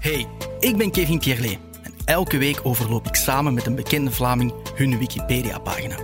Hey, 0.00 0.26
ik 0.60 0.76
ben 0.76 0.90
Kevin 0.90 1.18
Pierlet 1.18 1.58
en 1.82 1.94
elke 2.04 2.38
week 2.38 2.60
overloop 2.62 3.06
ik 3.06 3.14
samen 3.14 3.54
met 3.54 3.66
een 3.66 3.74
bekende 3.74 4.10
Vlaming 4.10 4.52
hun 4.74 4.98
Wikipedia-pagina. 4.98 5.96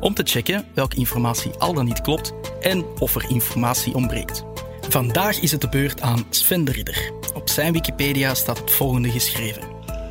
Om 0.00 0.14
te 0.14 0.22
checken 0.24 0.66
welke 0.72 0.96
informatie 0.96 1.50
al 1.58 1.74
dan 1.74 1.84
niet 1.84 2.00
klopt 2.00 2.32
en 2.60 2.84
of 2.98 3.14
er 3.14 3.30
informatie 3.30 3.94
ontbreekt. 3.94 4.44
Vandaag 4.88 5.40
is 5.40 5.50
het 5.50 5.60
de 5.60 5.68
beurt 5.68 6.00
aan 6.00 6.26
Sven 6.30 6.64
de 6.64 6.72
Ridder. 6.72 7.12
Op 7.34 7.48
zijn 7.48 7.72
Wikipedia 7.72 8.34
staat 8.34 8.58
het 8.58 8.70
volgende 8.70 9.10
geschreven. 9.10 9.62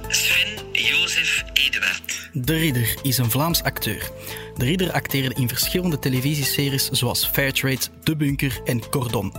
Sven 0.08 0.72
Jozef 0.72 1.44
Eduard. 1.54 2.30
De 2.34 2.56
Ridder 2.56 2.96
is 3.02 3.18
een 3.18 3.32
Vlaams 3.32 3.64
acteur. 3.64 4.12
De 4.58 4.66
Ridder 4.66 4.92
acteerde 4.92 5.36
in 5.36 5.48
verschillende 5.48 6.00
televisieseries 6.00 6.90
zoals 6.90 7.26
Fairtrade, 7.26 7.82
De 8.04 8.16
Bunker 8.16 8.62
en 8.66 8.90
Cordon. 8.90 9.34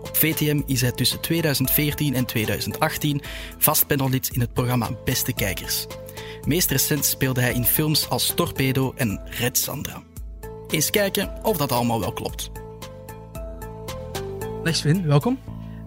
Op 0.00 0.16
VTM 0.16 0.62
is 0.66 0.80
hij 0.80 0.92
tussen 0.92 1.20
2014 1.20 2.14
en 2.14 2.24
2018 2.24 3.22
vast 3.58 3.86
panellid 3.86 4.28
in 4.28 4.40
het 4.40 4.52
programma 4.52 4.90
Beste 5.04 5.32
Kijkers. 5.32 5.86
Meest 6.46 6.70
recent 6.70 7.04
speelde 7.04 7.40
hij 7.40 7.52
in 7.52 7.64
films 7.64 8.08
als 8.08 8.32
Torpedo 8.34 8.92
en 8.96 9.20
Red 9.24 9.58
Sandra. 9.58 10.02
Eens 10.68 10.90
kijken 10.90 11.44
of 11.44 11.56
dat 11.56 11.72
allemaal 11.72 12.00
wel 12.00 12.12
klopt. 12.12 12.50
Dag 14.62 14.76
Sven, 14.76 15.06
welkom. 15.06 15.38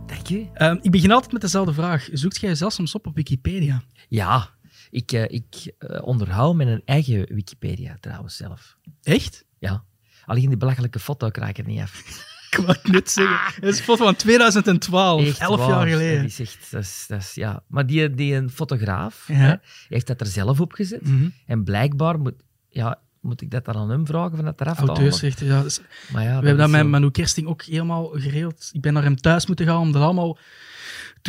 Dank 0.06 0.28
je. 0.28 0.46
Ehm, 0.54 0.78
ik 0.82 0.92
begin 0.92 1.12
altijd 1.12 1.32
met 1.32 1.42
dezelfde 1.42 1.74
vraag. 1.74 2.10
Zoekt 2.12 2.40
jij 2.40 2.56
zelfs 2.56 2.76
soms 2.76 2.96
op 2.96 3.08
op 3.08 3.16
Wikipedia? 3.16 3.84
Ja, 4.10 4.50
ik, 4.94 5.12
eh, 5.12 5.24
ik 5.24 5.74
eh, 5.78 6.04
onderhoud 6.04 6.56
mijn 6.56 6.82
eigen 6.86 7.34
Wikipedia 7.34 7.98
trouwens 8.00 8.36
zelf. 8.36 8.78
Echt? 9.04 9.46
Ja. 9.60 9.84
Alleen 10.26 10.48
die 10.48 10.58
belachelijke 10.58 11.00
foto 11.00 11.30
krijg 11.30 11.50
ik 11.50 11.58
er 11.58 11.66
niet 11.66 11.82
af. 11.82 12.02
Ik 12.54 12.60
wou 12.60 12.72
het 12.72 12.92
net 12.92 13.12
zeggen. 13.12 13.54
Het 13.56 13.74
is 13.74 13.78
een 13.78 13.84
foto 13.84 14.04
van 14.04 14.16
2012, 14.16 15.28
Echt 15.28 15.40
11 15.40 15.58
waar. 15.60 15.70
jaar 15.70 15.88
geleden. 15.88 16.22
Dat 16.22 16.32
is 16.32 16.40
echt, 16.40 16.72
dat 16.72 16.82
is, 16.82 17.06
dat 17.08 17.20
is, 17.20 17.34
ja. 17.34 17.64
Maar 17.68 17.86
die, 17.86 18.10
die 18.10 18.36
een 18.36 18.50
fotograaf 18.50 19.28
Ja. 19.28 19.34
hè, 19.34 19.56
heeft 19.88 20.08
dat 20.08 20.22
er 20.22 20.28
zelf 20.28 20.60
op 20.60 20.74
gezet. 20.74 21.02
Mhm. 21.02 21.30
En 21.46 21.64
blijkbaar 21.64 22.20
moet, 22.20 22.34
ja, 22.70 23.00
moet 23.22 23.42
ik 23.42 23.52
dat 23.52 23.66
dan 23.66 23.76
aan 23.76 23.90
hem 23.90 24.06
vragen 24.06 24.36
van 24.36 24.46
dat 24.46 24.62
eraf 24.62 24.78
te. 24.80 24.86
Auteursrechten, 24.86 25.46
ja. 25.46 25.62
dus 25.62 25.82
Maar 26.12 26.24
ja, 26.24 26.28
we 26.28 26.34
hebben 26.34 26.58
dat 26.58 26.70
met 26.70 26.88
Manu 26.88 27.12
Kersting 27.12 27.48
ook 27.48 27.62
helemaal 27.64 28.06
geregeld. 28.08 28.70
Ik 28.72 28.82
ben 28.82 28.94
naar 28.94 29.04
hem 29.04 29.16
thuis 29.16 29.48
moeten 29.48 29.66
gaan 29.66 29.80
om 29.80 29.92
dat 29.92 30.02
allemaal 30.02 30.38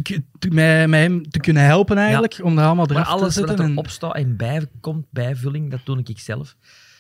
te, 0.02 0.22
met 0.88 0.90
hem 1.00 1.30
te 1.30 1.38
kunnen 1.40 1.64
helpen 1.64 1.96
eigenlijk. 1.98 2.40
Om 2.42 2.56
dat 2.56 2.64
allemaal 2.64 2.86
Maar 2.86 2.94
eraf 2.96 3.06
te 3.06 3.12
alles 3.12 3.22
wat 3.36 3.48
zetten. 3.48 3.76
en- 3.76 3.90
staat 3.90 4.14
en 4.14 4.36
bijkomt, 4.36 5.06
bijvulling, 5.10 5.70
dat 5.70 5.80
doe 5.84 6.00
ik 6.04 6.18
zelf. 6.18 6.56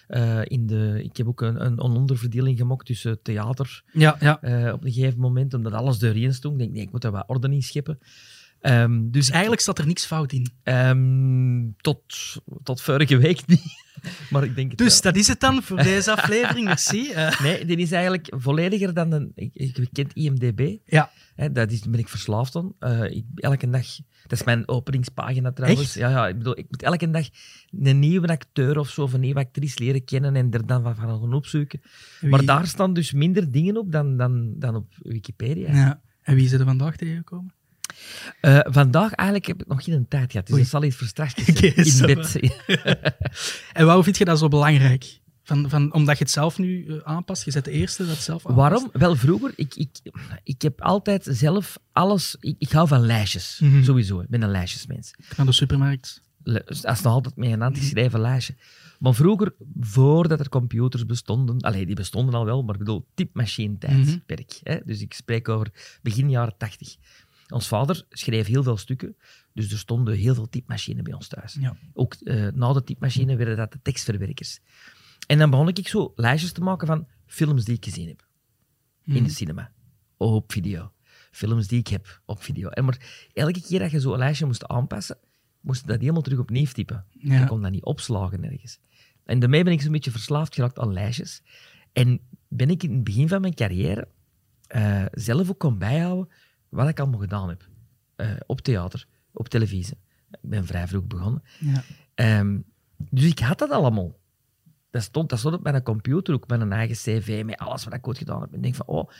Eh, 0.08 0.40
in 0.44 0.66
de, 0.66 1.00
ik 1.04 1.16
heb 1.16 1.26
ook 1.26 1.40
een, 1.40 1.64
een, 1.64 1.78
onderverdeling 1.80 2.58
gemaakt 2.58 2.86
tussen 2.86 3.22
theater 3.22 3.82
Ja, 3.92 4.16
ja. 4.20 4.42
eh, 4.42 4.72
op 4.72 4.84
een 4.84 4.92
gegeven 4.92 5.20
moment, 5.20 5.54
omdat 5.54 5.72
alles 5.72 5.98
doorheen 5.98 6.34
stond. 6.34 6.54
Ik 6.54 6.60
denk, 6.60 6.72
nee, 6.72 6.82
ik 6.82 6.92
moet 6.92 7.02
daar 7.02 7.12
wat 7.12 7.24
orde 7.26 7.48
in 7.48 7.62
scheppen. 7.62 7.98
Ehm, 8.64 9.10
dus 9.10 9.30
eigenlijk 9.30 9.60
staat 9.62 9.78
er 9.78 9.86
niks 9.86 10.06
fout 10.06 10.32
in. 10.32 10.46
ehm, 10.62 11.70
tot, 11.80 12.02
tot 12.62 12.80
vorige 12.80 13.16
week 13.16 13.46
niet. 13.46 13.62
maar 14.30 14.44
ik 14.44 14.54
denk 14.54 14.70
het 14.70 14.78
Dus 14.78 15.00
wel. 15.00 15.12
dat 15.12 15.20
is 15.20 15.28
het 15.28 15.40
dan 15.40 15.62
voor 15.62 15.76
deze 15.82 16.16
aflevering. 16.16 16.64
Merci. 16.66 17.10
Eh, 17.14 17.40
Nee, 17.40 17.64
die 17.64 17.76
is 17.76 17.92
eigenlijk 17.92 18.32
vollediger 18.36 18.94
dan 18.94 19.12
een... 19.12 19.32
Ik, 19.34 19.50
ik 19.54 19.88
kent 19.92 20.12
IMDB. 20.12 20.76
Ja. 20.84 21.10
Hè, 21.34 21.52
dat 21.52 21.70
is, 21.70 21.80
daar 21.80 21.90
ben 21.90 22.00
ik 22.00 22.08
verslaafd 22.08 22.56
aan. 22.56 22.72
Eh, 22.78 23.04
ik, 23.16 23.24
elke 23.34 23.70
dag... 23.70 23.86
Dat 24.26 24.38
is 24.38 24.44
mijn 24.44 24.68
openingspagina 24.68 25.52
trouwens. 25.52 25.82
Echt? 25.82 25.94
Ja, 25.94 26.08
ja, 26.10 26.28
ik 26.28 26.38
bedoel, 26.38 26.58
ik 26.58 26.66
moet 26.68 26.82
elke 26.82 27.10
dag 27.10 27.28
een 27.80 27.98
nieuwe 27.98 28.26
acteur 28.28 28.78
of 28.78 28.88
zo, 28.88 29.02
of 29.02 29.12
een 29.12 29.20
nieuwe 29.20 29.40
actrice 29.40 29.78
leren 29.82 30.04
kennen 30.04 30.36
en 30.36 30.50
er 30.50 30.66
dan 30.66 30.82
van 30.82 30.96
van 30.96 31.20
gaan 31.20 31.34
opzoeken. 31.34 31.80
wie- 32.20 32.30
Maar 32.30 32.44
daar 32.44 32.66
staan 32.66 32.92
dus 32.92 33.12
minder 33.12 33.50
dingen 33.50 33.76
op 33.76 33.92
dan, 33.92 34.16
dan, 34.16 34.52
dan 34.58 34.74
op 34.74 34.92
Wikipedia. 35.02 35.74
Ja. 35.74 36.00
En 36.22 36.34
wie 36.34 36.44
is 36.44 36.52
er 36.52 36.64
vandaag 36.64 36.96
tegengekomen? 36.96 37.52
Eh, 38.40 38.58
vandaag 38.64 39.12
eigenlijk 39.12 39.48
heb 39.48 39.60
ik 39.62 39.66
nog 39.68 39.84
geen 39.84 40.08
tijd 40.08 40.30
gehad, 40.30 40.46
dus 40.46 40.54
Oei. 40.54 40.62
dat 40.62 40.70
zal 40.70 40.84
iets 40.84 41.12
Oké, 41.50 41.66
in 41.66 42.14
bed. 42.14 42.40
En 43.72 43.86
waarom 43.86 44.04
vind 44.04 44.18
je 44.18 44.24
dat 44.24 44.38
zo 44.38 44.48
belangrijk? 44.48 45.22
Van, 45.46 45.70
van, 45.70 45.92
omdat 45.92 46.18
je 46.18 46.24
het 46.24 46.32
zelf 46.32 46.58
nu 46.58 46.86
eh, 46.86 46.96
aanpast? 47.04 47.44
Je 47.44 47.52
bent 47.52 47.64
de 47.64 47.70
eerste 47.70 48.02
dat 48.06 48.14
het 48.14 48.22
zelf 48.24 48.46
aanpast? 48.46 48.56
Waarom? 48.58 48.90
Wel, 48.92 49.16
vroeger, 49.16 49.52
ik, 49.56 49.74
ik, 49.74 49.88
ik 50.42 50.62
heb 50.62 50.80
altijd 50.80 51.26
zelf 51.30 51.78
alles... 51.92 52.36
Ik, 52.40 52.54
ik 52.58 52.70
hou 52.72 52.88
van 52.88 53.00
lijstjes, 53.06 53.58
Mhm. 53.62 53.82
sowieso. 53.82 54.20
Ik 54.20 54.28
ben 54.28 54.42
een 54.42 54.50
lijstjesmens. 54.50 55.10
Naar 55.36 55.46
de 55.46 55.52
supermarkt. 55.52 56.22
Dat 56.42 56.62
is 56.70 56.82
nog 56.82 57.12
altijd 57.12 57.36
met 57.36 57.50
een 57.50 57.60
handgeschreven 57.60 58.20
lijstje. 58.20 58.54
Maar 58.98 59.14
vroeger, 59.14 59.54
voordat 59.80 60.40
er 60.40 60.48
computers 60.48 61.06
bestonden... 61.06 61.60
Allee, 61.60 61.86
die 61.86 61.94
bestonden 61.94 62.34
al 62.34 62.44
wel, 62.44 62.62
maar 62.62 62.72
ik 62.74 62.78
bedoel, 62.80 63.06
typemachine-tijdperk. 63.14 64.60
hè. 64.62 64.76
Dus 64.84 65.00
ik 65.00 65.14
spreek 65.14 65.48
over 65.48 65.98
begin 66.02 66.30
jaren 66.30 66.54
tachtig. 66.58 66.96
Ons 67.54 67.68
vader 67.68 68.04
schreef 68.10 68.46
heel 68.46 68.62
veel 68.62 68.76
stukken, 68.76 69.16
dus 69.52 69.72
er 69.72 69.78
stonden 69.78 70.14
heel 70.16 70.34
veel 70.34 70.48
typemachines 70.48 71.02
bij 71.02 71.12
ons 71.12 71.28
thuis. 71.28 71.56
Ja. 71.60 71.76
Ook 71.92 72.14
eh, 72.14 72.46
na 72.54 72.72
de 72.72 72.84
typemachine 72.84 73.36
werden 73.36 73.56
dat 73.56 73.72
de 73.72 73.78
tekstverwerkers. 73.82 74.60
En 75.26 75.38
dan 75.38 75.50
begon 75.50 75.68
ik 75.68 75.88
zo 75.88 76.12
lijstjes 76.16 76.52
te 76.52 76.60
maken 76.60 76.86
van 76.86 77.06
films 77.26 77.64
die 77.64 77.74
ik 77.76 77.84
gezien 77.84 78.08
heb 78.08 78.26
in 79.04 79.12
Mhm. 79.14 79.24
de 79.24 79.30
cinema, 79.30 79.72
op 80.16 80.52
video. 80.52 80.92
Films 81.30 81.66
die 81.66 81.78
ik 81.78 81.88
heb 81.88 82.20
op 82.24 82.42
video. 82.42 82.68
En 82.68 82.84
maar 82.84 83.28
elke 83.32 83.60
keer 83.62 83.78
dat 83.78 83.90
je 83.90 84.00
zo'n 84.00 84.18
lijstje 84.18 84.46
moest 84.46 84.66
aanpassen, 84.66 85.18
moest 85.60 85.80
je 85.80 85.86
dat 85.86 86.00
helemaal 86.00 86.22
terug 86.22 86.38
opnieuw 86.38 86.66
typen. 86.66 87.04
Ja. 87.10 87.40
Je 87.40 87.46
kon 87.46 87.62
dat 87.62 87.70
niet 87.70 87.84
opslagen 87.84 88.44
ergens. 88.44 88.78
En 89.24 89.38
daarmee 89.38 89.64
ben 89.64 89.72
ik 89.72 89.80
zo'n 89.80 89.92
beetje 89.92 90.10
verslaafd 90.10 90.54
geraakt 90.54 90.78
aan 90.78 90.92
lijstjes. 90.92 91.42
En 91.92 92.20
ben 92.48 92.70
ik 92.70 92.82
in 92.82 92.92
het 92.94 93.04
begin 93.04 93.28
van 93.28 93.40
mijn 93.40 93.54
carrière 93.54 94.08
eh, 94.66 95.04
zelf 95.12 95.50
ook 95.50 95.58
kon 95.58 95.78
bijhouden 95.78 96.28
wat 96.74 96.88
ik 96.88 97.00
allemaal 97.00 97.20
gedaan 97.20 97.48
heb. 97.48 97.68
Eh, 98.16 98.30
op 98.46 98.60
theater, 98.60 99.06
op 99.32 99.48
televisie. 99.48 99.98
Ik 100.30 100.50
ben 100.50 100.66
vrij 100.66 100.88
vroeg 100.88 101.04
begonnen. 101.04 101.42
Ja. 101.60 101.82
Ehm, 102.14 102.58
dus 102.96 103.24
ik 103.24 103.38
had 103.38 103.58
dat 103.58 103.70
allemaal. 103.70 104.18
Dat 104.90 105.02
stond, 105.02 105.28
dat 105.28 105.38
stond 105.38 105.54
op 105.54 105.62
mijn 105.62 105.82
computer, 105.82 106.34
ook 106.34 106.48
met 106.48 106.60
een 106.60 106.72
eigen 106.72 106.96
cv, 106.96 107.42
met 107.44 107.58
alles 107.58 107.84
wat 107.84 107.94
ik 107.94 108.08
ooit 108.08 108.18
gedaan 108.18 108.40
heb. 108.40 108.50
En 108.50 108.56
ik 108.56 108.62
denk 108.62 108.74
van, 108.74 108.86
oh... 108.86 109.10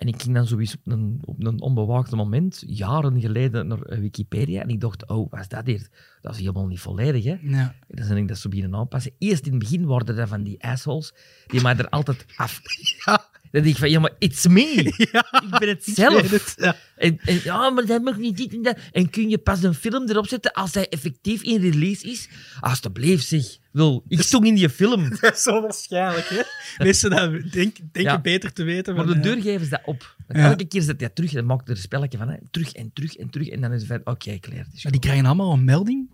En 0.00 0.06
ik 0.06 0.22
ging 0.22 0.34
dan 0.34 0.46
zoiets 0.46 0.74
op 0.74 0.92
een, 0.92 1.18
op 1.24 1.44
een 1.44 1.60
onbewaakte 1.60 2.16
moment, 2.16 2.62
jaren 2.66 3.20
geleden, 3.20 3.66
naar 3.66 3.82
eh, 3.82 3.98
Wikipedia. 3.98 4.62
En 4.62 4.68
ik 4.68 4.80
dacht, 4.80 5.08
oh, 5.08 5.30
wat 5.30 5.40
is 5.40 5.48
dat 5.48 5.66
hier? 5.66 5.88
Dat 6.20 6.32
is 6.32 6.38
helemaal 6.38 6.66
niet 6.66 6.80
volledig, 6.80 7.24
hè? 7.24 7.38
Ja. 7.42 7.74
Dan 7.88 8.08
ben 8.08 8.16
ik 8.16 8.28
dat 8.28 8.38
zo 8.38 8.48
beginnen 8.48 8.78
aanpassen. 8.78 9.12
Eerst 9.18 9.46
in 9.46 9.50
het 9.50 9.60
begin 9.60 9.86
waren 9.86 10.16
dat 10.16 10.28
van 10.28 10.42
die 10.42 10.64
assholes, 10.64 11.14
die 11.46 11.62
mij 11.62 11.76
er 11.76 11.88
altijd 11.88 12.24
af... 12.36 12.60
Ja. 13.04 13.28
Dan 13.50 13.62
denk 13.62 13.74
ik 13.74 13.80
van, 13.80 13.90
ja, 13.90 14.00
maar 14.00 14.14
it's 14.18 14.46
me. 14.46 14.62
Ik 15.50 15.58
ben 15.58 15.68
het 15.68 15.84
zelf. 15.84 16.30
Het, 16.30 16.54
ja. 16.56 16.76
En, 16.96 17.18
en, 17.24 17.40
ja, 17.44 17.70
maar 17.70 17.86
dat 17.86 18.02
mag 18.02 18.16
niet 18.16 18.36
dit 18.36 18.52
en 18.52 18.62
dat. 18.62 18.78
En 18.92 19.10
kun 19.10 19.28
je 19.28 19.38
pas 19.38 19.62
een 19.62 19.74
film 19.74 20.08
erop 20.08 20.28
zetten 20.28 20.52
als 20.52 20.74
hij 20.74 20.88
effectief 20.88 21.42
in 21.42 21.60
release 21.60 22.10
is? 22.10 22.28
Alsjeblieft, 22.60 23.26
zeg. 23.26 23.58
Wil, 23.72 24.04
ik 24.08 24.20
stond 24.20 24.46
in 24.46 24.54
die 24.54 24.70
film. 24.70 25.08
Dat 25.20 25.34
is 25.34 25.42
zo 25.42 25.60
waarschijnlijk, 25.62 26.28
hè? 26.28 26.40
Mensen 26.84 27.10
dat 27.10 27.30
denk, 27.30 27.52
denken 27.76 28.02
Ja. 28.02 28.20
beter 28.20 28.52
te 28.52 28.62
weten. 28.62 28.94
Maar 28.94 29.06
de 29.06 29.14
eh, 29.14 29.22
deur 29.22 29.42
geven 29.42 29.64
ze 29.64 29.70
dat 29.70 29.82
op. 29.84 30.16
Elke 30.28 30.64
keer 30.64 30.82
zet 30.82 31.00
hij 31.00 31.08
terug 31.08 31.32
en 31.34 31.46
maakt 31.46 31.68
er 31.68 31.74
een 31.74 31.80
spelletje 31.80 32.18
van. 32.18 32.28
Hè. 32.28 32.36
Terug 32.50 32.72
en 32.72 32.90
terug 32.92 33.14
en 33.16 33.30
terug. 33.30 33.48
En 33.48 33.60
dan 33.60 33.72
is 33.72 33.82
het 33.82 33.88
van, 33.88 34.00
oké, 34.14 34.38
klaar. 34.38 34.66
Maar 34.82 34.92
die 34.92 35.00
krijgen 35.00 35.26
allemaal 35.26 35.52
een 35.52 35.64
melding 35.64 36.08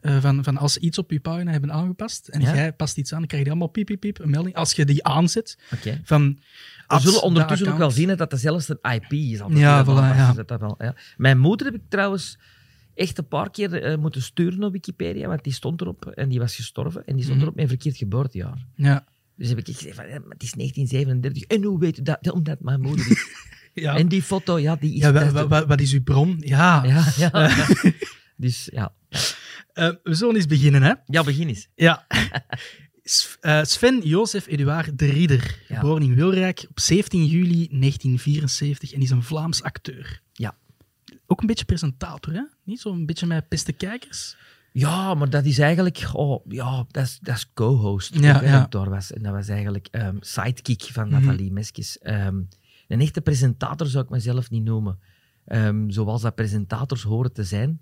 eh, 0.00 0.20
van, 0.20 0.44
van 0.44 0.56
als 0.56 0.72
ze 0.72 0.80
iets 0.80 0.98
op 0.98 1.10
je 1.10 1.20
pagina 1.20 1.50
hebben 1.50 1.72
aangepast 1.72 2.28
en 2.28 2.40
Ja. 2.40 2.54
jij 2.54 2.72
past 2.72 2.98
iets 2.98 3.12
aan, 3.12 3.18
dan 3.18 3.28
krijg 3.28 3.42
je 3.42 3.48
allemaal 3.50 3.68
piep, 3.68 3.86
piep, 3.86 4.00
piep, 4.00 4.18
een 4.18 4.30
melding. 4.30 4.54
Als 4.54 4.72
je 4.72 4.84
die 4.84 5.04
aanzet, 5.04 5.58
Oké. 5.72 6.00
van... 6.04 6.38
We 6.86 7.00
zullen 7.00 7.22
ondertussen 7.22 7.66
de 7.66 7.72
ook 7.72 7.78
wel 7.78 7.90
zien 7.90 8.08
hè, 8.08 8.16
dat 8.16 8.30
dezelfde 8.30 8.78
IP 8.94 9.12
is. 9.12 9.40
Ja, 9.48 9.84
voilà, 9.84 10.44
dat 10.46 10.60
wel, 10.60 10.74
ja. 10.78 10.94
Mijn 11.16 11.38
moeder 11.38 11.66
heb 11.66 11.74
ik 11.76 11.82
trouwens 11.88 12.38
echt 12.94 13.18
een 13.18 13.28
paar 13.28 13.50
keer 13.50 13.82
eh, 13.82 13.98
moeten 13.98 14.22
sturen 14.22 14.62
op 14.62 14.72
Wikipedia, 14.72 15.28
want 15.28 15.44
die 15.44 15.52
stond 15.52 15.80
erop 15.80 16.06
en 16.06 16.28
die 16.28 16.38
was 16.38 16.54
gestorven. 16.54 17.02
En 17.06 17.14
die 17.14 17.22
stond 17.24 17.36
Mhm. 17.38 17.46
erop 17.46 17.58
een 17.58 17.68
verkeerd 17.68 17.96
geboortejaar. 17.96 18.66
Ja. 18.74 19.04
Dus 19.36 19.48
heb 19.48 19.58
ik 19.58 19.66
gezegd 19.76 19.96
van, 19.96 20.04
het 20.04 20.42
is 20.42 20.52
1937. 20.52 21.42
En 21.42 21.62
hoe 21.64 21.78
weet 21.78 21.96
je 21.96 22.02
dat? 22.02 22.30
Omdat 22.32 22.60
mijn 22.60 22.80
moeder. 22.80 23.06
Ja. 23.74 23.96
En 23.96 24.08
die 24.08 24.22
foto, 24.22 24.58
ja, 24.58 24.76
die 24.76 24.94
is... 24.94 25.00
ja, 25.00 25.12
dat 25.12 25.66
wat 25.66 25.80
is 25.80 25.92
uw 25.92 26.02
bron? 26.02 26.36
Ja. 26.44 26.84
ja, 26.84 27.04
ja. 27.16 27.56
dus 28.36 28.68
ja. 28.72 28.92
Eh, 29.72 29.90
we 30.02 30.14
zullen 30.14 30.34
eens 30.34 30.46
beginnen, 30.46 30.82
hè? 30.82 30.92
Ja, 31.06 31.22
begin 31.24 31.48
eens. 31.48 31.68
Ja. 31.74 32.06
Eh, 33.40 33.62
Sven 33.64 34.00
Jozef 34.04 34.46
Eduard 34.46 34.98
de 34.98 35.06
Ridder, 35.06 35.58
Ja. 35.68 35.78
geboren 35.78 36.02
in 36.02 36.14
Wilrijk 36.14 36.66
op 36.68 36.80
17 36.80 37.26
juli 37.26 37.68
1974 37.70 38.92
en 38.92 39.00
is 39.00 39.10
een 39.10 39.22
Vlaams 39.22 39.62
acteur. 39.62 40.22
Ja. 40.32 40.56
Ook 41.26 41.40
een 41.40 41.46
beetje 41.46 41.64
presentator, 41.64 42.32
hè? 42.32 42.42
Niet 42.64 42.80
zo'n 42.80 43.06
beetje 43.06 43.26
met 43.26 43.48
peste 43.48 43.72
kijkers? 43.72 44.36
Ja, 44.72 45.14
maar 45.14 45.30
dat 45.30 45.44
is 45.44 45.58
eigenlijk... 45.58 46.10
Oh, 46.12 46.44
ja, 46.48 46.84
dat 46.90 47.04
is, 47.04 47.18
dat 47.22 47.36
is 47.36 47.52
co-host. 47.52 48.14
Ja, 48.14 48.42
ja. 48.42 48.66
daar 48.68 48.90
was. 48.90 49.12
En 49.12 49.22
dat 49.22 49.32
was 49.32 49.48
eigenlijk 49.48 49.88
ehm, 49.90 50.16
sidekick 50.20 50.82
van 50.82 51.08
Mhm. 51.08 51.12
Nathalie 51.20 51.52
Meskes. 51.52 51.98
Ehm, 51.98 52.40
een 52.88 53.00
echte 53.00 53.20
presentator 53.20 53.86
zou 53.86 54.04
ik 54.04 54.10
mezelf 54.10 54.50
niet 54.50 54.64
noemen. 54.64 54.98
Ehm, 55.44 55.90
zoals 55.90 56.22
dat 56.22 56.34
presentators 56.34 57.02
horen 57.02 57.32
te 57.32 57.44
zijn. 57.44 57.80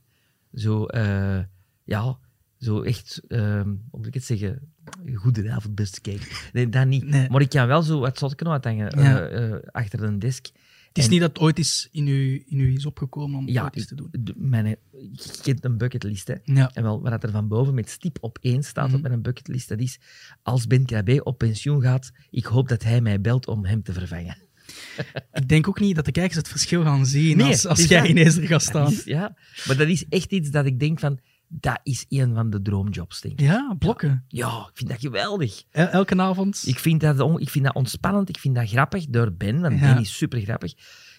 Zo, 0.55 0.85
eh, 0.87 1.39
ja, 1.89 2.19
zo 2.59 2.83
echt, 2.83 3.21
ehm 3.29 3.67
hoe 3.69 3.99
moet 3.99 4.07
ik 4.07 4.15
het 4.15 4.25
zeggen? 4.25 4.73
Goedenavond, 5.15 5.75
beste 5.75 6.01
kijker. 6.01 6.49
Nee, 6.53 6.69
dat 6.69 6.87
niet. 6.87 7.05
Nee. 7.07 7.29
Maar 7.31 7.41
ik 7.41 7.49
kan 7.49 7.67
wel 7.67 7.83
zo 7.83 8.01
wat 8.01 8.19
zot 8.19 8.35
kunnen 8.35 8.55
uithangen 8.55 8.99
Ja. 9.05 9.21
eh, 9.29 9.53
eh, 9.53 9.61
achter 9.73 10.03
een 10.03 10.19
desk. 10.19 10.47
Het 10.89 10.99
is 10.99 11.05
En- 11.05 11.11
niet 11.11 11.21
dat 11.21 11.29
het 11.29 11.39
ooit 11.39 11.59
is 11.59 11.89
in 11.93 12.07
u, 12.07 12.45
in 12.47 12.61
u 12.61 12.75
is 12.75 12.87
opgekomen 12.87 13.39
om 13.39 13.49
Ja, 13.49 13.63
ooit 13.63 13.77
iets 13.77 13.87
te 13.87 13.95
doen. 13.95 14.11
mijn, 14.37 14.67
je 14.67 15.39
kent 15.43 15.65
een 15.65 15.79
bucketlist, 15.79 16.29
hè. 16.29 16.35
Ja. 16.45 16.71
En 16.75 16.83
wel, 16.83 17.03
wat 17.03 17.23
er 17.23 17.31
van 17.31 17.49
boven 17.49 17.75
met 17.75 17.89
stip 17.89 18.19
op 18.21 18.39
één 18.41 18.63
staat 18.63 18.87
Mhm. 18.89 18.97
op 18.97 19.03
mijn 19.03 19.23
bucketlist, 19.23 19.69
dat 19.69 19.79
is 19.81 19.99
als 20.43 20.67
Ben 20.67 20.85
Krabbe 20.87 21.25
op 21.25 21.39
pensioen 21.39 21.83
gaat, 21.83 22.11
ik 22.31 22.45
hoop 22.45 22.69
dat 22.69 22.83
hij 22.83 23.01
mij 23.01 23.21
belt 23.21 23.47
om 23.47 23.65
hem 23.65 23.83
te 23.83 23.93
vervangen. 23.93 24.37
Ik 25.33 25.49
denk 25.49 25.69
ook 25.69 25.81
niet 25.81 25.97
dat 25.97 26.05
de 26.05 26.13
kijkers 26.13 26.37
het 26.37 26.49
verschil 26.49 26.83
gaan 26.83 27.07
zien 27.07 27.37
Nee, 27.37 27.47
als, 27.47 27.67
als 27.67 27.85
jij 27.85 28.01
dat. 28.01 28.09
ineens 28.09 28.37
er 28.37 28.47
gaat 28.47 28.63
staan. 28.73 28.93
is- 28.93 29.05
ja, 29.05 29.37
maar 29.67 29.77
dat 29.77 29.89
is 29.89 30.05
echt 30.09 30.31
iets 30.33 30.51
dat 30.51 30.67
ik 30.67 30.81
denk 30.81 30.99
van, 31.01 31.19
dat 31.49 31.81
is 31.83 32.05
een 32.09 32.35
van 32.35 32.51
de 32.51 32.63
droomjobs, 32.63 33.21
denk 33.21 33.35
ik. 33.41 33.47
Ja, 33.47 33.75
blokken. 33.79 34.25
Ja, 34.29 34.67
ik 34.71 34.77
vind 34.77 34.91
dat 34.91 35.01
geweldig. 35.01 35.63
El- 35.71 35.87
Elke 35.87 36.17
avond. 36.21 36.63
Ik 36.67 36.79
vind 36.79 37.01
dat, 37.01 37.21
on- 37.21 37.41
ik 37.41 37.49
vind 37.51 37.65
dat 37.65 37.75
ontspannend, 37.75 38.29
ik 38.29 38.39
vind 38.39 38.55
dat 38.55 38.69
grappig 38.69 39.07
door 39.07 39.33
Ben, 39.33 39.61
want 39.61 39.81
Ja. 39.81 39.93
Ben 39.95 40.03
is 40.03 40.17
super 40.17 40.41
grappig. 40.41 40.75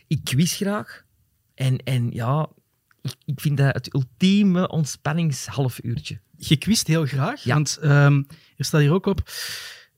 Ik 0.07 0.23
quiz 0.23 0.55
graag. 0.55 1.03
En, 1.55 1.77
en 1.77 2.11
ja, 2.11 2.47
ik, 3.01 3.15
ik 3.25 3.41
vind 3.41 3.57
dat 3.57 3.73
het 3.73 3.93
ultieme 3.93 4.67
ontspanningshalfuurtje. 4.69 6.19
Je 6.37 6.57
kwist 6.57 6.87
heel 6.87 7.05
graag, 7.05 7.43
Ja. 7.43 7.53
want 7.53 7.77
ehm, 7.81 8.23
er 8.57 8.65
staat 8.65 8.81
hier 8.81 8.91
ook 8.93 9.05
op. 9.05 9.21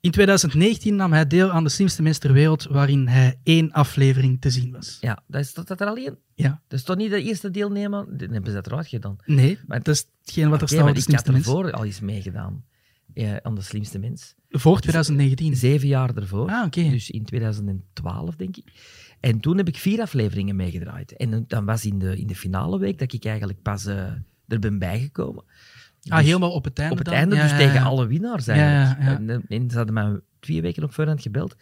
In 0.02 0.12
2019 0.12 0.96
nam 0.96 1.12
hij 1.14 1.28
deel 1.28 1.50
aan 1.52 1.64
de 1.64 1.70
slimste 1.70 2.02
mens 2.02 2.18
ter 2.18 2.34
wereld, 2.34 2.64
waarin 2.64 3.08
hij 3.08 3.40
één 3.44 3.72
aflevering 3.72 4.42
te 4.42 4.50
zien 4.50 4.72
was. 4.72 4.98
Ja, 5.02 5.24
dat 5.28 5.42
is 5.42 5.54
dat, 5.54 5.68
dat 5.68 5.82
er 5.82 5.88
alleen. 5.88 6.18
Ja. 6.36 6.62
Dat 6.68 6.80
is 6.80 6.86
toch 6.86 6.98
niet 6.98 7.10
de 7.10 7.22
eerste 7.24 7.52
deelnemer? 7.52 8.06
Dan 8.18 8.30
hebben 8.30 8.50
ze 8.52 8.56
dat 8.56 8.68
eruit 8.68 8.88
gedaan. 8.88 9.16
Nee, 9.26 9.60
Maar- 9.68 9.84
dat 9.84 9.96
is 9.96 10.06
hetgeen 10.22 10.50
wat 10.50 10.62
er 10.62 10.68
staat 10.68 10.80
op 10.80 10.86
de 10.86 10.92
ik 10.92 10.96
had 10.96 11.04
slimste 11.06 11.32
mens. 11.32 11.46
ervoor 11.46 11.72
al 11.72 11.86
eens 11.86 12.00
meegedaan. 12.00 12.64
Ja, 13.14 13.40
aan 13.44 13.56
de 13.56 13.62
slimste 13.62 14.00
mens. 14.00 14.36
Voor 14.50 14.80
2019. 14.80 15.56
Zeven 15.56 15.88
jaar 15.88 16.16
ervoor. 16.16 16.50
Ah, 16.50 16.66
oké. 16.66 16.90
Dus 16.90 17.10
in 17.10 17.24
2012, 17.26 18.36
denk 18.36 18.58
ik. 18.58 18.66
En 19.20 19.40
toen 19.40 19.58
heb 19.58 19.68
ik 19.68 19.78
vier 19.78 20.02
afleveringen 20.02 20.56
meegedraaid. 20.56 21.16
En 21.18 21.44
dan 21.48 21.66
was 21.66 21.86
in 21.86 22.00
de, 22.00 22.18
in 22.18 22.28
de 22.28 22.36
finale 22.36 22.80
week 22.80 23.00
dat 23.00 23.14
ik 23.14 23.26
eigenlijk 23.26 23.62
pas 23.62 23.86
eh, 23.86 23.98
er 24.48 24.60
ben 24.60 24.80
bijgekomen. 24.80 25.44
Ah, 26.10 26.18
Dus 26.18 26.26
helemaal 26.26 26.52
op 26.52 26.64
het 26.64 26.80
einde 26.80 26.92
op 26.92 26.98
het 26.98 27.08
dan? 27.08 27.16
einde, 27.16 27.36
Ja, 27.36 27.42
dus 27.42 27.52
ja, 27.52 27.58
tegen 27.58 27.82
alle 27.82 28.08
winnaars 28.08 28.48
eigenlijk. 28.48 29.20
En, 29.20 29.30
eh, 29.30 29.58
en 29.58 29.70
ze 29.70 29.76
hadden 29.78 29.94
mij 29.94 30.20
twee 30.40 30.62
weken 30.62 30.84
op 30.84 30.94
voorhand 30.94 31.22
gebeld. 31.22 31.56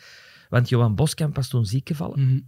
Want 0.49 0.69
Johan 0.69 0.95
Boskamp 0.95 1.35
was 1.35 1.47
toen 1.47 1.65
ziek 1.65 1.87
gevallen. 1.87 2.25
Mhm. 2.27 2.39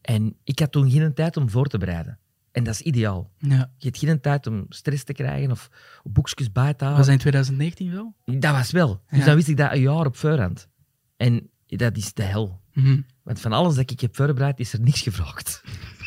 En 0.00 0.36
ik 0.44 0.58
had 0.58 0.72
toen 0.72 0.90
geen 0.90 1.14
tijd 1.14 1.36
om 1.36 1.50
voor 1.50 1.66
te 1.66 1.78
bereiden. 1.78 2.18
En 2.52 2.64
dat 2.64 2.74
is 2.74 2.80
ideaal. 2.80 3.30
Ja. 3.38 3.70
Je 3.78 3.86
hebt 3.86 3.98
geen 3.98 4.20
tijd 4.20 4.46
om 4.46 4.66
stress 4.68 5.04
te 5.04 5.12
krijgen 5.12 5.50
of 5.50 5.70
boekjes 6.04 6.52
bij 6.52 6.74
te 6.74 6.84
Was 6.84 6.92
houden. 6.94 7.04
dat 7.04 7.14
in 7.14 7.18
2019 7.20 7.90
wel? 7.92 8.14
Dat 8.40 8.52
was 8.52 8.70
wel. 8.70 9.02
Dus 9.10 9.18
Ja. 9.18 9.24
dan 9.24 9.34
wist 9.34 9.48
ik 9.48 9.56
dat 9.56 9.72
een 9.72 9.80
jaar 9.80 10.06
op 10.06 10.16
voorhand. 10.16 10.68
En 11.16 11.50
dat 11.66 11.96
is 11.96 12.12
de 12.14 12.22
hel. 12.22 12.60
Mhm. 12.72 13.00
Want 13.22 13.40
van 13.40 13.52
alles 13.52 13.74
dat 13.74 13.90
ik 13.90 14.00
heb 14.00 14.16
voorbereid, 14.16 14.60
is 14.60 14.72
er 14.72 14.80
niks 14.80 15.00
gevraagd. 15.02 15.62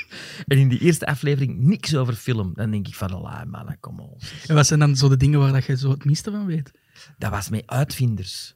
en 0.47 0.57
in 0.57 0.67
die 0.69 0.79
eerste 0.79 1.05
aflevering 1.05 1.59
niks 1.59 1.95
over 1.95 2.13
film. 2.13 2.53
Dan 2.53 2.71
denk 2.71 2.87
ik 2.87 2.95
van, 2.95 3.11
la 3.21 3.45
man, 3.45 3.77
kom 3.79 3.99
op. 3.99 4.21
En 4.47 4.55
wat 4.55 4.67
zijn 4.67 4.79
dan 4.79 4.95
zo 4.95 5.09
de 5.09 5.17
dingen 5.17 5.39
waar 5.39 5.51
dat 5.51 5.65
je 5.65 5.77
zo 5.77 5.89
het 5.89 6.05
meeste 6.05 6.31
van 6.31 6.45
weet? 6.45 6.71
Dat 7.17 7.31
was 7.31 7.49
met 7.49 7.67
uitvinders. 7.67 8.55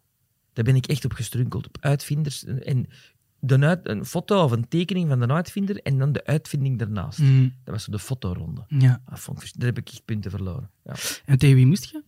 Daar 0.54 0.66
ben 0.66 0.76
ik 0.76 0.86
echt 0.86 1.06
op 1.06 1.14
gestrunkeld. 1.14 1.68
Op 1.68 1.78
uitvinders. 1.80 2.44
En 2.46 2.88
de 3.40 3.60
uit, 3.60 3.88
een 3.90 4.06
foto 4.06 4.44
of 4.44 4.52
een 4.52 4.68
tekening 4.68 5.08
van 5.10 5.20
de 5.20 5.28
uitvinder 5.28 5.78
en 5.82 5.98
dan 5.98 6.12
de 6.12 6.26
uitvinding 6.26 6.80
daarnaast. 6.80 7.20
Mhm. 7.20 7.42
Dat 7.64 7.74
was 7.74 7.84
zo 7.84 7.92
de 7.92 8.00
fotoronde. 8.00 8.64
Ja. 8.68 9.02
Dat 9.10 9.20
vond 9.20 9.38
ik 9.38 9.44
vers- 9.44 9.54
Daar 9.56 9.68
heb 9.68 9.78
ik 9.78 9.90
echt 9.90 10.06
punten 10.06 10.32
verloren. 10.32 10.70
Ja. 10.84 10.94
En 11.26 11.38
tegen 11.38 11.56
wie 11.56 11.66
moest 11.66 11.86
je? 11.86 12.04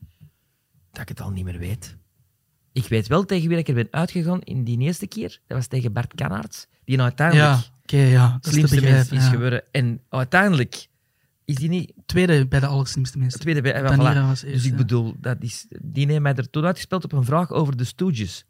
Dat 0.91 1.01
ik 1.01 1.07
het 1.09 1.21
al 1.21 1.31
niet 1.31 1.43
meer 1.43 1.57
weet. 1.59 1.97
Ik 2.73 2.87
weet 2.87 3.07
wel 3.07 3.25
tegen 3.25 3.49
wie 3.49 3.57
ik 3.57 3.67
er 3.67 3.73
ben 3.73 3.87
uitgegaan 3.91 4.41
in 4.41 4.63
die 4.63 4.79
eerste 4.79 5.07
keer. 5.07 5.39
Dat 5.47 5.57
was 5.57 5.67
tegen 5.67 5.93
Bart 5.93 6.13
Kannaerts. 6.15 6.67
Die 6.85 6.97
nou 6.97 7.07
uiteindelijk 7.07 7.69
Ja. 7.85 8.37
Dat 8.41 8.53
slimste 8.53 8.81
mens 8.81 9.09
is 9.11 9.23
ja. 9.23 9.29
geworden. 9.29 9.63
En 9.71 10.01
uiteindelijk 10.09 10.87
is 11.45 11.55
die 11.55 11.69
niet 11.69 11.93
Tweede 12.05 12.47
bij 12.47 12.59
de 12.59 12.65
allerslimste 12.65 13.17
mensen. 13.17 13.39
tweede 13.39 13.61
bij... 13.61 13.73
eh, 13.73 13.91
voilà. 13.93 13.97
was 13.97 14.43
eerst, 14.43 14.43
Dus 14.43 14.65
ik 14.65 14.75
bedoel, 14.75 15.15
dat 15.19 15.37
is, 15.39 15.65
die 15.81 16.07
heeft 16.07 16.19
mij 16.19 16.35
er 16.35 16.49
toen 16.49 16.65
uitgespeeld 16.65 17.03
op 17.03 17.11
een 17.11 17.25
vraag 17.25 17.51
over 17.51 17.77
de 17.77 17.83
Stooges. 17.83 18.45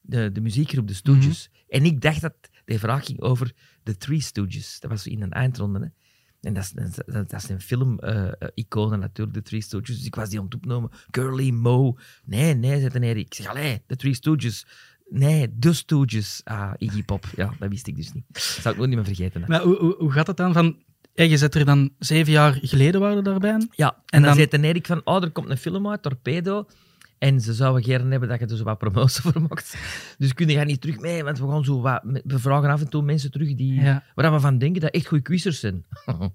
De, 0.00 0.32
de 0.32 0.40
muziekgroep 0.40 0.88
de 0.88 0.94
Stooges. 0.94 1.48
Mhm. 1.52 1.74
En 1.74 1.84
ik 1.84 2.00
dacht 2.00 2.20
dat 2.20 2.34
de 2.64 2.78
vraag 2.78 3.06
ging 3.06 3.20
over 3.20 3.52
de 3.82 3.96
Three 3.96 4.20
Stooges. 4.20 4.80
Dat 4.80 4.90
was 4.90 5.06
in 5.06 5.22
een 5.22 5.32
eindronde. 5.32 5.78
Hè. 5.78 5.86
En 6.46 6.54
dat 6.54 6.62
is, 6.62 6.70
dat, 6.70 6.94
dat- 7.06 7.30
dat 7.30 7.42
is 7.42 7.48
een 7.48 7.60
film-iconen 7.60 8.98
natuurlijk, 8.98 9.36
de 9.36 9.42
Three 9.42 9.60
Stooges. 9.60 9.96
Dus 9.96 10.06
ik 10.06 10.14
was 10.14 10.28
die 10.28 10.38
aan 10.38 10.44
het 10.44 10.54
opnemen. 10.54 10.90
Curly, 11.10 11.50
Mo. 11.50 11.96
Nee, 12.24 12.54
nee, 12.54 12.80
zei 12.80 12.98
de 13.14 13.18
Ik 13.20 13.34
zeg, 13.34 13.46
allee, 13.46 13.82
de 13.86 13.96
Three 13.96 14.14
Stooges. 14.14 14.66
Nee, 15.08 15.48
de 15.58 15.72
Stooges. 15.72 16.40
Ah, 16.44 16.72
Iggy 16.78 17.02
Pop. 17.04 17.24
Ja, 17.36 17.52
dat 17.58 17.68
wist 17.68 17.86
ik 17.86 17.96
dus 17.96 18.12
niet. 18.12 18.24
Dat 18.32 18.42
zou 18.42 18.68
ik 18.74 18.76
nooit 18.76 18.88
niet 18.88 18.98
meer 18.98 19.14
vergeten. 19.14 19.40
Hè. 19.42 19.48
Maar 19.48 19.62
hoe, 19.62 19.76
hoe, 19.76 19.94
hoe 19.98 20.12
gaat 20.12 20.26
het 20.26 20.36
dan? 20.36 20.52
Van, 20.52 20.76
ja, 21.14 21.24
je 21.24 21.36
zet 21.36 21.54
er 21.54 21.64
dan 21.64 21.90
zeven 21.98 22.32
jaar 22.32 22.58
geleden 22.62 23.00
waren 23.00 23.24
daarbij. 23.24 23.66
Ja, 23.70 23.92
en, 23.92 24.02
En 24.06 24.22
dan, 24.22 24.46
dan- 24.50 24.62
Erik 24.62 24.86
van, 24.86 25.00
oh, 25.04 25.22
er 25.22 25.30
komt 25.30 25.50
een 25.50 25.56
film 25.56 25.88
uit, 25.88 26.02
Torpedo. 26.02 26.66
En 27.18 27.40
ze 27.40 27.54
zouden 27.54 27.82
gerne 27.84 28.10
hebben 28.10 28.28
dat 28.28 28.38
je 28.38 28.46
er 28.46 28.56
zo 28.56 28.64
wat 28.64 28.78
promotie 28.78 29.22
voor 29.30 29.42
maakt. 29.42 29.76
Dus 30.18 30.34
kun 30.34 30.48
je 30.48 30.58
niet 30.64 30.80
terug 30.80 30.98
mee, 30.98 31.24
want 31.24 31.38
we 31.38 31.48
gaan 31.48 31.64
zo 31.64 31.80
wat... 31.80 32.00
We 32.24 32.38
vragen 32.38 32.70
af 32.70 32.80
en 32.80 32.88
toe 32.88 33.02
mensen 33.02 33.30
terug 33.30 33.54
die, 33.54 33.74
Ja. 33.80 34.04
waar 34.14 34.32
we 34.32 34.40
van 34.40 34.58
denken 34.58 34.80
dat 34.80 34.90
echt 34.90 35.06
goede 35.06 35.22
quizzers 35.22 35.60
zijn. 35.60 35.84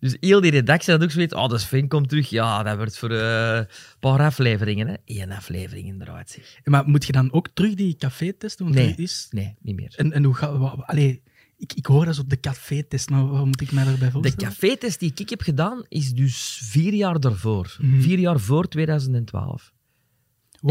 dus 0.00 0.16
heel 0.20 0.40
die 0.40 0.50
redactie 0.50 0.92
had 0.92 1.02
ook 1.02 1.10
zoiets, 1.10 1.34
oh, 1.34 1.48
dat 1.48 1.60
Sven 1.60 1.88
komt 1.88 2.08
terug. 2.08 2.30
Ja, 2.30 2.62
dat 2.62 2.76
wordt 2.76 2.98
voor 2.98 3.10
eh, 3.10 3.56
een 3.56 3.66
paar 4.00 4.20
afleveringen. 4.20 4.86
Hè. 4.88 4.94
Eén 5.04 5.32
aflevering 5.32 5.86
inderdaad, 5.86 6.30
zeg. 6.30 6.60
Maar 6.64 6.88
moet 6.88 7.04
je 7.06 7.12
dan 7.12 7.32
ook 7.32 7.48
terug 7.54 7.74
die 7.74 7.96
café-test 7.96 8.58
doen? 8.58 8.70
Nee. 8.70 8.94
Is... 8.96 9.26
Nee, 9.30 9.54
niet 9.60 9.76
meer. 9.76 9.92
En, 9.96 10.12
en 10.12 10.24
hoe 10.24 10.34
gaat... 10.34 10.76
Allee, 10.86 11.22
ik, 11.56 11.72
ik 11.72 11.86
hoor 11.86 12.04
dat 12.04 12.14
zo 12.14 12.22
de 12.26 12.40
café-test. 12.40 13.10
Nou, 13.10 13.28
wat 13.28 13.44
moet 13.44 13.60
ik 13.60 13.72
mij 13.72 13.84
daarbij 13.84 14.06
De 14.06 14.12
voorstellen? 14.12 14.48
café-test 14.52 15.00
die 15.00 15.12
ik 15.14 15.30
heb 15.30 15.40
gedaan, 15.40 15.84
is 15.88 16.12
dus 16.12 16.60
vier 16.64 16.94
jaar 16.94 17.20
daarvoor. 17.20 17.76
Mhm. 17.80 18.00
Vier 18.00 18.18
jaar 18.18 18.40
voor 18.40 18.68
2012. 18.68 19.74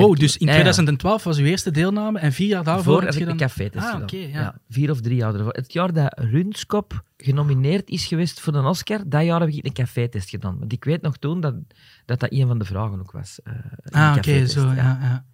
Wow, 0.02 0.16
dus 0.18 0.38
in 0.38 0.46
Ja, 0.48 0.52
ja. 0.54 0.60
2012 0.60 1.24
was 1.24 1.38
uw 1.38 1.46
eerste 1.46 1.72
deelname 1.72 2.20
en 2.20 2.32
vier 2.34 2.48
jaar 2.48 2.64
daarvoor 2.64 2.84
Voor 2.94 3.04
heb 3.04 3.14
ik 3.14 3.26
dan... 3.26 3.38
de 3.38 3.44
café-test 3.44 3.86
Ah, 3.86 4.02
ja. 4.10 4.56
Vier 4.70 4.92
of 4.92 5.02
drie 5.02 5.16
jaar 5.16 5.36
ervoor. 5.36 5.54
Het 5.54 5.74
jaar 5.74 5.94
dat 5.94 6.20
Runskop 6.20 7.04
genomineerd 7.18 7.90
is 7.90 8.06
geweest 8.06 8.40
voor 8.40 8.54
een 8.56 8.66
Oscar, 8.66 9.00
dat 9.08 9.24
jaar 9.24 9.40
heb 9.40 9.50
ik 9.50 9.66
een 9.66 9.74
café-test 9.74 10.30
gedaan. 10.30 10.60
Want 10.60 10.72
ik 10.74 10.84
weet 10.84 11.02
nog 11.02 11.18
toen 11.18 11.42
dat 11.42 11.56
dat, 12.06 12.20
dat 12.20 12.32
een 12.32 12.48
van 12.48 12.60
de 12.60 12.66
vragen 12.66 13.00
ook 13.00 13.12
was. 13.12 13.40
eh, 13.44 13.54
Ah, 14.10 14.16
oké, 14.18 14.46
zo, 14.48 14.62
ja. 14.68 14.74
ja. 15.02 15.26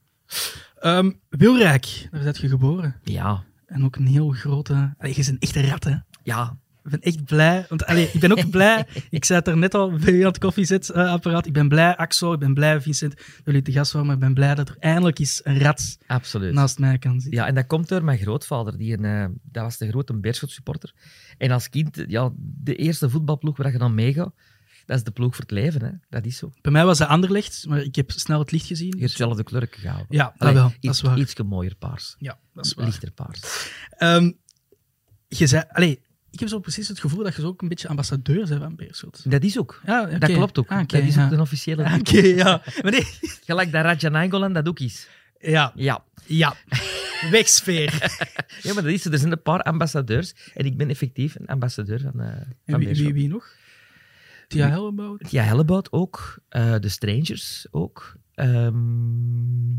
Ehm, 0.80 1.12
Wilrijk, 1.30 2.08
daar 2.12 2.24
ben 2.24 2.34
je 2.42 2.48
geboren. 2.48 2.96
Ja, 3.04 3.44
En 3.66 3.84
ook 3.86 3.96
een 3.96 4.08
heel 4.08 4.30
grote... 4.30 4.74
Allee, 4.98 5.16
je 5.16 5.24
bent 5.24 5.28
een 5.28 5.40
echte 5.40 5.68
rat, 5.70 5.84
hè? 5.84 5.96
ja. 6.24 6.58
Ik 6.84 6.92
ben 6.92 7.02
echt 7.02 7.26
blij. 7.26 7.66
Want, 7.70 7.86
allee, 7.86 8.10
ik 8.14 8.20
ben 8.20 8.32
ook 8.32 8.50
blij. 8.50 8.88
Ik 9.10 9.26
zei 9.26 9.40
het 9.40 9.48
er 9.48 9.58
net 9.58 9.74
al 9.74 9.92
bij 9.92 10.20
aan 10.20 10.26
het 10.26 10.38
koffiezetapparaat. 10.38 11.46
Ik 11.46 11.54
ben 11.54 11.70
blij, 11.70 11.96
Axel. 11.96 12.34
Ik 12.34 12.40
ben 12.40 12.54
blij, 12.54 12.82
Vincent, 12.82 13.16
dat 13.16 13.26
jullie 13.46 13.62
te 13.62 13.72
gast 13.72 13.92
waren. 13.92 14.08
Maar 14.08 14.16
ik 14.16 14.22
ben 14.22 14.34
blij 14.34 14.56
dat 14.56 14.70
er 14.70 14.76
eindelijk 14.80 15.20
eens 15.20 15.42
een 15.44 15.60
rat 15.60 15.98
absoluut. 16.08 16.54
naast 16.54 16.80
mij 16.80 16.98
kan 16.98 17.20
zitten. 17.20 17.40
Ja, 17.40 17.48
en 17.48 17.56
dat 17.56 17.68
komt 17.68 17.88
door 17.88 18.04
mijn 18.04 18.18
grootvader. 18.18 18.78
Die 18.78 18.98
een, 18.98 19.06
eh, 19.06 19.26
dat 19.44 19.64
was 19.64 19.78
de 19.78 19.90
grote 19.90 20.14
Beerschot 20.14 20.52
supporter. 20.52 20.94
En 21.38 21.52
als 21.52 21.70
kind, 21.70 22.04
ja, 22.08 22.32
de 22.38 22.76
eerste 22.76 23.10
voetbalploeg 23.10 23.58
waar 23.58 23.72
je 23.72 23.78
dan 23.78 23.96
meegaat, 23.96 24.34
dat 24.86 24.98
is 24.98 25.04
de 25.04 25.12
ploeg 25.12 25.36
voor 25.36 25.44
het 25.44 25.54
leven. 25.54 25.82
Hè. 25.84 25.92
Dat 26.10 26.26
is 26.26 26.38
zo. 26.38 26.54
Bij 26.62 26.72
mij 26.72 26.86
was 26.86 26.98
dat 26.98 27.08
Anderlecht, 27.08 27.66
maar 27.68 27.82
ik 27.82 27.96
heb 27.96 28.12
snel 28.12 28.40
het 28.40 28.52
licht 28.52 28.68
gezien. 28.68 28.94
Je 28.94 29.00
hebt 29.00 29.18
dezelfde 29.18 29.44
kleur 29.44 29.68
gehouden. 29.72 30.08
Ja, 30.10 30.34
dat 30.38 30.54
wel. 30.54 30.64
Dat 30.64 30.74
iets, 30.80 30.98
is 30.98 31.02
waar. 31.02 31.18
Ietske 31.18 31.44
mooier 31.44 31.76
paars. 31.76 32.16
Ja, 32.18 32.40
dat 32.54 32.66
is 32.66 32.74
waar. 32.74 32.86
Lichter 32.86 33.12
paars. 33.12 33.70
Ehm, 33.90 34.32
je 35.28 35.48
zei... 35.48 35.64
Allee, 35.68 36.02
ik 36.32 36.40
heb 36.40 36.50
zo 36.50 36.60
precies 36.60 36.88
het 36.88 37.00
gevoel 37.00 37.24
dat 37.24 37.36
je 37.36 37.42
zo 37.42 37.48
ook 37.48 37.62
een 37.62 37.68
beetje 37.68 37.88
ambassadeur 37.88 38.48
bent 38.48 38.62
van 38.62 38.76
Beerschot. 38.76 39.32
Dat 39.32 39.44
is 39.44 39.60
ook. 39.60 39.82
Ja. 39.86 40.06
Dat 40.06 40.32
klopt 40.32 40.60
ook. 40.60 40.70
Ah, 40.72 40.80
oké, 40.82 40.98
dat 40.98 41.08
is 41.08 41.16
ja. 41.16 41.24
ook 41.24 41.30
de 41.30 41.40
officiële 41.42 41.84
Ah. 41.86 41.94
Oké, 42.00 42.18
ja. 42.20 42.62
Maar 42.84 42.92
nee. 42.92 43.06
Gelijk 43.46 43.72
dat 43.72 43.84
Raja 43.84 44.10
Nainggolan 44.10 44.54
dat 44.54 44.68
ook 44.68 44.80
is. 44.80 45.08
Ja, 45.40 45.72
Ja. 45.76 46.04
ja. 46.26 46.56
Wegsfeer. 47.32 47.94
ja, 48.64 48.74
maar 48.74 48.84
dat 48.84 48.92
is. 48.92 49.06
Er 49.06 49.18
zijn 49.18 49.32
een 49.32 49.42
paar 49.42 49.62
ambassadeurs. 49.62 50.34
En 50.54 50.66
ik 50.66 50.78
ben 50.78 50.90
effectief 50.90 51.36
een 51.40 51.46
ambassadeur 51.48 52.00
van, 52.00 52.20
En 52.22 52.56
van 52.66 52.80
wie, 52.80 52.88
wie, 52.96 53.14
wie 53.14 53.28
nog? 53.28 53.48
Tia 54.48 54.70
Hellebout. 54.70 55.32
Ja, 55.32 55.44
Hellebout 55.44 55.92
ook. 55.92 56.40
eh 56.50 56.76
de 56.80 56.90
Strangers 56.90 57.68
ook. 57.72 58.16
Ehm, 58.34 59.72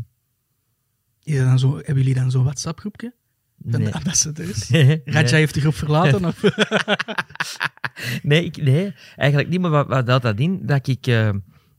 Is 1.23 1.37
dat 1.37 1.45
dan 1.45 1.59
zo, 1.59 1.75
hebben 1.75 1.97
jullie 1.97 2.13
dan 2.13 2.31
zo'n 2.31 2.43
WhatsApp-groepje? 2.43 3.13
Nee. 3.63 3.83
de 3.85 3.93
ambassadeurs? 3.93 4.69
Nee. 4.69 5.01
Raja 5.05 5.35
heeft 5.35 5.53
de 5.53 5.59
groep 5.59 5.75
verlaten? 5.75 6.25
Of? 6.25 6.41
Nee, 8.21 8.43
ik, 8.45 8.57
nee, 8.57 8.93
eigenlijk 9.15 9.49
niet. 9.49 9.59
Maar 9.61 9.69
wat, 9.71 9.87
wat 9.87 10.07
houdt 10.07 10.23
dat 10.23 10.39
in? 10.39 10.65
Dat 10.65 10.87
ik, 10.87 11.07
eh, 11.07 11.29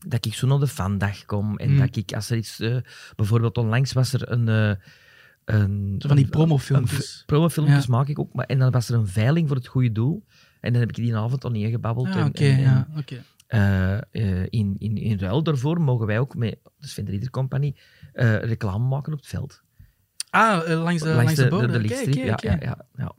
dat 0.07 0.27
ik 0.27 0.35
zo 0.35 0.47
naar 0.47 0.59
de 0.59 0.67
vandag 0.67 1.25
kom. 1.25 1.57
En 1.59 1.69
Hmm. 1.69 1.79
dat 1.79 1.97
ik, 1.97 2.13
als 2.13 2.31
er 2.31 2.37
iets... 2.37 2.61
eh, 2.61 2.77
bijvoorbeeld 3.17 3.59
onlangs 3.59 3.93
was 3.93 4.13
er 4.13 4.31
een... 4.33 4.49
eh, 4.49 4.75
een 5.45 5.95
van 5.99 6.17
die 6.17 6.27
promofilmpjes. 6.29 7.23
Promofilmpjes 7.27 7.85
Ja. 7.85 7.91
maak 7.91 8.09
ik 8.09 8.19
ook. 8.19 8.33
Maar, 8.35 8.47
en 8.47 8.59
dan 8.59 8.71
was 8.71 8.89
er 8.89 8.95
een 8.95 9.07
veiling 9.07 9.49
voor 9.49 9.57
het 9.57 9.67
goede 9.67 9.93
doel. 9.93 10.25
En 10.61 10.73
dan 10.73 10.81
heb 10.81 10.91
ik 10.91 10.97
die 10.97 11.17
avond 11.17 11.45
al 11.45 11.51
neergebabbeld. 11.51 12.07
Ah, 12.09 12.17
en- 12.17 12.27
oké, 12.27 12.45
en- 12.45 12.57
en, 12.57 12.61
ja, 12.63 12.89
oké. 12.99 13.23
in, 14.51 14.75
in, 14.79 14.97
in 14.97 15.19
ruil 15.19 15.43
daarvoor 15.43 15.81
mogen 15.81 16.07
wij 16.07 16.19
ook 16.19 16.35
met 16.35 16.57
de 16.79 16.87
Sven 16.89 17.31
Company 17.31 17.75
eh, 18.13 18.37
reclame 18.39 18.89
maken 18.89 19.13
op 19.13 19.19
het 19.19 19.29
veld. 19.29 19.63
Ah, 20.35 20.71
eh, 20.73 20.83
langs 20.83 21.03
de, 21.03 21.09
langs 21.09 21.35
de, 21.35 21.43
ja, 22.25 22.39
ja, 22.43 22.57
ja, 22.61 22.87
ja. 22.97 23.13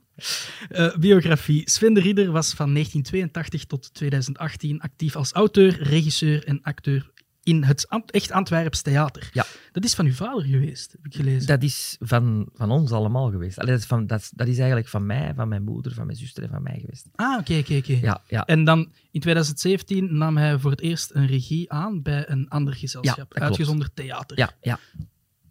Eh, 0.68 0.96
biografie. 0.96 1.70
Sven 1.70 1.94
de 1.94 2.00
Ridder 2.00 2.30
was 2.30 2.54
van 2.54 2.72
1982 2.72 3.64
tot 3.64 3.94
2018 3.94 4.80
actief 4.80 5.16
als 5.16 5.32
auteur, 5.32 5.82
regisseur 5.82 6.44
en 6.44 6.62
acteur 6.62 7.10
in 7.42 7.62
het 7.64 7.88
Ant- 7.88 8.10
Echt 8.10 8.30
Antwerps 8.32 8.82
Theater. 8.82 9.28
Ja. 9.32 9.44
Dat 9.72 9.84
is 9.84 9.94
van 9.94 10.06
uw 10.06 10.12
vader 10.12 10.44
geweest, 10.44 10.92
heb 10.92 11.06
ik 11.06 11.14
gelezen. 11.14 11.46
Dat 11.46 11.62
is 11.62 11.96
van, 12.00 12.48
van 12.54 12.70
ons 12.70 12.92
allemaal 12.92 13.30
geweest. 13.30 13.58
Allee, 13.58 13.70
dat, 13.72 13.80
is 13.80 13.86
van, 13.86 14.06
dat, 14.06 14.20
is- 14.20 14.30
dat 14.34 14.46
is 14.46 14.56
eigenlijk 14.58 14.88
van 14.88 15.06
mij, 15.06 15.32
van 15.36 15.48
mijn 15.48 15.62
moeder, 15.64 15.92
van 15.94 16.06
mijn 16.06 16.18
zuster 16.18 16.42
en 16.42 16.48
van 16.48 16.62
mij 16.62 16.78
geweest. 16.80 17.06
Ah, 17.14 17.38
oké, 17.40 17.58
oké, 17.58 17.76
oké. 17.76 17.98
Ja, 18.02 18.22
ja. 18.28 18.44
En 18.46 18.64
dan 18.64 18.92
in 19.10 19.20
2017 19.20 20.16
nam 20.16 20.36
hij 20.36 20.58
voor 20.58 20.70
het 20.70 20.80
eerst 20.80 21.10
een 21.14 21.26
regie 21.26 21.72
aan 21.72 22.02
bij 22.02 22.24
een 22.30 22.48
ander 22.48 22.74
gezelschap, 22.74 23.34
Ja, 23.36 23.40
uitgezonderd 23.42 23.90
theater. 23.96 24.38
ja, 24.38 24.50
ja. 24.60 24.78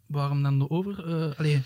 Waarom 0.07 0.43
dan 0.43 0.59
de 0.59 0.69
over? 0.69 1.05
eh 1.29 1.39
allee, 1.39 1.61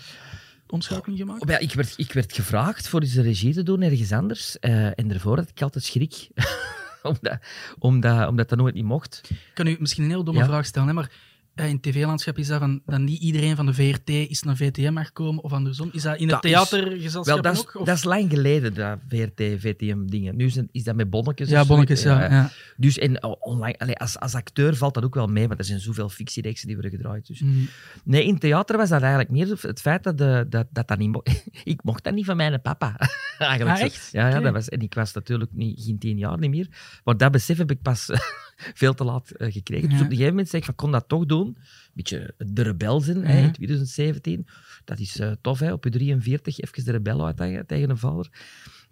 omschakeling 0.66 1.18
gemaakt? 1.18 1.48
Ja, 1.48 1.58
ik, 1.58 1.72
werd, 1.72 1.94
ik 1.96 2.12
werd 2.12 2.32
gevraagd 2.32 2.88
voor 2.88 3.00
eens 3.00 3.14
een 3.14 3.22
regie 3.22 3.52
te 3.54 3.62
doen 3.62 3.82
ergens 3.82 4.12
anders. 4.12 4.58
eh, 4.58 4.98
en 4.98 5.08
daarvoor 5.08 5.36
had 5.36 5.48
ik 5.48 5.62
altijd 5.62 5.84
schrik. 5.84 6.28
omdat, 7.02 7.38
omdat, 7.78 8.28
omdat 8.28 8.48
dat 8.48 8.58
nooit 8.58 8.74
niet 8.74 8.84
mocht. 8.84 9.20
Ik 9.30 9.36
kan 9.54 9.66
u 9.66 9.76
misschien 9.78 10.04
een 10.04 10.10
heel 10.10 10.24
domme 10.24 10.40
Ja. 10.40 10.46
vraag 10.46 10.66
stellen, 10.66 10.88
hè, 10.88 10.94
maar 10.94 11.10
in 11.66 11.72
het 11.74 11.82
tv-landschap 11.82 12.38
is 12.38 12.46
dat 12.46 12.58
van, 12.58 12.82
dat 12.86 13.00
niet 13.00 13.20
iedereen 13.20 13.56
van 13.56 13.66
de 13.66 13.74
VRT 13.74 14.08
is 14.10 14.42
naar 14.42 14.56
VTM 14.56 14.92
mag 14.92 15.12
komen, 15.12 15.44
of 15.44 15.52
andersom. 15.52 15.88
Is 15.92 16.02
dat 16.02 16.16
in 16.18 16.28
het 16.28 16.42
Dat 16.42 16.44
is- 16.44 16.50
theatergezelschap 16.68 17.24
Wel, 17.24 17.42
dat 17.42 17.52
is, 17.52 17.60
ook? 17.60 17.74
Of? 17.80 17.86
dat 17.86 17.96
is 17.96 18.04
lang 18.04 18.30
geleden, 18.30 18.74
dat 18.74 18.98
VRT, 19.08 19.42
VTM-dingen. 19.60 20.36
Nu 20.36 20.44
is, 20.44 20.54
het- 20.54 20.68
is 20.72 20.84
dat 20.84 20.94
met 20.96 21.10
bonnetjes. 21.10 21.48
ja, 21.48 21.64
bonnetjes, 21.64 22.00
zoiets. 22.00 22.20
ja. 22.22 22.30
ja. 22.30 22.50
Dus 22.76 22.98
en, 22.98 23.22
oh, 23.24 23.36
online, 23.40 23.78
allee, 23.78 23.96
als, 23.96 24.18
als 24.18 24.34
acteur 24.34 24.76
valt 24.76 24.94
dat 24.94 25.04
ook 25.04 25.14
wel 25.14 25.26
mee, 25.26 25.46
want 25.46 25.58
er 25.58 25.64
zijn 25.64 25.80
zoveel 25.80 26.08
fictiereeksen 26.08 26.66
die 26.66 26.76
worden 26.76 26.94
gedraaid. 26.96 27.26
Dus. 27.26 27.40
Mm. 27.40 27.68
Nee, 28.04 28.24
in 28.24 28.38
theater 28.38 28.76
was 28.76 28.88
dat 28.88 29.00
eigenlijk 29.00 29.30
meer 29.30 29.56
het 29.60 29.80
feit 29.80 30.02
dat 30.02 30.18
de, 30.18 30.46
dat, 30.48 30.66
dat, 30.70 30.88
dat 30.88 30.98
niet 30.98 31.10
mocht. 31.10 31.44
ik 31.64 31.82
mocht 31.82 32.04
dat 32.04 32.14
niet 32.14 32.24
van 32.24 32.36
mijn 32.36 32.60
papa. 32.62 32.96
eigenlijk 33.38 33.78
Ah, 33.78 33.84
echt? 33.84 34.08
Ja, 34.12 34.28
ja 34.28 34.40
dat 34.40 34.52
was, 34.52 34.68
en 34.68 34.80
ik 34.80 34.94
was 34.94 35.12
natuurlijk 35.12 35.50
niet, 35.52 35.82
geen 35.84 35.98
tien 35.98 36.18
jaar 36.18 36.38
niet 36.38 36.50
meer. 36.50 36.68
Maar 37.04 37.16
dat 37.16 37.30
besef 37.32 37.58
heb 37.58 37.70
ik 37.70 37.82
pas 37.82 38.06
veel 38.80 38.94
te 38.94 39.04
laat 39.04 39.30
eh, 39.30 39.52
gekregen. 39.52 39.88
Dus 39.88 39.98
Ja. 39.98 40.04
op 40.04 40.10
een 40.10 40.16
gegeven 40.16 40.30
moment 40.32 40.48
zei 40.48 40.60
ik 40.62 40.66
van, 40.66 40.74
kon 40.76 40.90
dat 40.92 41.08
toch 41.08 41.26
doen. 41.26 41.49
Een 41.56 41.90
beetje 41.94 42.34
de 42.38 42.62
rebel 42.62 43.00
zijn 43.00 43.16
hè, 43.24 43.34
Mhm. 43.34 43.44
in 43.44 43.52
2017. 43.52 44.46
Dat 44.84 44.98
is 44.98 45.18
eh, 45.18 45.32
tof, 45.40 45.58
hè, 45.58 45.72
op 45.72 45.84
je 45.84 45.90
43 45.90 46.58
even 46.58 46.84
de 46.84 46.90
rebel 46.90 47.26
uitdagen 47.26 47.66
tegen 47.66 47.90
een 47.90 47.98
vader. 47.98 48.28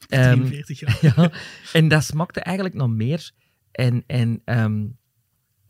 Ehm, 0.09 0.45
43 0.45 0.81
jaar. 0.81 0.99
ja, 1.17 1.33
en 1.73 1.89
dat 1.89 2.05
smakte 2.05 2.41
eigenlijk 2.41 2.75
nog 2.75 2.89
meer. 2.91 3.31
En, 3.73 4.03
en 4.07 4.43
ehm, 4.45 4.87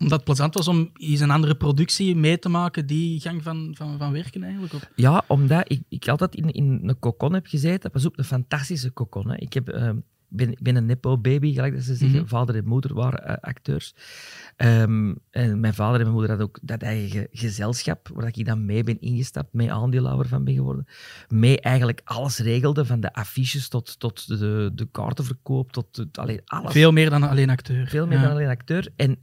Omdat 0.00 0.16
het 0.16 0.24
plezant 0.24 0.54
was 0.54 0.68
om 0.68 0.90
eens 0.94 1.20
een 1.20 1.30
andere 1.30 1.56
productie 1.56 2.16
mee 2.16 2.38
te 2.38 2.48
maken, 2.48 2.86
die 2.86 3.20
gang 3.20 3.42
van, 3.42 3.74
van, 3.76 3.98
van 3.98 4.12
werken 4.12 4.42
eigenlijk. 4.42 4.72
Op. 4.72 4.92
Ja, 4.94 5.24
omdat 5.28 5.70
ik, 5.70 5.82
ik 5.88 6.08
altijd 6.08 6.34
in, 6.34 6.50
in 6.50 6.80
een 6.82 6.98
cocon 6.98 7.32
heb 7.32 7.46
gezeten. 7.46 7.90
Pas 7.90 8.04
op, 8.06 8.18
een 8.18 8.24
fantastische 8.24 8.92
cocon. 8.92 9.30
Hè. 9.30 9.36
Ik 9.36 9.52
heb, 9.52 9.68
ehm, 9.68 9.96
ben, 10.28 10.56
ben 10.62 10.76
een 10.76 10.86
nepo-baby, 10.86 11.52
gelijk 11.54 11.74
dat 11.74 11.82
ze 11.82 11.94
zeggen. 11.94 12.18
Mhm. 12.18 12.28
Vader 12.28 12.56
en 12.56 12.66
moeder 12.66 12.94
waren 12.94 13.24
eh, 13.24 13.34
acteurs. 13.40 13.94
Ehm, 14.56 15.14
en 15.30 15.60
mijn 15.60 15.74
vader 15.74 15.94
en 15.94 16.00
mijn 16.00 16.12
moeder 16.12 16.30
hadden 16.30 16.48
ook 16.48 16.58
dat 16.62 16.82
eigen 16.82 17.26
gezelschap, 17.30 18.10
waar 18.14 18.26
ik 18.26 18.44
dan 18.44 18.64
mee 18.66 18.84
ben 18.84 19.00
ingestapt, 19.00 19.52
mee 19.52 19.72
aandeelhouder 19.72 20.28
van 20.28 20.44
ben 20.44 20.54
geworden. 20.54 20.86
Mee 21.28 21.60
eigenlijk 21.60 22.00
alles 22.04 22.38
regelde, 22.38 22.84
van 22.84 23.00
de 23.00 23.12
affiches 23.12 23.68
tot, 23.68 23.98
tot 23.98 24.28
de, 24.28 24.70
de 24.74 24.88
kaartenverkoop, 24.90 25.72
tot 25.72 25.96
het, 25.96 26.18
allee, 26.18 26.40
alles. 26.44 26.72
Veel 26.72 26.92
meer 26.92 27.10
dan 27.10 27.22
alleen 27.22 27.50
acteur. 27.50 27.86
Veel 27.86 28.06
meer 28.06 28.16
Ja. 28.16 28.22
dan 28.22 28.32
alleen 28.32 28.48
acteur. 28.48 28.88
En 28.96 29.18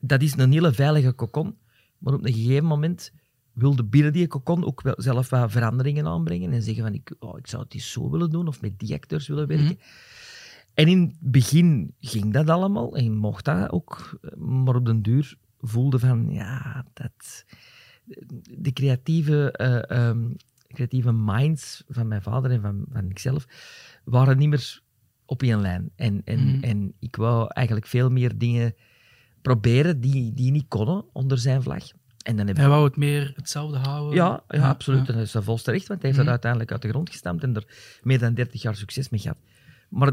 dat 0.00 0.22
is 0.22 0.36
een 0.36 0.52
hele 0.52 0.72
veilige 0.72 1.14
cocon. 1.14 1.56
Maar 1.98 2.14
op 2.14 2.24
een 2.24 2.32
gegeven 2.32 2.64
moment 2.64 3.12
wilde 3.52 3.84
binnen 3.84 4.12
die 4.12 4.26
cocon 4.26 4.64
ook 4.64 4.82
wel 4.82 4.94
zelf 4.96 5.30
wat 5.30 5.50
veranderingen 5.52 6.06
aanbrengen. 6.06 6.52
En 6.52 6.62
zeggen 6.62 6.82
van, 6.84 6.94
ik, 6.94 7.14
oh, 7.18 7.38
ik 7.38 7.46
zou 7.46 7.62
het 7.62 7.74
eens 7.74 7.90
zo 7.90 8.10
willen 8.10 8.30
doen, 8.30 8.48
of 8.48 8.60
met 8.60 8.78
die 8.78 8.94
acteurs 8.94 9.28
willen 9.28 9.46
werken. 9.46 9.64
Mhm. 9.64 9.74
En 10.76 10.88
in 10.88 11.00
het 11.00 11.16
begin 11.32 11.94
ging 12.00 12.32
dat 12.32 12.48
allemaal, 12.48 12.96
en 12.96 13.12
mocht 13.16 13.44
dat 13.44 13.70
ook. 13.70 14.18
Maar 14.36 14.74
op 14.74 14.84
den 14.86 15.02
duur 15.02 15.36
voelde 15.60 15.98
van, 15.98 16.30
ja, 16.30 16.84
dat... 16.92 17.44
De 18.58 18.72
creatieve, 18.72 19.52
eh, 19.52 19.90
ehm, 20.08 20.28
creatieve 20.68 21.12
minds 21.12 21.84
van 21.88 22.08
mijn 22.08 22.22
vader 22.22 22.50
en 22.50 22.60
van, 22.60 22.84
van 22.92 23.10
ikzelf 23.10 23.46
waren 24.04 24.38
niet 24.38 24.48
meer 24.48 24.80
op 25.24 25.42
één 25.42 25.60
lijn. 25.60 25.90
En, 25.96 26.22
en, 26.24 26.38
Mhm. 26.46 26.62
en 26.64 26.92
ik 26.98 27.16
wou 27.16 27.46
eigenlijk 27.48 27.86
veel 27.86 28.10
meer 28.10 28.38
dingen 28.38 28.74
proberen 29.42 30.00
die, 30.00 30.32
die 30.32 30.50
niet 30.50 30.68
konden 30.68 31.04
onder 31.12 31.38
zijn 31.38 31.62
vlag. 31.62 31.84
En 32.22 32.36
dan 32.36 32.46
heb 32.46 32.56
Hij 32.56 32.68
wou 32.68 32.84
het 32.84 32.96
meer 32.96 33.32
hetzelfde 33.36 33.78
houden. 33.78 34.14
ja, 34.14 34.44
ja, 34.48 34.68
absoluut. 34.68 35.00
ja. 35.06 35.12
En 35.12 35.26
dat 35.32 35.48
is 35.58 35.64
recht, 35.64 35.86
want 35.86 36.02
hij 36.02 36.10
heeft 36.10 36.12
Mhm. 36.12 36.16
dat 36.16 36.28
uiteindelijk 36.28 36.72
uit 36.72 36.82
de 36.82 36.88
grond 36.88 37.10
gestampt 37.10 37.42
en 37.42 37.54
er 37.54 37.98
meer 38.02 38.18
dan 38.18 38.34
30 38.34 38.62
jaar 38.62 38.76
succes 38.76 39.08
mee 39.08 39.20
gehad. 39.20 39.38
Maar 39.88 40.12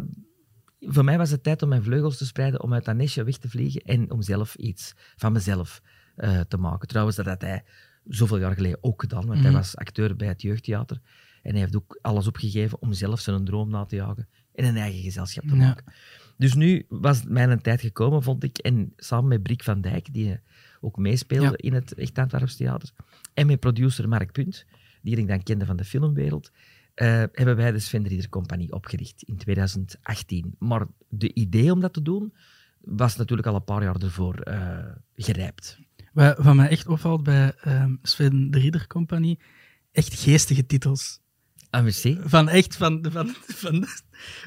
voor 0.88 1.04
mij 1.04 1.18
was 1.18 1.30
het 1.30 1.44
tijd 1.44 1.62
om 1.62 1.70
mijn 1.70 1.84
vleugels 1.84 2.18
te 2.18 2.26
spreiden, 2.26 2.62
om 2.64 2.74
uit 2.74 2.86
dat 2.86 2.96
nestje 2.96 3.24
weg 3.24 3.38
te 3.38 3.50
vliegen 3.50 3.82
en 3.82 4.12
om 4.12 4.22
zelf 4.22 4.56
iets 4.56 4.94
van 5.16 5.32
mezelf 5.32 5.82
eh, 6.16 6.40
te 6.40 6.58
maken. 6.58 6.88
Trouwens, 6.88 7.16
dat 7.18 7.26
had 7.26 7.42
hij 7.42 7.64
zoveel 8.08 8.38
jaar 8.38 8.54
geleden 8.54 8.78
ook 8.82 9.02
gedaan, 9.02 9.26
want 9.26 9.40
hij 9.40 9.50
Mhm. 9.50 9.58
was 9.58 9.76
acteur 9.78 10.16
bij 10.16 10.28
het 10.28 10.42
jeugdtheater. 10.42 11.00
En 11.42 11.52
hij 11.52 11.60
heeft 11.60 11.76
ook 11.76 12.00
alles 12.02 12.28
opgegeven 12.28 12.82
om 12.82 12.94
zelf 12.94 13.20
zijn 13.20 13.46
droom 13.46 13.70
na 13.70 13.86
te 13.86 13.96
jagen 13.96 14.28
en 14.56 14.66
een 14.66 14.78
eigen 14.78 15.02
gezelschap 15.02 15.44
te 15.44 15.56
Ja. 15.56 15.62
maken. 15.66 15.86
Dus 16.38 16.54
nu 16.54 16.86
was 16.90 17.24
mijn 17.24 17.62
tijd 17.62 17.82
gekomen, 17.82 18.24
vond 18.24 18.44
ik. 18.44 18.58
En 18.58 18.94
samen 18.98 19.28
met 19.28 19.44
Brik 19.44 19.64
van 19.64 19.82
Dijk, 19.82 20.14
die 20.14 20.40
ook 20.82 20.98
meespeelde 20.98 21.46
Ja. 21.48 21.58
in 21.70 21.74
het 21.74 21.94
Echt 21.94 22.18
Antwerps 22.18 22.56
Theater. 22.56 22.90
En 23.34 23.48
met 23.48 23.60
producer 23.60 24.08
Mark 24.10 24.32
Punt, 24.32 24.66
die 25.02 25.18
ik 25.18 25.28
dan 25.28 25.44
kende 25.44 25.66
van 25.66 25.76
de 25.76 25.84
filmwereld. 25.84 26.52
Eh, 26.94 27.08
hebben 27.32 27.56
wij 27.56 27.72
de 27.72 27.80
Sven 27.80 28.30
Compagnie 28.30 28.72
opgericht 28.74 29.24
in 29.24 29.38
2018. 29.38 30.56
Maar 30.60 30.86
de 31.10 31.34
idee 31.34 31.72
om 31.72 31.80
dat 31.80 31.94
te 31.94 32.02
doen 32.02 32.34
was 32.80 33.16
natuurlijk 33.16 33.48
al 33.48 33.56
een 33.56 33.64
paar 33.64 33.84
jaar 33.84 33.96
ervoor 34.02 34.36
eh 34.40 34.78
gerijpt. 35.16 35.78
Wat, 36.14 36.38
wat 36.38 36.56
mij 36.56 36.70
echt 36.70 36.88
opvalt 36.88 37.24
bij 37.24 37.54
ehm, 37.62 37.96
Sven 38.02 38.52
de 38.52 38.60
Ridder 38.60 38.88
Compagnie, 38.88 39.40
echt 39.92 40.14
geestige 40.20 40.66
titels. 40.66 41.22
Ah, 41.70 41.84
merci. 41.84 42.20
Van 42.24 42.50
echt, 42.50 42.76
van, 42.76 43.06
van, 43.12 43.36
van, 43.48 43.86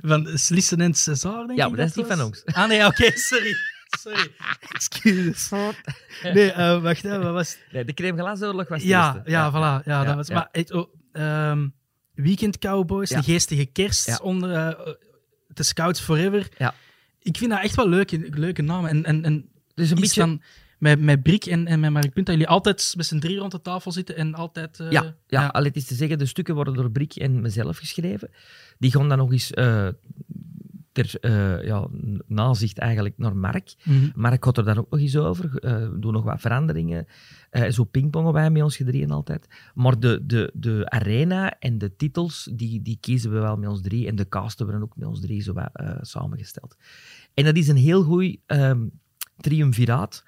van 0.02 0.38
Slissen 0.38 0.80
en 0.80 0.94
César, 0.94 1.46
denk 1.46 1.58
Ja, 1.58 1.64
ik 1.64 1.70
maar 1.70 1.80
dat 1.80 1.88
is 1.88 1.94
niet 1.94 2.06
was. 2.06 2.16
van 2.16 2.26
ons. 2.26 2.44
Ah 2.44 2.68
nee, 2.68 2.86
oké, 2.86 3.10
sorry. 3.14 3.54
Sorry. 3.98 4.30
Excuses. 4.68 5.50
Nee, 6.22 6.52
eh, 6.52 6.82
wacht, 6.82 7.02
hè, 7.02 7.18
wat 7.22 7.32
was 7.32 7.58
Nee, 7.72 7.84
de 7.84 7.94
crème 7.94 8.18
glazoorlog 8.18 8.68
was 8.68 8.80
de 8.82 8.86
Ja, 8.88 9.14
eerste. 9.14 9.30
ja, 9.30 9.50
voilà. 9.50 9.54
Ja, 9.54 9.82
Ja, 9.84 10.04
dat 10.04 10.14
was, 10.14 10.26
ja. 10.26 10.34
Maar 10.34 10.48
echt, 10.52 10.72
oh, 10.72 10.94
ehm, 11.12 11.68
Weekend 12.16 12.58
Cowboys, 12.58 13.08
Ja. 13.08 13.16
de 13.18 13.25
geestige 13.25 13.64
kerst 13.66 14.06
Ja. 14.06 14.18
onder 14.23 14.52
eh, 14.52 14.92
de 15.49 15.62
Scouts 15.62 16.00
Forever. 16.00 16.49
Ja. 16.58 16.75
Ik 17.23 17.37
vind 17.37 17.50
dat 17.50 17.62
echt 17.62 17.75
wel 17.75 17.88
leuke, 17.88 18.28
leuke 18.30 18.62
namen. 18.62 18.90
En, 18.90 19.04
en, 19.04 19.25
en 19.25 19.49
Dus 19.75 19.90
een 19.90 20.00
beetje... 20.00 20.20
van 20.20 20.42
met, 20.78 21.00
met 21.00 21.23
Brik 21.23 21.44
en, 21.46 21.66
en 21.66 21.80
met 21.80 21.90
Mark 21.90 22.12
Punt, 22.12 22.26
dat 22.26 22.35
jullie 22.35 22.49
altijd 22.50 22.94
met 22.96 23.06
z'n 23.06 23.18
drie 23.18 23.37
rond 23.38 23.52
de 23.52 23.61
tafel 23.61 23.92
zitten 23.92 24.16
en 24.16 24.35
altijd... 24.35 24.80
eh, 24.80 24.90
Ja, 24.90 25.14
ja, 25.26 25.46
al 25.46 25.64
het 25.64 25.76
is 25.76 25.85
te 25.85 25.94
zeggen, 25.94 26.18
de 26.18 26.26
stukken 26.26 26.54
worden 26.54 26.75
door 26.75 26.90
Brik 26.90 27.14
en 27.14 27.40
mezelf 27.40 27.78
geschreven. 27.78 28.30
Die 28.78 28.90
gaan 28.90 29.08
dan 29.08 29.18
nog 29.18 29.32
eens 29.32 29.50
eh, 29.50 29.88
ter 30.96 31.20
eh, 31.20 31.66
ja, 31.66 31.88
nazicht 32.26 32.78
eigenlijk 32.78 33.18
naar 33.18 33.36
Mark. 33.36 33.74
Mhm. 33.84 34.08
Mark 34.14 34.44
had 34.44 34.58
er 34.58 34.64
dan 34.64 34.78
ook 34.78 34.90
nog 34.90 35.00
eens 35.00 35.16
over. 35.16 35.58
eh, 35.58 35.88
we 35.88 35.98
doen 35.98 36.12
nog 36.12 36.24
wat 36.24 36.40
veranderingen. 36.40 37.06
Eh, 37.50 37.70
zo 37.70 37.84
pingpongen 37.84 38.32
wij 38.32 38.50
met 38.50 38.62
ons 38.62 38.76
gedrieën 38.76 39.10
altijd. 39.10 39.46
Maar 39.74 39.98
de, 40.00 40.20
de, 40.26 40.50
de 40.54 40.90
arena 40.90 41.58
en 41.58 41.78
de 41.78 41.96
titels, 41.96 42.48
die, 42.54 42.82
die 42.82 42.98
kiezen 43.00 43.32
we 43.32 43.38
wel 43.38 43.56
met 43.56 43.68
ons 43.68 43.82
drie. 43.82 44.06
En 44.06 44.16
de 44.16 44.28
casten 44.28 44.66
worden 44.66 44.82
ook 44.82 44.96
met 44.96 45.08
ons 45.08 45.20
drie 45.20 45.42
zo 45.42 45.52
wat, 45.52 45.70
eh, 45.72 45.96
samengesteld. 46.00 46.76
En 47.34 47.44
dat 47.44 47.56
is 47.56 47.68
een 47.68 47.76
heel 47.76 48.02
goed 48.02 48.36
ehm 48.46 48.86
triumviraat. 49.36 50.24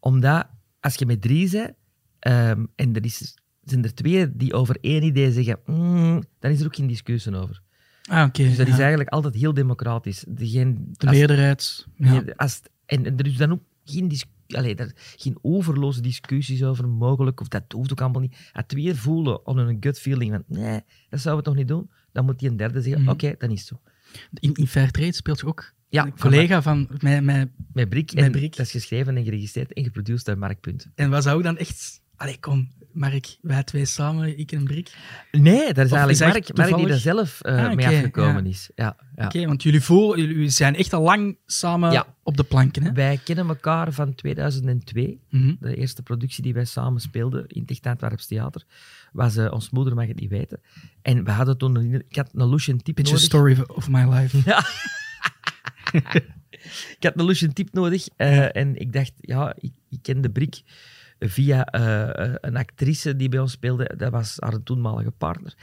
Omdat 0.00 0.46
als 0.80 0.94
je 0.94 1.06
met 1.06 1.22
drie 1.22 1.50
bent, 1.50 1.72
ehm, 2.18 2.64
en 2.74 2.94
er 2.94 3.04
is, 3.04 3.34
zijn 3.64 3.84
er 3.84 3.94
twee 3.94 4.36
die 4.36 4.52
over 4.52 4.76
één 4.80 5.02
idee 5.02 5.32
zeggen, 5.32 5.58
"Mm", 5.66 6.22
dan 6.38 6.50
is 6.50 6.60
er 6.60 6.66
ook 6.66 6.76
geen 6.76 6.86
discussie 6.86 7.36
over. 7.36 7.62
Ah, 8.08 8.26
oké. 8.26 8.42
Dus 8.42 8.56
dat 8.56 8.66
ja. 8.66 8.72
is 8.72 8.78
eigenlijk 8.78 9.08
altijd 9.10 9.34
heel 9.34 9.54
democratisch. 9.54 10.24
Degene, 10.28 10.74
De 10.92 11.06
als- 11.06 11.16
meerderheid. 11.16 11.86
Ja. 11.96 12.22
Als, 12.36 12.60
en, 12.86 13.04
en 13.06 13.16
er 13.18 13.26
is 13.26 13.36
dan 13.36 13.52
ook 13.52 13.62
geen, 13.84 14.08
dis, 14.08 14.24
allee, 14.48 14.74
er, 14.74 14.92
geen 15.16 15.38
overloze 15.42 16.00
discussies 16.00 16.62
over 16.64 16.88
mogelijk, 16.88 17.40
of 17.40 17.48
dat 17.48 17.62
hoeft 17.72 17.92
ook 17.92 18.00
allemaal 18.00 18.20
niet. 18.20 18.50
Als 18.52 18.64
twee 18.66 18.94
voelen 18.94 19.40
aan 19.44 19.58
hun 19.58 19.76
gut 19.80 19.98
feeling 20.00 20.32
van 20.32 20.44
nee, 20.58 20.80
dat 21.08 21.20
zouden 21.20 21.44
we 21.44 21.50
toch 21.50 21.58
niet 21.58 21.68
doen, 21.68 21.90
dan 22.12 22.24
moet 22.24 22.38
die 22.38 22.48
een 22.50 22.56
derde 22.56 22.82
zeggen, 22.82 23.02
Mhm. 23.02 23.10
oké, 23.10 23.34
dan 23.38 23.50
is 23.50 23.58
het 23.60 23.68
zo. 23.68 23.80
In, 24.34 24.54
in 24.54 24.66
Fairtrade 24.66 25.12
speelt 25.12 25.40
je 25.40 25.46
ook 25.46 25.72
Ja, 25.88 26.04
een 26.06 26.18
collega 26.18 26.62
van 26.62 26.88
mij, 27.00 27.22
mij. 27.22 27.50
Met 27.72 28.12
en 28.14 28.30
Brik. 28.30 28.56
dat 28.56 28.66
is 28.66 28.70
geschreven 28.70 29.16
en 29.16 29.24
geregistreerd 29.24 29.72
en 29.72 29.84
geproduceerd 29.84 30.24
door 30.24 30.38
Mark 30.38 30.60
Punt. 30.60 30.86
En 30.94 31.10
was 31.10 31.24
dat 31.24 31.34
ook 31.34 31.42
dan 31.42 31.56
echt 31.56 31.97
Allee, 32.18 32.38
kom. 32.40 32.76
Mark, 32.92 33.36
wij 33.40 33.62
twee 33.62 33.84
samen, 33.84 34.38
ik 34.38 34.52
en 34.52 34.64
Brik. 34.64 34.92
Nee, 35.32 35.72
dat 35.72 35.84
is 35.86 35.92
Of 35.92 35.98
eigenlijk 35.98 36.16
is 36.16 36.56
Mark, 36.56 36.70
Mark 36.70 36.76
die 36.76 36.88
er 36.92 36.98
zelf 37.00 37.40
eh, 37.40 37.64
Ah, 37.64 37.74
mee 37.74 37.86
afgekomen 37.86 38.44
ja. 38.44 38.50
is. 38.50 38.70
Ja, 38.74 38.96
ja. 39.16 39.24
Oké, 39.24 39.46
want 39.46 39.62
jullie, 39.62 39.80
voor, 39.80 40.18
jullie 40.18 40.48
zijn 40.50 40.74
echt 40.76 40.92
al 40.92 41.02
lang 41.02 41.38
samen 41.46 42.06
op 42.22 42.36
de 42.36 42.44
planken, 42.44 42.82
hè? 42.82 42.92
Wij 42.92 43.20
kennen 43.24 43.48
elkaar 43.48 43.92
van 43.92 44.14
2002. 44.14 45.20
Mhm. 45.30 45.54
De 45.60 45.76
eerste 45.76 46.02
productie 46.02 46.42
die 46.42 46.54
wij 46.54 46.64
samen 46.64 47.00
speelden 47.00 47.46
in 47.46 47.60
het 47.60 47.70
Echt 47.70 47.86
Antwerps 47.86 48.26
Theater 48.26 48.64
was 49.12 49.36
eh, 49.36 49.52
Ons 49.52 49.70
Moeder 49.70 49.94
mag 49.94 50.06
het 50.06 50.20
niet 50.20 50.30
weten. 50.30 50.60
En 51.02 51.24
we 51.24 51.30
hadden 51.30 51.58
toen 51.58 51.76
een, 51.76 52.04
ik 52.08 52.16
had 52.16 52.30
een 52.34 52.48
Lucian 52.48 52.76
type 52.76 53.02
Beetje 53.02 53.12
nodig. 53.12 53.26
story 53.28 53.64
of 53.66 53.88
my 53.88 54.08
life. 54.08 54.38
Ja. 54.50 54.64
ik 56.96 57.02
had 57.02 57.12
een 57.16 57.24
Lucian 57.24 57.52
type 57.52 57.70
nodig 57.72 58.08
eh, 58.16 58.56
en 58.56 58.76
ik 58.76 58.92
dacht, 58.92 59.12
ja, 59.16 59.54
ik, 59.58 59.72
ik 59.90 59.98
ken 60.02 60.20
de 60.20 60.30
Brik 60.30 60.62
via 61.18 61.64
eh, 61.64 62.24
eh, 62.24 62.34
een 62.40 62.56
actrice 62.56 63.16
die 63.16 63.28
bij 63.28 63.38
ons 63.38 63.52
speelde. 63.52 63.94
Dat 63.96 64.10
was 64.10 64.36
haar 64.38 64.62
toenmalige 64.62 65.10
partner. 65.10 65.54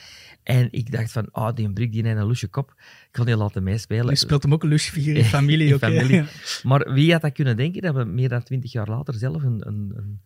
En 0.43 0.67
ik 0.71 0.91
dacht 0.91 1.11
van, 1.11 1.27
ah, 1.31 1.55
die 1.55 1.73
Brik 1.73 1.91
die 1.91 2.05
heeft 2.05 2.17
een 2.17 2.27
lusje 2.27 2.47
kop. 2.47 2.73
Ik 2.77 3.07
kan 3.11 3.25
die 3.25 3.37
laten 3.37 3.63
meespelen. 3.63 4.09
Je 4.09 4.15
speelt 4.15 4.43
hem 4.43 4.53
ook 4.53 4.63
een 4.63 4.71
in 4.95 5.23
familie. 5.23 5.67
In 5.67 5.73
hè? 5.73 5.79
familie. 5.79 6.23
Maar 6.63 6.93
wie 6.93 7.11
had 7.11 7.21
dat 7.21 7.31
kunnen 7.31 7.57
denken 7.57 7.81
dat 7.81 7.95
we 7.95 8.03
meer 8.03 8.29
dan 8.29 8.43
twintig 8.43 8.71
jaar 8.71 8.87
later 8.89 9.13
zelf 9.13 9.43
een, 9.43 9.67
een, 9.67 9.91
een 9.95 10.21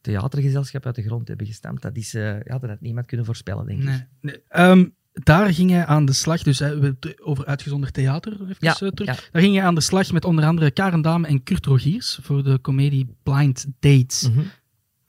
theatergezelschap 0.00 0.86
uit 0.86 0.94
de 0.94 1.02
grond 1.02 1.28
hebben 1.28 1.46
gestampt? 1.46 1.82
Dat, 1.82 1.96
is, 1.96 2.14
eh, 2.14 2.42
ja, 2.42 2.58
dat 2.58 2.70
had 2.70 2.80
niemand 2.80 3.06
kunnen 3.06 3.26
voorspellen, 3.26 3.66
denk 3.66 3.82
ik. 3.82 4.06
Nee. 4.20 4.42
Ehm, 4.48 4.84
daar 5.12 5.54
ging 5.54 5.70
hij 5.70 5.86
aan 5.86 6.04
de 6.04 6.12
slag, 6.12 6.42
dus 6.42 6.58
hè, 6.58 6.92
over 7.22 7.46
uitgezonderd 7.46 7.94
theater 7.94 8.32
even 8.32 8.56
Ja, 8.58 8.72
terug. 8.74 8.92
ja. 9.06 9.16
Daar 9.32 9.42
ging 9.42 9.54
hij 9.54 9.64
aan 9.64 9.74
de 9.74 9.80
slag 9.80 10.12
met 10.12 10.24
onder 10.24 10.44
andere 10.44 10.70
Karen 10.70 11.02
Dame 11.02 11.26
en 11.26 11.42
Kurt 11.42 11.66
Rogiers 11.66 12.18
voor 12.22 12.42
de 12.42 12.60
comedie 12.60 13.16
Blind 13.22 13.66
Dates. 13.80 14.28
Mhm. 14.28 14.40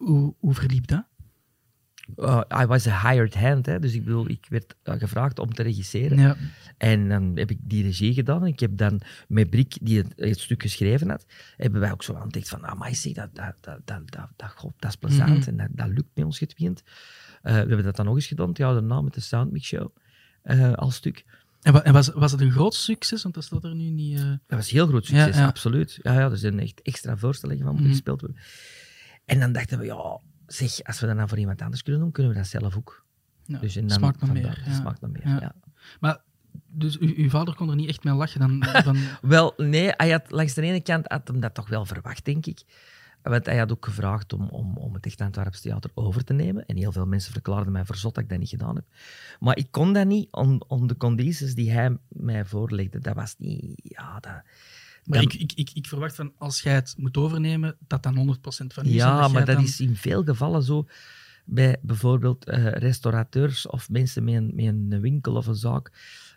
Hoe, 0.06 0.36
hoe 0.40 0.54
verliep 0.54 0.88
dat? 0.88 1.06
Uh, 2.16 2.42
I 2.62 2.66
was 2.66 2.88
a 2.88 3.10
hired 3.10 3.34
hand, 3.36 3.66
hè, 3.66 3.80
dus 3.80 3.94
ik 3.94 4.04
bedoel, 4.04 4.30
ik 4.30 4.46
werd 4.50 4.76
uh, 4.84 4.96
gevraagd 4.96 5.40
om 5.40 5.54
te 5.54 5.64
regisseren. 5.64 6.18
Ja. 6.20 6.36
En 6.78 7.10
dan 7.10 7.32
heb 7.36 7.52
ik 7.52 7.58
die 7.62 7.84
regie 7.84 8.14
gedaan. 8.14 8.46
Ik 8.46 8.60
heb 8.60 8.78
dan 8.78 9.02
met 9.28 9.50
Brik, 9.50 9.78
die 9.82 9.98
het, 9.98 10.14
het 10.16 10.40
stuk 10.40 10.62
geschreven 10.62 11.10
had, 11.10 11.26
hebben 11.58 11.82
wij 11.82 11.92
ook 11.92 12.04
zo 12.04 12.14
ontdekt 12.14 12.50
van, 12.50 12.64
ah, 12.64 12.80
maar 12.80 12.96
zeg, 12.96 13.14
dat, 13.14 13.36
dat, 13.36 13.56
dat, 13.62 13.80
dat, 13.86 14.12
dat, 14.12 14.30
dat, 14.36 14.52
god, 14.56 14.74
dat 14.80 14.90
is 14.90 14.96
plezant 14.96 15.40
Mhm. 15.40 15.50
en 15.50 15.58
dat, 15.58 15.68
dat 15.72 15.88
lukt 15.88 16.10
met 16.16 16.26
ons 16.26 16.38
getwiend. 16.38 16.82
Uh, 16.86 17.52
we 17.52 17.58
hebben 17.58 17.84
dat 17.84 17.96
dan 17.96 18.06
nog 18.06 18.16
eens 18.16 18.28
gedaan, 18.28 18.50
jaar 18.54 18.74
daarna 18.74 19.02
met 19.02 19.14
de 19.14 19.22
Soundmix 19.22 19.68
Show 19.68 19.96
als 20.76 20.96
stuk. 20.96 21.26
En, 21.62 21.84
en 21.84 21.94
was, 21.94 22.08
was 22.10 22.32
het 22.32 22.42
een 22.42 22.52
groot 22.52 22.74
succes? 22.74 23.24
Want 23.24 23.36
dat 23.36 23.44
staat 23.44 23.64
er 23.64 23.76
nu 23.76 23.90
niet... 23.90 24.18
eh, 24.20 24.26
Dat 24.26 24.40
was 24.58 24.68
een 24.72 24.76
heel 24.78 24.88
groot 24.88 25.06
succes, 25.06 25.36
Ja, 25.36 25.42
ja. 25.42 25.48
absoluut. 25.48 26.00
Ja, 26.02 26.14
ja, 26.14 26.30
er 26.30 26.38
zijn 26.38 26.60
echt 26.60 26.82
extra 26.82 27.18
voorstellingen 27.18 27.64
van 27.64 27.72
moeten 27.72 27.90
Mhm. 27.90 27.96
gespeeld 27.96 28.22
worden. 28.22 28.40
En 29.32 29.40
dan 29.40 29.52
dachten 29.52 29.80
we, 29.80 29.86
ja, 29.86 30.20
zeg, 30.48 30.84
als 30.84 31.00
we 31.00 31.06
dat 31.08 31.16
nou 31.16 31.28
voor 31.28 31.38
iemand 31.38 31.62
anders 31.62 31.84
kunnen 31.84 32.02
doen, 32.02 32.12
kunnen 32.12 32.32
we 32.32 32.38
dat 32.38 32.48
zelf 32.48 32.78
ook. 32.78 33.06
ja, 33.46 33.60
Dus 33.60 33.76
en 33.76 33.88
dan, 33.88 33.98
smaakt 33.98 34.20
nog 34.20 34.30
vandaar, 34.30 34.58
meer. 34.58 34.70
ja. 34.70 34.80
smaakt 34.80 35.02
nog 35.02 35.12
meer, 35.12 35.28
Ja. 35.28 35.40
ja. 35.42 35.56
Maar, 36.00 36.22
dus 36.68 36.98
u, 36.98 37.14
uw 37.18 37.30
vader 37.30 37.56
kon 37.56 37.70
er 37.70 37.76
niet 37.76 37.90
echt 37.90 38.04
mee 38.04 38.14
lachen 38.14 38.40
dan? 38.40 38.64
Van, 38.84 38.98
Wel, 39.22 39.54
nee, 39.58 39.92
hij 39.98 40.12
had 40.12 40.32
langs 40.32 40.54
de 40.54 40.62
ene 40.62 40.82
kant 40.82 41.08
had 41.08 41.28
hem 41.28 41.40
dat 41.40 41.54
toch 41.54 41.70
wel 41.70 41.86
verwacht, 41.86 42.26
denk 42.26 42.46
ik. 42.46 42.64
Want 43.22 43.46
hij 43.46 43.58
had 43.58 43.72
ook 43.72 43.86
gevraagd 43.86 44.34
om, 44.34 44.48
om, 44.50 44.78
om 44.78 44.94
het 44.94 45.06
Echt 45.06 45.22
Antwerps 45.22 45.62
Theater 45.62 45.92
over 45.94 46.24
te 46.24 46.34
nemen. 46.34 46.66
En 46.66 46.78
heel 46.78 46.92
veel 46.92 47.06
mensen 47.06 47.32
verklaarden 47.34 47.72
mij 47.72 47.86
verzot 47.86 48.16
dat 48.16 48.24
ik 48.24 48.30
dat 48.30 48.40
niet 48.40 48.50
gedaan 48.50 48.76
heb. 48.76 48.86
Maar 49.40 49.58
ik 49.58 49.68
kon 49.72 49.94
dat 49.94 50.06
niet 50.08 50.28
om, 50.32 50.62
om 50.68 50.88
de 50.88 50.98
condities 50.98 51.56
die 51.56 51.72
hij 51.72 51.98
mij 52.08 52.46
voorlegde. 52.46 53.00
Dat 53.00 53.16
was 53.16 53.36
niet... 53.38 53.72
Ja, 53.84 54.20
dat, 54.20 54.42
maar 55.06 55.22
dat- 55.22 55.34
ik, 55.34 55.40
ik, 55.42 55.52
ik, 55.56 55.70
ik 55.74 55.88
verwacht 55.88 56.16
van, 56.16 56.32
als 56.38 56.62
jij 56.62 56.74
het 56.74 56.94
moet 56.98 57.18
overnemen, 57.18 57.76
dat 57.88 58.04
dan 58.04 58.16
100% 58.16 58.42
van 58.68 58.84
en 58.84 58.90
ja 58.92 59.28
maar 59.28 59.46
dat 59.46 59.56
dan- 59.56 59.64
is 59.64 59.80
in 59.80 59.96
veel 59.96 60.24
gevallen 60.24 60.64
zo. 60.64 60.88
Bij 61.46 61.78
bijvoorbeeld 61.82 62.46
eh, 62.46 62.66
restaurateurs 62.72 63.68
of 63.68 63.90
mensen 63.90 64.24
met 64.24 64.34
een, 64.34 64.52
met 64.56 64.66
een 64.66 65.02
winkel 65.02 65.36
of 65.36 65.48
een 65.48 65.56
zaak. 65.56 65.92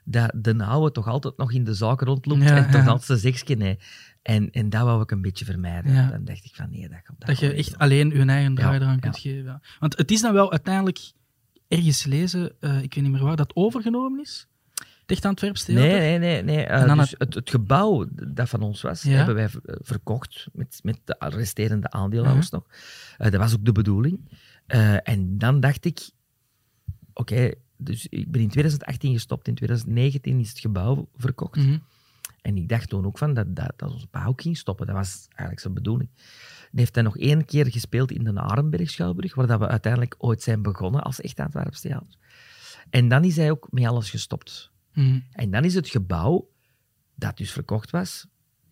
Dat 0.05 0.31
de 0.35 0.65
oude 0.65 0.93
toch 0.93 1.07
altijd 1.09 1.37
nog 1.37 1.53
in 1.53 1.65
de 1.65 1.75
zaak 1.75 2.01
rondloopt 2.01 2.43
Ja, 2.43 2.57
en 2.57 2.71
toch 2.71 2.85
ja. 2.85 2.89
altijd 2.91 3.21
zijn 3.21 3.59
nee. 3.59 3.79
En, 4.23 4.51
en 4.51 4.71
dat 4.71 4.83
wou 4.83 5.03
ik 5.03 5.11
een 5.11 5.23
beetje 5.23 5.45
vermijden. 5.45 5.93
Ja. 5.93 6.11
Dan 6.11 6.25
dacht 6.25 6.45
ik 6.45 6.55
van 6.55 6.71
nee, 6.71 6.89
dat 6.89 7.03
komt 7.07 7.21
Dat 7.27 7.29
je 7.31 7.35
gewoon 7.47 7.55
echt 7.55 7.79
alleen 7.79 8.09
je 8.11 8.25
eigen 8.25 8.55
draai 8.55 8.81
eraan 8.81 9.01
kunt 9.01 9.19
geven. 9.19 9.45
ja. 9.45 9.61
Want 9.81 9.97
het 9.99 10.11
is 10.11 10.21
dan 10.21 10.33
wel 10.33 10.51
uiteindelijk 10.51 11.13
ergens 11.69 12.05
lezen, 12.05 12.53
eh, 12.61 12.83
ik 12.83 12.95
weet 12.95 13.05
niet 13.05 13.13
meer 13.13 13.23
waar, 13.23 13.37
dat 13.37 13.57
overgenomen 13.57 14.21
is. 14.21 14.47
Echt 15.07 15.25
Antwerps. 15.25 15.65
Theater. 15.65 15.89
Nee, 15.89 15.99
nee, 15.99 16.19
nee. 16.19 16.43
nee. 16.43 16.65
Eh, 16.67 16.97
dus 16.97 17.11
het- 17.11 17.19
het, 17.19 17.35
het 17.35 17.51
gebouw 17.51 18.07
dat 18.13 18.49
van 18.49 18.63
ons 18.63 18.83
was, 18.83 19.03
Ja. 19.03 19.11
hebben 19.11 19.35
wij 19.35 19.45
eh, 19.45 19.77
verkocht 19.81 20.47
met, 20.53 20.81
met 20.83 20.99
de 21.05 21.17
resterende 21.19 21.91
aandeelhouders 21.91 22.51
nog. 22.51 22.67
Eh, 23.19 23.31
dat 23.31 23.41
was 23.41 23.55
ook 23.55 23.65
de 23.65 23.73
bedoeling. 23.73 24.29
En 25.03 25.39
dan 25.39 25.61
dacht 25.61 25.85
ik, 25.85 26.11
oké, 27.13 27.51
dus 27.77 28.07
ik 28.09 28.31
ben 28.31 28.41
in 28.41 28.49
2018 28.49 29.13
gestopt, 29.13 29.49
in 29.49 29.55
2019 29.55 30.41
is 30.41 30.49
het 30.49 30.59
gebouw 30.59 31.09
verkocht. 31.17 31.57
Mhm. 31.57 31.79
En 32.43 32.57
ik 32.57 32.69
dacht 32.69 32.89
toen 32.89 33.07
ook 33.07 33.19
van 33.19 33.35
dat, 33.35 33.57
dat, 33.57 33.73
dat 33.77 33.91
ons 33.93 34.07
ook 34.27 34.43
ging 34.43 34.57
stoppen. 34.57 34.87
Dat 34.87 34.95
was 34.95 35.25
eigenlijk 35.29 35.61
zijn 35.61 35.75
bedoeling. 35.75 36.11
Dan 36.71 36.81
heeft 36.81 36.95
hij 36.95 37.05
nog 37.05 37.17
één 37.19 37.45
keer 37.45 37.71
gespeeld 37.71 38.11
in 38.11 38.25
de 38.25 38.41
Arenberg 38.41 38.91
Schouwburg, 38.91 39.35
waar 39.35 39.47
dat 39.47 39.59
we 39.59 39.69
uiteindelijk 39.69 40.15
ooit 40.19 40.43
zijn 40.43 40.63
begonnen 40.63 41.03
als 41.03 41.21
echt 41.21 41.41
Antwerps 41.41 41.81
theater. 41.81 42.17
En 42.91 43.09
dan 43.09 43.25
is 43.25 43.37
hij 43.37 43.51
ook 43.51 43.67
met 43.71 43.85
alles 43.87 44.11
gestopt. 44.11 44.73
Mhm. 44.95 45.19
En 45.33 45.51
dan 45.51 45.65
is 45.65 45.75
het 45.75 45.89
gebouw, 45.89 46.49
dat 47.15 47.37
dus 47.37 47.53
verkocht 47.53 47.91
was, 47.91 48.27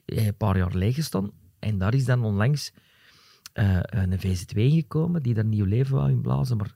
eh, 0.05 0.27
een 0.27 0.37
paar 0.37 0.57
jaar 0.57 0.75
leeg 0.75 0.95
gestaan. 0.95 1.31
En 1.59 1.79
daar 1.79 1.95
is 1.95 2.05
dan 2.05 2.25
onlangs 2.25 2.73
eh, 3.53 3.79
een 3.83 4.19
VZ2 4.21 4.55
gekomen, 4.55 5.23
die 5.23 5.35
daar 5.35 5.45
nieuw 5.45 5.65
leven 5.65 5.95
wou 5.97 6.11
inblazen. 6.11 6.57
Maar 6.57 6.75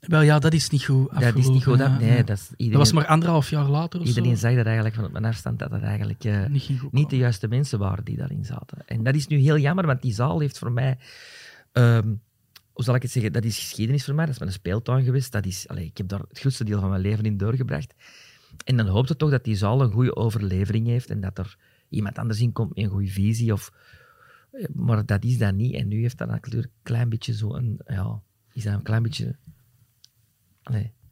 Wel 0.00 0.20
ja, 0.22 0.38
dat 0.38 0.52
is 0.52 0.70
niet 0.70 0.84
goed 0.84 1.10
dat 1.10 1.22
is 1.22 1.34
niet 1.34 1.44
goed. 1.44 1.56
afgelopen, 1.56 1.90
Dat, 1.90 2.00
nee, 2.00 2.16
ja. 2.16 2.22
dat, 2.22 2.38
is, 2.56 2.66
Dat 2.68 2.76
was 2.76 2.92
maar 2.92 3.06
anderhalf 3.06 3.50
jaar 3.50 3.68
later 3.68 4.00
of 4.00 4.06
iedereen 4.06 4.36
zo. 4.36 4.46
zag 4.46 4.54
dat 4.56 4.66
eigenlijk 4.66 4.94
van 4.94 5.04
op 5.04 5.12
mijn 5.12 5.24
afstand, 5.24 5.58
dat 5.58 5.70
dat 5.70 5.82
eigenlijk... 5.82 6.24
eh, 6.24 6.46
Niet, 6.46 6.62
ging 6.62 6.80
goed 6.80 6.92
niet 6.92 7.10
de 7.10 7.16
juiste 7.16 7.48
mensen 7.48 7.78
waren 7.78 8.04
die 8.04 8.16
daarin 8.16 8.44
zaten. 8.44 8.78
En 8.86 9.02
dat 9.02 9.14
is 9.14 9.26
nu 9.26 9.36
heel 9.38 9.58
jammer, 9.58 9.86
want 9.86 10.02
die 10.02 10.12
zaal 10.12 10.40
heeft 10.40 10.58
voor 10.58 10.72
mij... 10.72 10.98
ehm, 11.72 12.14
hoe 12.72 12.84
zal 12.84 12.94
ik 12.94 13.02
het 13.02 13.10
zeggen? 13.10 13.32
Dat 13.32 13.44
is 13.44 13.58
geschiedenis 13.58 14.04
voor 14.04 14.14
mij. 14.14 14.24
Dat 14.24 14.34
is 14.34 14.40
mijn 14.40 14.52
speeltuin 14.52 15.04
geweest. 15.04 15.32
Dat 15.32 15.46
is, 15.46 15.68
allee, 15.68 15.84
ik 15.86 15.96
heb 15.96 16.08
daar 16.08 16.20
het 16.28 16.38
grootste 16.38 16.64
deel 16.64 16.80
van 16.80 16.88
mijn 16.90 17.00
leven 17.00 17.24
in 17.24 17.36
doorgebracht. 17.36 17.94
En 18.64 18.76
dan 18.76 18.86
hoopt 18.86 19.08
het 19.08 19.18
toch 19.18 19.30
dat 19.30 19.44
die 19.44 19.56
zaal 19.56 19.82
een 19.82 19.92
goede 19.92 20.16
overlevering 20.16 20.86
heeft 20.86 21.10
en 21.10 21.20
dat 21.20 21.38
er 21.38 21.56
iemand 21.88 22.18
anders 22.18 22.40
in 22.40 22.52
komt 22.52 22.68
met 22.74 22.84
een 22.84 22.90
goede 22.90 23.08
visie. 23.10 23.52
Of, 23.52 23.72
eh, 24.52 24.64
maar 24.72 25.06
dat 25.06 25.24
is 25.24 25.38
dat 25.38 25.54
niet. 25.54 25.74
En 25.74 25.88
nu 25.88 26.00
heeft 26.00 26.18
dat 26.18 26.28
natuurlijk 26.28 26.72
een 26.72 26.80
klein 26.82 27.08
beetje 27.08 27.34
zo 27.34 27.54
een... 27.54 27.80
Ja, 27.86 28.20
is 28.52 28.62
dat 28.62 28.74
een 28.74 28.82
klein 28.82 29.02
beetje... 29.02 29.36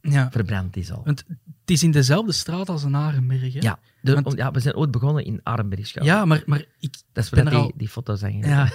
Ja, 0.01 0.31
verbrand, 0.31 0.73
die 0.73 0.83
zaal. 0.83 1.01
want 1.05 1.23
het 1.27 1.69
is 1.69 1.83
in 1.83 1.91
dezelfde 1.91 2.31
straat 2.31 2.69
als 2.69 2.83
een 2.83 2.95
Arenberg. 2.95 3.53
Hè? 3.53 3.59
Ja, 3.59 3.79
de- 4.01 4.21
Want- 4.21 4.37
ja, 4.37 4.51
we 4.51 4.59
zijn 4.59 4.75
ooit 4.75 4.91
begonnen 4.91 5.25
in 5.25 5.39
Arenbergschouw. 5.43 6.03
ja 6.05 6.25
maar, 6.25 6.43
maar 6.45 6.65
ik, 6.79 6.95
Dat 7.13 7.23
is 7.23 7.29
ben 7.29 7.45
er 7.45 7.49
die, 7.51 7.59
al- 7.59 7.71
die 7.75 7.87
foto's 7.89 8.21
hangen. 8.21 8.47
ja, 8.47 8.69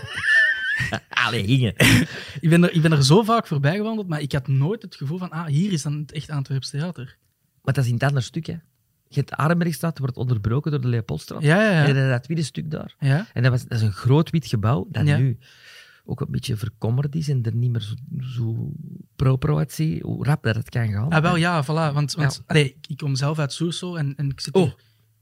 Allee, 1.27 1.45
hingen. 1.45 1.75
ik, 2.41 2.49
ben 2.49 2.63
er, 2.63 2.73
ik 2.73 2.83
ben 2.83 2.93
er 2.93 3.05
zo 3.05 3.23
vaak 3.23 3.47
voorbij 3.47 3.77
gewandeld, 3.77 4.09
maar 4.09 4.21
ik 4.21 4.33
had 4.33 4.49
nooit 4.49 4.83
het 4.83 4.95
gevoel 4.95 5.19
van, 5.19 5.31
ah, 5.31 5.47
hier 5.47 5.73
is 5.73 5.83
dan 5.83 5.99
het 5.99 6.13
echt 6.13 6.31
Antwerps 6.31 6.71
Theater. 6.71 7.17
Maar 7.65 7.75
dat 7.75 7.85
is 7.85 7.89
in 7.91 7.95
het 7.95 8.03
andere 8.03 8.21
stuk, 8.25 8.47
hè. 8.47 8.53
Je 9.09 9.21
hebt 9.21 9.29
de 9.29 9.37
Arenbergstraat, 9.37 9.99
wordt 9.99 10.17
onderbroken 10.17 10.71
door 10.71 10.81
de 10.81 10.89
Leopoldstraat. 10.89 11.43
Ja, 11.43 11.63
ja, 11.63 11.83
En 11.83 11.89
ja. 11.89 12.01
dan 12.01 12.09
dat 12.09 12.23
tweede 12.23 12.43
stuk 12.43 12.71
daar. 12.71 12.95
ja. 12.99 13.27
En 13.33 13.43
dat, 13.43 13.51
was, 13.53 13.63
dat 13.63 13.79
is 13.79 13.85
een 13.85 13.93
groot 13.93 14.31
wit 14.31 14.47
gebouw, 14.47 14.87
dat 14.91 15.07
Ja. 15.07 15.17
nu 15.17 15.39
ook 16.05 16.21
een 16.21 16.31
beetje 16.31 16.57
verkommerd 16.57 17.15
is 17.15 17.29
en 17.29 17.43
er 17.43 17.55
niet 17.55 17.71
meer 17.71 17.81
zo, 17.81 17.95
zo 18.21 18.73
proper 19.17 19.57
uitziet, 19.57 20.03
hoe 20.03 20.25
rap 20.25 20.43
dat 20.43 20.55
het 20.55 20.69
kan 20.69 20.89
gaan. 20.89 21.09
Ah, 21.11 21.23
wel 21.23 21.37
ja, 21.37 21.65
voilà. 21.65 21.95
Want, 21.95 22.15
want 22.15 22.43
allee, 22.47 22.77
ik- 22.89 22.97
kom 22.97 23.15
zelf 23.17 23.39
uit 23.39 23.53
Soersel 23.53 23.99
en, 23.99 24.15
en 24.17 24.31
ik 24.31 24.41
zit 24.41 24.55
Oh, 24.55 24.71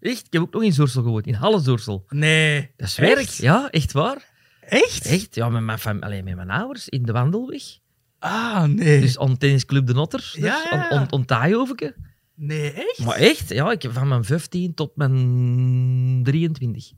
echt? 0.00 0.26
Ik 0.26 0.32
heb 0.32 0.42
ook 0.42 0.52
nog 0.52 0.62
in 0.62 0.72
Zoersel 0.72 1.02
gewoond, 1.02 1.26
in 1.26 1.34
Halle 1.34 1.60
Zoersel. 1.60 2.04
Nee. 2.08 2.70
Dat 2.76 2.88
is 2.88 2.96
werk. 2.96 3.18
Echt? 3.18 3.36
Ja, 3.36 3.70
echt 3.70 3.92
waar. 3.92 4.30
Echt? 4.60 5.06
Echt? 5.06 5.34
Ja, 5.34 5.48
met 5.48 5.62
mijn, 5.62 5.78
fam- 5.78 6.02
allee, 6.02 6.22
met 6.22 6.34
mijn 6.36 6.50
ouders, 6.50 6.88
in 6.88 7.02
de 7.02 7.12
wandelweg. 7.12 7.62
Ah, 8.18 8.64
nee. 8.64 9.00
Dus 9.00 9.18
on 9.18 9.36
tennisclub 9.36 9.86
De 9.86 9.92
Notter. 9.94 10.30
Ja, 10.36 10.40
dus, 10.62 10.70
ja. 10.70 10.88
On, 10.90 11.00
on, 11.00 11.12
on 11.12 11.24
Taaihovenke. 11.24 11.94
Nee, 12.34 12.72
echt? 12.72 13.04
Maar 13.04 13.16
echt, 13.16 13.48
ja, 13.48 13.70
ik 13.70 13.82
heb 13.82 13.92
van 13.92 14.08
mijn 14.08 14.24
15 14.24 14.74
tot 14.74 14.96
mijn 14.96 16.20
23. 16.24 16.92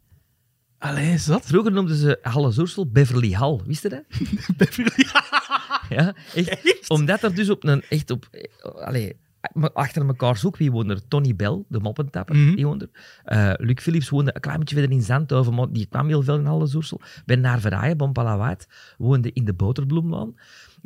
Allee, 0.79 1.18
zat. 1.18 1.47
Vroeger 1.47 1.73
noemden 1.73 1.97
ze 1.97 2.18
Halle 2.23 2.51
Zoersel 2.51 2.90
Beverly 2.90 3.33
Hall, 3.33 3.61
wist 3.66 3.83
je 3.83 3.88
dat? 3.88 4.03
Beverly. 4.57 5.07
Ja, 5.88 6.14
echt. 6.35 6.90
Omdat 6.90 7.23
er 7.23 7.35
dus 7.35 7.51
op 7.51 7.64
een, 7.64 7.83
echt 7.88 8.11
op, 8.11 8.29
allee, 8.75 9.16
achter 9.73 10.07
elkaar 10.07 10.37
zoek, 10.37 10.57
wie 10.57 10.70
woonde 10.70 10.94
er? 10.94 11.09
Tony 11.09 11.37
Bell, 11.37 11.62
de 11.68 11.81
moppentapper, 11.81 12.37
Mhm. 12.37 12.55
die 12.55 12.66
woonde. 12.66 12.90
Eh, 13.25 13.53
Luc 13.57 13.83
Philips 13.83 14.09
woonde 14.09 14.35
een 14.35 14.40
klein 14.40 14.59
beetje 14.59 14.77
verder 14.77 14.97
in 14.97 15.03
Zandhoven, 15.03 15.55
maar 15.55 15.73
die 15.73 15.87
kwam 15.87 16.07
heel 16.07 16.23
veel 16.23 16.38
in 16.38 16.44
Halle 16.44 16.66
Zoersel. 16.66 17.01
Bernard 17.27 17.61
Verhaaien, 17.61 17.97
Bompalawaard, 17.97 18.66
woonde 18.99 19.33
in 19.33 19.44
de 19.44 19.55
Boterbloemlaan. 19.55 20.35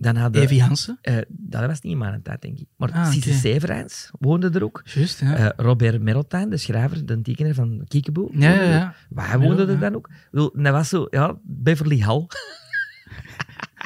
Dan 0.00 0.16
hadden, 0.16 0.42
Evi 0.42 0.60
Hansen. 0.60 0.98
eh, 1.02 1.16
dat 1.28 1.66
was 1.66 1.80
niet 1.80 1.92
in 1.92 1.98
mijn 1.98 2.22
tijd, 2.22 2.40
denk 2.42 2.58
ik. 2.58 2.66
Maar 2.76 2.92
Ah, 2.92 3.10
Cisse. 3.10 3.32
Severijns 3.32 4.10
woonde 4.18 4.50
er 4.50 4.62
ook. 4.64 4.82
Juist, 4.84 5.20
ja. 5.20 5.34
Eh, 5.36 5.48
Robert 5.56 6.02
Merotijn, 6.02 6.50
de 6.50 6.56
schrijver, 6.56 7.06
de 7.06 7.20
tekenaar 7.20 7.54
van 7.54 7.84
Kiekeboe. 7.88 8.30
ja, 8.32 8.52
ja, 8.52 8.62
ja. 8.62 8.94
Wij 9.08 9.38
woonden 9.38 9.66
Ja, 9.66 9.72
er 9.72 9.78
dan 9.78 9.94
ook. 9.94 10.10
Bedoel, 10.30 10.50
Dat 10.54 10.72
was 10.72 10.88
zo, 10.88 11.06
ja, 11.10 11.38
Beverly 11.42 11.98
Hall. 12.00 12.26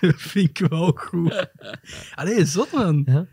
vind 0.00 0.48
ik 0.60 0.66
wel 0.68 0.92
goed. 0.92 1.50
Allee, 2.14 2.44
zot 2.44 2.72
man. 2.72 3.02
Ja. 3.06 3.26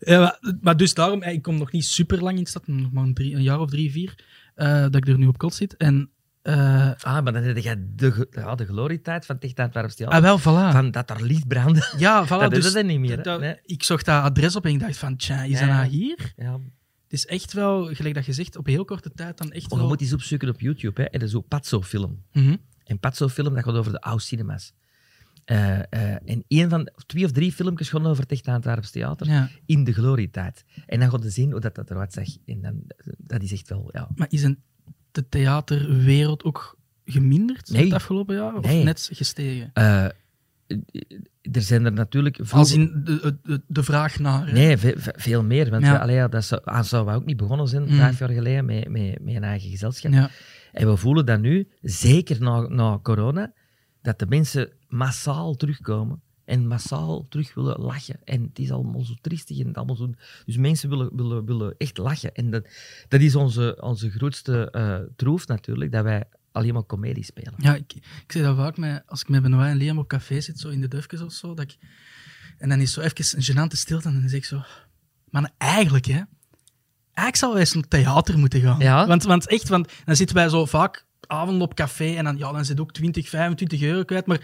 Ja, 0.00 0.18
maar, 0.20 0.54
maar 0.60 0.76
dus 0.76 0.94
daarom, 0.94 1.22
eh, 1.22 1.32
ik 1.32 1.42
kom 1.42 1.58
nog 1.58 1.72
niet 1.72 1.84
super 1.84 2.22
lang 2.22 2.36
in 2.36 2.42
de 2.42 2.48
stad, 2.50 2.66
nog 2.66 2.92
maar 2.92 3.04
een, 3.04 3.14
drie, 3.14 3.34
een 3.34 3.42
jaar 3.42 3.60
of 3.60 3.70
drie, 3.70 3.90
vier, 3.92 4.14
eh, 4.54 4.80
dat 4.82 4.94
ik 4.96 5.08
er 5.08 5.18
nu 5.18 5.26
op 5.26 5.38
kot 5.38 5.54
zit. 5.54 5.76
En, 5.76 6.10
eh, 6.42 6.90
Ah, 7.02 7.22
maar 7.22 7.32
dan 7.32 7.42
heb 7.42 7.56
je 7.56 7.84
de, 7.94 8.28
ja, 8.30 8.54
de 8.54 8.64
glorietijd 8.66 9.26
van 9.26 9.38
Ticht 9.38 9.56
Theater. 9.56 10.06
ah, 10.08 10.20
wel, 10.20 10.38
voilà. 10.40 10.72
Van 10.72 10.90
dat 10.90 11.10
er 11.10 11.22
licht 11.24 11.46
brandde. 11.48 11.92
ja, 11.98 12.24
voilà. 12.26 12.28
dat 12.28 12.50
dus 12.50 12.66
is 12.66 12.72
het 12.74 12.86
niet 12.86 13.00
meer. 13.00 13.22
dat- 13.22 13.40
Nee. 13.40 13.56
Ik 13.64 13.82
zag 13.82 14.02
dat 14.02 14.22
adres 14.22 14.56
op 14.56 14.64
en 14.64 14.70
ik 14.70 14.80
dacht 14.80 14.96
van, 14.98 15.16
tja, 15.16 15.42
is 15.42 15.50
Ja, 15.58 15.66
dat 15.66 15.68
nou 15.76 15.86
hier? 15.88 16.32
Ja. 16.36 16.52
Het 16.52 17.18
is 17.18 17.26
echt 17.26 17.52
wel, 17.52 17.94
gelijk 17.94 18.14
dat 18.14 18.26
je 18.26 18.32
zegt, 18.32 18.56
op 18.56 18.66
heel 18.66 18.84
korte 18.84 19.12
tijd 19.14 19.38
dan 19.38 19.50
echt 19.50 19.64
Oh, 19.64 19.70
je 19.70 19.76
wel... 19.76 19.86
moet 19.88 20.00
eens 20.00 20.12
opzoeken 20.12 20.48
op 20.48 20.60
YouTube. 20.60 21.02
Hè. 21.02 21.08
En 21.08 21.18
dat 21.18 21.28
is 21.28 21.34
ook 21.34 21.48
Pazzo-film. 21.48 22.22
Mhm. 22.32 22.56
En 22.84 22.98
Pazzo-film, 22.98 23.54
dat 23.54 23.64
gaat 23.64 23.74
over 23.74 23.92
de 23.92 24.00
oude 24.00 24.22
cinemas. 24.22 24.72
Eh, 25.44 25.78
eh, 25.78 25.84
en 26.24 26.44
één 26.48 26.70
van, 26.70 26.90
twee 27.06 27.24
of 27.24 27.30
drie 27.32 27.52
filmpjes 27.52 27.88
gaan 27.88 28.06
over 28.06 28.22
het 28.22 28.32
Echt 28.32 28.48
Antwerps 28.48 28.90
Theater 28.90 29.26
Ja. 29.26 29.48
in 29.66 29.84
de 29.84 29.92
glorietijd. 29.92 30.64
En 30.86 31.00
dan 31.00 31.10
ga 31.10 31.18
je 31.22 31.30
zien 31.30 31.50
hoe 31.50 31.60
dat, 31.60 31.74
dat 31.74 31.90
eruit 31.90 32.12
zag. 32.12 32.26
En 32.46 32.60
dan, 32.60 32.82
dat 33.18 33.42
is 33.42 33.52
echt 33.52 33.68
wel, 33.68 33.88
ja. 33.92 34.08
Maar 34.14 34.26
is 34.30 34.42
een, 34.42 34.58
de 35.12 35.28
theaterwereld 35.28 36.44
ook 36.44 36.78
geminderd 37.04 37.70
Nee. 37.70 37.84
het 37.84 37.92
afgelopen 37.92 38.34
jaar? 38.36 38.54
Of 38.56 38.64
Nee. 38.64 38.84
net 38.84 39.08
gestegen? 39.12 39.70
Eh, 39.72 40.04
er 41.42 41.62
zijn 41.62 41.84
er 41.84 41.92
natuurlijk... 41.92 42.38
veel- 42.42 42.58
Als 42.58 42.72
in 42.72 43.00
de, 43.04 43.38
de, 43.42 43.62
de 43.66 43.82
vraag 43.82 44.18
naar... 44.18 44.46
hè? 44.46 44.52
Nee, 44.52 44.76
ve- 44.76 44.94
ve- 44.96 45.14
veel 45.16 45.44
meer. 45.44 45.70
Want 45.70 45.82
Ja. 45.84 45.92
we, 45.92 45.98
allee, 46.00 46.14
ja, 46.16 46.28
dat 46.28 46.44
zou, 46.44 46.60
aan 46.64 46.84
zouden 46.84 47.12
we 47.14 47.20
ook 47.20 47.26
niet 47.26 47.36
begonnen 47.36 47.68
zijn, 47.68 47.82
Mm. 47.82 47.88
vijf 47.96 48.18
jaar 48.18 48.28
geleden, 48.30 48.64
met, 48.64 48.88
met, 48.88 49.18
met 49.22 49.34
een 49.34 49.44
eigen 49.44 49.70
gezelschap. 49.70 50.12
Ja. 50.12 50.30
En 50.72 50.88
we 50.88 50.96
voelen 50.96 51.26
dat 51.26 51.40
nu, 51.40 51.68
zeker 51.80 52.40
na, 52.42 52.60
na 52.68 52.98
corona, 53.02 53.52
dat 54.02 54.18
de 54.18 54.26
mensen 54.26 54.72
massaal 54.88 55.54
terugkomen 55.54 56.22
en 56.50 56.66
massaal 56.66 57.26
terug 57.28 57.54
willen 57.54 57.80
lachen. 57.80 58.16
En 58.24 58.42
het 58.42 58.58
is 58.58 58.70
allemaal 58.70 59.04
zo 59.04 59.14
triestig 59.20 59.58
en 59.58 59.66
het 59.66 59.76
allemaal 59.76 59.96
zo... 59.96 60.14
Dus 60.46 60.56
mensen 60.56 60.88
willen, 60.88 61.16
willen, 61.16 61.44
willen 61.44 61.74
echt 61.78 61.98
lachen. 61.98 62.34
En 62.34 62.50
dat, 62.50 62.66
dat 63.08 63.20
is 63.20 63.34
onze, 63.34 63.78
onze 63.80 64.10
grootste 64.10 64.70
eh 64.70 64.98
troef 65.16 65.46
natuurlijk, 65.46 65.92
dat 65.92 66.02
wij 66.02 66.24
alleen 66.52 66.74
maar 66.74 66.86
comedie 66.86 67.24
spelen. 67.24 67.54
Ja, 67.56 67.74
ik, 67.74 67.94
ik 67.94 68.32
zeg 68.32 68.42
dat 68.42 68.56
vaak 68.56 68.76
met, 68.76 69.02
als 69.06 69.20
ik 69.20 69.28
met 69.28 69.42
Benoit 69.42 69.70
en 69.70 69.76
Liam 69.76 69.98
op 69.98 70.08
café 70.08 70.40
zit, 70.40 70.58
zo 70.58 70.68
in 70.68 70.80
de 70.80 70.88
dufjes 70.88 71.20
of 71.20 71.32
zo, 71.32 71.54
dat 71.54 71.64
ik, 71.64 71.76
en 72.58 72.68
dan 72.68 72.80
is 72.80 72.92
zo 72.92 73.00
even 73.00 73.38
een 73.38 73.44
gênante 73.44 73.76
stilte 73.76 74.08
en 74.08 74.20
dan 74.20 74.28
zeg 74.28 74.38
ik 74.38 74.44
zo... 74.44 74.62
Maar 75.30 75.50
eigenlijk, 75.58 76.04
hè. 76.04 76.22
Eigenlijk 77.12 77.36
zou 77.36 77.52
wij 77.52 77.60
eens 77.60 77.74
naar 77.74 77.88
theater 77.88 78.38
moeten 78.38 78.60
gaan. 78.60 78.78
Ja. 78.78 79.06
Want, 79.06 79.22
want 79.22 79.46
echt, 79.46 79.68
want 79.68 79.92
dan 80.04 80.16
zitten 80.16 80.36
wij 80.36 80.48
zo 80.48 80.66
vaak 80.66 81.04
avonden 81.26 81.62
op 81.62 81.74
café 81.74 82.14
en 82.14 82.24
dan, 82.24 82.36
ja, 82.36 82.52
dan 82.52 82.64
zit 82.64 82.80
ook 82.80 82.92
20, 82.92 83.28
25 83.28 83.82
euro 83.82 84.04
kwijt. 84.04 84.26
Maar 84.26 84.40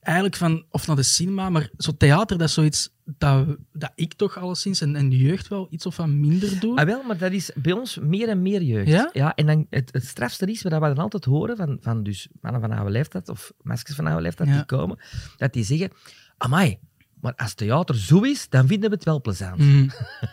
eigenlijk 0.00 0.36
van, 0.36 0.64
of 0.70 0.86
naar 0.86 0.96
de 0.96 1.02
cinema, 1.02 1.50
maar 1.50 1.70
zo 1.76 1.92
theater, 1.96 2.38
dat 2.38 2.48
is 2.48 2.54
zoiets 2.54 2.90
dat, 3.04 3.46
dat 3.72 3.92
ik 3.94 4.14
toch 4.14 4.38
alleszins 4.38 4.80
en, 4.80 4.96
en 4.96 5.08
de 5.08 5.16
jeugd 5.16 5.48
wel 5.48 5.66
iets 5.70 5.86
of 5.86 5.96
wat 5.96 6.08
minder 6.08 6.60
doe. 6.60 6.76
Ah, 6.76 6.86
wel, 6.86 7.02
maar 7.02 7.18
dat 7.18 7.32
is 7.32 7.50
bij 7.54 7.72
ons 7.72 7.98
meer 7.98 8.28
en 8.28 8.42
meer 8.42 8.62
jeugd. 8.62 9.14
Ja? 9.14 9.34
en 9.34 9.46
dan 9.46 9.66
het, 9.70 9.92
het 9.92 10.04
strafste 10.04 10.46
is, 10.46 10.62
wat 10.62 10.72
we 10.72 10.78
dan 10.78 10.96
altijd 10.98 11.24
horen 11.24 11.56
van, 11.56 11.78
van 11.80 12.02
dus 12.02 12.28
mannen 12.40 12.60
van 12.60 12.72
oude 12.72 12.90
leeftijd 12.90 13.28
of 13.28 13.52
maskers 13.62 13.96
van 13.96 14.06
oude 14.06 14.22
leeftijd 14.22 14.48
Ja. 14.48 14.54
die 14.54 14.64
komen, 14.64 14.98
dat 15.36 15.52
die 15.52 15.64
zeggen, 15.64 15.90
amai, 16.36 16.78
maar 17.20 17.34
als 17.36 17.54
theater 17.54 17.96
zo 17.96 18.20
is, 18.20 18.48
dan 18.48 18.66
vinden 18.66 18.90
we 18.90 18.94
het 18.94 19.04
wel 19.04 19.20
plezant. 19.20 19.58
Mhm. 19.58 19.88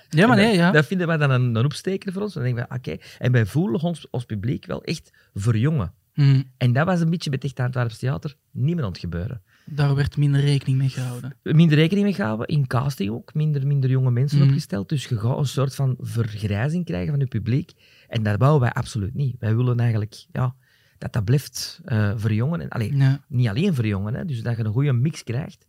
Ja, 0.10 0.28
maar 0.28 0.38
nee, 0.38 0.56
ja. 0.56 0.72
dat 0.72 0.86
vinden 0.86 1.08
wij 1.08 1.18
dan 1.18 1.30
een, 1.32 1.56
een 1.56 1.66
opsteker 1.66 2.14
voor 2.14 2.22
ons. 2.22 2.34
Dan 2.34 2.44
denken 2.44 2.68
we, 2.70 2.76
oké. 2.76 2.98
En 3.18 3.32
wij 3.32 3.46
voelen 3.46 3.82
ons 3.82 4.08
als 4.12 4.26
publiek 4.26 4.66
wel 4.66 4.84
echt 4.84 5.12
verjongen. 5.34 5.94
Mhm. 6.14 6.42
En 6.58 6.74
dat 6.74 6.86
was 6.86 7.00
een 7.00 7.10
beetje 7.10 7.30
bij 7.30 7.40
het 7.42 7.52
Echt 7.52 7.60
Antwerps 7.66 7.98
Theater 7.98 8.36
niet 8.52 8.76
meer 8.76 8.84
aan 8.84 8.92
het 8.92 9.00
gebeuren. 9.00 9.42
Daar 9.66 9.96
werd 9.96 10.18
minder 10.18 10.42
rekening 10.42 10.78
mee 10.78 10.90
gehouden. 10.90 11.38
Minder 11.44 11.78
rekening 11.78 12.06
mee 12.06 12.16
gehouden, 12.16 12.48
in 12.48 12.68
casting 12.68 13.10
ook. 13.12 13.34
Minder, 13.34 13.68
minder 13.68 13.90
jonge 13.90 14.12
mensen 14.12 14.38
Mhm. 14.40 14.48
opgesteld. 14.48 14.90
Dus 14.90 15.06
je 15.06 15.20
gaat 15.20 15.38
een 15.38 15.46
soort 15.46 15.76
van 15.76 15.96
vergrijzing 16.00 16.86
krijgen 16.86 17.10
van 17.10 17.20
je 17.20 17.26
publiek. 17.28 17.72
En 18.08 18.24
dat 18.24 18.38
wouden 18.38 18.62
wij 18.62 18.72
absoluut 18.72 19.14
niet. 19.14 19.36
Wij 19.40 19.56
willen 19.56 19.80
eigenlijk 19.80 20.26
ja, 20.32 20.56
dat 20.98 21.14
dat 21.14 21.26
blijft 21.26 21.80
eh, 21.86 22.12
verjongen. 22.16 22.62
En, 22.62 22.70
allee, 22.70 22.94
niet 23.28 23.48
alleen 23.48 23.74
verjongen, 23.74 24.14
hè, 24.14 24.26
dus 24.26 24.42
dat 24.42 24.58
je 24.58 24.64
een 24.64 24.72
goede 24.72 24.94
mix 24.94 25.24
krijgt. 25.24 25.66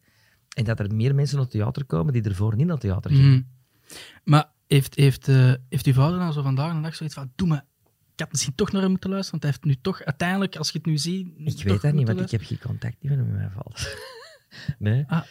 En 0.56 0.64
dat 0.64 0.80
er 0.80 0.94
meer 0.94 1.14
mensen 1.14 1.36
naar 1.36 1.44
het 1.44 1.54
theater 1.54 1.84
komen 1.84 2.12
die 2.12 2.22
ervoor 2.22 2.56
niet 2.56 2.66
naar 2.66 2.74
het 2.76 2.84
theater 2.84 3.10
gingen. 3.10 3.30
Mhm. 3.30 3.40
Maar 4.24 4.50
heeft, 4.66 4.94
heeft, 4.94 5.28
eh, 5.28 5.52
heeft 5.68 5.86
uw 5.86 5.92
vader 5.92 6.18
nou 6.18 6.32
zo 6.32 6.42
vandaag 6.42 6.74
de 6.74 6.80
dag 6.80 6.94
zoiets 6.94 7.14
van, 7.14 7.30
doe 7.34 7.48
me, 7.48 7.60
ik 8.16 8.22
had 8.22 8.30
misschien 8.32 8.54
toch 8.54 8.72
naar 8.72 8.80
hem 8.82 8.90
moeten 8.90 9.10
luisteren, 9.10 9.40
want 9.40 9.52
hij 9.52 9.52
heeft 9.62 9.76
nu 9.76 9.82
toch 9.82 10.02
uiteindelijk, 10.04 10.56
als 10.56 10.70
je 10.70 10.78
het 10.78 10.86
nu 10.86 10.98
ziet... 10.98 11.26
Ik 11.36 11.62
weet 11.62 11.80
dat 11.82 11.92
niet, 11.92 12.06
want 12.06 12.20
ik 12.20 12.30
heb 12.30 12.42
geen 12.42 12.58
contact 12.58 12.96
niet 13.00 13.16
met 13.16 13.26
hem 13.26 13.50
geval. 13.50 13.72
Nee. 14.78 15.04
Ah, 15.06 15.22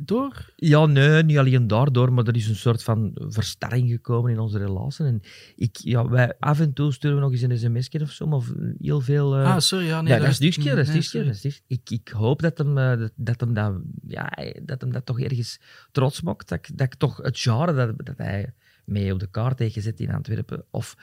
door? 0.00 0.52
Ja, 0.56 0.86
nee, 0.86 1.22
niet 1.22 1.38
alleen 1.38 1.66
daardoor, 1.66 2.12
maar 2.12 2.26
er 2.26 2.36
is 2.36 2.48
een 2.48 2.56
soort 2.56 2.82
van 2.82 3.10
verstarring 3.14 3.90
gekomen 3.90 4.30
in 4.32 4.38
onze 4.38 4.58
relatie. 4.58 5.04
En 5.04 5.20
ik, 5.56 5.76
ja, 5.76 6.08
wij, 6.08 6.34
af 6.38 6.60
en 6.60 6.72
toe 6.72 6.92
sturen 6.92 7.16
we 7.16 7.22
nog 7.22 7.32
eens 7.32 7.42
een 7.42 7.58
sms'je 7.58 8.00
of 8.00 8.10
zo, 8.10 8.26
maar 8.26 8.40
heel 8.80 9.00
veel... 9.00 9.36
eh, 9.36 9.54
ah, 9.54 9.58
sorry, 9.60 9.86
ja, 9.86 10.00
nee. 10.00 10.12
ja, 10.12 10.18
dat 10.18 10.28
is 10.28 10.38
niks, 10.38 10.56
dat 10.56 10.78
is 10.78 10.86
niet. 10.86 10.94
niks, 10.94 11.12
Nee, 11.12 11.24
dat 11.24 11.34
is 11.34 11.42
niks. 11.42 11.62
Ik, 11.66 11.90
ik 11.90 12.08
hoop 12.08 12.40
dat 12.42 12.58
hem, 12.58 12.78
eh, 12.78 12.98
dat, 12.98 13.12
dat, 13.16 13.40
hem 13.40 13.54
dat, 13.54 13.74
ja, 14.08 14.32
dat 14.62 14.80
hem 14.80 14.92
dat 14.92 15.06
toch 15.06 15.20
ergens 15.20 15.60
trots 15.92 16.20
maakt. 16.22 16.48
Dat, 16.48 16.58
ik- 16.58 16.76
dat 16.78 16.86
ik 16.86 16.94
toch 16.94 17.16
het 17.16 17.38
genre 17.38 17.72
dat, 17.74 17.94
dat 18.06 18.16
hij 18.18 18.52
mee 18.84 19.12
op 19.12 19.18
de 19.20 19.30
kaart 19.30 19.58
heeft 19.58 19.74
gezet 19.74 20.00
in 20.00 20.12
Antwerpen, 20.14 20.64
of 20.70 20.96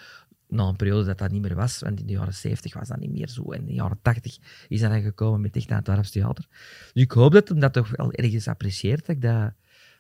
na 0.48 0.64
een 0.68 0.76
periode 0.76 1.06
dat 1.06 1.18
dat 1.18 1.32
niet 1.32 1.42
meer 1.42 1.56
was, 1.56 1.80
want 1.80 2.00
in 2.00 2.06
de 2.06 2.14
jaren 2.14 2.34
70 2.34 2.74
was 2.74 2.88
dat 2.88 3.00
niet 3.00 3.12
meer 3.12 3.30
zo, 3.30 3.52
en 3.52 3.60
in 3.60 3.66
de 3.66 3.74
jaren 3.74 4.00
80 4.02 4.38
is 4.68 4.80
dat 4.82 4.92
dan 4.92 5.02
gekomen 5.02 5.42
met 5.42 5.56
echt 5.56 5.72
Antwerps 5.72 6.12
theater. 6.12 6.46
Dus 6.94 7.04
ik 7.04 7.12
hoop 7.12 7.32
dat 7.32 7.48
hem 7.48 7.60
dat 7.60 7.74
toch 7.74 7.90
wel 7.96 8.12
ergens 8.14 8.48
apprecieert, 8.48 9.06
dat, 9.06 9.22
dat, 9.22 9.54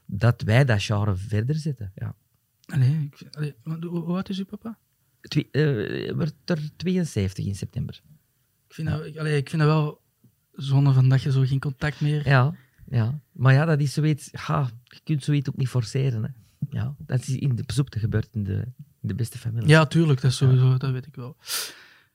dat 0.06 0.42
wij 0.42 0.66
dat 0.66 0.84
genre 0.84 1.16
verder 1.16 1.56
zetten. 1.56 1.92
Ja. 1.96 2.16
Allee, 2.66 3.10
ik, 3.12 3.28
allee, 3.36 3.56
hoe, 3.64 4.04
oud 4.04 4.30
is 4.30 4.38
uw 4.40 4.46
papa? 4.46 4.78
Twee, 5.22 5.48
eh, 5.52 6.14
wordt 6.16 6.34
er 6.46 6.60
72 6.76 7.46
in 7.46 7.56
september. 7.56 8.02
Ik 8.68 8.74
vind, 8.74 8.88
dat, 8.90 9.06
ik- 9.06 9.18
allee, 9.18 9.38
ik 9.38 9.50
vind 9.50 9.62
dat 9.62 9.72
wel 9.72 10.02
zonde 10.54 10.94
van 10.94 11.10
dat 11.10 11.22
je 11.22 11.32
zo 11.32 11.42
geen 11.46 11.60
contact 11.60 12.02
meer... 12.02 12.28
Ja, 12.28 12.56
ja. 12.90 13.20
Maar 13.32 13.54
ja, 13.54 13.66
dat 13.66 13.80
is 13.80 13.94
zoiets... 13.94 14.30
Ja, 14.32 14.70
je 14.84 15.00
kunt 15.04 15.24
zoiets 15.24 15.50
ook 15.50 15.58
niet 15.58 15.68
forceren. 15.68 16.24
Hè. 16.24 16.30
Ja, 16.70 16.96
dat 17.00 17.20
is 17.20 17.36
in 17.36 17.56
de 17.56 17.64
bezoek 17.66 17.92
dat 17.92 18.02
gebeurt 18.02 18.28
in 18.32 18.44
de, 18.44 18.68
de 19.08 19.16
beste 19.16 19.38
familie. 19.38 19.68
Ja, 19.68 19.86
tuurlijk, 19.86 20.22
dat 20.22 20.32
is 20.32 20.38
sowieso, 20.38 20.78
dat 20.78 20.92
weet 20.92 21.08
ik 21.08 21.16
wel. 21.16 21.38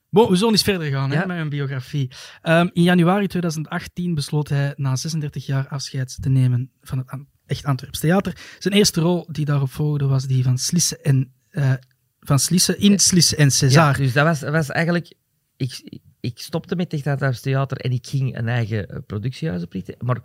Bon, 0.09 0.29
we 0.29 0.35
zullen 0.35 0.51
eens 0.51 0.63
verder 0.63 0.91
gaan 0.91 1.11
hè, 1.11 1.17
met 1.17 1.27
mijn 1.27 1.49
biografie. 1.49 2.11
Ehm, 2.41 2.67
in 2.73 2.83
januari 2.83 3.27
2018 3.27 4.15
besloot 4.15 4.49
hij 4.49 4.73
na 4.75 4.95
36 4.95 5.45
jaar 5.45 5.67
afscheid 5.67 6.21
te 6.21 6.29
nemen 6.29 6.71
van 6.81 6.97
het 6.97 7.07
Echt 7.45 7.65
Antwerps 7.65 7.99
Theater. 7.99 8.37
Zijn 8.59 8.73
eerste 8.73 9.01
rol 9.01 9.27
die 9.31 9.45
daarop 9.45 9.71
volgde 9.71 10.05
was 10.05 10.25
die 10.27 10.43
van 10.43 10.57
Slisse 10.57 10.97
en 10.97 11.33
eh, 11.49 11.73
van 12.19 12.39
Slisse 12.39 12.77
in 12.77 12.99
Slisse 12.99 13.35
en 13.35 13.51
César. 13.51 13.97
dus 13.97 14.13
dat 14.13 14.25
was, 14.25 14.41
was 14.41 14.69
eigenlijk... 14.69 15.13
Ik, 15.57 15.99
ik 16.19 16.39
stopte 16.39 16.75
met 16.75 16.93
Echt 16.93 17.07
Antwerps 17.07 17.41
Theater 17.41 17.77
en 17.77 17.91
ik 17.91 18.07
ging 18.07 18.37
een 18.37 18.47
eigen 18.47 18.89
eh, 18.89 18.97
productiehuis 19.05 19.63
oprichten. 19.63 19.95
Maar 19.99 20.21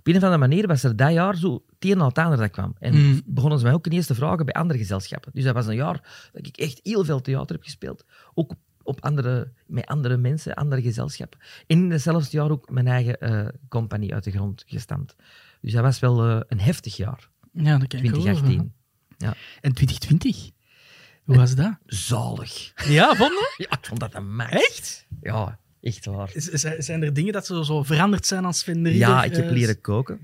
op 0.00 0.06
een 0.06 0.16
of 0.16 0.22
andere 0.22 0.40
manier 0.48 0.66
was 0.66 0.82
er 0.82 0.96
dat 0.96 1.12
jaar 1.12 1.36
zo 1.36 1.52
het 1.78 1.90
een 1.90 1.98
na 1.98 2.06
het 2.06 2.18
ander 2.18 2.38
dat 2.38 2.50
kwam. 2.50 2.74
En 2.78 2.94
Mm. 2.94 3.20
begonnen 3.24 3.58
ze 3.58 3.64
mij 3.64 3.74
ook 3.74 3.86
ineens 3.86 4.06
te 4.06 4.14
vragen 4.14 4.44
bij 4.44 4.54
andere 4.54 4.78
gezelschappen. 4.78 5.30
Dus 5.34 5.44
dat 5.44 5.54
was 5.54 5.66
een 5.66 5.74
jaar 5.74 6.28
dat 6.32 6.46
ik 6.46 6.56
echt 6.56 6.80
heel 6.82 7.04
veel 7.04 7.20
theater 7.20 7.54
heb 7.54 7.64
gespeeld. 7.64 8.04
Ook 8.34 8.54
op 8.82 9.00
andere, 9.04 9.52
met 9.66 9.86
andere 9.86 10.16
mensen, 10.16 10.54
andere 10.54 10.82
gezelschappen. 10.82 11.40
En 11.66 11.78
in 11.78 11.90
hetzelfde 11.90 12.36
jaar 12.36 12.50
ook 12.50 12.70
mijn 12.70 12.86
eigen 12.86 13.20
eh, 13.20 13.46
compagnie 13.68 14.14
uit 14.14 14.24
de 14.24 14.30
grond 14.30 14.64
gestampt. 14.66 15.16
Dus 15.60 15.72
dat 15.72 15.82
was 15.82 15.98
wel 15.98 16.24
eh, 16.28 16.40
een 16.48 16.60
heftig 16.60 16.96
jaar, 16.96 17.28
Ja, 17.52 17.78
dat 17.78 17.88
kan 17.88 17.98
ik 18.00 18.08
geloven. 18.08 18.34
2018. 18.34 18.72
En 19.60 19.72
2020? 19.74 20.50
Hoe 21.24 21.36
was 21.36 21.54
dat? 21.54 21.76
Zalig. 21.86 22.72
Ja, 22.88 23.14
vonden? 23.14 23.48
Ja, 23.56 23.70
ik 23.70 23.86
vond 23.86 24.00
dat 24.00 24.14
een 24.14 24.34
max. 24.36 24.50
Echt? 24.52 25.06
Ja, 25.20 25.58
echt 25.80 26.04
waar. 26.04 26.30
Z- 26.34 26.76
Zijn 26.78 27.02
er 27.02 27.12
dingen 27.12 27.32
dat 27.32 27.46
zo, 27.46 27.62
zo 27.62 27.82
veranderd 27.82 28.26
zijn 28.26 28.44
als 28.44 28.58
Sven 28.58 28.74
Ridder? 28.74 28.92
Ja, 28.94 29.24
ik 29.24 29.36
heb 29.36 29.44
eh, 29.44 29.50
leren 29.52 29.80
koken. 29.80 30.18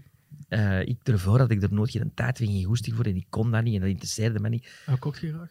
Eh, 0.48 0.80
ik 0.80 0.96
ervoor 1.02 1.38
had 1.38 1.50
ik 1.50 1.62
er 1.62 1.72
nooit 1.72 1.90
geen 1.90 2.10
tijd 2.14 2.38
voor, 2.38 2.46
geen 2.46 2.64
goesting 2.64 2.96
voor 2.96 3.04
en 3.04 3.16
ik 3.16 3.26
kon 3.28 3.50
dat 3.50 3.62
niet 3.62 3.74
en 3.74 3.80
dat 3.80 3.88
interesseerde 3.88 4.40
me 4.40 4.48
niet. 4.48 4.68
Wat 4.86 4.98
kookt 4.98 5.20
je 5.20 5.28
graag? 5.32 5.50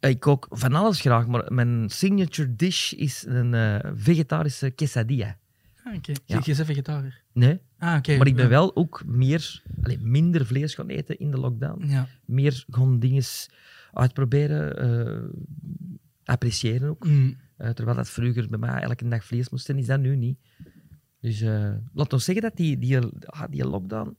Eh, 0.00 0.10
Ik 0.10 0.20
kook 0.20 0.46
van 0.50 0.74
alles 0.74 1.00
graag, 1.00 1.26
maar 1.26 1.52
mijn 1.52 1.90
signature 1.90 2.56
dish 2.56 2.92
is 2.92 3.24
een 3.26 3.80
vegetarische 3.96 4.70
quesadilla. 4.70 5.38
Ah, 5.84 5.94
oké. 5.94 6.12
Ja. 6.24 6.40
Je, 6.44 6.54
vegetariër. 6.54 7.22
Nee, 7.32 7.58
Ah, 7.78 7.96
oké. 7.96 8.16
maar 8.16 8.26
ik 8.26 8.36
ben 8.36 8.48
wel 8.48 8.76
ook 8.76 9.02
meer, 9.06 9.62
allee, 9.82 9.98
minder 10.00 10.46
vlees 10.46 10.74
gaan 10.74 10.88
eten 10.88 11.18
in 11.18 11.30
de 11.30 11.36
lockdown. 11.38 11.86
Ja. 11.88 12.08
Meer 12.24 12.64
gewoon 12.70 12.98
dingen 12.98 13.22
uitproberen, 13.92 15.30
appreciëren 16.24 16.88
ook. 16.88 17.04
Mm. 17.06 17.36
Eh, 17.56 17.70
terwijl 17.70 17.96
dat 17.96 18.08
vroeger 18.08 18.48
bij 18.48 18.58
mij 18.58 18.82
elke 18.82 19.08
dag 19.08 19.24
vlees 19.24 19.48
moest 19.48 19.66
zijn, 19.66 19.78
is 19.78 19.86
dat 19.86 20.00
nu 20.00 20.16
niet. 20.16 20.38
Dus 21.20 21.40
eh 21.40 21.74
laat 21.92 22.12
ons 22.12 22.24
zeggen 22.24 22.42
dat 22.42 22.56
die, 22.56 22.78
die, 22.78 22.98
ah, 23.26 23.44
die 23.50 23.66
lockdown... 23.66 24.16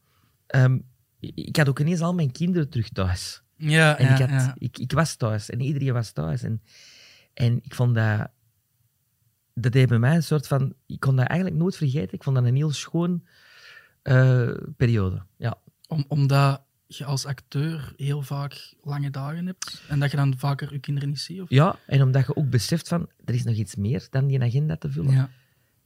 ehm, 0.47 0.79
ik 1.19 1.55
had 1.55 1.69
ook 1.69 1.79
ineens 1.79 2.01
al 2.01 2.13
mijn 2.13 2.31
kinderen 2.31 2.69
terug 2.69 2.89
thuis. 2.89 3.43
Ja, 3.57 3.97
En 3.97 4.05
ja, 4.05 4.13
ik, 4.13 4.19
had, 4.19 4.29
ja. 4.29 4.55
ik, 4.57 4.77
ik 4.77 4.91
was 4.91 5.15
thuis 5.15 5.49
en 5.49 5.61
iedereen 5.61 5.93
was 5.93 6.11
thuis. 6.11 6.43
En, 6.43 6.61
en 7.33 7.59
ik 7.63 7.75
vond 7.75 7.95
dat... 7.95 8.29
Dat 9.53 9.71
deed 9.71 9.87
bij 9.87 9.99
mij 9.99 10.15
een 10.15 10.23
soort 10.23 10.47
van... 10.47 10.73
Ik 10.85 10.99
kon 10.99 11.15
dat 11.15 11.27
eigenlijk 11.27 11.59
nooit 11.59 11.75
vergeten. 11.75 12.13
Ik 12.13 12.23
vond 12.23 12.35
dat 12.35 12.45
een 12.45 12.55
heel 12.55 12.71
schoon 12.71 13.25
eh, 14.01 14.51
periode. 14.77 15.25
Ja. 15.37 15.57
Om, 15.87 16.05
omdat 16.07 16.64
je 16.87 17.05
als 17.05 17.25
acteur 17.25 17.93
heel 17.97 18.21
vaak 18.21 18.73
lange 18.83 19.09
dagen 19.09 19.45
hebt 19.45 19.83
en 19.87 19.99
dat 19.99 20.11
je 20.11 20.17
dan 20.17 20.37
vaker 20.37 20.73
je 20.73 20.79
kinderen 20.79 21.09
niet 21.09 21.19
ziet? 21.19 21.41
Of? 21.41 21.49
ja, 21.49 21.79
en 21.85 22.01
omdat 22.01 22.25
je 22.25 22.35
ook 22.35 22.49
beseft 22.49 22.87
van, 22.87 23.09
er 23.25 23.33
is 23.33 23.43
nog 23.43 23.55
iets 23.55 23.75
meer 23.75 24.07
dan 24.09 24.27
die 24.27 24.41
agenda 24.41 24.75
te 24.77 24.91
vullen. 24.91 25.13
Ja. 25.13 25.29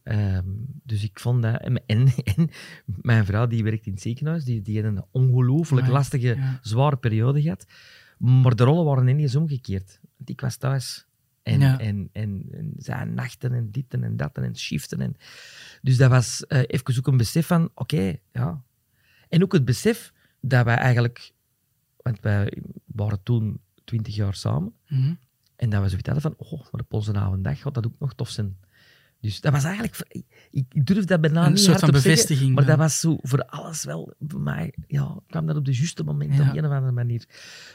Ehm, 0.04 0.48
dus 0.84 1.04
ik 1.04 1.20
vond 1.20 1.42
dat... 1.42 1.62
En, 1.62 1.86
en, 1.86 2.08
en 2.36 2.50
mijn 2.86 3.26
vrouw, 3.26 3.48
die 3.48 3.64
werkt 3.64 3.86
in 3.86 3.92
het 3.92 4.02
ziekenhuis, 4.02 4.44
die, 4.44 4.62
die 4.62 4.84
had 4.84 4.92
een 4.92 5.06
ongelooflijk 5.12 5.88
lastige, 5.88 6.36
ja. 6.36 6.60
zware 6.62 6.98
periode 6.98 7.42
gehad. 7.42 7.66
Maar 8.18 8.56
de 8.56 8.64
rollen 8.64 8.86
waren 8.86 9.08
ineens 9.08 9.36
omgekeerd. 9.36 10.00
Want 10.18 10.30
ik 10.30 10.42
was 10.42 10.56
thuis. 10.56 11.06
En, 11.44 11.60
Ja. 11.60 11.80
en, 11.80 12.10
en, 12.12 12.46
en 12.52 12.74
zij 12.78 13.04
nachten 13.04 13.54
en 13.54 13.72
dit 13.72 13.94
en 13.94 14.18
dat 14.18 14.38
en 14.38 14.58
shiften. 14.58 15.02
En... 15.02 15.16
Dus 15.82 15.98
dat 15.98 16.10
was 16.10 16.46
eh, 16.48 16.64
even 16.68 16.98
ook 16.98 17.08
een 17.08 17.18
besef 17.18 17.48
van, 17.48 17.72
oké, 17.74 18.16
ja. 18.32 18.64
En 19.30 19.44
ook 19.44 19.54
het 19.54 19.66
besef 19.66 20.14
dat 20.41 20.65
wij 20.65 20.75
eigenlijk... 20.75 21.32
Want 21.97 22.19
wij 22.21 22.58
waren 22.86 23.23
toen 23.23 23.60
twintig 23.84 24.15
jaar 24.15 24.36
samen. 24.36 24.73
Mhm. 24.88 25.13
En 25.56 25.69
dat 25.69 25.82
we 25.82 25.89
zoiets 25.89 26.10
hadden 26.10 26.32
van, 26.32 26.47
oh, 26.47 26.62
maar 26.71 26.82
op 26.82 26.93
onze 26.93 27.13
oude 27.13 27.41
dag 27.41 27.60
gaat 27.60 27.73
dat 27.73 27.86
ook 27.86 27.99
nog 27.99 28.13
tof 28.13 28.30
zijn. 28.30 28.58
Dus 29.21 29.41
dat 29.41 29.52
was 29.52 29.63
eigenlijk... 29.63 30.23
Ik, 30.49 30.86
durf 30.86 31.06
dat 31.06 31.21
bijna 31.21 31.45
Een 31.45 31.52
niet 31.54 31.60
soort 31.62 31.80
van 31.80 31.89
zeggen, 31.93 32.10
bevestiging 32.10 32.56
maar 32.56 32.65
dan. 32.65 32.78
dat 32.78 32.86
was 32.86 32.99
zo 32.99 33.17
voor 33.21 33.45
alles 33.45 33.84
wel... 33.84 34.13
Voor 34.28 34.41
mij 34.41 34.73
ja, 34.88 35.19
kwam 35.28 35.45
dat 35.45 35.56
op 35.56 35.65
de 35.65 35.73
juiste 35.73 36.04
moment 36.04 36.36
Ja. 36.36 36.49
op 36.49 36.56
een 36.56 36.65
of 36.65 36.71
andere 36.71 36.91
manier. 36.91 37.25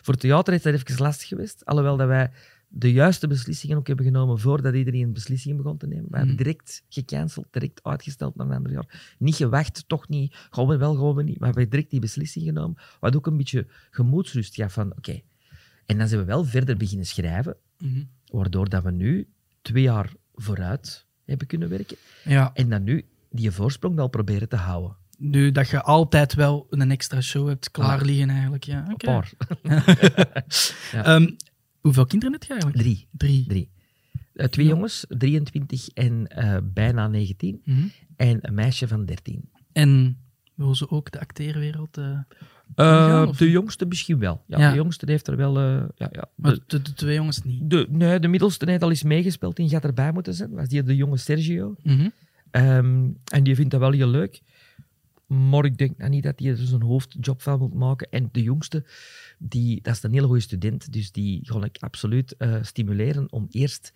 Voor 0.03 0.12
het 0.12 0.22
theater 0.22 0.55
is 0.55 0.62
dat 0.62 0.74
even 0.74 1.03
lastig 1.03 1.29
geweest. 1.29 1.64
Alhoewel 1.64 1.96
dat 1.96 2.07
wij 2.07 2.31
de 2.77 2.93
juiste 2.93 3.27
beslissingen 3.27 3.77
ook 3.77 3.87
hebben 3.87 4.05
genomen 4.05 4.39
voordat 4.39 4.75
iedereen 4.75 5.13
beslissingen 5.13 5.57
begon 5.57 5.77
te 5.77 5.87
nemen. 5.87 6.05
We 6.11 6.17
hebben 6.17 6.35
Mhm. 6.35 6.43
direct 6.43 6.83
gecanceld, 6.89 7.47
direct 7.51 7.81
uitgesteld 7.83 8.37
naar 8.37 8.47
een 8.47 8.57
ander 8.57 8.73
jaar. 8.73 9.15
Niet 9.19 9.35
gewacht, 9.35 9.85
toch 9.89 10.09
niet. 10.09 10.35
Gaan 10.51 10.67
we 10.67 10.77
wel, 10.77 10.95
gaan 10.95 11.15
we 11.15 11.23
niet. 11.23 11.39
Maar 11.39 11.53
we 11.53 11.59
hebben 11.61 11.71
direct 11.71 11.91
die 11.91 12.01
beslissing 12.01 12.45
genomen. 12.45 12.77
Wat 13.01 13.17
ook 13.17 13.27
een 13.27 13.37
beetje 13.37 13.67
gemoedsrust 13.91 14.55
gaf 14.55 14.73
van, 14.73 14.93
oké. 14.97 15.21
En 15.87 15.99
dan 15.99 16.09
zijn 16.09 16.21
we 16.21 16.27
wel 16.27 16.45
verder 16.45 16.77
beginnen 16.77 17.07
schrijven. 17.07 17.57
Mhm. 17.79 18.03
Waardoor 18.27 18.69
dat 18.69 18.83
we 18.83 18.91
nu 18.91 19.29
twee 19.63 19.83
jaar 19.83 20.13
vooruit 20.35 21.07
hebben 21.25 21.47
kunnen 21.47 21.69
werken. 21.69 21.97
ja. 22.25 22.51
En 22.55 22.69
dan 22.71 22.83
nu 22.83 23.05
die 23.31 23.51
voorsprong 23.51 23.95
wel 23.95 24.09
proberen 24.09 24.49
te 24.49 24.57
houden. 24.57 24.97
Nu 25.19 25.53
dat 25.53 25.69
je 25.69 25.83
altijd 25.83 26.35
wel 26.35 26.67
een 26.71 26.91
extra 26.91 27.21
show 27.21 27.49
hebt 27.49 27.71
klaar 27.71 28.05
liggen 28.05 28.31
eigenlijk. 28.31 28.65
Ja, 28.65 28.87
oké. 28.93 29.07
Een 29.11 29.15
paar. 29.15 29.33
Ja. 30.93 31.05
Ehm, 31.05 31.31
hoeveel 31.85 32.07
kinderen 32.07 32.33
heb 32.35 32.42
je 32.42 32.49
eigenlijk? 32.53 32.83
Drie. 32.83 33.07
Drie. 33.12 33.44
Drie. 33.49 33.70
Eh, 34.35 34.47
twee 34.47 34.66
Ja. 34.66 34.73
jongens, 34.73 35.05
23 35.09 35.88
en 35.88 36.27
eh, 36.29 36.57
bijna 36.64 37.09
19. 37.09 37.61
Mhm. 37.64 37.79
En 38.16 38.38
een 38.40 38.55
meisje 38.55 38.88
van 38.88 39.05
13. 39.05 39.51
En 39.73 40.18
wil 40.55 40.75
ze 40.75 40.90
ook 40.90 41.11
de 41.11 41.20
acteerwereld... 41.20 41.99
eh 41.99 42.18
de 43.37 43.51
jongste 43.51 43.87
misschien 43.87 44.18
wel. 44.18 44.42
Ja, 44.47 44.59
Ja. 44.59 44.70
De 44.70 44.77
jongste 44.77 45.11
heeft 45.11 45.27
er 45.29 45.37
wel... 45.37 45.61
ja, 45.61 45.88
ja. 45.97 46.29
maar 46.35 46.59
De, 46.66 46.83
twee 46.83 47.14
jongens 47.14 47.42
niet. 47.42 47.70
de, 47.70 47.87
nee, 47.90 48.20
de 48.20 48.29
middelste 48.29 48.70
heeft 48.70 48.83
al 48.83 48.90
eens 48.90 49.03
meegespeeld 49.03 49.59
en 49.59 49.68
gaat 49.68 49.85
erbij 49.85 50.12
moeten 50.12 50.35
zijn. 50.35 50.51
Was 50.51 50.68
die 50.68 50.83
de 50.83 50.97
jonge 50.97 51.16
Sergio. 51.16 51.75
Mhm. 51.83 52.09
Ehm, 52.51 53.09
en 53.33 53.42
die 53.42 53.55
vindt 53.55 53.70
dat 53.70 53.81
wel 53.81 53.90
heel 53.92 54.09
leuk. 54.09 54.40
Maar 55.35 55.64
ik 55.64 55.79
denk 55.79 55.99
nou 55.99 56.11
niet 56.11 56.23
dat 56.23 56.38
hij 56.38 56.49
er 56.49 56.57
zijn 56.57 56.83
hoofdjob 56.83 57.42
van 57.42 57.59
moet 57.59 57.75
maken. 57.75 58.09
En 58.11 58.29
de 58.33 58.42
jongste, 58.42 58.85
die, 59.38 59.83
dat 59.83 59.94
is 59.94 60.03
een 60.03 60.12
hele 60.12 60.27
goede 60.27 60.40
student. 60.40 60.92
Dus 60.92 61.12
die 61.12 61.40
ga 61.42 61.64
ik 61.64 61.77
absoluut 61.81 62.37
eh, 62.37 62.62
stimuleren 62.62 63.33
om 63.33 63.47
eerst 63.51 63.92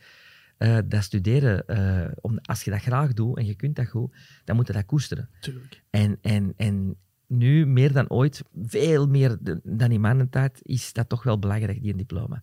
eh, 0.57 0.79
dat 0.85 1.03
studeren... 1.03 1.67
eh, 1.67 2.11
om, 2.21 2.39
als 2.43 2.65
je 2.65 2.71
dat 2.71 2.81
graag 2.81 3.13
doet 3.13 3.39
en 3.39 3.47
je 3.47 3.55
kunt 3.55 3.77
dat 3.77 3.89
goed, 3.89 4.17
dan 4.45 4.57
moet 4.57 4.67
je 4.67 4.73
dat 4.73 4.85
koesteren. 4.85 5.29
Tuurlijk. 5.41 5.83
En, 5.91 6.19
en, 6.23 6.53
en 6.57 6.97
nu, 7.27 7.67
meer 7.67 7.93
dan 7.93 8.11
ooit, 8.11 8.43
veel 8.63 9.07
meer 9.07 9.39
dan 9.63 9.91
in 9.91 10.01
mijn 10.01 10.31
tijd, 10.31 10.61
is 10.63 10.93
dat 10.93 11.09
toch 11.09 11.23
wel 11.23 11.39
belangrijk, 11.39 11.83
die 11.83 11.91
een 11.91 11.97
diploma. 11.97 12.43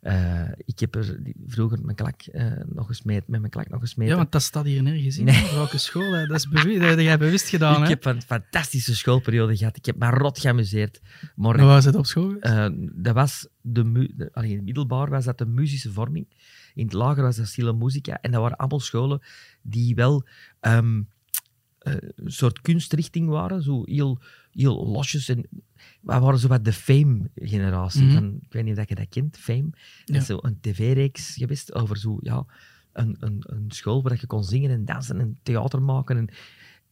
Eh, 0.00 0.48
ik 0.64 0.78
heb 0.78 0.94
er 0.94 1.22
die- 1.24 1.34
vroeger 1.46 1.78
mijn 1.82 1.96
klak 1.96 2.22
eh, 2.22 2.52
nog 2.66 2.86
gesmeed, 2.86 3.28
met 3.28 3.40
mijn 3.40 3.52
klak 3.52 3.68
nog 3.68 3.80
gesmeed. 3.80 4.08
Ja, 4.08 4.16
want 4.16 4.32
dat 4.32 4.42
staat 4.42 4.64
hier 4.64 4.82
nergens 4.82 5.18
in. 5.18 5.24
Nee. 5.24 5.50
Welke 5.54 5.78
school? 5.78 6.12
hè? 6.12 6.26
Dat, 6.26 6.36
is 6.36 6.42
dat 6.50 6.62
heb 6.62 6.98
jij 6.98 7.18
bewust 7.18 7.48
gedaan, 7.48 7.74
ik 7.76 7.82
hè? 7.82 7.88
heb 7.88 8.04
een 8.04 8.22
fantastische 8.22 8.96
schoolperiode 8.96 9.56
gehad. 9.56 9.76
Ik 9.76 9.84
heb 9.86 9.96
me 9.96 10.10
rot 10.10 10.38
geamuseerd. 10.38 11.00
Maar 11.36 11.56
Waar 11.56 11.66
was 11.66 11.84
het 11.84 11.94
op 11.94 12.06
school? 12.06 12.36
eh, 12.38 12.66
dat 12.92 13.14
was 13.14 13.48
de, 13.60 14.12
de 14.16 14.30
allee, 14.32 14.50
in 14.50 14.56
het 14.56 14.64
middelbaar 14.64 15.10
was 15.10 15.24
dat 15.24 15.38
de 15.38 15.46
muzische 15.46 15.92
vorming. 15.92 16.26
In 16.74 16.84
het 16.84 16.92
lager 16.94 17.22
was 17.22 17.36
dat 17.36 17.46
stille 17.46 17.72
muzika. 17.72 18.18
En 18.20 18.30
dat 18.30 18.40
waren 18.40 18.56
allemaal 18.56 18.80
scholen 18.80 19.20
die 19.62 19.94
wel 19.94 20.26
ehm, 20.60 21.02
eh, 21.78 21.94
een 22.16 22.32
soort 22.32 22.60
kunstrichting 22.60 23.28
waren. 23.28 23.62
Zo 23.62 23.82
heel, 23.84 24.18
heel 24.52 24.86
losjes. 24.86 25.28
En, 25.28 25.46
we 26.00 26.18
waren 26.18 26.38
zo 26.38 26.48
wat 26.48 26.64
de 26.64 26.72
Fame-generatie. 26.72 28.10
Van 28.12 28.38
Ik 28.46 28.52
weet 28.52 28.64
niet 28.64 28.78
of 28.78 28.88
je 28.88 28.94
dat 28.94 29.08
kent, 29.08 29.36
Fame. 29.38 29.70
Dat 30.04 30.16
is 30.16 30.26
zo 30.26 30.38
een 30.40 30.58
tv-reeks 30.60 31.34
geweest 31.34 31.74
over 31.74 31.96
zo, 31.96 32.18
ja, 32.20 32.44
een, 32.92 33.16
een, 33.20 33.44
een 33.46 33.64
school 33.68 34.02
waar 34.02 34.16
je 34.20 34.26
kon 34.26 34.44
zingen 34.44 34.70
en 34.70 34.84
dansen 34.84 35.20
en 35.20 35.38
theater 35.42 35.82
maken. 35.82 36.16
En, 36.16 36.28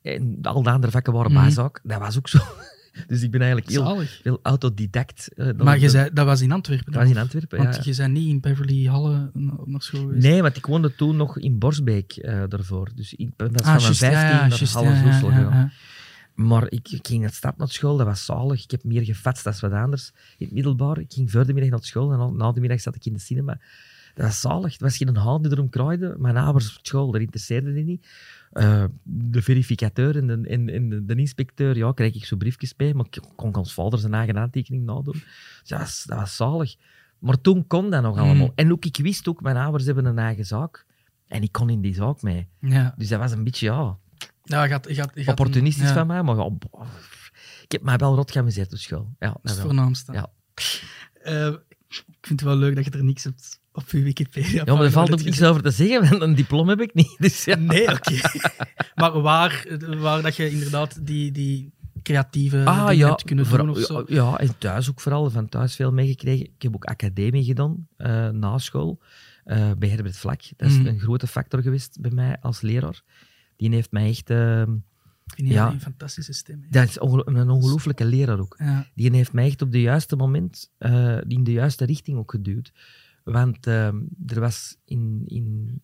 en 0.02 0.38
al 0.42 0.62
de 0.62 0.70
andere 0.70 0.92
vakken 0.92 1.12
waren 1.12 1.32
bijzaak. 1.32 1.80
Dat 1.82 1.98
was 2.00 2.16
ook 2.18 2.28
zo. 2.28 2.38
Dus 3.06 3.22
ik 3.22 3.30
ben 3.30 3.40
eigenlijk 3.40 3.70
heel 3.70 3.84
Zalig. 3.86 4.20
veel 4.22 4.38
autodidact. 4.42 5.28
eh, 5.34 5.50
Maar 5.56 5.78
je 5.78 5.88
zei, 5.88 6.10
dat 6.12 6.26
was 6.26 6.40
in 6.40 6.52
Antwerpen. 6.52 6.92
dat 6.92 7.02
was 7.02 7.10
in? 7.10 7.18
Antwerpen, 7.18 7.58
Want 7.58 7.74
ja. 7.76 7.80
je 7.84 7.92
zei 7.92 8.12
niet 8.12 8.28
in 8.28 8.40
Beverly 8.40 8.84
Halle 8.86 9.30
naar 9.64 9.82
school 9.82 10.00
geweest. 10.00 10.26
Nee, 10.26 10.42
want 10.42 10.56
ik 10.56 10.66
woonde 10.66 10.94
toen 10.94 11.16
nog 11.16 11.38
in 11.38 11.58
Borsbeek 11.58 12.12
eh, 12.12 12.42
daarvoor. 12.48 12.90
Dus 12.94 13.14
ik 13.14 13.36
ben 13.36 13.52
dat 13.52 13.62
Ah, 13.62 13.72
van 13.72 13.82
mijn 13.82 13.82
juist, 13.84 14.00
ja, 14.00 14.10
15 14.10 14.30
ja, 14.30 14.46
naar 14.48 14.68
Halle 15.12 15.12
gegaan. 15.22 15.40
ja. 15.52 15.70
Maar 16.38 16.70
ik, 16.70 16.88
ik 16.88 17.06
ging 17.06 17.20
naar 17.20 17.32
stad 17.32 17.56
naar 17.56 17.68
school, 17.68 17.96
dat 17.96 18.06
was 18.06 18.24
zalig. 18.24 18.62
Ik 18.64 18.70
heb 18.70 18.84
meer 18.84 19.04
gefatst 19.04 19.44
dan 19.44 19.54
wat 19.60 19.72
anders. 19.72 20.12
In 20.36 20.46
het 20.46 20.54
middelbaar, 20.54 20.98
ik 20.98 21.12
ging 21.12 21.30
voor 21.30 21.46
de 21.46 21.52
middag 21.52 21.70
naar 21.70 21.84
school 21.84 22.12
en 22.12 22.36
na 22.36 22.52
de 22.52 22.60
middag 22.60 22.80
zat 22.80 22.94
ik 22.94 23.06
in 23.06 23.12
de 23.12 23.18
cinema. 23.18 23.58
Dat 24.14 24.26
was 24.26 24.40
zalig. 24.40 24.72
Het 24.72 24.80
was 24.80 24.96
geen 24.96 25.16
haan 25.16 25.42
die 25.42 25.52
erom 25.52 25.68
kraaide. 25.68 26.14
Mijn 26.18 26.36
ouders 26.36 26.78
op 26.78 26.86
school, 26.86 27.10
dat 27.10 27.20
interesseerde 27.20 27.72
die 27.72 27.84
niet. 27.84 28.08
Eh, 28.52 28.84
de 29.02 29.42
verificateur 29.42 30.16
en, 30.16 30.26
de, 30.26 30.48
en, 30.48 30.68
en 30.68 30.88
de, 30.88 31.04
de 31.04 31.14
inspecteur, 31.14 31.76
ja, 31.76 31.92
kreeg 31.92 32.14
ik 32.14 32.24
zo'n 32.24 32.38
briefjes 32.38 32.76
bij, 32.76 32.94
maar 32.94 33.06
ik 33.10 33.22
kon 33.36 33.54
ons 33.54 33.74
vader 33.74 33.98
zijn 33.98 34.14
eigen 34.14 34.38
aantekening 34.38 34.84
nadoen. 34.84 35.12
Dus 35.60 35.68
dat 35.68 35.78
was, 35.78 36.04
dat 36.06 36.18
was 36.18 36.36
zalig. 36.36 36.76
Maar 37.18 37.40
toen 37.40 37.66
kon 37.66 37.90
dat 37.90 38.02
nog 38.02 38.14
Mm. 38.16 38.22
allemaal. 38.22 38.52
En 38.54 38.72
ook, 38.72 38.84
ik 38.84 38.96
wist 38.96 39.28
ook, 39.28 39.40
mijn 39.42 39.56
ouders 39.56 39.84
hebben 39.84 40.04
een 40.04 40.18
eigen 40.18 40.46
zaak. 40.46 40.86
En 41.26 41.42
ik 41.42 41.52
kon 41.52 41.70
in 41.70 41.80
die 41.80 41.94
zaak 41.94 42.22
mee. 42.22 42.48
Ja. 42.60 42.94
Dus 42.96 43.08
dat 43.08 43.18
was 43.18 43.32
een 43.32 43.44
beetje, 43.44 43.66
ja, 43.66 43.96
Ja, 44.48 44.80
opportunistisch 45.26 45.82
een- 45.82 45.88
ja, 45.88 45.94
van 45.94 46.06
mij. 46.06 46.22
Maar 46.22 46.46
ik 47.62 47.72
heb 47.72 47.82
mij 47.82 47.96
wel 47.96 48.14
rot 48.14 48.30
geamuseerd 48.30 48.72
op 48.72 48.78
school. 48.78 49.14
Ja, 49.18 49.28
Dat 49.28 49.38
is 49.42 49.50
het 49.50 49.60
voornaamste. 49.60 50.12
Ja. 50.12 50.30
Eh, 51.22 51.46
ik 51.96 52.04
vind 52.26 52.40
het 52.40 52.48
wel 52.48 52.56
leuk 52.56 52.74
dat 52.74 52.84
je 52.84 52.90
er 52.90 53.04
niks 53.04 53.24
hebt 53.24 53.60
op 53.72 53.90
je 53.90 54.02
Wikipedia. 54.02 54.62
Ja, 54.64 54.74
maar 54.74 54.84
er 54.84 54.90
valt 54.90 55.12
ook 55.12 55.22
niks 55.22 55.42
over 55.42 55.62
te 55.62 55.70
zeggen, 55.70 56.08
want 56.08 56.22
een 56.22 56.34
diploma 56.34 56.70
heb 56.70 56.80
ik 56.80 56.94
niet. 56.94 57.16
Dus 57.18 57.44
ja. 57.44 57.56
Nee, 57.56 57.88
oké. 57.92 58.12
maar 58.94 59.20
waar, 59.20 59.66
waar 59.98 60.22
dat 60.22 60.36
je 60.36 60.50
inderdaad 60.50 61.06
die, 61.06 61.32
die 61.32 61.72
creatieve 62.02 62.64
Ah 62.64 62.92
ja, 62.94 63.08
hebt 63.08 63.24
kunnen 63.24 63.46
vooral- 63.46 63.66
doen 63.66 63.76
of 63.76 63.82
zo. 63.82 64.02
ja, 64.06 64.38
en 64.38 64.58
thuis 64.58 64.90
ook 64.90 65.00
vooral. 65.00 65.30
Van 65.30 65.48
thuis 65.48 65.74
veel 65.76 65.92
meegekregen. 65.92 66.44
Ik 66.46 66.62
heb 66.62 66.74
ook 66.74 66.84
academie 66.84 67.44
gedaan, 67.44 67.88
eh, 67.96 68.28
na 68.28 68.58
school, 68.58 69.00
eh, 69.44 69.70
bij 69.78 69.88
Herbert 69.88 70.16
Vlak. 70.16 70.40
Dat 70.56 70.70
is 70.70 70.76
Mhm. 70.78 70.86
een 70.86 71.00
grote 71.00 71.26
factor 71.26 71.62
geweest 71.62 71.98
bij 72.00 72.10
mij 72.10 72.36
als 72.40 72.60
leraar. 72.60 73.02
Die 73.58 73.70
heeft 73.70 73.92
mij 73.92 74.08
echt... 74.08 74.30
eh, 74.30 74.62
vind 75.34 75.48
die 75.48 75.56
ja. 75.56 75.70
een 75.70 75.80
fantastische 75.80 76.32
stem. 76.32 76.64
dat 76.70 76.88
is 76.88 76.98
ongelo- 76.98 77.22
een 77.26 77.50
ongelooflijke 77.50 78.04
leraar 78.04 78.38
ook. 78.38 78.54
Ja. 78.58 78.86
Die 78.94 79.10
heeft 79.14 79.32
mij 79.32 79.46
echt 79.46 79.62
op 79.62 79.72
de 79.72 79.80
juiste 79.80 80.16
moment 80.16 80.72
eh, 80.78 81.20
in 81.26 81.44
de 81.44 81.52
juiste 81.52 81.84
richting 81.84 82.18
ook 82.18 82.30
geduwd. 82.30 82.72
Want 83.24 83.66
ehm, 83.66 83.96
er 84.26 84.40
was 84.40 84.76
in, 84.84 85.22
in 85.26 85.80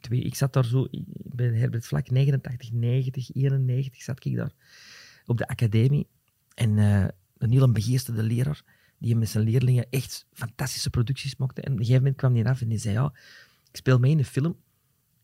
twee, 0.00 0.20
ik 0.20 0.34
zat 0.34 0.52
daar 0.52 0.64
zo 0.64 0.88
bij 1.24 1.46
Herbert 1.46 1.86
Vlak 1.86 2.10
89, 2.10 2.72
90, 2.72 3.34
91 3.34 4.02
zat 4.02 4.24
ik 4.24 4.36
daar 4.36 4.52
op 5.26 5.38
de 5.38 5.48
academie. 5.48 6.08
En 6.54 6.78
eh, 6.78 7.06
een 7.38 7.50
heel 7.50 7.72
begeesterde 7.72 8.22
leraar 8.22 8.62
die 8.98 9.16
met 9.16 9.28
zijn 9.28 9.44
leerlingen 9.44 9.86
echt 9.90 10.26
fantastische 10.32 10.90
producties 10.90 11.36
maakte. 11.36 11.60
En 11.60 11.72
op 11.72 11.78
een 11.78 11.84
gegeven 11.84 12.02
moment 12.02 12.20
kwam 12.20 12.34
hij 12.34 12.44
af 12.44 12.60
en 12.60 12.68
die 12.68 12.78
zei, 12.78 12.94
ja, 12.94 13.12
ik 13.70 13.76
speel 13.76 13.98
mee 13.98 14.10
in 14.10 14.18
een 14.18 14.24
film 14.24 14.56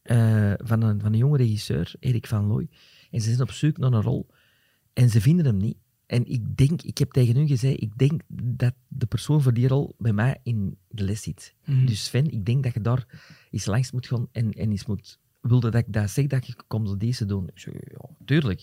eh, 0.09 0.53
van, 0.57 0.83
een, 0.83 1.01
van 1.01 1.13
een 1.13 1.19
jonge 1.19 1.37
regisseur, 1.37 1.95
Erik 2.01 2.27
van 2.27 2.47
Looy. 2.47 2.69
En 3.11 3.21
ze 3.21 3.29
zijn 3.29 3.43
op 3.43 3.51
zoek 3.51 3.79
naar 3.79 3.93
een 3.93 4.03
rol. 4.03 4.27
En 4.93 5.11
ze 5.11 5.21
vinden 5.21 5.45
hem 5.45 5.57
niet. 5.57 5.77
En 6.07 6.27
ik 6.27 6.57
denk, 6.57 6.83
ik 6.83 6.99
heb 6.99 7.11
tegen 7.13 7.37
hun 7.37 7.49
gezegd, 7.49 7.83
ik 7.83 7.99
denk 7.99 8.21
dat 8.43 8.75
de 8.89 9.07
persoon 9.07 9.43
voor 9.43 9.55
die 9.55 9.69
rol 9.69 9.95
bij 9.99 10.13
mij 10.13 10.39
in 10.43 10.79
de 10.89 11.05
les 11.05 11.23
zit. 11.23 11.55
Mhm. 11.65 11.87
Dus 11.87 12.05
Sven, 12.05 12.31
ik 12.31 12.45
denk 12.45 12.63
dat 12.63 12.75
je 12.75 12.81
daar 12.81 13.07
eens 13.51 13.67
langs 13.67 13.91
moet 13.91 14.07
gaan 14.07 14.29
en, 14.33 14.53
en 14.53 14.71
eens 14.71 14.87
moet... 14.87 15.19
Wilde 15.41 15.71
dat 15.71 15.87
ik 15.87 15.93
dat 15.93 16.11
zeg, 16.11 16.27
dat 16.27 16.47
je 16.47 16.55
komt 16.67 17.01
deze 17.01 17.25
doen? 17.25 17.51
Ik 17.55 17.91
ja, 17.91 18.09
tuurlijk. 18.25 18.61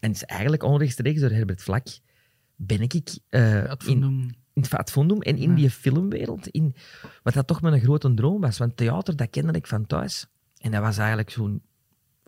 En 0.00 0.08
het 0.08 0.16
is 0.16 0.24
eigenlijk 0.24 0.62
onrechtstreeks 0.62 1.20
door 1.20 1.30
Herbert 1.30 1.62
Vlak 1.62 1.86
ben 2.56 2.80
ik 2.80 2.92
Het 2.92 3.20
in, 3.86 4.02
in 4.02 4.62
het 4.62 4.68
Vaatfondum 4.68 5.22
en 5.22 5.36
in 5.36 5.50
Ja. 5.50 5.56
die 5.56 5.70
filmwereld, 5.70 6.48
in, 6.48 6.74
wat 7.22 7.34
dat 7.34 7.46
toch 7.46 7.62
mijn 7.62 7.80
grote 7.80 8.14
droom 8.14 8.40
was. 8.40 8.58
Want 8.58 8.76
theater, 8.76 9.16
dat 9.16 9.30
kende 9.30 9.52
ik 9.52 9.66
van 9.66 9.86
thuis. 9.86 10.26
En 10.60 10.70
dat 10.70 10.80
was 10.80 10.98
eigenlijk 10.98 11.30
zo'n 11.30 11.62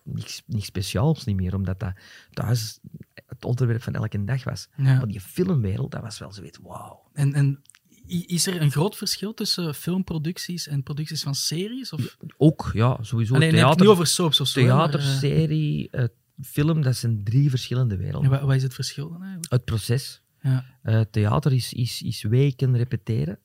niks, 0.03 0.43
niks 0.47 0.67
speciaals 0.67 1.25
niet 1.25 1.37
meer, 1.37 1.55
omdat 1.55 1.81
dat 1.81 1.93
thuis 2.31 2.79
het 3.27 3.45
onderwerp 3.45 3.83
van 3.83 3.95
elke 3.95 4.25
dag 4.25 4.45
was. 4.45 4.69
Ja. 4.77 4.83
Maar 4.83 5.07
die 5.07 5.21
filmwereld, 5.21 5.91
dat 5.91 6.03
was 6.03 6.19
wel 6.19 6.33
zoiets, 6.33 6.59
wauw. 6.63 7.09
En, 7.13 7.35
en 7.35 7.63
is 8.07 8.47
er 8.47 8.61
een 8.61 8.71
groot 8.71 8.97
verschil 8.97 9.35
tussen 9.35 9.75
filmproducties 9.75 10.69
en 10.69 10.83
producties 10.83 11.23
van 11.23 11.35
series? 11.35 11.93
Of... 11.93 12.17
Ook, 12.37 12.71
ja, 12.73 12.99
sowieso. 13.01 13.35
Alleen, 13.35 13.49
ik 13.49 13.55
heb 13.55 13.69
het 13.69 13.77
theater, 13.77 13.81
niet 13.81 13.95
over 13.95 14.07
soaps 14.07 14.41
of 14.41 14.47
zo. 14.47 14.61
theater 14.61 15.01
maar, 15.01 15.09
eh, 15.09 15.19
serie, 15.19 15.91
eh, 15.91 16.05
film, 16.43 16.83
dat 16.83 16.97
zijn 16.97 17.25
drie 17.25 17.51
verschillende 17.51 17.95
ja, 17.95 18.01
werelden. 18.01 18.31
wat, 18.31 18.41
wat 18.41 18.55
is 18.55 18.63
het 18.63 18.75
verschil 18.75 19.09
dan 19.09 19.23
eigenlijk? 19.23 19.53
Het 19.53 19.65
proces. 19.65 20.23
Ja. 20.41 20.65
Eh, 20.83 21.01
theater 21.11 21.53
is, 21.53 21.73
is, 21.73 22.03
is 22.03 22.23
weken 22.23 22.77
repeteren. 22.77 23.39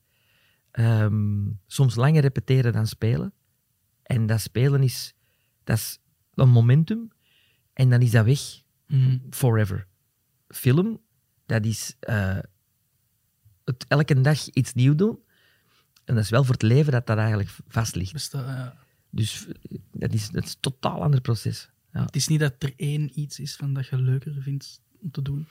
Ehm, 0.70 1.46
soms 1.66 1.94
langer 1.94 2.22
repeteren 2.22 2.72
dan 2.72 2.86
spelen. 2.86 3.32
En 4.08 4.26
dat 4.26 4.40
spelen 4.40 4.82
is, 4.82 5.14
dat 5.64 5.76
is 5.76 5.98
een 6.34 6.48
momentum. 6.48 7.08
En 7.72 7.90
dan 7.90 8.00
is 8.00 8.10
dat 8.10 8.24
weg. 8.24 8.40
Mhm. 8.86 9.18
Forever. 9.30 9.86
Film, 10.48 11.00
dat 11.46 11.64
is 11.64 11.96
eh, 12.00 12.38
het 13.64 13.84
elke 13.88 14.20
dag 14.20 14.46
iets 14.48 14.74
nieuw 14.74 14.94
doen. 14.94 15.18
En 16.04 16.14
dat 16.14 16.24
is 16.24 16.30
wel 16.30 16.44
voor 16.44 16.52
het 16.52 16.62
leven 16.62 16.92
dat 16.92 17.06
dat 17.06 17.18
eigenlijk 17.18 17.56
vast 17.68 17.94
ligt. 17.94 18.12
Besta- 18.12 18.56
ja. 18.56 18.76
Dus 19.10 19.46
eh, 19.46 19.78
dat 19.92 20.12
is, 20.12 20.30
dat 20.30 20.44
is 20.44 20.50
een 20.52 20.60
totaal 20.60 21.02
ander 21.02 21.20
proces. 21.20 21.70
Ja. 21.92 22.04
Het 22.04 22.16
is 22.16 22.28
niet 22.28 22.40
dat 22.40 22.54
er 22.58 22.72
één 22.76 23.20
iets 23.20 23.38
is 23.38 23.56
van 23.56 23.74
dat 23.74 23.86
je 23.86 23.98
leuker 23.98 24.42
vindt 24.42 24.80
om 25.00 25.10
te 25.10 25.22
doen. 25.22 25.46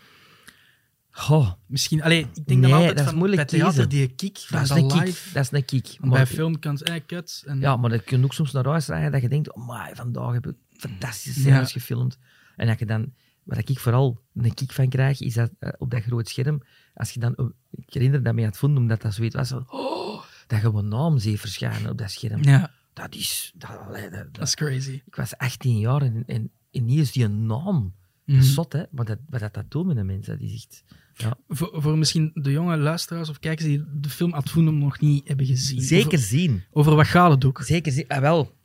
Goh, 1.20 1.52
Misschien, 1.66 2.02
allee, 2.04 2.20
ik 2.20 2.34
denk 2.36 2.48
Nee, 2.48 2.62
dan 2.62 2.72
altijd 2.72 2.90
dat 2.90 3.00
is 3.00 3.10
van, 3.10 3.18
moeilijk 3.18 3.42
bij 3.50 3.60
theater 3.60 3.88
kiezen. 3.88 3.90
die 3.90 4.16
kick 4.32 4.38
van 4.38 4.58
dat 4.60 4.70
is 4.78 4.84
een 4.84 4.88
kick. 4.88 5.34
Dat 5.34 5.44
is 5.44 5.52
een 5.52 5.66
kick. 5.66 5.98
Maar- 6.00 6.10
bij 6.10 6.28
film 6.28 6.60
kan 6.60 6.74
het 6.74 6.84
eh, 6.84 6.96
kut. 7.06 7.44
En, 7.46 7.60
Ja, 7.60 7.78
maar 7.78 7.90
dat 7.90 8.04
kun 8.04 8.18
je 8.20 8.24
ook 8.26 8.34
soms 8.34 8.52
naar 8.52 8.66
huis 8.66 8.88
rijden 8.88 9.12
dat 9.12 9.22
je 9.22 9.30
denkt, 9.30 9.54
oh 9.54 9.68
my, 9.68 9.96
vandaag 9.96 10.34
heb 10.34 10.48
ik 10.48 10.56
fantastische 10.78 11.40
Ja. 11.40 11.46
scènes 11.46 11.72
gefilmd. 11.72 12.18
En 12.56 12.68
dat 12.68 12.80
je 12.80 12.86
dan, 12.86 13.14
waar 13.44 13.58
ik 13.66 13.80
vooral 13.80 14.22
een 14.34 14.54
kick 14.54 14.72
van 14.72 14.90
krijg, 14.90 15.22
is 15.22 15.34
dat 15.34 15.52
eh, 15.60 15.70
op 15.78 15.92
dat 15.92 16.02
groot 16.04 16.28
scherm, 16.30 16.62
als 16.94 17.12
je 17.12 17.20
dan, 17.20 17.38
oh, 17.38 17.50
ik 17.72 17.94
herinner 17.94 18.24
dat 18.24 18.34
me 18.34 18.42
aan 18.42 18.48
het 18.48 18.58
vonden, 18.58 18.82
omdat 18.82 19.02
dat 19.02 19.14
zoiets 19.14 19.36
was, 19.36 19.50
van, 19.50 19.66
oh, 19.72 20.24
dat 20.48 20.62
je 20.62 20.68
een 20.68 20.88
naam 20.88 21.18
ziet 21.18 21.40
verschijnen 21.40 21.92
op 21.92 21.98
dat 21.98 22.12
scherm. 22.12 22.44
ja, 22.44 22.72
Dat 22.94 23.16
is, 23.16 23.52
dat, 23.56 23.70
allee, 23.88 24.02
dat- 24.10 24.12
dat- 24.12 24.34
dat 24.34 24.48
is 24.48 24.56
crazy. 24.56 25.02
ik 25.06 25.16
was 25.16 25.38
18 25.38 25.80
jaar 25.80 26.02
en, 26.02 26.24
en, 26.26 26.52
en 26.72 26.86
niet 26.86 26.98
eens 27.00 27.12
die 27.12 27.24
een 27.24 27.46
naam. 27.46 27.96
Dat 28.26 28.36
is 28.36 28.54
zot, 28.54 28.74
hè? 28.74 28.84
Maar 28.92 29.06
dat, 29.06 29.18
wat 29.30 29.40
dat, 29.40 29.54
dat 29.54 29.72
doet 29.72 29.86
met 29.86 29.98
een 29.98 30.06
mens, 30.06 30.26
dat 30.26 30.40
is 30.40 30.54
echt... 30.54 30.84
Ja. 31.18 31.38
Voor, 31.48 31.82
voor 31.82 31.98
misschien 31.98 32.32
de 32.34 32.52
jonge 32.52 32.78
luisteraars 32.78 33.30
of 33.30 33.40
kijkers 33.40 33.68
die 33.68 33.84
de 33.94 34.10
film 34.10 34.34
Ad 34.34 34.50
Fundum 34.50 34.78
nog 34.78 35.00
niet 35.00 35.28
hebben 35.28 35.46
gezien. 35.46 35.82
Zeker 35.82 36.08
Over, 36.08 36.20
zien. 36.20 36.64
over 36.72 36.96
wat 36.96 37.06
gaat 37.08 37.32
het 37.32 37.46
ook? 37.46 37.62
Zeker, 37.64 37.92
ze- 37.92 38.06
ah, 38.08 38.20
wel. 38.20 38.56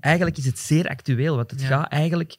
Eigenlijk 0.00 0.36
is 0.38 0.46
het 0.46 0.58
zeer 0.58 0.88
actueel, 0.88 1.36
want 1.36 1.50
het 1.50 1.60
Ja. 1.60 1.66
gaat 1.66 1.90
eigenlijk 1.92 2.36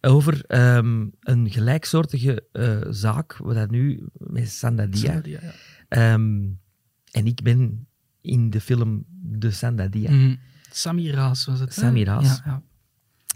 over 0.00 0.44
ehm, 0.46 1.06
een 1.20 1.50
gelijksoortige 1.50 2.46
eh, 2.52 2.80
zaak, 2.90 3.36
wat 3.36 3.54
dat 3.54 3.70
nu 3.70 4.06
met 4.12 4.48
Sandadia. 4.50 5.12
Ja, 5.12 5.20
ja. 5.24 5.52
Ehm, 5.88 6.40
en 7.10 7.26
ik 7.26 7.42
ben 7.42 7.86
in 8.20 8.50
de 8.50 8.60
film 8.60 9.04
De 9.08 9.50
Sandadia. 9.50 10.10
Mhm. 10.10 10.34
Sami 10.70 11.10
Raas 11.10 11.44
was 11.44 11.60
het. 11.60 11.74
Ja, 11.74 11.90
ja. 12.44 12.62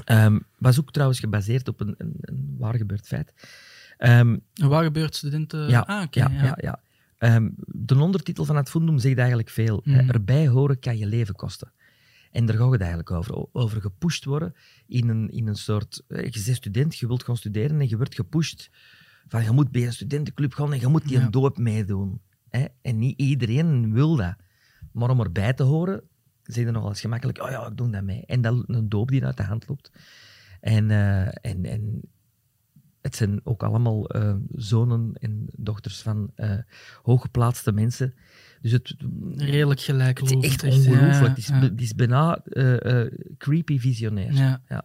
Ehm, 0.04 0.38
was 0.58 0.80
ook 0.80 0.92
trouwens 0.92 1.20
gebaseerd 1.20 1.68
op 1.68 1.80
een, 1.80 1.94
een, 1.98 2.14
een 2.20 2.54
waar 2.58 2.74
gebeurd 2.76 3.06
feit. 3.06 3.32
Een 3.98 4.42
waar 4.54 4.84
gebeurt 4.84 5.14
studenten. 5.16 5.68
ja, 5.68 5.80
ah, 5.80 6.06
ja, 6.10 6.30
ja. 6.30 6.42
ja. 6.44 6.54
ja. 6.60 6.80
Ehm, 7.18 7.48
de 7.66 7.98
ondertitel 7.98 8.44
van 8.44 8.56
het 8.56 8.70
fundum 8.70 8.98
zegt 8.98 9.18
eigenlijk 9.18 9.48
veel. 9.50 9.82
Eh, 9.84 10.08
Erbij 10.08 10.48
horen 10.48 10.78
kan 10.78 10.98
je 10.98 11.06
leven 11.06 11.34
kosten. 11.34 11.72
En 12.30 12.46
daar 12.46 12.56
gaat 12.56 12.70
het 12.70 12.80
eigenlijk 12.80 13.10
over. 13.10 13.46
Over 13.52 13.80
gepusht 13.80 14.24
worden 14.24 14.54
in 14.86 15.08
een, 15.08 15.30
in 15.30 15.46
een 15.46 15.54
soort... 15.56 16.02
eh, 16.08 16.24
Je 16.24 16.42
bent 16.44 16.56
student, 16.56 16.96
je 16.98 17.06
wilt 17.06 17.24
gaan 17.24 17.36
studeren 17.36 17.80
en 17.80 17.88
je 17.88 17.96
wordt 17.96 18.14
gepusht 18.14 18.70
van 19.28 19.44
je 19.44 19.50
moet 19.50 19.70
bij 19.70 19.86
een 19.86 19.92
studentenclub 19.92 20.54
gaan 20.54 20.72
en 20.72 20.80
je 20.80 20.86
moet 20.86 21.08
die 21.08 21.18
een 21.18 21.30
doop 21.30 21.58
meedoen. 21.58 22.20
Hè? 22.48 22.64
En 22.82 22.98
niet 22.98 23.18
iedereen 23.20 23.92
wil 23.92 24.16
dat. 24.16 24.34
Maar 24.92 25.10
om 25.10 25.20
erbij 25.20 25.52
te 25.52 25.62
horen, 25.62 26.02
zeg 26.42 26.64
je 26.64 26.70
nogal 26.70 26.88
eens 26.88 27.00
gemakkelijk, 27.00 27.42
oh 27.42 27.50
ja, 27.50 27.66
ik 27.66 27.76
doe 27.76 27.90
dat 27.90 28.02
mee. 28.02 28.22
En 28.26 28.40
dat 28.40 28.64
een 28.66 28.88
doop 28.88 29.08
die 29.08 29.24
uit 29.24 29.36
de 29.36 29.42
hand 29.42 29.68
loopt. 29.68 29.90
En, 30.60 30.90
eh, 30.90 31.26
en, 31.50 31.64
en 31.64 32.00
het 33.02 33.16
zijn 33.16 33.40
ook 33.44 33.62
allemaal 33.62 34.08
eh, 34.08 34.34
zonen 34.54 35.12
en 35.20 35.46
dochters 35.56 36.02
van 36.02 36.30
eh, 36.34 36.58
hooggeplaatste 37.02 37.72
mensen. 37.72 38.14
Dus 38.60 38.72
het, 38.72 38.94
Redelijk 39.36 39.80
het 39.80 39.88
gelijklopend. 39.88 40.44
is 40.44 40.50
echt 40.50 40.60
ja, 40.62 40.68
ongelooflijk. 40.68 41.28
Het 41.28 41.38
is, 41.38 41.46
ja. 41.46 41.60
het 41.60 41.80
is 41.80 41.94
bijna 41.94 42.36
eh, 42.44 43.06
creepy 43.38 43.78
visionair. 43.78 44.34
Ja. 44.34 44.84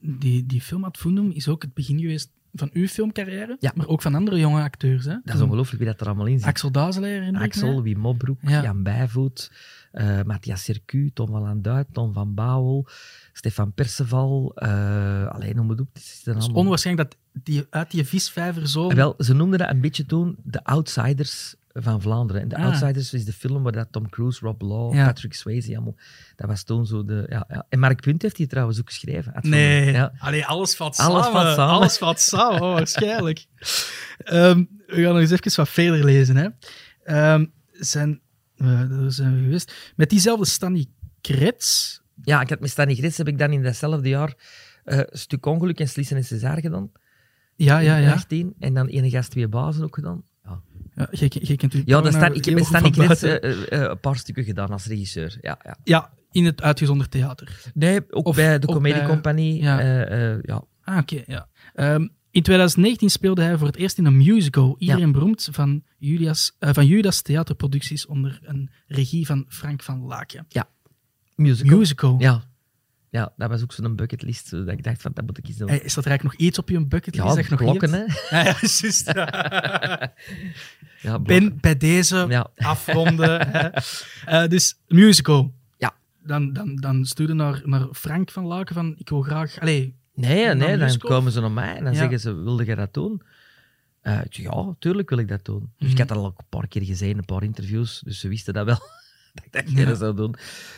Die, 0.00 0.46
die 0.46 0.60
film 0.60 0.84
Ad 0.84 0.96
Fundum 0.96 1.30
is 1.30 1.48
ook 1.48 1.62
het 1.62 1.74
begin 1.74 1.98
geweest 1.98 2.30
van 2.52 2.70
uw 2.72 2.86
filmcarrière, 2.86 3.56
Ja. 3.60 3.72
maar 3.74 3.86
ook 3.86 4.02
van 4.02 4.14
andere 4.14 4.38
jonge 4.38 4.62
acteurs. 4.62 5.04
Hè? 5.04 5.16
Dat 5.24 5.34
is 5.34 5.40
ongelooflijk 5.40 5.82
wie 5.82 5.90
dat 5.90 6.00
er 6.00 6.06
allemaal 6.06 6.26
in 6.26 6.38
zit. 6.38 6.48
Axel 6.48 6.70
ik 7.34 7.42
Axel. 7.42 7.82
Wim 7.82 7.98
Mobroek, 7.98 8.38
Ja. 8.42 8.62
Jan 8.62 8.82
Bijvoet, 8.82 9.52
eh, 9.94 10.22
Matthias 10.22 10.64
Sercu, 10.64 11.10
Tom 11.14 11.26
van 11.30 11.42
Landuit, 11.42 11.86
Tom 11.92 12.12
van 12.12 12.34
Bouwel, 12.34 12.86
Stefan 13.32 13.72
Perceval. 13.72 14.52
eh 14.54 15.26
alleen 15.26 15.56
noem 15.56 15.70
het 15.70 15.80
op. 15.80 15.88
Het 15.94 16.02
is 16.02 16.22
allemaal- 16.26 16.50
onwaarschijnlijk 16.62 17.10
dat 17.10 17.18
die, 17.42 17.66
uit 17.70 17.90
die 17.90 18.04
visvijver 18.04 18.68
zo... 18.68 18.88
Ah, 18.88 18.94
Wel, 18.96 19.14
ze 19.18 19.34
noemden 19.34 19.58
dat 19.58 19.70
een 19.70 19.80
beetje 19.80 20.06
toen 20.06 20.36
de 20.42 20.64
Outsiders 20.64 21.54
van 21.72 22.00
Vlaanderen. 22.00 22.42
En 22.42 22.48
de 22.48 22.56
Ah. 22.56 22.64
Outsiders 22.64 23.12
is 23.12 23.24
de 23.24 23.32
film 23.32 23.62
waar 23.62 23.72
dat 23.72 23.88
Tom 23.90 24.08
Cruise, 24.08 24.40
Rob 24.46 24.62
Law, 24.62 24.94
Ja. 24.94 25.06
Patrick 25.06 25.34
Swayze 25.34 25.74
allemaal... 25.74 25.94
Dat 26.36 26.48
was 26.48 26.62
toen 26.62 26.86
zo 26.86 27.04
de... 27.04 27.26
Ja, 27.28 27.44
ja. 27.48 27.66
En 27.68 27.78
Mark 27.78 28.00
Punt 28.00 28.22
heeft 28.22 28.36
die 28.36 28.46
trouwens 28.46 28.80
ook 28.80 28.88
geschreven. 28.88 29.34
Nee, 29.40 29.92
Ja. 29.92 30.12
Allee, 30.18 30.46
alles 30.46 30.76
valt 30.76 30.96
Alles 30.98 31.24
samen. 31.24 31.40
valt 31.42 31.54
samen. 31.56 31.74
Alles 31.74 31.98
valt 31.98 32.20
samen, 32.20 32.62
oh, 32.62 32.72
waarschijnlijk. 32.72 33.46
Ehm, 34.18 34.64
we 34.86 34.94
gaan 35.02 35.12
nog 35.12 35.18
eens 35.20 35.30
even 35.30 35.52
wat 35.56 35.68
verder 35.68 36.04
lezen. 36.04 36.36
Hè. 36.36 36.48
Ehm, 37.04 37.44
zijn, 37.72 38.20
eh, 38.66 38.90
daar 38.98 39.12
zijn 39.12 39.34
we 39.36 39.42
geweest. 39.42 39.92
Met 39.96 40.10
diezelfde 40.10 40.46
Stanley 40.46 40.86
Krets. 41.20 42.00
ja, 42.22 42.40
ik 42.40 42.48
had 42.48 42.60
met 42.60 42.70
Stanley 42.70 42.94
Grits 42.94 43.18
heb 43.18 43.28
ik 43.28 43.38
dan 43.38 43.52
in 43.52 43.62
datzelfde 43.62 44.08
jaar 44.08 44.34
eh, 44.84 44.98
een 44.98 45.06
stuk 45.10 45.46
ongeluk 45.46 45.80
en 45.80 45.88
Slissen 45.88 46.16
en 46.16 46.24
César 46.24 46.60
gedaan. 46.60 46.90
Ja, 47.56 47.78
ja, 47.78 47.96
ja. 47.96 48.12
18. 48.12 48.54
En 48.58 48.74
dan 48.74 48.86
ene 48.86 49.10
gast 49.10 49.30
twee 49.30 49.48
bazen 49.48 49.84
ook 49.84 49.94
gedaan. 49.94 50.22
Ja, 50.44 50.60
ja 50.94 51.06
jij 51.30 51.56
kent 51.56 51.74
u 51.74 51.82
ja 51.84 52.00
dat 52.00 52.14
ik 52.36 52.44
heb 52.44 52.54
met 52.54 52.66
Grits 52.66 53.20
buiten. 53.20 53.70
eh, 53.70 53.80
een 53.80 54.00
paar 54.00 54.16
stukken 54.16 54.44
gedaan 54.44 54.70
als 54.70 54.86
regisseur. 54.86 55.38
Ja, 55.40 55.58
ja. 55.64 55.76
Ja, 55.84 56.10
in 56.30 56.44
het 56.44 56.62
uitgezonderd 56.62 57.10
theater. 57.10 57.60
Nee, 57.74 58.00
ook 58.10 58.26
Of- 58.26 58.36
bij 58.36 58.58
de 58.58 58.66
bij- 58.80 59.06
Compagnie. 59.06 59.62
ja. 59.62 59.80
ja. 60.42 60.64
Ah, 60.84 60.98
oké, 60.98 61.22
ja. 61.26 61.48
Ehm, 61.74 62.06
in 62.34 62.42
2019 62.42 63.10
speelde 63.10 63.42
hij 63.42 63.58
voor 63.58 63.66
het 63.66 63.76
eerst 63.76 63.98
in 63.98 64.04
een 64.04 64.16
musical. 64.16 64.76
Iedereen 64.78 65.12
beroemd 65.12 65.48
van, 65.52 65.82
Julias, 65.98 66.56
eh, 66.58 66.70
van 66.72 66.86
Judas 66.86 67.22
Theaterproducties 67.22 68.06
onder 68.06 68.38
een 68.42 68.70
regie 68.86 69.26
van 69.26 69.44
Frank 69.48 69.82
van 69.82 70.00
Laken. 70.00 70.46
Musical. 71.34 71.78
Musical. 71.78 72.16
Ja. 72.18 72.42
ja, 73.10 73.32
dat 73.36 73.50
was 73.50 73.62
ook 73.62 73.72
zo'n 73.72 73.96
bucketlist. 73.96 74.50
Dat 74.50 74.68
ik 74.68 74.82
dacht 74.82 75.02
van, 75.02 75.10
dat 75.14 75.26
moet 75.26 75.38
ik 75.38 75.46
eens 75.48 75.56
doen. 75.56 75.68
Hey, 75.68 75.78
is 75.78 75.94
dat 75.94 76.04
er 76.04 76.10
eigenlijk 76.10 76.38
nog 76.38 76.48
iets 76.48 76.58
op 76.58 76.68
je 76.68 76.86
bucketlist 76.86 77.36
ja, 77.36 77.42
je 77.42 77.48
nog 77.50 77.58
klokken, 77.58 77.90
niet 77.90 78.28
hè. 78.28 78.38
Ja, 78.38 78.44
ja, 78.50 78.56
juist. 78.60 79.12
Ja, 81.00 81.18
blokken. 81.18 81.48
Ben 81.48 81.60
bij 81.60 81.76
deze 81.76 82.26
Ja. 82.28 82.50
afronden. 82.56 83.40
Eh, 84.24 84.46
dus 84.46 84.78
musical. 84.88 85.54
Ja. 85.78 85.94
Dan, 86.22 86.52
dan, 86.52 86.76
dan 86.76 87.04
stuurde 87.04 87.34
naar, 87.34 87.62
naar 87.64 87.86
Frank 87.92 88.30
van 88.30 88.44
Laken 88.44 88.74
van 88.74 88.94
ik 88.98 89.08
wil 89.08 89.22
graag... 89.22 89.60
Allee, 89.60 89.94
Nee, 90.14 90.46
Dan 90.46 90.56
nee, 90.56 90.68
dan 90.68 90.78
musical? 90.78 91.10
komen 91.10 91.32
ze 91.32 91.40
naar 91.40 91.50
mij 91.52 91.76
en 91.76 91.84
dan 91.84 91.92
Ja. 91.92 91.98
zeggen 91.98 92.20
ze, 92.20 92.34
wilde 92.34 92.64
jij 92.64 92.74
dat 92.74 92.94
doen? 92.94 93.22
Eh, 94.00 94.20
ja, 94.30 94.74
tuurlijk 94.78 95.08
wil 95.10 95.18
ik 95.18 95.28
dat 95.28 95.44
doen. 95.44 95.72
Dus 95.78 95.88
ik 95.90 95.98
Mhm. 95.98 95.98
had 95.98 96.08
dat 96.08 96.16
al 96.16 96.24
een 96.26 96.46
paar 96.48 96.68
keer 96.68 96.82
gezien, 96.84 97.18
een 97.18 97.24
paar 97.24 97.42
interviews, 97.42 98.00
dus 98.04 98.20
ze 98.20 98.28
wisten 98.28 98.54
dat 98.54 98.64
wel, 98.66 98.78
dat 99.34 99.44
ik 99.44 99.52
dat 99.76 99.86
Ja. 99.88 99.94
zou 99.94 100.16
doen. 100.16 100.34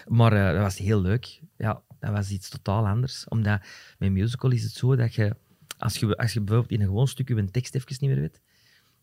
Maar 0.06 0.32
eh, 0.32 0.52
dat 0.52 0.62
was 0.62 0.78
heel 0.78 1.00
leuk. 1.00 1.40
Ja, 1.56 1.82
dat 2.00 2.10
was 2.10 2.30
iets 2.30 2.48
totaal 2.48 2.86
anders. 2.86 3.28
Omdat 3.28 3.60
met 3.98 4.10
musical 4.12 4.50
is 4.50 4.62
het 4.62 4.72
zo 4.72 4.96
dat 4.96 5.14
je, 5.14 5.36
als 5.78 5.96
je, 5.96 6.16
als 6.16 6.32
je 6.32 6.40
bijvoorbeeld 6.40 6.72
in 6.72 6.80
een 6.80 6.86
gewoon 6.86 7.08
stuk 7.08 7.28
je 7.28 7.50
tekst 7.50 7.74
even 7.74 7.96
niet 8.00 8.10
meer 8.10 8.20
weet, 8.20 8.40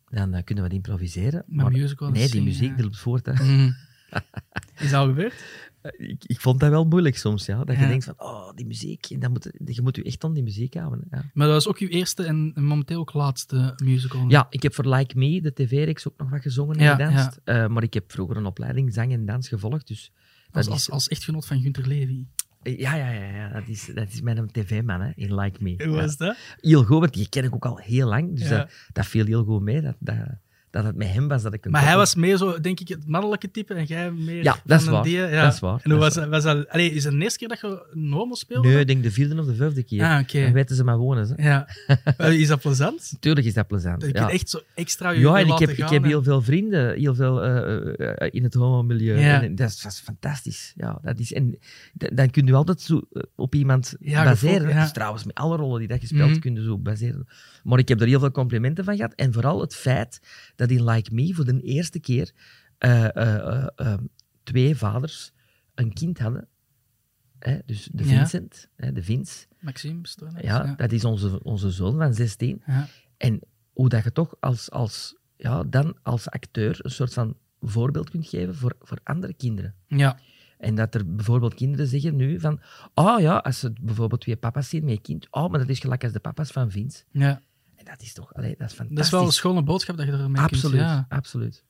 dan 0.09 0.33
eh, 0.33 0.43
kunnen 0.43 0.63
we 0.63 0.69
het 0.69 0.77
improviseren. 0.77 1.43
Maar 1.47 1.71
musical 1.71 2.07
is 2.11 2.17
nee, 2.19 2.29
die 2.29 2.41
muziek 2.43 2.69
ja. 2.69 2.75
die 2.75 2.83
loopt 2.83 2.97
voort. 2.99 3.25
Hè. 3.25 3.43
mm. 3.43 3.75
is 4.83 4.89
dat 4.91 4.93
al 4.99 5.07
gebeurd? 5.07 5.33
Eh, 5.81 6.09
Ik, 6.09 6.23
ik 6.25 6.39
vond 6.41 6.59
dat 6.59 6.69
wel 6.69 6.85
moeilijk 6.85 7.17
soms, 7.17 7.45
ja. 7.45 7.63
Dat 7.63 7.75
Ja. 7.75 7.81
je 7.81 7.87
denkt 7.87 8.03
van, 8.05 8.13
oh, 8.17 8.51
die 8.55 8.65
muziek. 8.65 9.05
En 9.09 9.19
dan 9.19 9.31
moet, 9.31 9.49
je 9.65 9.81
moet 9.81 9.95
je 9.95 10.03
echt 10.03 10.23
aan 10.23 10.33
die 10.33 10.43
muziek 10.43 10.73
houden. 10.73 11.07
Ja. 11.11 11.23
Maar 11.33 11.47
dat 11.47 11.55
was 11.55 11.67
ook 11.67 11.77
uw 11.77 11.87
eerste 11.87 12.23
en 12.23 12.51
en 12.55 12.63
momenteel 12.63 12.99
ook 12.99 13.13
laatste 13.13 13.73
musical. 13.83 14.25
Ja, 14.29 14.47
ik 14.49 14.63
heb 14.63 14.73
voor 14.73 14.87
Like 14.95 15.17
Me, 15.17 15.41
de 15.41 15.53
tv-reeks, 15.53 16.07
ook 16.07 16.17
nog 16.17 16.29
wat 16.29 16.41
gezongen 16.41 16.75
en 16.77 16.83
Ja, 16.83 16.91
gedanst. 16.95 17.39
Eh, 17.43 17.67
maar 17.67 17.83
ik 17.83 17.93
heb 17.93 18.11
vroeger 18.11 18.37
een 18.37 18.45
opleiding 18.45 18.93
zang 18.93 19.11
en 19.11 19.25
dans 19.25 19.47
gevolgd. 19.47 19.87
Dus 19.87 20.11
dat 20.51 20.55
als, 20.55 20.65
is, 20.67 20.71
als, 20.71 20.89
als 20.89 21.07
echtgenoot 21.07 21.45
van 21.45 21.61
Gunther 21.61 21.87
Levy. 21.87 22.25
ja, 22.63 22.95
ja, 22.95 23.09
ja, 23.11 23.35
ja, 23.35 23.49
dat 23.49 23.67
is, 23.67 23.91
dat 23.93 24.07
is 24.11 24.21
mijn 24.21 24.47
tv-man 24.51 25.01
hè, 25.01 25.11
in 25.15 25.35
Like 25.35 25.63
Me. 25.63 25.83
Hoe 25.85 25.95
was 25.95 26.17
dat? 26.17 26.35
Heel 26.59 26.83
goed, 26.83 26.99
want 26.99 27.13
die 27.13 27.29
ken 27.29 27.43
ik 27.43 27.53
ook 27.55 27.65
al 27.65 27.77
heel 27.77 28.07
lang. 28.07 28.37
Dus 28.37 28.49
dat, 28.49 28.71
dat 28.91 29.05
viel 29.05 29.25
heel 29.25 29.43
goed 29.43 29.61
mee. 29.61 29.81
Dat, 29.81 29.95
dat, 29.99 30.15
dat 30.73 30.83
het 30.83 30.95
met 30.95 31.07
hem 31.07 31.27
was 31.27 31.41
dat 31.43 31.53
ik... 31.53 31.65
een 31.65 31.71
Maar 31.71 31.83
hij 31.85 31.95
was 31.95 32.15
meer 32.15 32.37
zo, 32.37 32.59
denk 32.59 32.79
ik, 32.79 32.87
het 32.87 33.07
mannelijke 33.07 33.51
type 33.51 33.73
en 33.73 33.83
jij 33.85 34.11
meer 34.11 34.43
Ja, 34.43 34.57
dat 34.65 34.81
is 34.81 34.87
waar. 34.87 35.03
die, 35.03 35.17
ja. 35.17 35.43
Dat 35.43 35.53
is 35.53 35.59
waar. 35.59 35.79
En 35.83 35.91
hoe 35.91 35.99
was, 35.99 36.15
was 36.15 36.43
dat... 36.43 36.69
Allee, 36.69 36.91
is 36.91 37.03
het 37.03 37.13
de 37.13 37.19
eerste 37.19 37.39
keer 37.39 37.47
dat 37.47 37.59
je 37.59 37.85
een 37.93 38.11
homo 38.11 38.35
speelde? 38.35 38.67
Nee, 38.67 38.79
ik 38.79 38.87
denk 38.87 39.03
de 39.03 39.11
vierde 39.11 39.39
of 39.39 39.45
de 39.45 39.55
vijfde 39.55 39.83
keer. 39.83 40.03
Ah, 40.03 40.19
oké. 40.21 40.41
Dan 40.43 40.51
weten 40.53 40.75
ze 40.75 40.83
maar 40.83 40.97
wonen. 40.97 41.27
Ze. 41.27 41.33
Ja. 41.37 41.67
Eh, 42.17 42.39
is 42.39 42.47
dat 42.47 42.59
plezant? 42.61 43.13
Tuurlijk 43.19 43.45
is 43.45 43.53
dat 43.53 43.67
plezant. 43.67 44.01
Dat 44.01 44.09
je 44.09 44.17
ja. 44.17 44.29
echt 44.29 44.49
zo 44.49 44.59
extra 44.75 45.09
je 45.09 45.19
Ja, 45.19 45.39
en 45.39 45.47
ik 45.47 45.59
heb, 45.59 45.69
ik 45.69 45.89
heb 45.89 46.03
heel 46.03 46.23
veel 46.23 46.41
vrienden 46.41 46.93
heel 46.95 47.15
veel, 47.15 47.43
eh, 47.43 48.21
eh, 48.21 48.27
in 48.31 48.43
het 48.43 48.53
homo-milieu. 48.53 49.19
Ja. 49.19 49.41
En 49.41 49.55
dat 49.55 49.69
is, 49.69 49.81
dat 49.81 49.91
is 49.91 49.99
fantastisch. 49.99 50.73
Ja, 50.75 50.99
dat 51.01 51.19
is, 51.19 51.33
en 51.33 51.57
dan 51.93 52.29
kun 52.29 52.45
je 52.45 52.53
altijd 52.53 52.81
zo 52.81 53.01
op 53.35 53.55
iemand 53.55 53.95
Ja, 53.99 54.23
baseren. 54.23 54.67
ja. 54.69 54.75
Dat 54.75 54.85
is 54.85 54.91
trouwens 54.91 55.23
met 55.23 55.35
alle 55.35 55.55
rollen 55.57 55.79
die 55.79 55.87
dat 55.87 56.01
je 56.01 56.07
speelt, 56.07 56.29
Mhm. 56.29 56.39
kun 56.39 56.55
je 56.55 56.63
zo 56.63 56.77
baseren. 56.77 57.27
Maar 57.63 57.79
ik 57.79 57.87
heb 57.87 58.01
er 58.01 58.07
heel 58.07 58.19
veel 58.19 58.31
complimenten 58.31 58.83
van 58.83 58.95
gehad. 58.95 59.13
En 59.13 59.33
vooral 59.33 59.61
het 59.61 59.75
feit 59.75 60.19
dat 60.55 60.69
in 60.69 60.83
Like 60.83 61.13
Me 61.13 61.33
voor 61.33 61.45
de 61.45 61.61
eerste 61.61 61.99
keer 61.99 62.31
eh, 62.77 63.15
eh, 63.15 63.67
eh, 63.75 63.99
twee 64.43 64.75
vaders 64.75 65.31
een 65.75 65.93
kind 65.93 66.19
hadden. 66.19 66.47
Hè, 67.39 67.57
dus 67.65 67.89
de 67.91 68.03
Ja. 68.03 68.09
Vincent, 68.09 68.69
hè, 68.75 68.91
de 68.91 69.03
Vince. 69.03 69.45
Maxime 69.59 70.01
Ja, 70.17 70.39
ja. 70.41 70.73
dat 70.75 70.91
is 70.91 71.05
onze, 71.05 71.43
onze 71.43 71.71
zoon 71.71 71.97
van 71.97 72.13
16. 72.13 72.61
Ja. 72.65 72.87
En 73.17 73.39
hoe 73.73 73.89
dat 73.89 74.03
je 74.03 74.11
toch 74.11 74.35
als, 74.39 74.71
als, 74.71 75.17
ja, 75.37 75.63
dan 75.63 75.97
als 76.01 76.29
acteur 76.29 76.79
een 76.81 76.91
soort 76.91 77.13
van 77.13 77.37
voorbeeld 77.61 78.09
kunt 78.09 78.27
geven 78.27 78.55
voor, 78.55 78.75
voor 78.79 78.97
andere 79.03 79.33
kinderen. 79.33 79.75
Ja. 79.87 80.19
En 80.57 80.75
dat 80.75 80.95
er 80.95 81.15
bijvoorbeeld 81.15 81.53
kinderen 81.53 81.87
zeggen 81.87 82.15
nu 82.15 82.39
van, 82.39 82.59
oh 82.93 83.19
ja, 83.19 83.37
als 83.37 83.59
ze 83.59 83.73
bijvoorbeeld 83.81 84.21
twee 84.21 84.35
papa's 84.35 84.69
zien 84.69 84.83
met 84.83 84.93
een 84.93 85.01
kind, 85.01 85.27
oh, 85.31 85.49
maar 85.49 85.59
dat 85.59 85.69
is 85.69 85.79
gelijk 85.79 86.03
als 86.03 86.11
de 86.11 86.19
papa's 86.19 86.51
van 86.51 86.71
Vince. 86.71 87.03
ja. 87.11 87.41
En 87.83 87.91
dat 87.91 88.01
is 88.01 88.13
toch, 88.13 88.33
allee, 88.33 88.55
dat 88.57 88.69
is 88.69 88.75
fantastisch. 88.75 88.95
Dat 88.95 89.05
is 89.05 89.11
wel 89.11 89.25
een 89.25 89.31
schone 89.31 89.63
boodschap 89.63 89.97
dat 89.97 90.05
je 90.05 90.11
ermee 90.11 90.41
Absoluut, 90.41 90.75
kunt... 90.75 90.89
Ja. 90.89 91.05
absoluut. 91.09 91.63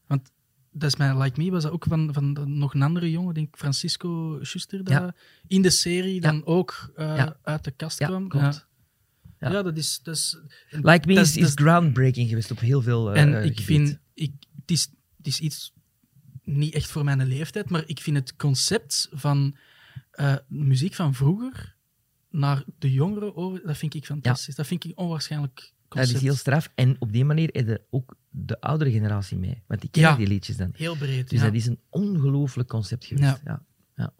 Dat 0.75 0.89
is 0.89 0.95
mijn 0.95 1.17
Like 1.17 1.41
Me, 1.41 1.51
was 1.51 1.63
dat 1.63 1.71
ook 1.71 1.85
van, 1.89 2.13
van 2.13 2.33
de- 2.33 2.45
nog 2.45 2.73
een 2.73 2.81
andere 2.81 3.11
jongen, 3.11 3.33
denk 3.33 3.47
ik, 3.47 3.57
Francisco 3.57 4.39
Schuster, 4.41 4.83
dat 4.83 4.93
Ja. 4.93 5.15
in 5.47 5.61
de 5.61 5.69
serie 5.69 6.21
dan 6.21 6.45
ook 6.45 6.91
eh, 6.95 7.25
uit 7.41 7.63
de 7.63 7.71
kast 7.71 7.97
kwam. 7.97 8.27
klopt. 8.27 8.67
Ja. 9.39 9.61
Dat 9.61 9.77
is... 9.77 9.99
Dat 10.03 10.15
is 10.15 10.37
Like 10.69 11.07
Me 11.07 11.13
dat 11.13 11.25
is, 11.25 11.37
is 11.37 11.51
groundbreaking 11.55 12.29
geweest 12.29 12.51
op 12.51 12.59
heel 12.59 12.81
veel 12.81 13.13
eh, 13.13 13.21
En 13.21 13.29
ik 13.29 13.41
gebied. 13.41 13.61
vind, 13.61 13.99
ik, 14.13 14.31
het, 14.61 14.71
is, 14.71 14.87
het 15.17 15.27
is 15.27 15.39
iets 15.39 15.73
niet 16.43 16.73
echt 16.73 16.89
voor 16.89 17.03
mijn 17.03 17.25
leeftijd, 17.27 17.69
maar 17.69 17.83
ik 17.85 17.99
vind 17.99 18.17
het 18.17 18.35
concept 18.35 19.09
van 19.11 19.55
eh, 20.11 20.35
muziek 20.47 20.93
van 20.93 21.13
vroeger 21.13 21.75
naar 22.29 22.63
de 22.79 22.91
jongeren 22.91 23.35
over, 23.35 23.61
dat 23.65 23.77
vind 23.77 23.93
ik 23.93 24.05
fantastisch. 24.05 24.55
Dat 24.55 24.67
vind 24.67 24.83
ik 24.83 24.91
onwaarschijnlijk 24.99 25.73
Dat 25.93 26.07
is 26.09 26.21
heel 26.21 26.35
straf. 26.35 26.69
En 26.75 26.95
op 26.99 27.11
die 27.11 27.25
manier 27.25 27.49
heb 27.51 27.67
je 27.67 27.81
ook 27.89 28.15
de 28.29 28.61
oudere 28.61 28.91
generatie 28.91 29.37
mee. 29.37 29.63
Want 29.67 29.81
die 29.81 29.89
kennen 29.89 30.11
Ja. 30.11 30.17
die 30.17 30.27
liedjes 30.27 30.57
dan. 30.57 30.69
Heel 30.73 30.95
breed. 30.95 31.29
Dus 31.29 31.39
ja. 31.39 31.45
dat 31.45 31.53
is 31.55 31.65
een 31.65 31.79
ongelooflijk 31.89 32.69
concept 32.69 33.05
geweest. 33.05 33.41
Ja. 33.45 33.65
Ja. 33.95 34.13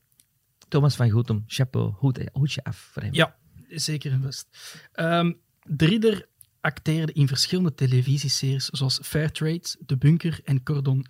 Thomas 0.68 0.96
van 0.96 1.10
Goetem, 1.10 1.44
chapeau, 1.48 1.94
hoed, 1.96 2.30
hoedje 2.32 2.64
af 2.64 2.78
voor 2.78 3.02
hem. 3.02 3.14
Ja, 3.14 3.36
zeker 3.68 4.12
en 4.12 4.22
vast. 4.22 4.48
Ehm 4.92 5.32
Drieder 5.66 6.28
acteerde 6.64 7.14
in 7.14 7.28
verschillende 7.28 7.74
televisieseries 7.74 8.66
zoals 8.66 9.00
Fairtrade, 9.04 9.76
De 9.86 9.98
Bunker 9.98 10.40
en 10.44 10.64
Cordon. 10.64 11.06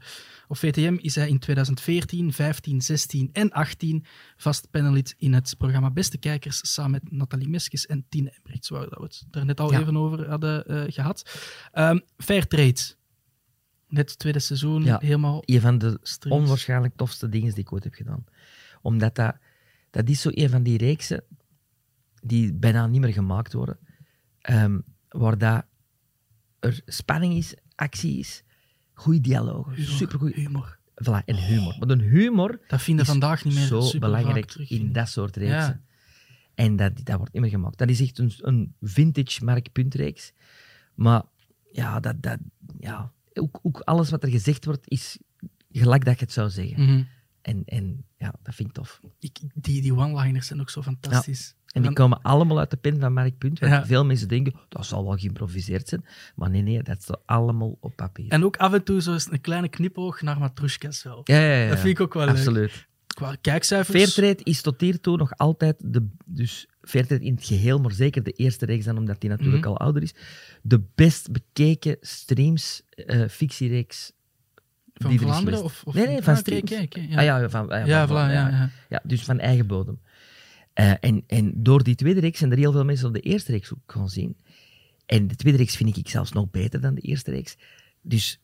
Op 0.47 0.57
VTM 0.57 0.97
is 1.01 1.15
hij 1.15 1.29
in 1.29 1.39
2014, 1.39 2.33
15, 2.33 2.81
16 2.81 3.29
en 3.33 3.51
18 3.51 4.05
vast 4.37 4.71
panelid 4.71 5.15
in 5.17 5.33
het 5.33 5.55
programma 5.57 5.91
Beste 5.91 6.17
Kijkers 6.17 6.73
samen 6.73 6.91
met 6.91 7.11
Nathalie 7.11 7.49
Meskes 7.49 7.85
en 7.85 8.05
Tine 8.09 8.31
Embrechts, 8.31 8.69
waar 8.69 8.87
we 8.89 9.03
het 9.03 9.23
daar 9.29 9.45
net 9.45 9.59
al 9.59 9.71
Ja. 9.71 9.79
even 9.79 9.97
over 9.97 10.29
hadden 10.29 10.65
eh, 10.65 10.83
gehad. 10.87 11.39
Ehm 11.71 11.99
Fairtrade, 12.17 12.81
net 13.87 14.09
het 14.09 14.19
tweede 14.19 14.39
seizoen, 14.39 14.83
Ja. 14.83 14.97
helemaal 15.01 15.41
Een 15.45 15.61
van 15.61 15.77
de 15.77 15.99
onwaarschijnlijk 16.29 16.95
tofste 16.95 17.29
dingen 17.29 17.53
die 17.53 17.63
ik 17.63 17.73
ooit 17.73 17.83
heb 17.83 17.93
gedaan. 17.93 18.23
Omdat 18.81 19.15
dat, 19.15 19.35
dat 19.89 20.09
is 20.09 20.21
zo 20.21 20.29
een 20.31 20.49
van 20.49 20.63
die 20.63 20.77
reeksen 20.77 21.23
die 22.21 22.53
bijna 22.53 22.87
niet 22.87 23.01
meer 23.01 23.13
gemaakt 23.13 23.53
worden. 23.53 23.77
ehm, 24.41 24.79
waar 25.13 25.37
dat 25.37 25.65
er 26.59 26.81
spanning 26.85 27.33
is, 27.33 27.55
actie 27.75 28.17
is, 28.19 28.43
goede 28.93 29.21
dialogen, 29.21 29.73
Humor, 29.73 29.91
supergoed. 29.91 30.33
humor. 30.33 30.77
Voilà, 30.93 31.25
en 31.25 31.35
humor. 31.35 31.75
Maar 31.79 31.97
de 31.97 32.03
humor 32.03 32.59
Dat 32.67 32.81
vinden 32.81 33.05
is 33.05 33.11
vandaag 33.11 33.43
niet 33.43 33.53
meer 33.53 33.65
zo 33.65 33.99
belangrijk 33.99 34.55
in 34.55 34.91
dat 34.91 35.09
soort 35.09 35.35
reeksen. 35.35 35.57
Ja. 35.57 35.81
En 36.55 36.75
dat, 36.75 37.05
dat 37.05 37.17
wordt 37.17 37.33
niet 37.33 37.41
meer 37.41 37.51
gemaakt. 37.51 37.77
Dat 37.77 37.89
is 37.89 38.01
echt 38.01 38.19
een, 38.19 38.33
een 38.37 38.75
vintage 38.81 39.43
Mark 39.45 39.71
Puntreeks. 39.71 40.33
Maar 40.95 41.23
ja, 41.71 41.99
dat, 41.99 42.21
dat, 42.21 42.37
ja 42.79 43.11
ook, 43.33 43.59
ook 43.61 43.79
alles 43.79 44.09
wat 44.09 44.23
er 44.23 44.29
gezegd 44.29 44.65
wordt 44.65 44.89
is 44.89 45.17
gelijk 45.71 46.05
dat 46.05 46.19
je 46.19 46.25
het 46.25 46.33
zou 46.33 46.49
zeggen. 46.49 46.83
Mhm. 46.83 47.03
En, 47.41 47.63
en 47.65 48.05
ja, 48.17 48.33
dat 48.43 48.55
vind 48.55 48.67
ik 48.69 48.73
tof. 48.73 48.99
Ik, 49.19 49.39
die 49.53 49.81
die 49.81 49.95
one-liners 49.95 50.47
zijn 50.47 50.61
ook 50.61 50.69
zo 50.69 50.81
fantastisch. 50.81 51.55
En 51.73 51.81
die 51.81 51.93
komen 51.93 52.21
allemaal 52.21 52.59
uit 52.59 52.69
de 52.71 52.77
pen 52.77 52.99
van 52.99 53.13
Mark 53.13 53.37
Punt. 53.37 53.59
Want 53.59 53.71
Ja. 53.71 53.85
veel 53.85 54.05
mensen 54.05 54.27
denken, 54.27 54.53
dat 54.69 54.85
zal 54.85 55.03
wel 55.05 55.17
geïmproviseerd 55.17 55.87
zijn. 55.89 56.05
Maar 56.35 56.49
nee, 56.49 56.61
nee, 56.61 56.83
dat 56.83 57.01
staat 57.01 57.19
allemaal 57.25 57.77
op 57.79 57.95
papier. 57.95 58.29
En 58.31 58.43
ook 58.45 58.57
af 58.57 58.73
en 58.73 58.83
toe 58.83 59.01
zo 59.01 59.17
een 59.29 59.41
kleine 59.41 59.67
knipoog 59.69 60.21
naar 60.21 60.39
Matrushkas 60.39 61.03
wel. 61.03 61.21
ja, 61.23 61.39
ja, 61.39 61.53
ja, 61.63 61.69
Dat 61.69 61.79
vind 61.79 61.89
ik 61.97 61.99
ook 61.99 62.13
wel 62.13 62.25
leuk. 62.25 62.35
Absoluut. 62.35 62.87
Qua 63.07 63.35
kijkcijfers... 63.41 63.97
Fairtrade 64.13 64.43
is 64.51 64.61
tot 64.61 64.81
hiertoe 64.81 65.17
nog 65.17 65.37
altijd 65.37 65.75
de... 65.79 66.07
Dus 66.25 66.67
Fairtrade 66.81 67.23
in 67.25 67.35
het 67.35 67.45
geheel, 67.45 67.79
maar 67.79 67.91
zeker 67.91 68.23
de 68.23 68.31
eerste 68.31 68.65
reeks 68.65 68.85
dan, 68.85 68.97
omdat 68.97 69.21
die 69.21 69.29
natuurlijk 69.29 69.63
Mhm. 69.63 69.69
al 69.73 69.79
ouder 69.79 70.01
is. 70.01 70.13
De 70.61 70.81
best 70.95 71.31
bekeken 71.31 71.97
streams, 72.01 72.81
eh 72.89 73.27
fictiereeks 73.29 74.11
Van 74.93 75.09
die 75.09 75.19
er 75.19 75.25
is 75.25 75.31
Vlaanderen? 75.31 75.63
Of, 75.63 75.81
of... 75.85 75.93
Nee, 75.93 76.07
nee, 76.07 76.21
van 76.21 76.33
Ah, 76.33 76.39
streams. 76.39 76.69
ja. 76.71 77.17
Ah 77.17 77.23
ja, 77.23 77.49
van, 77.49 77.67
Ja, 77.85 78.07
van- 78.07 78.17
voilà, 78.17 78.31
ja, 78.33 78.49
ja. 78.49 78.69
Ja, 78.89 79.01
dus 79.03 79.23
van 79.23 79.39
eigen 79.39 79.67
bodem. 79.67 79.99
Eh, 80.73 80.93
en, 80.99 81.23
en 81.27 81.51
door 81.55 81.83
die 81.83 81.95
tweede 81.95 82.19
reeks 82.19 82.39
zijn 82.39 82.51
er 82.51 82.57
heel 82.57 82.71
veel 82.71 82.85
mensen 82.85 83.07
op 83.07 83.13
de 83.13 83.19
eerste 83.19 83.51
reeks 83.51 83.73
ook 83.73 83.91
gaan 83.91 84.09
zien. 84.09 84.37
En 85.05 85.27
de 85.27 85.35
tweede 85.35 85.57
reeks 85.57 85.75
vind 85.75 85.97
ik 85.97 86.09
zelfs 86.09 86.31
nog 86.31 86.49
beter 86.49 86.81
dan 86.81 86.95
de 86.95 87.01
eerste 87.01 87.31
reeks. 87.31 87.57
Dus 88.01 88.41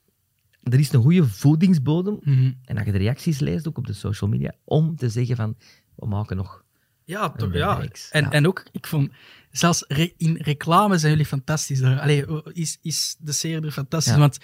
er 0.64 0.80
is 0.80 0.92
een 0.92 1.02
goede 1.02 1.28
voedingsbodem. 1.28 2.18
Mhm. 2.22 2.52
En 2.66 2.78
als 2.78 2.86
je 2.86 2.92
de 2.92 2.98
reacties 2.98 3.40
leest, 3.40 3.68
ook 3.68 3.78
op 3.78 3.88
de 3.88 3.94
social 3.94 4.30
media, 4.30 4.54
om 4.64 4.96
te 4.96 5.10
zeggen 5.10 5.36
van, 5.36 5.58
we 5.96 6.08
maken 6.08 6.38
nog... 6.38 6.64
Ja, 7.04 7.30
toch, 7.30 7.54
ja. 7.54 7.82
En, 8.12 8.24
ja. 8.24 8.32
en 8.32 8.48
ook, 8.48 8.66
ik 8.72 8.88
vond... 8.88 9.12
Zelfs 9.52 9.86
re- 9.88 10.14
in 10.18 10.38
reclame 10.42 10.98
zijn 10.98 11.12
jullie 11.12 11.26
fantastisch. 11.26 11.80
daar. 11.80 12.00
Allee, 12.00 12.26
is, 12.54 12.78
is 12.82 13.16
de 13.20 13.32
serie 13.32 13.66
er 13.66 13.72
fantastisch. 13.72 14.14
Ja. 14.14 14.20
Want 14.20 14.40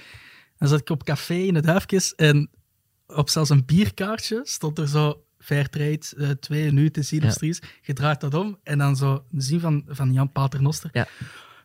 dan 0.58 0.68
zat 0.68 0.80
ik 0.80 0.90
op 0.90 1.04
café 1.04 1.36
in 1.36 1.54
de 1.54 1.62
Duifjes 1.62 2.16
en 2.16 2.50
op 3.08 3.30
zelfs 3.30 3.50
een 3.50 3.66
bierkaartje 3.66 4.42
stond 4.44 4.78
er 4.78 4.88
zo... 4.88 5.25
Fairtrade, 5.46 6.00
eh 6.18 6.30
twee 6.30 6.72
nu 6.72 6.89
zien 6.91 7.22
Ja. 7.22 7.30
streams. 7.30 7.60
Je 7.82 7.93
draait 7.93 8.22
dat 8.22 8.34
om 8.34 8.58
en 8.64 8.78
dan 8.78 8.96
zo 8.96 9.26
een 9.32 9.41
zin 9.41 9.60
van, 9.60 9.84
van 9.88 10.14
Jan 10.14 10.32
Paternoster. 10.32 10.89
Ja. 10.93 11.08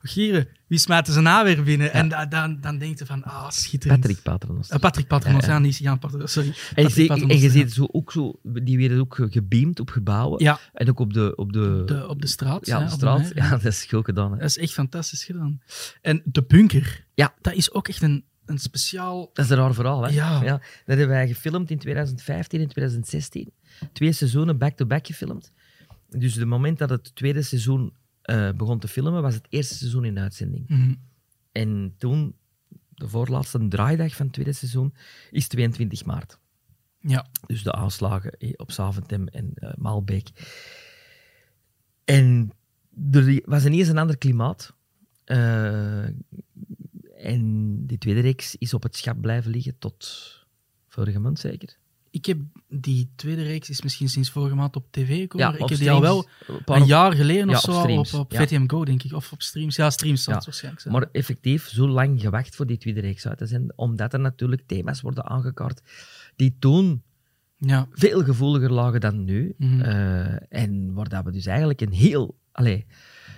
Gieren, 0.03 0.49
wie 0.67 0.79
smijten 0.79 1.13
ze 1.13 1.21
na 1.21 1.45
weer 1.45 1.63
binnen? 1.63 1.93
En 1.93 2.09
da- 2.09 2.27
dan, 2.27 2.61
dan 2.61 2.79
denk 2.79 2.99
je 2.99 3.07
van, 3.07 3.23
ah, 3.25 3.51
schitterend. 3.51 4.01
Patrick 4.01 4.23
Paternoster. 4.23 4.75
Eh, 4.77 4.81
Patrick 4.81 5.07
Paternoster, 5.07 5.53
Ja, 5.53 5.59
niet 5.59 5.77
Jan 5.77 5.99
Paternoster, 5.99 6.43
sorry. 6.43 6.59
En, 6.75 7.39
je 7.39 7.51
ziet 7.51 7.73
zo 7.73 7.89
ook 7.93 8.13
zo, 8.13 8.41
die 8.43 8.79
werden 8.79 9.01
ook 9.01 9.15
ge- 9.15 9.29
gebeamd 9.31 9.81
op 9.81 9.91
gebouwen. 9.91 10.59
En 10.73 10.89
ook 10.89 10.99
op 11.01 11.13
de, 11.13 11.37
op 11.37 11.53
de, 11.53 11.83
de, 11.87 12.09
op 12.09 12.21
de 12.21 12.27
straat. 12.27 12.67
ja, 12.67 12.75
op 12.77 12.87
de 12.87 12.91
op 12.93 12.99
straat. 12.99 13.31
ja, 13.35 13.51
dat 13.57 13.65
is 13.65 13.85
goed 13.85 14.05
gedaan. 14.05 14.33
Hè. 14.33 14.39
Dat 14.39 14.49
is 14.49 14.59
echt 14.59 14.73
fantastisch 14.73 15.25
gedaan. 15.25 15.61
En 16.03 16.23
de 16.25 16.43
bunker, 16.43 17.07
Ja. 17.15 17.35
dat 17.41 17.53
is 17.55 17.73
ook 17.73 17.89
echt 17.89 18.03
een, 18.03 18.25
een 18.47 18.59
speciaal... 18.59 19.31
Dat 19.33 19.45
is 19.45 19.51
een 19.51 19.57
raar 19.57 19.75
verhaal, 19.75 20.03
hè? 20.03 20.09
Ja. 20.13 20.41
Dat 20.41 20.61
hebben 20.85 21.09
wij 21.09 21.29
gefilmd 21.29 21.71
in 21.71 21.79
2015 21.79 22.61
en 22.61 22.69
2016. 22.69 23.53
Twee 23.93 24.13
seizoenen 24.13 24.59
back-to-back 24.59 25.07
gefilmd. 25.07 25.53
Dus 26.09 26.35
het 26.35 26.49
moment 26.49 26.79
dat 26.79 26.91
het 26.91 27.15
tweede 27.15 27.43
seizoen 27.43 27.93
eh, 28.23 28.53
begon 28.53 28.79
te 28.79 28.89
filmen, 28.89 29.23
was 29.23 29.35
het 29.35 29.47
eerste 29.49 29.75
seizoen 29.75 30.05
in 30.05 30.19
uitzending. 30.19 30.69
Mhm. 30.69 30.95
En 31.53 31.95
toen, 31.99 32.37
de 32.89 33.09
voorlaatste 33.09 33.69
draaidag 33.69 34.15
van 34.15 34.25
het 34.25 34.35
tweede 34.35 34.53
seizoen, 34.53 34.95
is 35.31 35.49
22 35.49 36.05
maart. 36.05 36.39
Ja. 36.99 37.27
Dus 37.47 37.63
de 37.63 37.73
aanslagen 37.73 38.33
eh, 38.39 38.53
op 38.57 38.73
Zaventem 38.73 39.27
en 39.29 39.51
eh, 39.55 39.71
Maalbeek. 39.77 40.29
En 42.05 42.53
er 43.11 43.41
was 43.45 43.65
ineens 43.65 43.89
een 43.89 43.99
ander 43.99 44.19
klimaat. 44.19 44.75
En 47.17 47.77
die 47.87 47.99
tweede 47.99 48.21
reeks 48.21 48.57
is 48.57 48.75
op 48.75 48.83
het 48.83 48.97
schap 48.97 49.21
blijven 49.21 49.51
liggen 49.51 49.79
tot 49.79 50.35
vorige 50.89 51.19
maand 51.19 51.39
zeker. 51.39 51.79
Ik 52.11 52.27
heb 52.27 52.39
die 52.69 53.11
tweede 53.17 53.43
reeks 53.43 53.71
is 53.71 53.83
misschien 53.83 54.09
sinds 54.09 54.31
vorige 54.31 54.55
maand 54.55 54.77
op 54.77 54.87
tv 54.91 55.21
gekomen. 55.21 55.47
maar 55.51 55.61
ik 55.61 55.69
heb 55.69 55.79
die 55.79 55.91
al 55.91 56.01
wel 56.01 56.29
een 56.65 56.87
jaar 56.87 57.13
geleden 57.13 57.49
Ja, 57.49 57.55
of 57.55 57.61
zo 57.61 57.83
op, 57.83 58.13
op 58.15 58.33
ja. 58.33 58.43
VTM 58.43 58.69
Go, 58.69 58.85
denk 58.85 59.03
ik. 59.03 59.13
Of 59.13 59.33
op 59.33 59.43
streams. 59.43 59.77
Ja, 59.77 59.91
streams 59.91 60.23
zal 60.23 60.35
Ja. 60.35 60.41
waarschijnlijk 60.45 60.83
zijn. 60.83 60.95
Maar 60.95 61.09
effectief 61.13 61.69
zo 61.69 61.89
lang 61.89 62.21
gewacht 62.21 62.57
voor 62.57 62.67
die 62.67 62.79
tweede 62.79 63.01
reeks 63.01 63.27
uit 63.27 63.39
te 63.39 63.47
zenden, 63.47 63.79
omdat 63.79 64.13
er 64.13 64.21
natuurlijk 64.21 64.63
thema's 64.67 65.01
worden 65.01 65.25
aangekaart 65.25 65.83
die 66.37 66.57
toen 66.59 67.03
ja. 67.57 67.89
veel 67.93 68.25
gevoeliger 68.25 68.73
lagen 68.73 69.01
dan 69.01 69.25
nu. 69.25 69.55
Mhm. 69.59 69.81
Eh, 69.81 70.63
en 70.63 70.93
waar 70.93 71.09
dat 71.09 71.25
we 71.25 71.31
dus 71.31 71.47
eigenlijk 71.47 71.81
een 71.81 71.93
heel, 71.93 72.39
allee, 72.53 72.87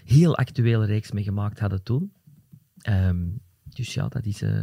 heel 0.04 0.36
actuele 0.36 0.84
reeks 0.86 1.12
mee 1.12 1.24
gemaakt 1.24 1.58
hadden 1.58 1.82
toen. 1.82 2.12
Ehm, 2.78 3.24
Dus 3.76 3.94
ja, 3.94 4.08
dat 4.08 4.24
is... 4.26 4.42
eh, 4.42 4.62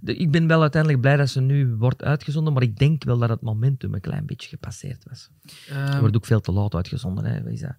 de, 0.00 0.16
ik 0.16 0.30
ben 0.30 0.46
wel 0.46 0.60
uiteindelijk 0.60 1.00
blij 1.02 1.16
dat 1.16 1.28
ze 1.28 1.40
nu 1.40 1.74
wordt 1.74 2.02
uitgezonden, 2.02 2.52
maar 2.52 2.62
ik 2.62 2.76
denk 2.78 3.04
wel 3.04 3.18
dat 3.18 3.28
het 3.28 3.40
momentum 3.40 3.94
een 3.94 4.00
klein 4.00 4.26
beetje 4.26 4.48
gepasseerd 4.48 5.04
was. 5.08 5.30
Ehm, 5.68 5.78
Het 5.90 5.98
wordt 6.00 6.16
ook 6.16 6.26
veel 6.26 6.40
te 6.40 6.52
laat 6.52 6.74
uitgezonden. 6.74 7.24
Hè. 7.24 7.42
Wat 7.42 7.52
is 7.52 7.60
dat? 7.60 7.76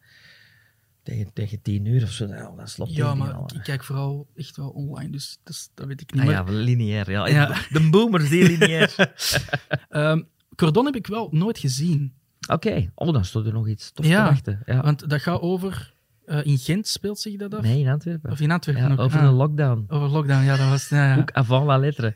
Tegen, 1.03 1.33
tegen 1.33 1.61
tien 1.61 1.85
uur 1.85 2.03
of 2.03 2.09
zo. 2.11 2.25
Nou, 2.27 2.57
dat 2.57 2.69
slopt 2.69 2.93
ja, 2.95 3.15
maar 3.15 3.33
al, 3.33 3.49
ik, 3.55 3.63
kijk 3.63 3.83
vooral 3.83 4.27
echt 4.35 4.57
wel 4.57 4.69
online, 4.69 5.11
dus, 5.11 5.39
dus 5.43 5.69
dat 5.73 5.87
weet 5.87 6.01
ik 6.01 6.13
niet. 6.13 6.23
Ah, 6.23 6.29
ja, 6.29 6.43
lineair. 6.47 7.11
Ja. 7.11 7.27
Ja. 7.27 7.47
De 7.71 7.89
boomer, 7.89 8.21
zeer 8.21 8.47
lineair. 8.47 8.95
ehm, 9.89 10.21
Cordon 10.55 10.85
heb 10.85 10.95
ik 10.95 11.07
wel 11.07 11.27
nooit 11.31 11.57
gezien. 11.59 12.13
Oké, 12.47 12.91
oh, 12.95 13.13
dan 13.13 13.25
stond 13.25 13.45
er 13.45 13.53
nog 13.53 13.67
iets 13.67 13.91
tof 13.91 14.05
Ja, 14.05 14.23
te 14.23 14.29
wachten. 14.29 14.61
Ja. 14.65 14.81
Want 14.81 15.09
dat 15.09 15.21
gaat 15.21 15.41
over... 15.41 15.93
eh, 16.25 16.45
in 16.45 16.57
Gent 16.57 16.87
speelt 16.87 17.19
zich 17.19 17.35
dat 17.37 17.53
af? 17.53 17.61
Nee, 17.61 17.79
in 17.79 17.87
Antwerpen. 17.87 18.31
Of 18.31 18.39
in 18.39 18.51
Antwerpen 18.51 18.83
Ja, 18.95 18.95
over 19.03 19.19
Ah, 19.19 19.25
een 19.25 19.33
lockdown. 19.33 19.85
over 19.87 20.07
lockdown, 20.09 20.43
ja, 20.43 20.57
dat 20.57 20.69
was... 20.69 20.89
Ja, 20.89 21.13
ja. 21.13 21.17
Ook 21.19 21.31
avant 21.31 21.65
la 21.65 21.77
lettre. 21.77 22.15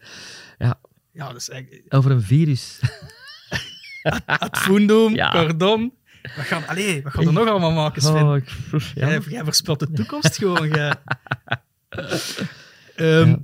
ja 0.57 1.27
dat 1.27 1.35
is 1.35 1.49
eigenlijk... 1.49 1.93
Over 1.93 2.11
een 2.11 2.21
virus. 2.21 2.79
Ad 4.25 4.57
fundum, 4.57 5.15
Ja. 5.15 5.31
Cordon... 5.31 5.93
We 6.21 6.29
gaan, 6.29 6.67
allee, 6.67 7.03
wat 7.03 7.11
gaan 7.13 7.23
we 7.23 7.29
er 7.29 7.35
nog 7.35 7.47
allemaal 7.47 7.71
maken, 7.71 8.01
Sven? 8.01 8.23
Oh, 8.27 8.35
ik, 8.35 8.49
ja. 8.95 9.07
Jij, 9.09 9.19
jij 9.19 9.43
voorspelt 9.43 9.79
de 9.79 9.91
toekomst 9.91 10.37
gewoon. 10.37 10.69
Jij. 10.69 10.93
Ehm, 12.95 13.35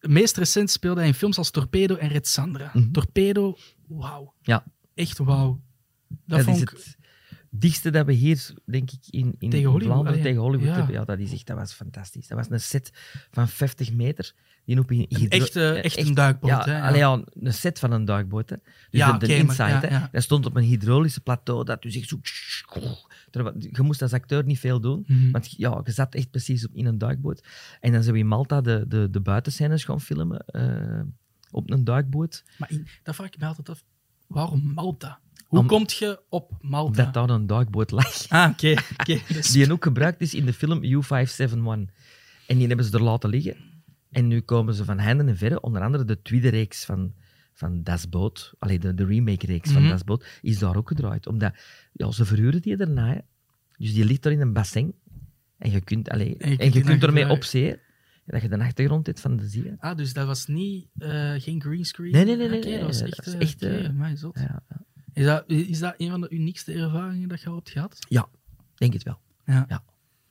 Meest 0.00 0.36
recent 0.36 0.70
speelde 0.70 0.98
hij 1.00 1.08
in 1.08 1.14
films 1.14 1.38
als 1.38 1.50
Torpedo 1.50 1.94
en 1.96 2.08
Red 2.08 2.28
Sandra. 2.28 2.70
Mhm. 2.72 2.90
Torpedo, 2.90 3.56
wauw. 3.88 4.34
Ja. 4.42 4.64
Echt 4.94 5.18
wauw. 5.18 5.60
Dat, 6.08 6.18
Dat, 6.26 6.42
vond 6.42 6.56
is 6.56 6.62
ik... 6.62 6.95
dichtste 7.58 7.90
dat 7.90 8.06
we 8.06 8.12
hier, 8.12 8.50
denk 8.64 8.90
ik, 8.90 8.98
in, 9.10 9.34
in 9.38 9.50
Tegen 9.50 9.66
Hollywood, 9.70 9.82
Vlaanderen 9.92 10.22
tegen 10.22 10.40
Hollywood 10.40 10.68
Ja. 10.68 10.74
hebben. 10.74 10.94
Ja, 10.94 11.04
dat, 11.04 11.18
is 11.18 11.32
echt, 11.32 11.46
dat 11.46 11.56
was 11.56 11.72
fantastisch. 11.72 12.26
Dat 12.28 12.38
was 12.38 12.50
een 12.50 12.60
set 12.60 12.90
van 13.30 13.48
50 13.48 13.92
meter. 13.92 14.32
Die 14.64 14.78
op 14.78 14.90
een 14.90 15.06
Echt, 15.28 15.56
eh, 15.56 15.70
eh, 15.70 15.84
echt 15.84 15.96
een 15.96 16.14
duikboot, 16.14 16.50
Ja, 16.50 16.64
hè, 16.64 16.76
ja. 16.76 16.86
allee, 16.86 16.98
ja, 16.98 17.22
een 17.32 17.52
set 17.54 17.78
van 17.78 17.90
een 17.92 18.04
duikboot. 18.04 18.50
Hè. 18.50 18.56
Dus 18.64 19.00
Ja, 19.00 19.12
de, 19.18 19.36
inside, 19.36 19.86
hè. 19.86 20.06
dat 20.12 20.22
stond 20.22 20.46
op 20.46 20.56
een 20.56 20.62
hydraulische 20.62 21.20
plateau. 21.20 21.64
Dat 21.64 21.82
dus 21.82 21.96
echt 21.96 22.08
zo... 22.08 22.18
Je 23.58 23.82
moest 23.82 24.02
als 24.02 24.12
acteur 24.12 24.44
niet 24.44 24.58
veel 24.58 24.80
doen. 24.80 25.04
Mhm. 25.06 25.30
Want 25.30 25.50
ja, 25.56 25.80
je 25.84 25.92
zat 25.92 26.14
echt 26.14 26.30
precies 26.30 26.66
op, 26.66 26.74
in 26.74 26.86
een 26.86 26.98
duikboot. 26.98 27.44
En 27.80 27.92
dan 27.92 28.02
zijn 28.02 28.14
we 28.14 28.20
in 28.20 28.26
Malta 28.26 28.60
de, 28.60 28.84
de, 28.88 29.08
de 29.10 29.20
buitenscènes 29.20 29.84
gaan 29.84 30.00
filmen. 30.00 30.38
eh, 30.46 31.00
op 31.50 31.70
een 31.70 31.84
duikboot. 31.84 32.44
Maar 32.58 32.70
in- 32.70 32.86
dat 33.02 33.14
vraag 33.14 33.26
ik 33.26 33.38
me 33.38 33.46
altijd 33.46 33.68
af. 33.68 33.84
Waarom 34.26 34.72
Malta? 34.74 35.18
Hoe 35.46 35.58
Om- 35.58 35.66
komt 35.66 35.92
je 35.92 36.20
op 36.28 36.52
Malta? 36.60 37.04
Dat 37.04 37.14
daar 37.14 37.30
een 37.30 37.46
duikboot 37.46 37.90
lag. 37.90 38.28
Ah, 38.28 38.50
oké. 38.50 38.74
oké. 39.00 39.18
Dus- 39.34 39.50
Die 39.50 39.72
ook 39.72 39.84
gebruikt 39.84 40.20
is 40.20 40.34
in 40.34 40.44
de 40.46 40.52
film 40.52 40.82
U571. 40.84 41.92
En 42.46 42.58
die 42.58 42.66
hebben 42.66 42.84
ze 42.86 42.92
er 42.96 43.02
laten 43.02 43.30
liggen. 43.30 43.56
En 44.10 44.26
nu 44.26 44.40
komen 44.40 44.74
ze 44.74 44.84
van 44.84 44.98
handen 44.98 45.28
en 45.28 45.36
verre. 45.36 45.60
Onder 45.60 45.82
andere 45.82 46.04
de 46.04 46.22
tweede 46.22 46.48
reeks 46.48 46.84
van, 46.84 47.14
van 47.52 47.82
Das 47.82 48.08
Boot. 48.08 48.52
Allee, 48.58 48.78
de, 48.78 48.94
de 48.94 49.04
remake-reeks 49.04 49.70
van 49.70 49.82
Mhm. 49.82 49.90
Das 49.90 50.04
Boot. 50.04 50.26
Is 50.42 50.58
daar 50.58 50.76
ook 50.76 50.88
gedraaid. 50.88 51.26
Omdat 51.26 51.54
ja, 51.92 52.10
ze 52.10 52.24
verhuren 52.24 52.62
die 52.62 52.76
daarna. 52.76 53.06
Hè. 53.12 53.18
Dus 53.76 53.94
die 53.94 54.04
ligt 54.04 54.24
er 54.24 54.32
in 54.32 54.40
een 54.40 54.52
bassin. 54.52 54.94
En 55.58 55.70
je 55.70 55.80
kunt, 55.80 56.08
allee, 56.08 56.36
En 56.36 56.50
je 56.50 56.56
en 56.56 56.70
kunt 56.70 57.00
je 57.00 57.06
ermee 57.06 57.28
op 57.30 57.44
zee. 57.44 57.70
En 57.72 57.78
dat 58.24 58.42
je 58.42 58.48
de 58.48 58.58
achtergrond 58.58 59.06
hebt 59.06 59.20
van 59.20 59.36
de 59.36 59.48
zee. 59.48 59.72
Ah, 59.78 59.96
dus 59.96 60.12
dat 60.12 60.26
was 60.26 60.46
niet, 60.46 60.86
eh, 60.98 61.32
geen 61.36 61.60
greenscreen? 61.62 62.10
Nee, 62.12 62.24
nee, 62.24 62.36
nee, 62.36 62.48
nee, 62.48 62.60
nee, 62.60 62.78
dat 62.78 62.86
was 62.86 63.00
echt... 63.00 63.26
eh, 63.26 63.40
echt, 63.40 63.62
oké, 63.62 63.74
eh. 63.76 63.82
Ja, 64.44 64.62
ja. 64.68 64.75
Is, 65.16 65.24
dat, 65.24 65.44
is 65.46 65.78
dat 65.78 65.94
een 65.96 66.10
van 66.10 66.20
de 66.20 66.30
uniekste 66.30 66.72
ervaringen 66.72 67.28
dat 67.28 67.40
je 67.40 67.48
al 67.48 67.54
hebt 67.54 67.70
gehad? 67.70 67.98
ja, 68.08 68.28
denk 68.74 68.92
het 68.92 69.02
wel. 69.02 69.18
Ja. 69.46 69.64
Ja. 69.68 69.84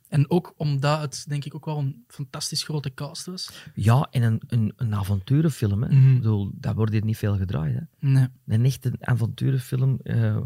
En 0.08 0.30
ook 0.30 0.54
omdat 0.56 1.00
het 1.00 1.24
denk 1.28 1.44
ik 1.44 1.54
ook 1.54 1.64
wel 1.64 1.78
een 1.78 2.04
fantastisch 2.08 2.62
grote 2.62 2.94
cast 2.94 3.26
was. 3.26 3.50
Ja, 3.74 4.08
en 4.10 4.22
een, 4.22 4.42
een, 4.46 4.72
een 4.76 4.94
avonturenfilm. 4.94 5.82
Hè. 5.82 5.88
Mhm. 5.88 6.10
Ik 6.10 6.16
bedoel, 6.16 6.50
dat 6.54 6.74
wordt 6.74 6.92
hier 6.92 7.04
niet 7.04 7.16
veel 7.16 7.36
gedraaid. 7.36 7.74
Hè. 7.74 8.08
Nee. 8.08 8.28
Een 8.46 8.64
echte 8.64 8.92
avonturenfilm. 9.00 9.98
eh, 10.02 10.38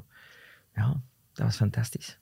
ja, 0.74 1.02
dat 1.32 1.44
was 1.46 1.56
fantastisch. 1.56 2.18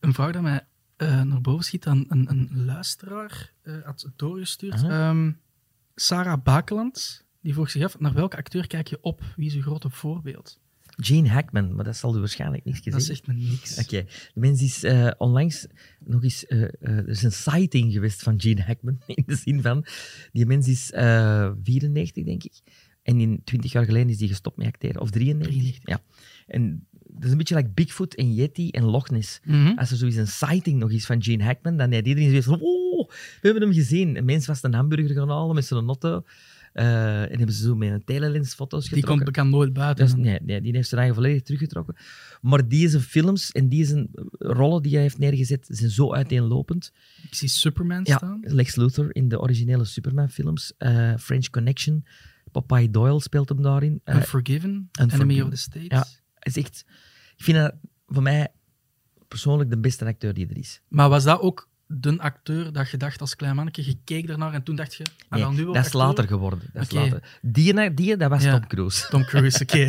Een 0.00 0.14
vraag 0.14 0.32
dat 0.32 0.42
mij 0.42 0.66
eh, 0.96 1.22
naar 1.22 1.40
boven 1.40 1.64
schiet, 1.64 1.86
aan 1.86 2.04
een, 2.08 2.30
een 2.30 2.64
luisteraar 2.64 3.52
eh, 3.62 3.74
had 3.84 4.10
doorgestuurd. 4.16 4.82
Ehm, 4.82 5.32
Sarah 5.94 6.42
Bakeland, 6.42 7.24
die 7.40 7.52
vroeg 7.52 7.70
zich 7.70 7.84
af, 7.84 7.98
naar 7.98 8.12
welke 8.12 8.36
acteur 8.36 8.66
kijk 8.66 8.86
je 8.88 8.98
op? 9.00 9.22
Wie 9.36 9.46
is 9.46 9.54
uw 9.54 9.62
grote 9.62 9.90
voorbeeld? 9.90 10.60
Gene 11.00 11.28
Hackman, 11.28 11.74
maar 11.74 11.84
dat 11.84 11.96
zal 11.96 12.16
u 12.16 12.18
waarschijnlijk 12.18 12.64
niks 12.64 12.76
gezien. 12.76 12.92
Dat 12.92 13.02
zegt 13.02 13.26
me 13.26 13.34
niks. 13.34 13.78
Oké, 13.78 14.04
de 14.34 14.40
mens 14.40 14.62
is 14.62 14.82
eh, 14.84 15.10
onlangs 15.18 15.66
nog 16.04 16.22
eens. 16.22 16.46
eh, 16.46 16.62
er 16.80 17.08
is 17.08 17.22
een 17.22 17.32
sighting 17.32 17.92
geweest 17.92 18.22
van 18.22 18.40
Gene 18.40 18.62
Hackman. 18.62 18.98
In 19.06 19.24
de 19.26 19.36
zin 19.36 19.62
van. 19.62 19.84
Die 20.32 20.46
mens 20.46 20.68
is 20.68 20.92
eh 20.92 21.50
94, 21.62 22.24
denk 22.24 22.44
ik. 22.44 22.52
En 23.02 23.20
in 23.20 23.40
20 23.44 23.72
jaar 23.72 23.84
geleden 23.84 24.08
is 24.08 24.18
hij 24.18 24.28
gestopt 24.28 24.56
met 24.56 24.66
acteren. 24.66 25.00
Of 25.00 25.10
93. 25.10 25.54
93. 25.62 25.88
Ja. 25.88 26.02
En 26.46 26.86
dat 26.90 27.24
is 27.24 27.30
een 27.30 27.38
beetje 27.38 27.54
like 27.54 27.70
Bigfoot 27.74 28.14
en 28.14 28.34
Yeti 28.34 28.70
en 28.70 28.84
Loch 28.84 29.10
Ness. 29.10 29.40
Mhm. 29.44 29.78
Als 29.78 29.90
er 29.90 29.96
zoiets 29.96 30.16
een 30.16 30.26
sighting 30.26 30.78
nog 30.78 30.90
is 30.90 31.06
van 31.06 31.22
Gene 31.22 31.44
Hackman, 31.44 31.76
dan 31.76 31.92
heeft 31.92 32.06
iedereen 32.06 32.28
zoiets 32.28 32.46
van, 32.46 32.60
oh, 32.60 33.08
we 33.10 33.38
hebben 33.40 33.62
hem 33.62 33.72
gezien. 33.72 34.16
Een 34.16 34.24
mens 34.24 34.46
was 34.46 34.62
een 34.62 34.74
hamburger 34.74 35.14
gaan 35.14 35.28
halen 35.28 35.54
met 35.54 35.64
zijn 35.64 35.86
auto. 35.86 36.24
Eh, 36.72 37.22
en 37.22 37.36
hebben 37.38 37.54
ze 37.54 37.62
zo 37.62 37.74
met 37.74 37.90
een 37.90 38.04
telelens 38.04 38.54
foto's 38.54 38.80
Die 38.84 38.88
getrokken. 38.94 39.14
komt 39.24 39.24
bekend 39.36 39.50
nooit 39.50 39.72
buiten. 39.72 40.04
Is- 40.04 40.14
nee, 40.14 40.38
nee, 40.42 40.60
die 40.60 40.72
heeft 40.74 40.88
zijn 40.88 41.00
eigen 41.00 41.18
volledig 41.18 41.42
teruggetrokken. 41.42 41.96
Maar 42.40 42.68
deze 42.68 43.00
films 43.00 43.52
en 43.52 43.68
deze 43.68 44.08
rollen 44.38 44.82
die 44.82 44.92
hij 44.92 45.00
heeft 45.02 45.18
neergezet, 45.18 45.66
zijn 45.70 45.90
zo 45.90 46.12
uiteenlopend. 46.14 46.92
Ik 47.22 47.34
zie 47.34 47.48
Superman 47.48 48.00
Ja, 48.04 48.16
staan. 48.16 48.40
Lex 48.42 48.76
Luthor 48.76 49.14
in 49.14 49.28
de 49.28 49.40
originele 49.40 49.84
Superman-films. 49.84 50.72
eh, 50.78 51.16
French 51.16 51.50
Connection. 51.50 52.04
Popeye 52.52 52.90
Doyle 52.90 53.20
speelt 53.20 53.48
hem 53.48 53.62
daarin. 53.62 54.00
Eh, 54.04 54.14
Unforgiven, 54.16 54.70
Unforgiven. 55.00 55.20
Enemy 55.30 55.40
of 55.40 55.50
the 55.50 55.56
States. 55.56 55.88
Ja. 55.88 56.06
is 56.40 56.56
echt... 56.56 56.84
Ik 57.36 57.44
vind 57.44 57.56
dat 57.58 57.74
voor 58.06 58.22
mij 58.22 58.48
persoonlijk 59.28 59.70
de 59.70 59.78
beste 59.78 60.04
acteur 60.04 60.34
die 60.34 60.46
er 60.48 60.56
is. 60.58 60.80
Maar 60.88 61.08
was 61.08 61.24
dat 61.24 61.40
ook 61.40 61.68
de 61.90 62.18
acteur 62.18 62.72
dat 62.72 62.90
je 62.90 62.96
dacht 62.96 63.20
als 63.20 63.36
klein 63.36 63.54
mannetje? 63.54 63.84
Je 63.84 63.96
keek 64.04 64.26
daarnaar 64.26 64.52
en 64.52 64.62
toen 64.62 64.76
dacht 64.76 64.94
je... 64.94 65.04
Ah, 65.04 65.30
Nee, 65.30 65.40
wel, 65.40 65.52
nu 65.52 65.64
dat 65.64 65.74
is 65.76 65.84
acteur? 65.84 66.00
later 66.00 66.26
geworden. 66.26 66.60
Dat 66.72 66.82
is 66.82 66.90
later. 66.90 67.38
Die, 67.42 67.94
die, 67.94 68.16
dat 68.16 68.30
was 68.30 68.42
Ja. 68.42 68.58
Tom 68.58 68.66
Cruise. 68.68 69.08
Tom 69.08 69.24
Cruise, 69.24 69.62
oké. 69.62 69.78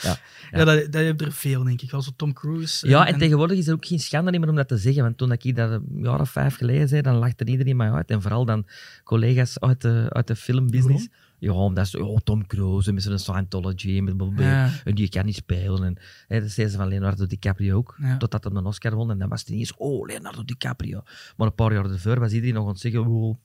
ja, 0.00 0.16
ja. 0.50 0.64
dat, 0.64 0.92
dat 0.92 1.04
heb 1.04 1.20
er 1.20 1.32
veel, 1.32 1.64
denk 1.64 1.80
ik. 1.80 1.90
Wel 1.90 2.02
zo 2.02 2.10
Tom 2.16 2.32
Cruise. 2.32 2.88
Ja, 2.88 3.06
en 3.06 3.18
tegenwoordig 3.18 3.58
is 3.58 3.66
er 3.66 3.74
ook 3.74 3.86
geen 3.86 3.98
schande 3.98 4.38
meer 4.38 4.48
om 4.48 4.56
dat 4.56 4.68
te 4.68 4.76
zeggen. 4.76 5.02
Want 5.02 5.18
toen 5.18 5.32
ik 5.32 5.56
dat 5.56 5.70
een 5.70 6.02
jaar 6.02 6.20
of 6.20 6.30
vijf 6.30 6.56
geleden 6.56 6.88
zei, 6.88 7.02
dan 7.02 7.14
lachte 7.14 7.44
iedereen 7.44 7.76
mij 7.76 7.90
uit. 7.90 8.10
En 8.10 8.22
vooral 8.22 8.44
dan 8.44 8.66
collega's 9.04 9.58
uit 9.58 9.80
de, 9.80 10.06
uit 10.08 10.26
de 10.26 10.36
filmbusiness. 10.36 11.08
Ja, 11.40 11.52
omdat 11.52 11.88
ze, 11.88 12.04
oh, 12.04 12.18
Tom 12.24 12.46
Cruise 12.46 12.92
met 12.92 13.02
zijn 13.02 13.18
Scientology, 13.18 14.00
met, 14.00 14.14
Ja. 14.38 14.70
en 14.84 14.94
die 14.94 15.08
kan 15.08 15.24
niet 15.26 15.34
spelen. 15.34 15.84
En, 15.84 15.96
hè, 16.28 16.40
dat 16.40 16.50
zeiden 16.50 16.74
ze 16.76 16.80
van 16.82 16.88
Leonardo 16.90 17.26
DiCaprio 17.26 17.76
ook, 17.76 17.96
Ja. 17.98 18.16
totdat 18.16 18.44
hij 18.44 18.52
een 18.52 18.64
Oscar 18.66 18.94
won. 18.94 19.10
En 19.10 19.18
dan 19.18 19.28
was 19.28 19.40
het 19.40 19.48
ineens, 19.48 19.74
oh, 19.76 20.06
Leonardo 20.06 20.44
DiCaprio. 20.44 21.02
Maar 21.36 21.46
een 21.46 21.54
paar 21.54 21.72
jaar 21.72 21.90
ervoor 21.90 22.20
was 22.20 22.32
iedereen 22.32 22.54
nog 22.54 22.64
aan 22.64 22.70
het 22.70 22.80
zeggen, 22.80 23.06
oh, 23.06 23.36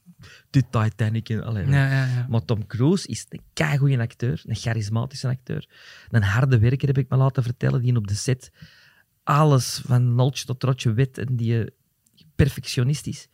de 0.49 0.63
Titanic. 0.69 1.29
En, 1.29 1.43
allee, 1.43 1.65
Ja, 1.67 1.89
ja, 1.91 2.05
ja. 2.05 2.25
maar 2.29 2.45
Tom 2.45 2.65
Cruise 2.67 3.07
is 3.07 3.25
een 3.29 3.41
keigoeie 3.53 3.99
acteur, 3.99 4.41
een 4.45 4.55
charismatische 4.55 5.27
acteur. 5.27 5.69
Een 6.09 6.23
harde 6.23 6.59
werker, 6.59 6.87
heb 6.87 6.97
ik 6.97 7.09
me 7.09 7.17
laten 7.17 7.43
vertellen, 7.43 7.81
die 7.81 7.95
op 7.95 8.07
de 8.07 8.13
set 8.15 8.51
alles 9.23 9.81
van 9.85 10.15
noltje 10.15 10.45
tot 10.45 10.59
trotje 10.59 10.93
weet 10.93 11.17
en 11.17 11.35
die 11.35 11.59
eh, 11.63 11.67
perfectionist 12.35 13.07
is. 13.07 13.27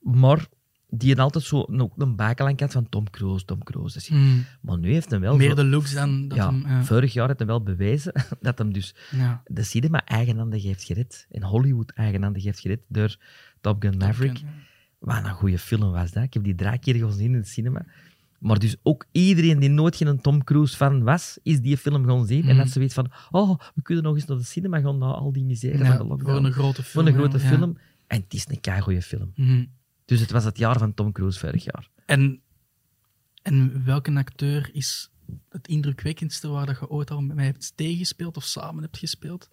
Maar 0.00 0.46
die 0.88 1.10
had 1.10 1.18
altijd 1.18 1.44
zo 1.44 1.64
een, 1.68 1.90
een 1.96 2.20
had 2.60 2.72
van 2.72 2.88
Tom 2.88 3.10
Cruise, 3.10 3.44
Tom 3.44 3.62
Cruise. 3.64 3.96
Is- 3.96 4.08
Hmm. 4.08 4.44
Maar 4.60 4.78
nu 4.78 4.92
heeft 4.92 5.10
hij 5.10 5.20
wel... 5.20 5.36
Meer 5.36 5.54
de 5.54 5.64
looks 5.64 5.94
dan 5.94 6.28
dat 6.28 6.38
ja, 6.38 6.46
hem... 6.50 6.62
Ja. 6.66 6.84
vorig 6.84 7.12
jaar 7.12 7.26
heeft 7.26 7.38
hij 7.38 7.48
wel 7.48 7.62
bewezen 7.62 8.12
dat 8.40 8.58
hem 8.58 8.72
dus 8.72 8.94
ja. 9.10 9.42
de 9.46 9.62
cinema 9.62 10.04
eigenhandig 10.04 10.62
heeft 10.62 10.82
gered. 10.84 11.26
En 11.30 11.42
Hollywood 11.42 11.90
eigenhandig 11.92 12.44
heeft 12.44 12.60
gered 12.60 12.80
door 12.88 13.16
Top 13.60 13.82
Gun 13.82 13.96
Maverick. 13.96 14.40
Wat 14.98 15.24
een 15.24 15.30
goede 15.30 15.58
film 15.58 15.90
was 15.90 16.12
dat. 16.12 16.22
Ik 16.22 16.34
heb 16.34 16.44
die 16.44 16.54
drie 16.54 16.78
keer 16.78 16.94
gezien 16.94 17.30
in 17.30 17.34
het 17.36 17.48
cinema. 17.48 17.84
Maar 18.38 18.58
dus 18.58 18.76
ook 18.82 19.06
iedereen 19.12 19.58
die 19.58 19.68
nooit 19.68 19.96
geen 19.96 20.20
Tom 20.20 20.44
Cruise 20.44 20.76
fan 20.76 21.02
was, 21.02 21.38
is 21.42 21.60
die 21.60 21.76
film 21.76 22.06
gaan 22.06 22.26
zien. 22.26 22.42
En 22.42 22.48
Mhm. 22.48 22.56
dat 22.56 22.68
ze 22.68 22.78
weet 22.78 22.92
van, 22.92 23.10
oh, 23.30 23.58
we 23.74 23.82
kunnen 23.82 24.04
nog 24.04 24.14
eens 24.14 24.24
naar 24.24 24.36
de 24.36 24.44
cinema 24.44 24.80
gaan 24.80 24.98
na 24.98 25.06
al 25.06 25.32
die 25.32 25.44
miserie 25.44 25.78
Ja, 25.78 25.86
van 25.86 25.96
de 25.96 26.04
lockdown. 26.04 26.36
voor 26.36 26.44
een 26.46 26.52
grote 26.52 26.82
Voor 26.82 26.84
film. 26.84 27.06
een 27.06 27.14
grote 27.14 27.38
film. 27.38 27.76
En 28.06 28.20
het 28.20 28.34
is 28.34 28.46
een 28.48 28.60
keigoeie 28.60 29.02
film. 29.02 29.32
Mhm. 29.34 29.64
Dus 30.06 30.20
het 30.20 30.30
was 30.30 30.44
het 30.44 30.58
jaar 30.58 30.78
van 30.78 30.94
Tom 30.94 31.12
Cruise 31.12 31.38
vorig 31.38 31.64
jaar. 31.64 31.90
En, 32.06 32.40
en 33.42 33.84
welke 33.84 34.12
acteur 34.14 34.70
is 34.72 35.10
het 35.48 35.68
indrukwekkendste 35.68 36.48
waar 36.48 36.66
dat 36.66 36.78
je 36.78 36.88
ooit 36.88 37.10
al 37.10 37.20
met 37.20 37.36
mij 37.36 37.44
hebt 37.44 37.72
tegengespeeld 37.76 38.36
of 38.36 38.44
samen 38.44 38.82
hebt 38.82 38.98
gespeeld? 38.98 39.50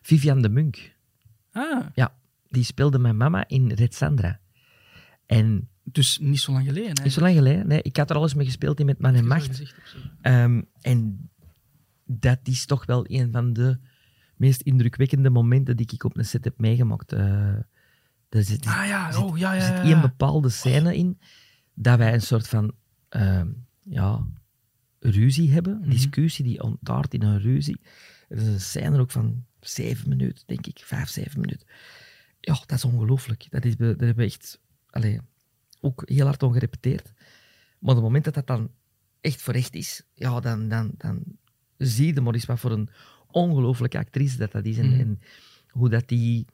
Vivian 0.00 0.42
de 0.42 0.48
Munk, 0.48 0.98
Ah, 1.52 1.86
ja, 1.94 2.14
die 2.48 2.64
speelde 2.64 2.98
mijn 2.98 3.16
mama 3.16 3.48
in 3.48 3.72
Red 3.72 3.94
Sandra. 3.94 4.40
En 5.26 5.68
dus 5.82 6.18
niet 6.18 6.40
zo 6.40 6.52
lang 6.52 6.66
geleden. 6.66 7.02
niet 7.02 7.12
zo 7.12 7.20
lang 7.20 7.34
geleden, 7.34 7.66
nee, 7.66 7.82
ik 7.82 7.96
had 7.96 8.10
er 8.10 8.16
al 8.16 8.22
eens 8.22 8.34
mee 8.34 8.46
gespeeld 8.46 8.80
in 8.80 8.86
Met 8.86 8.98
Man 8.98 9.14
en 9.14 9.26
Macht. 9.26 9.74
Ehm, 10.20 10.62
en 10.80 11.30
dat 12.04 12.38
is 12.42 12.66
toch 12.66 12.86
wel 12.86 13.04
een 13.08 13.32
van 13.32 13.52
de 13.52 13.78
meest 14.36 14.60
indrukwekkende 14.60 15.30
momenten 15.30 15.76
die 15.76 15.90
ik 15.92 16.04
op 16.04 16.16
een 16.16 16.24
set 16.24 16.44
heb 16.44 16.58
meegemaakt. 16.58 17.12
Eh, 17.12 17.54
Er 18.30 18.44
zit, 18.44 18.66
Ah 18.66 18.86
ja, 18.86 19.12
zit- 19.12 19.22
oh 19.22 19.38
ja, 19.38 19.52
ja. 19.52 19.76
zit 19.76 19.86
ja. 19.90 20.00
bepaalde 20.00 20.48
scène 20.48 20.96
in 20.96 21.18
dat 21.74 21.98
wij 21.98 22.12
een 22.14 22.22
soort 22.22 22.48
van 22.48 22.72
ehm, 23.08 23.48
ja, 23.82 24.26
ruzie 24.98 25.50
hebben, 25.52 25.72
een 25.72 25.80
Mhm. 25.80 25.90
discussie 25.90 26.44
die 26.44 26.62
ontaart 26.62 27.14
in 27.14 27.22
een 27.22 27.40
ruzie. 27.40 27.80
Er 28.28 28.36
is 28.36 28.46
een 28.46 28.60
scène 28.60 28.98
ook 28.98 29.10
van 29.10 29.44
zeven 29.60 30.08
minuten, 30.08 30.42
denk 30.46 30.66
ik, 30.66 30.78
vijf, 30.84 31.08
zeven 31.08 31.40
minuten. 31.40 31.66
Ja, 32.40 32.52
dat 32.66 32.72
is 32.72 32.84
ongelooflijk. 32.84 33.46
Dat, 33.50 33.64
is, 33.64 33.76
dat 33.76 33.88
hebben 33.88 34.16
we 34.16 34.24
echt 34.24 34.60
allee, 34.90 35.20
ook 35.80 36.02
heel 36.04 36.26
hard 36.26 36.42
om 36.42 36.52
gerepeteerd. 36.52 37.12
Maar 37.78 37.90
op 37.90 37.96
het 37.96 38.04
moment 38.04 38.24
dat 38.24 38.34
dat 38.34 38.46
dan 38.46 38.70
echt 39.20 39.42
voor 39.42 39.54
echt 39.54 39.74
is, 39.74 40.02
ja, 40.14 40.40
dan, 40.40 40.68
dan, 40.68 40.90
dan 40.96 41.22
zie 41.76 42.14
je 42.14 42.20
maar 42.20 42.34
eens 42.34 42.44
wat 42.46 42.60
voor 42.60 42.72
een 42.72 42.88
ongelooflijke 43.26 43.98
actrice 43.98 44.36
dat 44.36 44.52
dat 44.52 44.64
is. 44.64 44.78
En, 44.78 44.88
Mhm. 44.90 45.00
en 45.00 45.20
hoe 45.68 45.88
dat 45.88 46.08
die, 46.08 46.46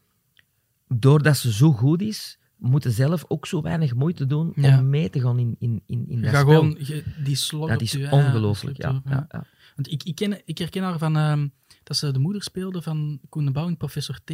doordat 0.89 1.37
ze 1.37 1.53
zo 1.53 1.73
goed 1.73 2.03
is, 2.03 2.39
moeten 2.57 2.93
zelf 2.93 3.25
ook 3.29 3.47
zo 3.47 3.63
weinig 3.63 3.95
moeite 3.95 4.27
doen 4.27 4.53
Ja. 4.55 4.79
om 4.79 4.89
mee 4.91 5.11
te 5.11 5.21
gaan 5.21 5.39
in, 5.39 5.57
in, 5.59 5.83
in, 5.87 6.05
in 6.09 6.21
dat 6.23 6.31
gaat 6.31 6.41
spel. 6.41 6.55
gewoon 6.61 6.77
je- 6.81 7.05
die 7.25 7.37
slot 7.37 7.69
dat 7.69 7.81
is 7.81 7.93
je- 7.93 8.11
ongelooflijk. 8.11 8.77
ja, 8.77 8.91
Ja, 8.91 9.01
ja, 9.05 9.27
ja. 9.29 9.45
Want 9.75 9.91
ik, 9.93 10.03
ik, 10.03 10.15
ken, 10.15 10.41
ik 10.45 10.59
herken 10.59 10.83
haar 10.83 10.99
van 10.99 11.17
ehm, 11.17 11.49
dat 11.83 11.97
ze 11.97 12.11
de 12.13 12.19
moeder 12.19 12.43
speelde 12.43 12.83
van 12.83 13.21
Koen 13.29 13.45
de 13.45 13.51
Bouw 13.51 13.69
in 13.69 13.77
Professor 13.77 14.19
T. 14.25 14.31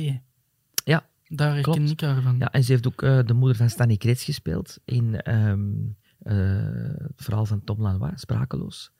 Ja, 0.84 1.06
Daar 1.28 1.54
herken 1.54 1.72
klopt. 1.72 1.90
ik 1.90 2.00
haar 2.00 2.22
van. 2.22 2.38
Ja, 2.38 2.52
en 2.52 2.64
ze 2.64 2.72
heeft 2.72 2.86
ook 2.86 3.02
eh, 3.02 3.18
de 3.26 3.32
moeder 3.34 3.56
van 3.56 3.70
Stanley 3.70 3.96
Krets 3.96 4.24
gespeeld 4.24 4.78
in 4.84 5.20
ehm, 5.20 5.70
eh, 6.18 6.34
het 6.98 7.22
verhaal 7.22 7.46
van 7.46 7.64
Tom 7.64 7.80
Lanois, 7.80 8.20
Sprakeloos. 8.20 8.92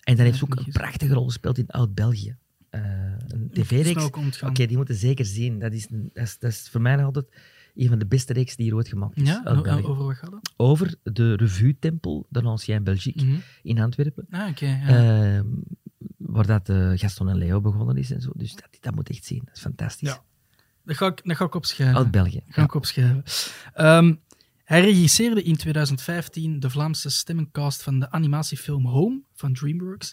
En 0.00 0.16
dan 0.16 0.24
heeft 0.24 0.38
ze 0.38 0.44
ook 0.44 0.56
een 0.56 0.72
prachtige 0.72 1.14
rol 1.14 1.24
gespeeld 1.24 1.58
in 1.58 1.66
Oud-België. 1.68 2.36
Eh, 2.70 2.80
een 3.28 3.50
tv-reeks. 3.52 4.04
Oké, 4.42 4.66
die 4.66 4.76
moeten 4.76 4.94
zeker 4.94 5.24
zien. 5.24 5.58
Dat 5.58 5.72
is, 5.72 5.86
dat, 5.88 6.00
is, 6.24 6.38
dat 6.38 6.50
is 6.50 6.68
voor 6.70 6.80
mij 6.80 6.96
nog 6.96 7.04
altijd 7.04 7.26
een 7.74 7.88
van 7.88 7.98
de 7.98 8.06
beste 8.06 8.32
reeks 8.32 8.56
die 8.56 8.64
hier 8.66 8.74
ooit 8.74 8.88
gemaakt 8.88 9.16
is. 9.16 9.28
Ja, 9.28 9.42
over 9.44 10.04
wat 10.04 10.16
gaat 10.16 10.30
dat? 10.30 10.52
Over 10.56 10.94
de 11.02 11.34
Revue-tempel, 11.36 12.26
de 12.28 12.42
Ancien 12.42 12.84
Belgique, 12.84 13.24
Mhm. 13.24 13.36
in 13.62 13.78
Antwerpen. 13.80 14.26
Ah, 14.30 14.48
oké. 14.48 14.66
ja. 14.66 14.86
Ehm, 15.36 15.46
waar 16.16 16.46
dat 16.46 16.68
eh, 16.68 16.90
Gaston 16.94 17.28
en 17.28 17.36
Leo 17.36 17.60
begonnen 17.60 17.96
is 17.96 18.10
en 18.10 18.20
zo. 18.20 18.30
Dus 18.34 18.54
dat, 18.54 18.68
dat 18.80 18.94
moet 18.94 19.08
echt 19.10 19.24
zien. 19.24 19.42
Dat 19.44 19.54
is 19.54 19.60
fantastisch. 19.60 20.08
Ja. 20.08 20.22
Dat, 20.84 20.96
ga 20.96 21.06
ik, 21.06 21.20
dat 21.24 21.36
ga 21.36 21.44
ik 21.44 21.54
opschrijven. 21.54 21.96
Oud-België. 21.96 22.42
Ga 22.48 22.62
ik 22.62 22.74
opschrijven. 22.74 23.22
Ehm, 23.74 24.14
hij 24.70 24.80
regisseerde 24.80 25.42
in 25.42 25.56
2015 25.56 26.60
de 26.60 26.70
Vlaamse 26.70 27.10
stemmencast 27.10 27.82
van 27.82 27.98
de 27.98 28.10
animatiefilm 28.10 28.86
Home 28.86 29.22
van 29.32 29.52
DreamWorks. 29.52 30.12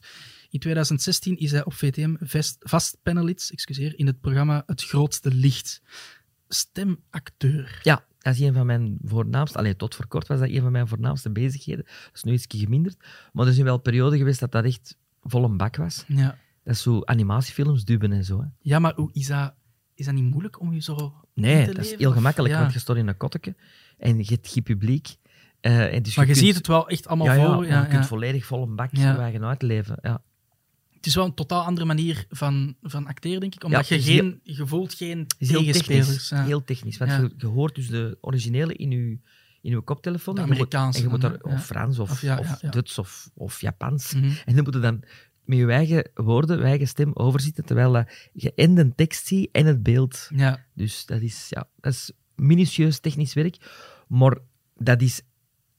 In 0.50 0.60
2016 0.60 1.38
is 1.38 1.52
hij 1.52 1.66
op 1.66 1.74
VTM 1.74 2.16
vast, 2.60 2.98
panelist 3.04 3.52
excuseer, 3.52 4.00
in 4.00 4.08
het 4.08 4.22
programma 4.22 4.64
Het 4.66 4.84
Grootste 4.84 5.34
Licht. 5.34 5.82
Stemacteur. 6.48 7.80
Ja, 7.84 8.06
dat 8.20 8.34
is 8.34 8.40
een 8.40 8.54
van 8.54 8.66
mijn 8.66 8.98
voornaamste... 9.04 9.58
Allee, 9.58 9.76
tot 9.76 9.96
voor 9.96 10.08
kort 10.08 10.28
was 10.28 10.40
dat 10.40 10.50
een 10.50 10.62
van 10.62 10.72
mijn 10.72 10.88
voornaamste 10.88 11.32
bezigheden. 11.32 11.86
Dat 11.86 12.12
is 12.14 12.24
nu 12.24 12.34
iets 12.34 12.46
geminderd. 12.50 12.98
Maar 13.34 13.46
er 13.46 13.52
is 13.52 13.58
nu 13.58 13.64
wel 13.64 13.76
een 13.76 13.82
periode 13.82 14.18
geweest 14.18 14.40
dat 14.40 14.52
dat 14.52 14.66
echt 14.66 14.98
vol 15.22 15.44
een 15.44 15.58
bak 15.58 15.76
was. 15.76 16.04
Ja. 16.08 16.38
Dat 16.64 16.76
is 16.76 16.82
zo 16.82 17.02
animatiefilms 17.04 17.86
duben 17.86 18.12
en 18.12 18.24
zo. 18.24 18.42
Hè. 18.42 18.48
ja, 18.60 18.80
maar 18.80 18.94
hoe 18.96 19.10
is 19.14 19.28
dat, 19.28 19.54
is 19.94 20.06
dat 20.06 20.14
niet 20.14 20.30
moeilijk 20.30 20.60
om 20.60 20.74
je 20.74 20.82
zo 20.82 21.14
Nee, 21.34 21.66
dat 21.66 21.86
is 21.86 21.96
heel 21.96 22.12
gemakkelijk, 22.12 22.54
ja. 22.54 22.60
want 22.60 22.74
je 22.74 22.80
staat 22.80 22.96
in 22.96 23.08
een 23.08 23.18
kotteke 23.18 23.56
en 23.98 24.18
je 24.18 24.26
hebt 24.28 24.48
geen 24.48 24.64
publiek. 24.64 25.16
Eh, 25.60 25.94
en 25.94 26.04
dus 26.04 26.16
Maar 26.16 26.26
je 26.28 26.32
kunt- 26.34 26.46
ziet 26.46 26.56
het 26.56 26.68
wel 26.68 26.90
echt 26.90 27.08
allemaal 27.08 27.28
ja, 27.28 27.34
ja, 27.34 27.46
voor. 27.46 27.56
maar 27.58 27.68
Ja, 27.68 27.82
je 27.82 27.88
kunt 27.88 28.06
volledig 28.06 28.46
vol 28.46 28.64
een 28.64 28.76
bak 28.76 28.90
Ja. 28.92 29.18
eigen 29.20 29.44
uitleven. 29.46 29.98
Ja. 30.02 30.22
Het 30.92 31.06
is 31.06 31.16
wel 31.16 31.26
een 31.26 31.34
totaal 31.34 31.64
andere 31.64 31.86
manier 31.86 32.26
van, 32.30 32.76
van 32.82 33.08
acteren, 33.08 33.40
denk 33.40 33.56
ik. 33.56 33.64
Omdat 33.64 33.88
je 33.88 34.02
geen, 34.02 34.40
je 34.44 34.66
voelt 34.68 34.94
geen 34.94 35.26
heel 35.38 35.60
tegenspelers. 35.60 36.06
technisch. 36.08 36.30
ja. 36.30 36.44
Heel 36.44 36.64
technisch, 36.64 36.98
want 36.98 37.12
je, 37.12 37.32
je 37.38 37.46
hoort 37.46 37.76
dus 37.76 37.88
de 37.88 38.18
originele 38.22 38.74
in 38.74 38.92
je, 38.92 38.98
in 39.62 39.72
je 39.72 39.82
koptelefoon. 39.82 40.36
De 40.36 40.42
en 40.42 40.48
je 40.48 40.54
moet- 40.54 40.62
Amerikaanse 40.74 40.98
En 41.00 41.04
je 41.06 41.10
moet 41.10 41.22
dan, 41.22 41.32
daar, 41.32 41.40
hè? 41.52 41.56
of. 41.58 41.66
Frans, 41.66 42.00
of. 42.00 42.20
Duits, 42.72 42.98
of, 42.98 43.30
of 43.34 43.62
Japans. 43.62 44.14
Mhm. 44.14 44.26
En 44.46 44.56
dan 44.56 44.64
moet 44.64 44.74
je 44.74 44.80
dan 44.80 45.04
met 45.46 45.58
je 45.58 45.72
eigen 45.72 46.10
woorden, 46.14 46.58
je 46.58 46.64
eigen 46.64 46.88
stem 46.88 47.12
overzitten, 47.14 47.66
terwijl 47.66 48.06
je 48.34 48.54
en 48.54 48.76
de 48.76 48.96
tekst 48.96 49.28
ziet 49.28 49.50
en 49.52 49.66
het 49.66 49.84
beeld. 49.84 50.30
Ja. 50.36 50.66
Dus 50.74 51.06
dat 51.06 51.22
is, 51.22 51.48
ja, 51.50 51.68
dat 51.80 51.94
is 51.94 52.12
minutieus 52.38 53.00
technisch 53.00 53.34
werk. 53.34 53.58
Maar 54.08 54.38
dat 54.76 55.02
is, 55.02 55.22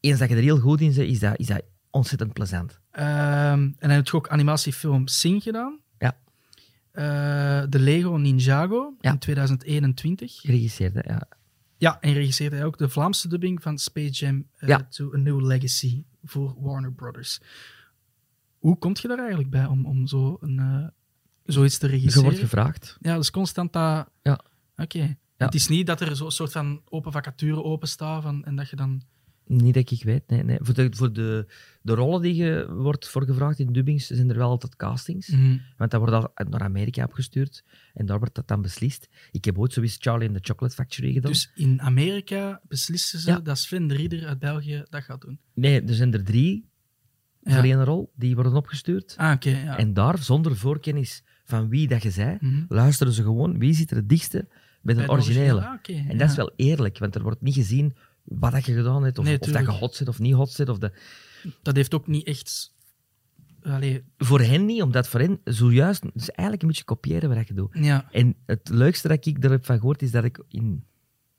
eens 0.00 0.18
dat 0.18 0.28
je 0.28 0.34
er 0.34 0.42
heel 0.42 0.58
goed 0.58 0.80
in 0.80 0.94
bent, 0.94 1.08
is 1.08 1.18
dat, 1.18 1.38
is 1.38 1.46
dat 1.46 1.62
ontzettend 1.90 2.32
plezant. 2.32 2.78
Ehm, 2.90 3.60
en 3.60 3.74
hij 3.78 3.94
heeft 3.94 4.12
ook 4.12 4.28
animatiefilm 4.28 5.06
Sing 5.06 5.42
gedaan. 5.42 5.78
Ja. 5.98 6.16
Eh, 6.90 7.62
de 7.68 7.78
Lego 7.78 8.16
Ninjago 8.16 8.94
Ja. 9.00 9.10
in 9.10 9.18
2021. 9.18 10.32
Geregisseerd, 10.40 10.94
ja. 11.06 11.28
Ja, 11.76 12.00
en 12.00 12.12
regisseerde 12.12 12.56
hij 12.56 12.64
ook 12.64 12.78
de 12.78 12.88
Vlaamse 12.88 13.28
dubbing 13.28 13.62
van 13.62 13.78
Space 13.78 14.10
Jam 14.10 14.46
eh, 14.56 14.68
Ja. 14.68 14.86
to 14.90 15.14
a 15.14 15.16
New 15.16 15.40
Legacy 15.46 16.04
voor 16.24 16.54
Warner 16.58 16.92
Brothers. 16.92 17.40
Hoe 18.58 18.78
kom 18.78 18.92
je 19.00 19.08
daar 19.08 19.18
eigenlijk 19.18 19.50
bij 19.50 19.64
om, 19.66 19.86
om 19.86 20.06
zo 20.06 20.36
een, 20.40 20.58
eh, 20.58 20.86
zoiets 21.44 21.78
te 21.78 21.86
Je 21.86 21.92
regisseren? 21.92 22.24
wordt 22.24 22.38
gevraagd. 22.38 22.96
Ja, 23.00 23.16
dus 23.16 23.30
constant 23.30 23.72
dat... 23.72 24.08
Ja. 24.22 24.40
Oké. 24.76 25.16
Het 25.46 25.54
is 25.54 25.68
niet 25.68 25.86
dat 25.86 26.00
er 26.00 26.16
zo'n 26.16 26.30
soort 26.30 26.52
van 26.52 26.82
open 26.88 27.12
vacature 27.12 27.62
openstaat 27.62 28.22
van, 28.22 28.44
en 28.44 28.56
dat 28.56 28.70
je 28.70 28.76
dan... 28.76 29.02
Niet 29.46 29.74
dat 29.74 29.90
ik 29.90 30.02
weet, 30.02 30.22
nee. 30.28 30.42
nee. 30.44 30.58
Voor, 30.60 30.74
de, 30.74 30.88
voor 30.90 31.12
de, 31.12 31.46
de 31.82 31.94
rollen 31.94 32.22
die 32.22 32.34
je 32.34 32.66
wordt 32.70 33.08
voor 33.08 33.24
gevraagd 33.24 33.58
in 33.58 33.72
dubbings 33.72 34.06
zijn 34.06 34.30
er 34.30 34.36
wel 34.36 34.48
altijd 34.48 34.76
castings. 34.76 35.28
Mhm. 35.28 35.56
Want 35.76 35.90
dat 35.90 36.00
wordt 36.00 36.14
al 36.14 36.46
naar 36.48 36.60
Amerika 36.60 37.04
opgestuurd 37.04 37.64
en 37.94 38.06
daar 38.06 38.18
wordt 38.18 38.34
dat 38.34 38.48
dan 38.48 38.62
beslist. 38.62 39.08
Ik 39.30 39.44
heb 39.44 39.58
ooit 39.58 39.72
zoiets 39.72 39.96
Charlie 40.00 40.28
in 40.28 40.34
the 40.34 40.40
Chocolate 40.42 40.74
Factory 40.74 41.12
gedaan. 41.12 41.32
Dus 41.32 41.50
in 41.54 41.80
Amerika 41.80 42.60
beslissen 42.68 43.18
ze 43.18 43.30
Ja. 43.30 43.40
dat 43.40 43.58
Sven 43.58 43.86
de 43.86 43.94
Ridder 43.94 44.26
uit 44.26 44.38
België 44.38 44.84
dat 44.88 45.02
gaat 45.02 45.20
doen. 45.20 45.38
Nee, 45.54 45.82
er 45.82 45.94
zijn 45.94 46.12
er 46.12 46.24
drie 46.24 46.68
Ja. 47.42 47.54
voor 47.54 47.64
één 47.64 47.84
rol 47.84 48.12
die 48.16 48.34
worden 48.34 48.54
opgestuurd. 48.54 49.14
Ah, 49.16 49.32
oké. 49.34 49.50
ja. 49.50 49.78
En 49.78 49.94
daar, 49.94 50.18
zonder 50.18 50.56
voorkennis 50.56 51.22
van 51.44 51.68
wie 51.68 51.88
dat 51.88 52.02
je 52.02 52.10
zei, 52.10 52.36
Mhm. 52.40 52.64
luisteren 52.68 53.12
ze 53.12 53.22
gewoon 53.22 53.58
wie 53.58 53.74
zit 53.74 53.90
er 53.90 53.96
het 53.96 54.08
dichtste 54.08 54.48
bij 54.94 55.02
de 55.02 55.06
de 55.06 55.12
originele. 55.12 55.60
Ah, 55.66 55.78
En 55.82 56.06
ja. 56.08 56.14
dat 56.14 56.30
is 56.30 56.36
wel 56.36 56.52
eerlijk, 56.56 56.98
want 56.98 57.14
er 57.14 57.22
wordt 57.22 57.40
niet 57.40 57.54
gezien 57.54 57.94
wat 58.24 58.52
dat 58.52 58.66
je 58.66 58.74
gedaan 58.74 59.04
hebt, 59.04 59.18
of, 59.18 59.24
Nee, 59.24 59.40
of 59.40 59.48
dat 59.48 59.60
je 59.64 59.70
hot 59.70 59.94
zit 59.94 60.08
of 60.08 60.18
niet 60.18 60.34
hot 60.34 60.50
zit. 60.50 60.68
Of 60.68 60.78
de... 60.78 60.92
Dat 61.62 61.76
heeft 61.76 61.94
ook 61.94 62.06
niet 62.06 62.26
echt... 62.26 62.76
Allee, 63.62 64.04
Voor 64.16 64.40
hen 64.40 64.64
niet, 64.66 64.82
omdat 64.82 65.08
voor 65.08 65.20
hen 65.20 65.40
zojuist... 65.44 66.04
Is 66.14 66.30
eigenlijk 66.30 66.62
een 66.62 66.68
beetje 66.68 66.84
kopiëren 66.84 67.34
wat 67.34 67.48
je 67.48 67.54
doet. 67.54 67.70
ja. 67.72 68.08
En 68.12 68.34
het 68.46 68.68
leukste 68.68 69.08
dat 69.08 69.26
ik 69.26 69.44
er 69.44 69.50
heb 69.50 69.64
van 69.64 69.78
gehoord, 69.78 70.02
is 70.02 70.10
dat 70.10 70.24
ik 70.24 70.42
in 70.48 70.84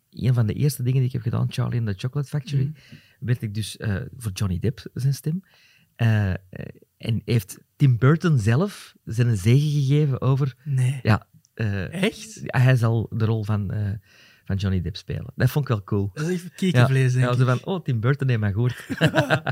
een 0.10 0.34
van 0.34 0.48
de 0.48 0.54
eerste 0.54 0.84
dingen 0.84 0.98
die 1.00 1.08
ik 1.08 1.14
heb 1.14 1.22
gedaan, 1.22 1.52
Charlie 1.52 1.80
in 1.80 1.86
the 1.86 1.94
Chocolate 1.98 2.30
Factory, 2.30 2.64
Mhm. 2.64 2.96
werd 3.20 3.42
ik 3.42 3.54
dus 3.54 3.78
eh, 3.78 3.96
voor 4.18 4.32
Johnny 4.32 4.60
Depp 4.60 4.86
zijn 4.94 5.14
stem. 5.14 5.44
Eh, 5.96 6.30
en 6.98 7.22
heeft 7.26 7.58
Tim 7.76 7.98
Burton 7.98 8.40
zelf 8.40 8.96
zijn 9.06 9.38
zegen 9.38 9.70
gegeven 9.72 10.22
over... 10.22 10.56
Nee. 10.64 11.00
Ja, 11.04 11.28
eh, 11.60 12.04
Echt? 12.04 12.42
hij 12.46 12.76
zal 12.76 13.08
de 13.12 13.26
rol 13.26 13.44
van, 13.44 13.72
eh, 13.72 13.90
van 14.46 14.56
Johnny 14.56 14.82
Depp 14.82 14.96
spelen. 14.98 15.32
Dat 15.36 15.50
vond 15.50 15.66
ik 15.66 15.72
wel 15.72 15.84
cool. 15.84 16.10
Dat 16.14 16.28
is 16.28 16.34
even 16.34 16.52
kiekenvlees, 16.56 17.14
denk 17.14 17.26
ja, 17.26 17.32
ik. 17.32 17.38
zo 17.38 17.46
van, 17.46 17.60
oh, 17.64 17.84
Tim 17.84 18.00
Burton 18.00 18.28
heeft 18.28 18.40
mij 18.40 18.52
gehoord. 18.52 18.86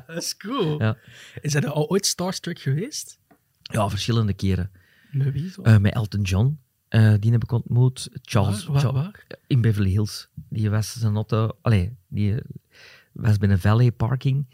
dat 0.08 0.18
is 0.18 0.38
cool. 0.38 0.82
Ja. 0.82 0.98
Is 1.42 1.54
hij 1.54 1.68
al 1.68 1.90
ooit 1.90 2.06
Starstruck 2.06 2.60
geweest? 2.60 3.20
ja, 3.62 3.90
verschillende 3.90 4.34
keren. 4.34 4.72
Met 5.12 5.34
wie? 5.34 5.52
Eh, 5.64 5.78
met 5.78 5.94
Elton 5.94 6.22
John, 6.22 6.60
die 7.20 7.32
heb 7.32 7.44
ik 7.44 7.52
ontmoet. 7.52 8.10
Charles, 8.22 8.66
waar, 8.66 8.84
waar, 8.84 8.94
waar? 8.94 9.26
in 9.48 9.62
Beverly 9.62 9.90
Hills. 9.90 10.30
Die 10.34 10.70
was 10.70 10.94
zijn 10.94 11.16
auto... 11.16 11.58
Allee, 11.62 11.96
die 12.08 12.36
was 13.12 13.38
bij 13.38 13.50
een 13.50 13.60
valet 13.60 13.98
parking. 13.98 14.46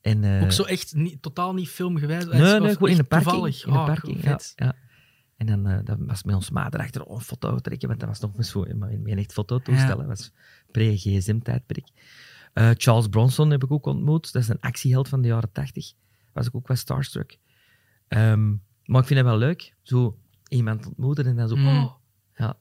En, 0.00 0.42
Ook 0.42 0.52
zo 0.52 0.62
echt 0.62 0.94
niet, 0.94 1.22
totaal 1.22 1.54
niet 1.54 1.68
filmgewijs? 1.68 2.24
Nee, 2.24 2.60
nee, 2.60 2.72
gewoon 2.72 2.88
in 2.90 2.96
de 2.96 3.04
parking. 3.04 3.30
Toevallig. 3.32 3.64
In 3.64 3.72
de 3.72 3.78
Ah, 3.78 3.86
parking, 3.86 4.22
ja, 4.24 4.38
ja. 4.54 4.74
En 5.42 5.62
dan 5.62 5.72
eh, 5.72 5.78
dat 5.84 5.98
was 6.00 6.22
met 6.22 6.34
ons 6.34 6.50
maat 6.50 6.74
erachter 6.74 7.04
oh, 7.04 7.14
een 7.14 7.20
foto 7.20 7.58
trekken, 7.58 7.88
want 7.88 8.00
dat 8.00 8.08
was 8.08 8.20
nog 8.20 8.36
met 8.36 8.46
zo'n 8.46 8.82
een 8.82 9.18
echt 9.18 9.32
fototoestel. 9.32 9.96
Dat 9.96 10.06
was 10.06 10.32
pre-gsm-tijdperk. 10.70 11.88
Eh, 12.52 12.70
Charles 12.76 13.08
Bronson 13.08 13.50
heb 13.50 13.64
ik 13.64 13.70
ook 13.70 13.86
ontmoet. 13.86 14.32
Dat 14.32 14.42
is 14.42 14.48
een 14.48 14.60
actieheld 14.60 15.08
van 15.08 15.22
de 15.22 15.28
jaren 15.28 15.52
tachtig. 15.52 15.92
Was 16.32 16.46
ik 16.46 16.54
ook 16.54 16.68
wel 16.68 16.76
starstruck. 16.76 17.38
Ehm, 18.08 18.48
maar 18.84 19.00
ik 19.00 19.06
vind 19.06 19.20
het 19.20 19.28
wel 19.28 19.38
leuk. 19.38 19.74
Zo 19.82 20.18
iemand 20.48 20.86
ontmoeten 20.86 21.26
en 21.26 21.36
dan 21.36 21.48
zo... 21.48 21.56
Mm. 21.56 21.66
Oh, 21.66 21.92
ja, 22.34 22.56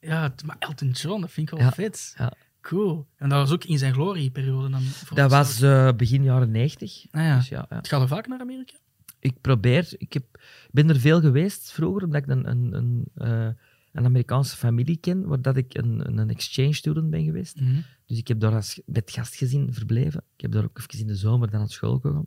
Ja, 0.00 0.34
maar 0.44 0.56
Elton 0.58 0.90
John, 0.90 1.20
dat 1.20 1.30
vind 1.30 1.50
ik 1.50 1.58
wel 1.58 1.64
Ja, 1.66 1.72
vet. 1.72 2.14
ja. 2.18 2.32
Cool. 2.60 3.06
En 3.16 3.28
dat 3.28 3.38
was 3.38 3.52
ook 3.52 3.64
in 3.64 3.78
zijn 3.78 3.92
glorieperiode 3.92 4.70
dan? 4.70 4.82
Dat 5.14 5.30
was 5.30 5.60
eh, 5.60 5.92
begin 5.96 6.22
jaren 6.22 6.50
negentig. 6.50 7.06
Ah, 7.10 7.22
ja. 7.22 7.36
Dus 7.36 7.48
ja, 7.48 7.66
ja. 7.68 7.76
Het 7.76 7.88
gaat 7.88 8.00
er 8.00 8.08
vaak 8.08 8.26
naar 8.26 8.40
Amerika? 8.40 8.74
Ik 9.22 9.40
probeer, 9.40 9.94
ik 9.98 10.12
heb, 10.12 10.24
ben 10.70 10.88
er 10.88 11.00
veel 11.00 11.20
geweest 11.20 11.72
vroeger, 11.72 12.04
omdat 12.04 12.22
ik 12.22 12.28
een, 12.28 12.50
een, 12.50 12.74
een, 12.74 13.04
eh, 13.14 13.48
een 13.92 14.04
Amerikaanse 14.04 14.56
familie 14.56 14.96
ken, 14.96 15.26
waar 15.26 15.42
dat 15.42 15.56
ik 15.56 15.74
een, 15.74 16.18
een 16.18 16.30
exchange 16.30 16.72
student 16.72 17.10
ben 17.10 17.24
geweest. 17.24 17.60
Mhm. 17.60 17.80
Dus 18.06 18.18
ik 18.18 18.28
heb 18.28 18.40
daar 18.40 18.54
als 18.54 18.80
met 18.86 19.10
gastgezin 19.10 19.72
verbleven. 19.72 20.24
Ik 20.36 20.40
heb 20.40 20.52
daar 20.52 20.64
ook 20.64 20.78
even 20.78 20.98
in 21.00 21.06
de 21.06 21.14
zomer 21.14 21.50
dan 21.50 21.60
naar 21.60 21.68
school 21.68 21.98
gegaan. 21.98 22.26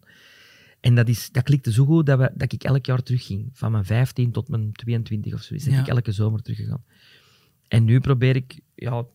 En 0.80 0.96
dat, 0.96 1.08
is, 1.08 1.32
dat 1.32 1.43
klikte 1.43 1.72
zo 1.72 1.86
goed 1.86 2.06
dat, 2.06 2.20
we, 2.20 2.32
dat 2.36 2.54
ik 2.54 2.64
elk 2.64 2.86
jaar 2.86 3.04
terugging. 3.04 3.50
Van 3.54 3.72
mijn 3.72 3.86
15 3.86 4.32
tot 4.32 4.48
mijn 4.48 4.72
22 4.72 5.34
of 5.34 5.41
zoiets. 5.41 5.66
Dat 5.66 5.74
Ja. 5.74 5.80
ik 5.82 5.88
elke 5.88 6.12
zomer 6.12 6.41
teruggegaan. 6.41 6.84
En 7.68 7.84
nu 7.84 8.00
probeer 8.00 8.36
ik 8.36 8.60
ja, 8.76 9.06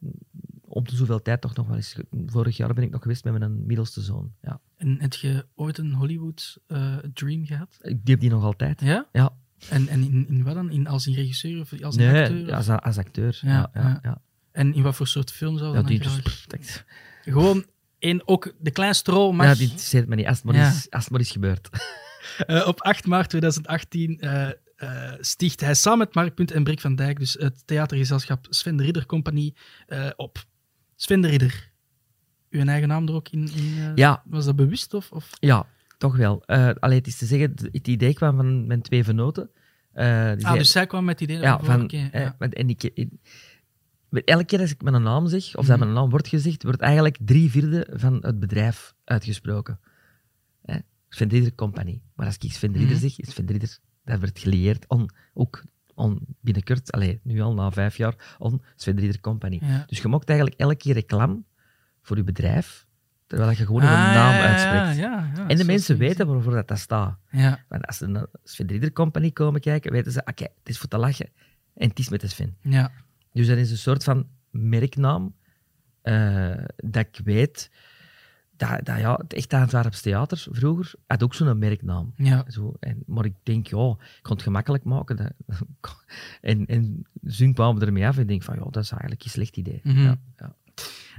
om 0.71 0.85
de 0.85 0.97
zoveel 0.97 1.23
tijd 1.23 1.41
toch 1.41 1.55
nog 1.55 1.67
wel 1.67 1.77
eens... 1.77 1.97
Vorig 2.27 2.57
jaar 2.57 2.75
ben 2.75 2.85
ik 2.85 2.91
nog 2.91 3.03
geweest 3.03 3.25
met 3.25 3.39
mijn 3.39 3.67
middelste 3.67 4.01
zoon. 4.01 4.33
Ja. 4.43 4.61
En 4.77 4.97
heb 5.01 5.15
je 5.15 5.47
ooit 5.55 5.79
een 5.79 5.93
Hollywood 5.93 6.59
eh, 6.67 6.97
dream 7.15 7.47
gehad? 7.47 7.79
Ik 7.81 7.99
heb 8.05 8.21
die 8.21 8.31
nog 8.31 8.45
altijd. 8.45 8.81
Ja? 8.81 9.07
Ja. 9.13 9.33
En, 9.69 9.89
en 9.89 10.03
in, 10.03 10.27
in 10.29 10.43
wat 10.43 10.55
dan? 10.55 10.71
In, 10.71 10.87
als 10.87 11.07
in 11.07 11.15
regisseur 11.15 11.61
of 11.61 11.83
als 11.83 11.97
een 11.97 12.13
Nee, 12.13 12.23
acteur? 12.23 12.49
of- 12.49 12.55
als, 12.55 12.69
als 12.69 12.99
acteur. 12.99 13.39
Ja, 13.43 13.71
Ja, 13.75 13.99
ja. 14.03 14.21
En 14.53 14.75
in 14.75 14.83
wat 14.83 14.97
voor 14.97 15.07
soort 15.07 15.33
film 15.33 15.59
zou 15.59 15.75
dat 15.75 15.83
dan 15.83 15.91
die, 15.93 16.01
dus, 16.01 16.21
pff, 16.21 16.85
Gewoon 17.23 17.65
in 17.99 18.23
ook 18.29 18.53
de 18.59 18.71
kleinste 18.71 19.11
rol 19.11 19.33
mag... 19.33 19.47
ja, 19.47 19.55
die 19.55 19.63
interesseert 19.63 20.09
me 20.09 20.15
niet. 20.15 20.27
Als 20.27 20.37
het 20.37 20.45
maar, 20.47 20.55
is, 20.69 20.87
als 20.91 21.03
het 21.05 21.13
maar 21.13 21.21
is 21.21 21.31
gebeurd. 21.31 21.69
Eh, 22.47 22.67
op 22.67 22.81
8 22.81 23.07
maart 23.07 23.29
2018 23.29 24.19
eh, 24.21 24.49
eh, 24.77 25.13
sticht 25.21 25.61
hij 25.61 25.75
samen 25.75 25.99
met 25.99 26.15
Mark 26.15 26.35
Punt 26.35 26.51
en 26.51 26.65
Brik 26.65 26.81
van 26.81 26.95
Dijk, 26.95 27.19
dus 27.19 27.33
het 27.33 27.67
theatergezelschap 27.67 28.47
Sven 28.51 28.77
de 28.77 28.83
Ridder 28.83 29.07
Compagnie, 29.07 29.55
eh, 29.87 30.07
op. 30.17 30.45
Sven 31.03 31.21
de 31.21 31.29
Ridder. 31.29 31.71
Uw 32.51 32.65
eigen 32.67 32.89
naam 32.89 33.09
er 33.09 33.15
ook 33.15 33.29
in? 33.29 33.41
in 33.55 33.75
eh, 33.79 33.95
Ja, 33.95 34.23
Was 34.27 34.45
dat 34.45 34.57
bewust? 34.57 34.95
Of, 34.95 35.13
of? 35.13 35.31
ja, 35.39 35.67
toch 35.99 36.17
wel. 36.17 36.43
Eh 36.47 36.71
allee, 36.79 36.99
het 36.99 37.07
is 37.07 37.17
te 37.17 37.27
zeggen, 37.27 37.53
het- 37.73 37.87
idee 37.89 38.15
kwam 38.15 38.37
van 38.37 38.67
mijn 38.67 38.83
twee 38.83 39.05
venoten. 39.05 39.51
Eh, 39.93 40.05
die 40.07 40.35
Ah, 40.35 40.41
zei- 40.41 40.59
dus 40.59 40.71
zij 40.71 40.87
kwam 40.87 41.05
met 41.05 41.21
het 41.21 41.31
idee 41.31 41.43
ja, 41.43 41.59
van, 41.61 41.89
ja. 41.93 42.37
en 42.39 42.69
ik, 42.69 42.83
elke 44.25 44.45
keer 44.45 44.61
als 44.61 44.71
ik 44.71 44.83
mijn 44.83 45.03
naam 45.03 45.29
zeg, 45.29 45.57
of 45.57 45.67
dat 45.67 45.77
Mhm. 45.77 45.79
mijn 45.79 45.93
naam 45.93 46.11
wordt 46.11 46.29
gezegd, 46.29 46.63
wordt 46.63 46.81
eigenlijk 46.81 47.17
drie 47.21 47.51
vierde 47.51 47.87
van 47.93 48.19
het 48.21 48.41
bedrijf 48.41 48.95
uitgesproken. 49.05 49.81
Hè? 50.63 50.79
Sven 51.09 51.29
de 51.29 51.35
Ridder 51.35 51.55
Company. 51.55 52.01
Maar 52.15 52.27
als 52.27 52.37
ik 52.39 52.53
Sven 52.53 52.71
Mhm. 52.71 52.95
zeg, 52.97 53.19
is 53.21 53.31
Sven 53.31 53.47
Ridder, 53.47 53.79
dat 54.05 54.21
werd 54.21 54.39
gelieerd 54.39 54.85
on, 54.89 55.11
ook 55.35 55.63
on, 56.01 56.21
binnenkort, 56.41 56.93
allee, 56.93 57.21
nu 57.23 57.41
al 57.41 57.55
na 57.55 57.71
vijf 57.71 57.97
jaar, 57.97 58.37
on 58.39 58.63
Sven 58.77 59.21
Company. 59.21 59.59
Ja. 59.63 59.85
Dus 59.87 59.99
je 60.01 60.09
mocht 60.09 60.29
eigenlijk 60.29 60.61
elke 60.61 60.77
keer 60.77 60.95
reclame 60.95 61.43
voor 62.03 62.17
je 62.17 62.25
bedrijf, 62.25 62.87
terwijl 63.27 63.51
je 63.51 63.67
gewoon 63.67 63.83
een 63.83 63.89
Ah, 63.89 64.15
naam 64.15 64.33
ja, 64.33 64.47
uitspreekt. 64.47 65.09
Ja, 65.09 65.31
ja, 65.37 65.49
En 65.49 65.57
de 65.57 65.65
mensen 65.65 65.99
weten 65.99 66.27
waarvoor 66.27 66.53
dat, 66.53 66.69
dat 66.69 66.79
staat. 66.79 67.19
Want 67.69 67.87
als 67.87 67.97
ze 67.97 68.07
naar 68.07 68.27
Sven 68.45 68.93
Company 68.93 69.31
komen 69.31 69.61
kijken, 69.61 69.93
weten 69.93 70.13
ze, 70.13 70.21
oké, 70.25 70.43
het 70.43 70.69
is 70.69 70.79
voor 70.79 70.89
te 70.89 70.99
lachen 70.99 71.29
en 71.75 71.89
het 71.89 71.99
is 71.99 72.09
met 72.09 72.21
de 72.21 72.29
Sven. 72.29 72.57
ja. 72.61 72.91
Dus 73.33 73.47
dat 73.47 73.57
is 73.57 73.71
een 73.71 73.79
soort 73.79 74.05
van 74.05 74.27
merknaam 74.51 75.35
eh, 76.03 76.65
dat 76.77 77.07
ik 77.07 77.21
weet 77.25 77.71
dat, 78.61 78.85
dat 78.85 78.99
ja, 78.99 79.15
het 79.15 79.33
echt 79.33 79.53
Antwerps 79.53 80.01
Theater 80.01 80.47
vroeger 80.51 80.95
had 81.07 81.23
ook 81.23 81.35
zo'n 81.35 81.59
merknaam. 81.59 82.13
ja. 82.17 82.45
Zo, 82.49 82.75
en, 82.81 83.03
maar 83.07 83.25
ik 83.25 83.35
denk, 83.43 83.67
ja, 83.67 83.91
ik 83.91 84.23
kon 84.23 84.35
het 84.35 84.43
gemakkelijk 84.43 84.85
maken. 84.85 85.17
Dat, 85.17 85.33
en, 86.41 86.67
en 86.67 87.07
Zun 87.23 87.55
kwamen 87.55 87.83
ermee 87.83 88.07
af 88.07 88.17
en 88.17 88.23
ik 88.23 88.29
denk 88.29 88.43
van, 88.43 88.55
ja, 88.55 88.65
dat 88.71 88.83
is 88.83 88.91
eigenlijk 88.91 89.25
een 89.25 89.31
slecht 89.31 89.57
idee. 89.57 89.81
Mhm. 89.83 90.03
ja, 90.03 90.19
ja. 90.37 90.57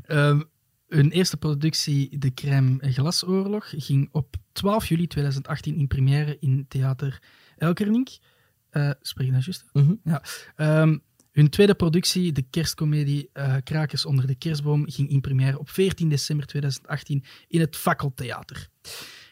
Ehm, 0.05 0.41
hun 0.87 1.11
eerste 1.11 1.37
productie, 1.37 2.17
De 2.17 2.33
Crème 2.33 2.77
Glasoorlog, 2.79 3.73
ging 3.77 4.09
op 4.11 4.35
12 4.51 4.87
juli 4.87 5.07
2018 5.07 5.75
in 5.75 5.87
première 5.87 6.37
in 6.39 6.65
Theater 6.67 7.21
Elkernink. 7.57 8.09
Eh 8.69 8.91
spreek 9.01 9.27
je 9.27 9.33
dat 9.33 9.43
juist? 9.43 9.65
Mhm. 9.73 9.93
Ja. 10.03 10.23
Ehm, 10.55 10.97
hun 11.31 11.49
tweede 11.49 11.73
productie, 11.75 12.31
de 12.31 12.41
kerstcomedie 12.49 13.29
eh, 13.33 13.55
Krakers 13.63 14.05
onder 14.05 14.27
de 14.27 14.35
kerstboom, 14.35 14.89
ging 14.89 15.09
in 15.09 15.21
première 15.21 15.59
op 15.59 15.69
14 15.69 16.09
december 16.09 16.45
2018 16.45 17.23
in 17.47 17.59
het 17.59 17.75
Fakkeltheater. 17.75 18.67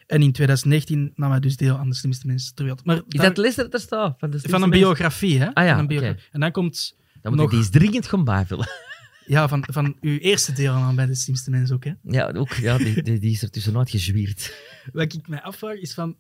En 0.06 0.22
in 0.22 0.32
2019 0.32 1.12
nam 1.16 1.32
hij 1.32 1.40
dus 1.40 1.58
deel 1.58 1.78
aan 1.78 1.90
de 1.90 1.96
slimste 1.96 2.28
mensen 2.28 2.56
ter 2.56 2.64
wereld. 2.66 2.86
Maar 2.86 3.02
Is 3.08 3.20
dat 3.20 3.38
les 3.38 3.56
dat 3.56 3.74
er 3.74 3.80
staat? 3.80 4.20
Van, 4.20 4.30
de 4.30 4.40
van 4.40 4.54
een 4.54 4.70
mensen? 4.70 4.80
biografie, 4.88 5.40
hè? 5.40 5.54
Ah 5.54 5.64
ja, 5.66 5.72
Van 5.72 5.80
een 5.80 5.88
biografie. 5.88 6.24
En 6.32 6.40
dan 6.40 6.52
komt 6.52 6.96
Dan 7.22 7.32
moet 7.32 7.36
nog- 7.42 7.46
ik 7.46 7.50
die 7.52 7.60
eens 7.60 7.70
dringend 7.70 8.08
gaan 8.08 8.24
bijvullen. 8.24 8.68
ja, 9.26 9.48
van, 9.48 9.64
van 9.72 9.98
uw 10.02 10.18
eerste 10.18 10.52
deel 10.54 10.74
aan 10.74 10.96
bij 10.96 11.06
de 11.06 11.16
slimste 11.16 11.50
mensen 11.50 11.76
ook, 11.76 11.84
hè? 11.84 11.94
Ja, 12.04 12.32
ook, 12.32 12.54
ja 12.54 12.78
die, 12.78 13.02
die, 13.04 13.20
die 13.20 13.32
is 13.32 13.42
er 13.42 13.50
tussenuit 13.50 13.90
gezwierd. 13.90 14.54
Wat 14.94 15.14
ik 15.14 15.28
mij 15.28 15.42
afvraag 15.42 15.78
is 15.78 15.94
van, 15.94 16.18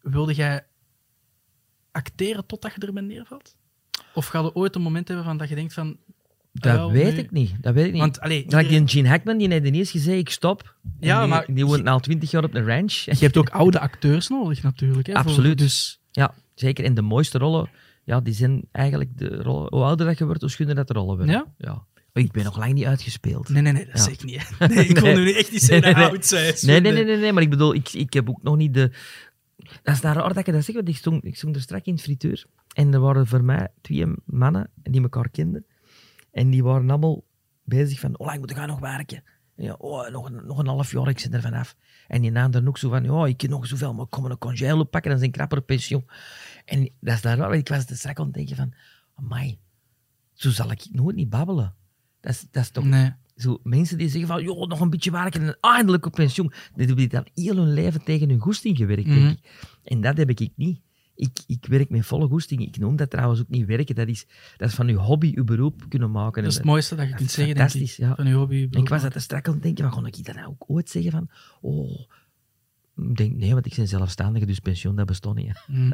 wilde 0.00 0.34
jij 0.34 0.66
acteren 1.90 2.46
totdat 2.46 2.74
je 2.74 2.80
er 2.86 2.92
bent 2.92 3.06
neervalt? 3.06 3.56
Of 4.14 4.26
ga 4.26 4.40
je 4.40 4.54
ooit 4.54 4.74
een 4.74 4.82
moment 4.82 5.08
hebben 5.08 5.26
van 5.26 5.36
dat 5.36 5.48
je 5.48 5.54
denkt 5.54 5.72
van... 5.72 5.96
Dat 6.52 6.90
weet 6.90 7.12
nu- 7.14 7.18
ik 7.18 7.30
niet. 7.30 7.52
Dat 7.60 7.74
weet 7.74 7.84
ik 7.86 7.92
niet. 7.92 8.00
Want, 8.00 8.20
allee, 8.20 8.38
Like 8.44 8.56
iedereen- 8.56 8.84
die 8.84 8.88
Gene 8.94 9.08
Hackman, 9.08 9.38
die 9.38 9.48
heeft 9.48 9.66
ineens 9.66 9.90
gezegd, 9.90 10.18
ik 10.18 10.30
stop. 10.30 10.74
Ja, 11.00 11.20
die, 11.20 11.28
maar- 11.28 11.46
Die 11.54 11.66
woont 11.66 11.86
al 11.88 12.00
twintig 12.00 12.30
jaar 12.30 12.44
op 12.44 12.54
een 12.54 12.66
ranch. 12.66 12.92
je 13.04 13.16
hebt 13.18 13.36
ook 13.36 13.48
oude 13.48 13.80
acteurs 13.80 14.28
nodig 14.28 14.62
natuurlijk. 14.62 15.06
Hè, 15.06 15.12
voor- 15.12 15.22
Absoluut. 15.22 15.58
dus 15.58 16.00
Ja, 16.10 16.34
zeker. 16.54 16.84
En 16.84 16.94
de 16.94 17.02
mooiste 17.02 17.38
rollen, 17.38 17.68
ja, 18.04 18.20
die 18.20 18.34
zijn 18.34 18.62
eigenlijk 18.72 19.18
de 19.18 19.42
rollen... 19.42 19.66
Hoe 19.74 19.82
ouder 19.84 20.06
dat 20.06 20.18
je 20.18 20.24
wordt, 20.26 20.40
hoe 20.40 20.50
schunner 20.50 20.74
dat 20.74 20.86
de 20.88 20.92
rollen 20.94 21.16
worden. 21.16 21.34
Ja? 21.34 21.46
ja. 21.58 21.84
Maar 22.12 22.22
ik 22.22 22.32
ben 22.32 22.44
nog 22.44 22.58
lang 22.58 22.72
niet 22.72 22.84
uitgespeeld. 22.84 23.48
Nee, 23.48 23.62
nee, 23.62 23.72
nee, 23.72 23.84
dat 23.86 23.96
Ja. 23.96 24.02
zeg 24.02 24.12
ik 24.12 24.24
niet. 24.24 24.48
hè. 24.58 24.66
Nee, 24.66 24.84
ik 24.86 25.00
Nee. 25.02 25.16
nu 25.16 25.32
echt 25.32 25.52
niet 25.52 25.62
zeggen 25.62 25.86
Nee, 25.94 25.94
nee, 26.04 26.12
oud 26.12 26.26
zijn. 26.26 26.54
Nee, 26.60 26.80
nee, 26.80 26.92
nee, 26.92 27.04
nee, 27.04 27.16
nee, 27.16 27.32
maar 27.32 27.42
ik 27.42 27.50
bedoel, 27.50 27.74
ik, 27.74 27.92
ik 27.92 28.12
heb 28.12 28.28
ook 28.28 28.42
nog 28.42 28.56
niet 28.56 28.74
de... 28.74 28.90
Dat 29.82 29.94
is 29.94 30.00
daar 30.00 30.34
dat 30.34 30.46
je 30.46 30.52
dat 30.52 30.64
zegt, 30.64 30.76
want 30.76 30.88
ik 30.88 30.96
stond, 30.96 31.24
ik 31.24 31.36
stond 31.36 31.56
er 31.56 31.62
strak 31.62 31.84
in 31.84 31.92
het 31.92 32.02
frituur. 32.02 32.46
En 32.74 32.94
er 32.94 33.00
waren 33.00 33.26
voor 33.26 33.44
mij 33.44 33.68
twee 33.80 34.06
mannen 34.24 34.70
die 34.74 35.02
elkaar 35.02 35.30
kenden. 35.30 35.66
En 36.30 36.50
die 36.50 36.62
waren 36.62 36.90
allemaal 36.90 37.24
bezig 37.64 38.00
van, 38.00 38.18
oh, 38.18 38.34
ik 38.34 38.38
moet 38.38 38.52
gaan 38.52 38.68
nog 38.68 38.80
werken. 38.80 39.22
En 39.56 39.64
ja, 39.64 39.72
oh, 39.72 40.10
nog, 40.10 40.30
een, 40.30 40.46
nog 40.46 40.58
een 40.58 40.66
half 40.66 40.92
jaar, 40.92 41.08
ik 41.08 41.18
zit 41.18 41.34
er 41.34 41.40
vanaf. 41.40 41.76
En 42.08 42.20
die 42.20 42.30
naam 42.30 42.50
dan 42.50 42.68
ook 42.68 42.78
zo 42.78 42.88
van, 42.88 43.04
ja, 43.04 43.26
ik 43.26 43.36
kan 43.36 43.50
nog 43.50 43.66
zoveel, 43.66 43.94
maar 43.94 44.04
ik 44.04 44.10
kom 44.10 44.24
een 44.24 44.38
congé 44.38 44.74
oppakken, 44.74 45.10
dan 45.10 45.20
zijn 45.20 45.30
knapper 45.30 45.62
pensioen. 45.62 46.04
En 46.64 46.90
dat 47.00 47.14
is 47.14 47.20
daar 47.20 47.54
ik 47.54 47.68
was 47.68 47.86
er 47.86 47.96
strak 47.96 48.18
aan 48.18 48.24
het 48.24 48.34
denken 48.34 48.56
van, 48.56 48.74
amai, 49.14 49.58
zo 50.32 50.50
zal 50.50 50.70
ik 50.70 50.88
nooit 50.92 51.16
niet 51.16 51.30
babbelen. 51.30 51.74
Dat 52.20 52.32
is, 52.32 52.46
dat 52.50 52.62
is 52.62 52.70
toch... 52.70 52.84
Zo, 53.36 53.58
mensen 53.62 53.98
die 53.98 54.08
zeggen 54.08 54.28
van, 54.28 54.42
joh, 54.42 54.68
nog 54.68 54.80
een 54.80 54.90
beetje 54.90 55.10
werken 55.10 55.42
en 55.42 55.56
eindelijk 55.60 56.06
op 56.06 56.12
pensioen. 56.12 56.52
Die 56.74 56.86
hebben 56.86 57.08
dan 57.08 57.26
heel 57.34 57.56
hun 57.56 57.72
leven 57.72 58.04
tegen 58.04 58.28
hun 58.28 58.40
goesting 58.40 58.76
gewerkt, 58.76 59.06
Mhm. 59.06 59.14
denk 59.20 59.38
ik. 59.38 59.68
En 59.84 60.00
dat 60.00 60.16
heb 60.16 60.30
ik 60.30 60.50
niet. 60.56 60.80
Ik, 61.14 61.38
ik 61.46 61.66
werk 61.66 61.90
met 61.90 62.06
volle 62.06 62.26
goesting. 62.28 62.60
Ik 62.60 62.78
noem 62.78 62.96
dat 62.96 63.10
trouwens 63.10 63.40
ook 63.40 63.48
niet 63.48 63.66
werken. 63.66 63.94
Dat 63.94 64.08
is, 64.08 64.26
dat 64.56 64.68
is 64.68 64.74
van 64.74 64.88
je 64.88 64.94
hobby 64.94 65.32
je 65.34 65.44
beroep 65.44 65.84
kunnen 65.88 66.10
maken. 66.10 66.42
Dat 66.42 66.50
is 66.50 66.56
het 66.56 66.66
mooiste 66.66 66.94
dat 66.94 67.04
je 67.04 67.10
dat 67.10 67.18
kunt 67.18 67.30
zeggen, 67.30 67.54
denk 67.54 67.66
ik. 67.66 67.72
fantastisch, 67.72 68.06
ja. 68.06 68.14
Van 68.14 68.26
je 68.26 68.34
hobby. 68.34 68.68
en 68.70 68.80
ik 68.80 68.88
was 68.88 69.02
dat 69.02 69.14
er 69.14 69.20
strak 69.20 69.46
aan 69.48 69.54
het 69.54 69.62
denken, 69.62 69.84
van, 69.84 69.92
kon 69.92 70.06
ik 70.06 70.24
dat 70.24 70.34
nou 70.34 70.46
ook 70.48 70.64
ooit 70.66 70.90
zeggen 70.90 71.10
van, 71.10 71.30
oh... 71.60 72.00
Ik 72.96 73.16
denk, 73.16 73.36
nee, 73.36 73.52
want 73.52 73.66
ik 73.66 73.74
ben 73.76 73.88
zelfstandige, 73.88 74.46
dus 74.46 74.58
pensioen, 74.58 74.96
dat 74.96 75.06
bestond 75.06 75.36
niet. 75.36 75.64
Mm. 75.66 75.92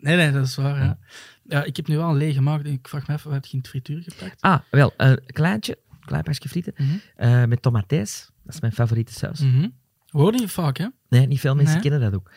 Nee, 0.00 0.16
nee, 0.16 0.32
dat 0.32 0.46
is 0.46 0.56
waar. 0.56 0.82
Ja. 0.84 0.98
Ja, 1.42 1.64
ik 1.64 1.76
heb 1.76 1.86
nu 1.86 1.96
wel 1.96 2.08
een 2.10 2.16
leeg 2.16 2.34
gemaakt. 2.34 2.66
Ik 2.66 2.88
vraag 2.88 3.06
me 3.08 3.14
af, 3.14 3.22
wat 3.22 3.32
heb 3.32 3.44
je 3.44 3.52
in 3.52 3.58
het 3.58 3.68
frituur 3.68 4.02
gepakt? 4.02 4.40
Ah, 4.40 4.60
wel, 4.70 4.92
een 4.96 5.20
kleintje, 5.26 5.78
klein 6.06 6.22
pakje 6.22 6.48
frieten, 6.48 6.72
Mhm. 6.76 6.96
eh, 7.16 7.44
met 7.44 7.62
tomatijs. 7.62 8.30
Dat 8.44 8.54
is 8.54 8.60
mijn 8.60 8.72
favoriete 8.72 9.12
saus. 9.12 9.40
Mhm. 9.40 9.68
Hoor 10.06 10.34
je 10.40 10.48
vaak, 10.48 10.76
hè? 10.76 10.88
Nee, 11.08 11.26
niet 11.26 11.40
veel 11.40 11.54
mensen 11.54 11.72
Nee? 11.80 11.82
kennen 11.90 12.00
dat 12.10 12.20
ook. 12.20 12.30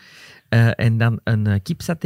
Eh, 0.49 0.79
en 0.79 0.97
dan 0.97 1.19
een 1.23 1.47
uh, 1.47 1.55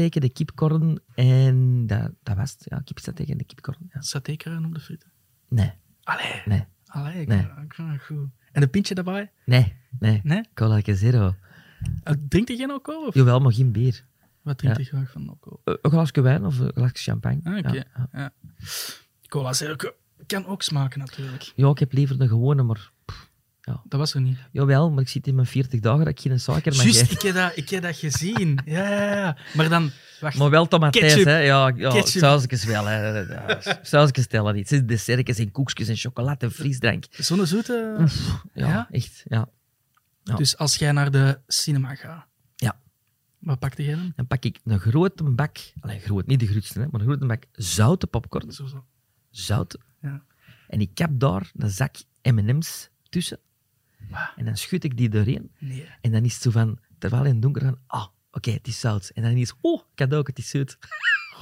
de 0.09 0.29
kipkorn 0.33 0.99
en 1.15 1.87
dat, 1.87 2.11
dat 2.23 2.35
was 2.37 2.51
het. 2.51 2.65
Ja, 2.69 2.79
kipsateke 2.83 3.31
en 3.31 3.37
de 3.37 3.43
kipkorn. 3.43 3.77
Ja. 3.93 4.01
Satékruin 4.01 4.65
op 4.65 4.73
de 4.73 4.79
frieten. 4.79 5.11
Nee, 5.49 5.71
Allee. 6.03 6.41
nee, 6.45 6.65
Allee, 6.85 7.21
ik, 7.21 7.27
Nee. 7.27 7.39
ik 7.63 7.73
vind 7.73 7.91
het 7.91 8.03
goed. 8.03 8.27
En 8.51 8.61
een 8.61 8.69
pintje 8.69 8.95
daarbij? 8.95 9.31
nee, 9.45 9.73
nee. 9.99 10.19
Nee? 10.23 10.43
Cola 10.53 10.81
zero. 10.85 11.35
Uh, 12.03 12.13
Drinkt 12.27 12.49
je 12.49 12.55
geen 12.55 12.71
alcohol? 12.71 13.07
Of? 13.07 13.13
Jawel, 13.13 13.39
maar 13.39 13.53
geen 13.53 13.71
bier. 13.71 14.05
Wat 14.41 14.57
drinkt 14.57 14.77
Ja. 14.77 14.83
je 14.83 14.89
graag 14.89 15.11
van 15.11 15.29
alcohol? 15.29 15.61
Een 15.63 15.91
glasje 15.91 16.21
wijn 16.21 16.45
of 16.45 16.59
een 16.59 16.71
glasje 16.73 16.95
champagne. 17.11 17.39
Ah, 17.43 17.57
oké. 17.57 17.71
ja, 17.73 17.83
ja. 17.95 18.09
Ja. 18.11 18.31
Cola 19.27 19.53
zero 19.53 19.75
kan 20.27 20.45
ook 20.45 20.61
smaken, 20.61 20.99
natuurlijk. 20.99 21.51
Ja, 21.55 21.69
ik 21.69 21.79
heb 21.79 21.93
liever 21.93 22.17
de 22.17 22.27
gewone, 22.27 22.63
maar... 22.63 22.91
Dat 23.83 23.99
was 23.99 24.13
er 24.13 24.21
niet. 24.21 24.37
Jawel, 24.51 24.91
maar 24.91 25.01
ik 25.01 25.09
zit 25.09 25.27
in 25.27 25.35
mijn 25.35 25.47
40 25.47 25.79
dagen 25.79 25.99
dat 25.99 26.07
ik 26.07 26.19
geen 26.19 26.39
suiker 26.39 26.75
mag 26.75 26.83
Juist, 26.83 27.01
eten. 27.01 27.15
ik 27.15 27.21
heb, 27.21 27.35
dat, 27.35 27.51
ik 27.57 27.69
heb 27.69 27.81
dat 27.83 27.95
gezien. 27.97 28.59
Ja, 28.65 28.89
ja, 28.89 29.15
ja. 29.15 29.37
Maar 29.55 29.69
dan... 29.69 29.91
Wacht. 30.19 30.37
Maar 30.37 30.49
wel 30.49 30.67
tomatijs, 30.67 31.23
hè. 31.23 31.37
Ja, 31.37 31.71
ja 31.75 32.01
sausjes 32.05 32.63
wel, 32.65 32.85
hè. 32.85 33.19
Ja, 33.19 33.59
Sausjes 33.81 34.27
tellen 34.27 34.55
niet. 34.55 34.69
Het 34.69 34.87
dessertjes 34.87 35.37
en 35.37 35.51
koekjes 35.51 35.87
en 35.87 35.95
chocolade 35.95 36.45
en 36.45 36.51
frisdrank. 36.51 37.05
Zo'n 37.09 37.45
zoete... 37.47 38.05
Ja, 38.53 38.67
Ja? 38.67 38.87
echt, 38.91 39.23
ja. 39.27 39.49
Ja. 40.23 40.35
Dus 40.35 40.57
als 40.57 40.75
jij 40.75 40.91
naar 40.91 41.11
de 41.11 41.39
cinema 41.47 41.95
gaat... 41.95 42.25
Ja. 42.55 42.79
Wat 43.39 43.59
pakte 43.59 43.83
jij 43.83 43.95
dan? 43.95 44.13
Dan 44.15 44.27
pak 44.27 44.43
ik 44.43 44.59
een 44.63 44.79
grote 44.79 45.23
bak, 45.23 45.57
allee, 45.79 45.99
groot, 45.99 46.25
niet 46.27 46.39
de 46.39 46.47
grootste, 46.47 46.79
hè, 46.79 46.85
maar 46.91 47.01
een 47.01 47.07
grote 47.07 47.25
bak 47.25 47.43
zoute 47.51 48.07
popcorn. 48.07 48.51
Zo, 48.51 48.65
zo. 48.65 48.85
Zout. 49.29 49.77
Ja. 50.03 50.23
En 50.67 50.81
ik 50.81 50.97
heb 50.97 51.09
daar 51.13 51.51
een 51.55 51.69
zak 51.69 51.95
M&M's 52.21 52.89
tussen. 53.09 53.39
En 54.35 54.45
dan 54.45 54.57
schud 54.57 54.83
ik 54.83 54.97
die 54.97 55.09
doorheen. 55.09 55.51
Nee. 55.59 55.89
En 56.01 56.11
dan 56.11 56.23
is 56.23 56.33
het 56.33 56.41
zo 56.41 56.51
van, 56.51 56.79
terwijl 56.97 57.23
in 57.23 57.31
het 57.31 57.41
donker 57.41 57.61
van, 57.61 57.77
ah, 57.87 58.07
oké, 58.31 58.51
het 58.51 58.67
is 58.67 58.79
zout. 58.79 59.09
En 59.09 59.23
dan 59.23 59.31
is 59.31 59.49
het, 59.49 59.57
oh, 59.61 59.81
cadeau, 59.95 60.23
het 60.25 60.37
is 60.37 60.49
zout. 60.49 60.77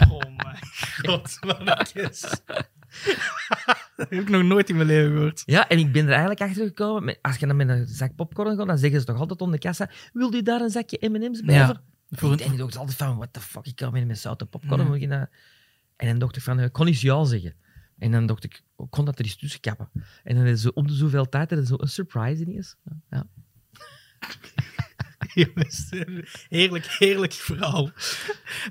Oh 0.10 0.20
mijn 0.20 0.58
god, 1.04 1.38
wat 1.40 1.60
een 1.60 1.66
dat 3.96 4.10
heb 4.10 4.22
ik 4.22 4.30
nog 4.30 4.44
nooit 4.44 4.70
in 4.70 4.76
mijn 4.76 4.88
leven 4.88 5.12
gehoord. 5.12 5.44
Ja, 5.46 5.68
en 5.70 5.78
ik 5.78 5.92
ben 5.92 6.04
er 6.04 6.12
eigenlijk 6.12 6.42
achter 6.42 6.66
gekomen, 6.66 7.18
als 7.22 7.38
je 7.38 7.48
dan 7.48 7.56
met 7.56 7.70
een 7.70 7.88
zak 7.88 8.16
popcorn 8.16 8.58
gaat, 8.58 8.68
dan 8.68 8.78
zeggen 8.78 9.00
ze 9.00 9.06
toch 9.06 9.20
altijd 9.20 9.42
onder 9.42 9.60
de 9.60 9.68
kassa, 9.68 9.90
wil 10.14 10.34
u 10.34 10.42
daar 10.42 10.62
een 10.62 10.70
zakje 10.70 11.10
M&M's 11.10 11.42
bij? 11.42 11.56
Ja. 11.56 11.84
voor?" 12.10 12.32
En 12.32 12.52
ik 12.52 12.58
dacht 12.58 12.78
altijd 12.78 12.98
van, 12.98 13.16
what 13.16 13.34
the 13.34 13.40
fuck, 13.40 13.66
ik 13.66 13.76
kan 13.76 13.92
met 13.92 14.08
met 14.08 14.20
zoute 14.20 14.46
popcorn. 14.46 15.00
Je 15.00 15.08
En 15.96 16.08
dan 16.08 16.20
dacht 16.20 16.36
ik 16.36 16.42
van, 16.42 16.60
ik 16.60 16.72
kon 16.72 16.88
eens 16.88 17.02
ja 17.02 17.24
zeggen. 17.24 17.56
En 18.02 18.12
dan 18.12 18.26
dacht 18.26 18.44
ik, 18.44 18.64
ik 18.78 18.90
kon 18.90 19.06
dat 19.06 19.20
er 19.20 19.26
eens 19.26 19.36
tussen 19.36 19.60
kappen. 19.60 19.90
En 20.24 20.36
dan 20.36 20.46
is 20.46 20.62
zo 20.62 20.72
om 20.74 20.88
de 20.88 20.94
zoveel 20.94 21.30
tijd 21.30 21.52
er 21.52 21.58
is 21.58 21.68
zo 21.68 21.76
een 21.78 21.90
surprise 21.90 22.42
ineens. 22.42 22.76
Ja, 22.84 22.94
ja. 23.18 23.28
Jongens, 25.34 25.90
heerlijk, 26.50 26.86
heerlijk 26.86 27.34
verhaal. 27.34 27.92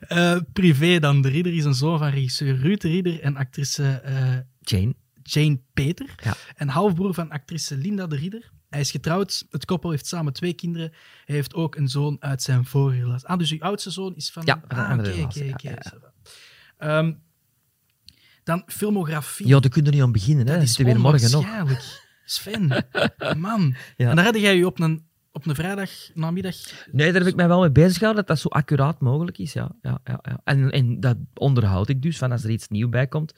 Eh, 0.01 0.39
privé 0.53 0.99
dan. 0.99 1.23
De 1.23 1.29
Ridder 1.29 1.55
is 1.55 1.65
een 1.65 1.75
zoon 1.75 1.99
van 1.99 2.09
regisseur 2.09 2.57
Ruud 2.57 2.81
de 2.81 2.89
Ridder 2.89 3.21
en 3.21 3.37
actrice 3.37 3.89
eh, 3.89 4.39
Jane. 4.61 4.95
Jane 5.23 5.61
Peter. 5.73 6.15
Ja. 6.23 6.35
En 6.55 6.69
halfbroer 6.69 7.15
van 7.15 7.31
actrice 7.31 7.77
Linda 7.77 8.07
de 8.07 8.17
Ridder. 8.17 8.51
Hij 8.69 8.81
is 8.81 8.91
getrouwd. 8.91 9.47
Het 9.51 9.65
koppel 9.65 9.91
heeft 9.91 10.07
samen 10.07 10.33
twee 10.33 10.53
kinderen. 10.53 10.93
Hij 11.25 11.35
heeft 11.35 11.55
ook 11.55 11.77
een 11.77 11.89
zoon 11.89 12.17
uit 12.21 12.43
zijn 12.43 12.65
vorige 12.65 13.01
relatie. 13.01 13.29
Ah, 13.29 13.39
dus 13.39 13.53
uw 13.53 13.61
oudste 13.61 13.91
zoon 13.91 14.17
is 14.17 14.31
van... 14.31 14.43
Ja, 14.47 14.63
van 14.69 14.79
een 14.79 14.85
ah, 14.85 14.91
andere 14.91 15.11
relatie, 15.11 15.45
ja, 15.45 15.57
ja. 15.57 15.79
Ehm, 16.77 17.13
dan 18.45 18.63
filmografie. 18.67 19.47
Ja, 19.47 19.61
daar 19.61 19.71
kun 19.71 19.81
je 19.83 19.89
er 19.89 19.95
niet 19.95 20.05
aan 20.05 20.13
beginnen. 20.13 20.47
Hè. 20.47 20.55
dat 20.55 20.63
is 20.63 20.77
weer 20.77 21.01
morgen 21.01 21.31
nog. 21.31 21.47
Sven, 22.25 22.87
man. 23.39 23.75
Ja. 23.97 24.11
En 24.11 24.17
daar 24.17 24.25
had 24.25 24.41
jij 24.41 24.57
je 24.57 24.67
op 24.67 24.81
een, 24.81 25.07
op 25.33 25.47
een 25.47 25.55
vrijdag 25.55 25.91
namiddag... 26.15 26.57
Nee, 26.93 27.13
daar 27.13 27.21
heb 27.21 27.31
ik 27.31 27.37
mij 27.37 27.49
wel 27.49 27.61
mee 27.61 27.71
bezig 27.71 27.93
gehouden, 27.99 28.25
dat 28.27 28.37
dat 28.37 28.39
zo 28.39 28.49
accuraat 28.49 29.01
mogelijk 29.01 29.39
is. 29.39 29.53
Ja, 29.53 29.71
ja, 29.83 30.01
ja, 30.05 30.19
ja. 30.23 30.41
En, 30.45 30.71
en 30.71 31.01
dat 31.01 31.17
onderhoud 31.35 31.89
ik 31.89 32.03
dus, 32.03 32.19
van 32.19 32.33
als 32.33 32.45
er 32.45 32.51
iets 32.51 32.69
nieuw 32.69 32.89
bij 32.89 33.07
komt. 33.07 33.35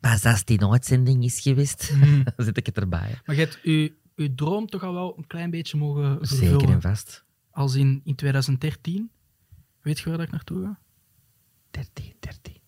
Maar 0.00 0.20
als 0.24 0.44
die 0.44 0.66
uitzending 0.66 1.24
is 1.24 1.40
geweest, 1.40 1.90
Mhm. 1.94 2.22
dan 2.36 2.44
zet 2.46 2.56
ik 2.56 2.66
het 2.66 2.76
erbij. 2.76 3.18
Maar 3.24 3.36
je 3.36 3.42
hebt 3.42 3.58
je, 3.62 3.92
je 4.14 4.34
droom 4.34 4.66
toch 4.66 4.82
al 4.82 4.92
wel 4.94 5.14
een 5.18 5.26
klein 5.26 5.50
beetje 5.50 5.76
mogen 5.76 6.18
Zeker 6.26 6.46
vervullen. 6.48 6.74
en 6.74 6.80
vast. 6.80 7.24
Als 7.50 7.74
in, 7.74 8.00
in 8.04 8.14
2013. 8.14 9.10
Weet 9.82 9.98
je 9.98 10.08
waar 10.08 10.16
dat 10.18 10.26
ik 10.26 10.32
naartoe 10.32 10.62
ga? 10.62 10.78
13, 11.70 11.92
13, 11.94 12.14
13. 12.20 12.59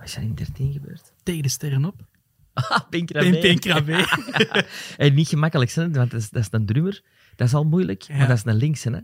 Wat 0.00 0.08
is 0.08 0.16
er 0.16 0.22
in 0.22 0.34
13 0.34 0.72
gebeurd? 0.72 1.12
Tegen 1.22 1.42
de 1.42 1.48
sterren 1.48 1.84
op. 1.84 2.06
Ah, 2.52 2.78
Pink 2.90 3.12
Ben 3.12 3.22
Rabé. 3.24 3.40
Pink 3.40 3.64
Rabé. 3.64 4.04
En 4.96 5.14
niet 5.14 5.28
gemakkelijk, 5.28 5.70
hè, 5.70 5.90
want 5.90 6.10
dat 6.10 6.20
is, 6.20 6.30
dat 6.30 6.42
is 6.42 6.48
een 6.50 6.66
drummer. 6.66 7.02
Dat 7.36 7.46
is 7.46 7.54
al 7.54 7.64
moeilijk, 7.64 8.02
Ja. 8.02 8.16
maar 8.16 8.28
dat 8.28 8.36
is 8.36 8.44
een 8.44 8.54
linkse. 8.54 8.90
Hè. 8.90 9.00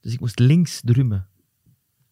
Dus 0.00 0.12
ik 0.12 0.20
moest 0.20 0.38
links 0.38 0.80
drummen. 0.84 1.26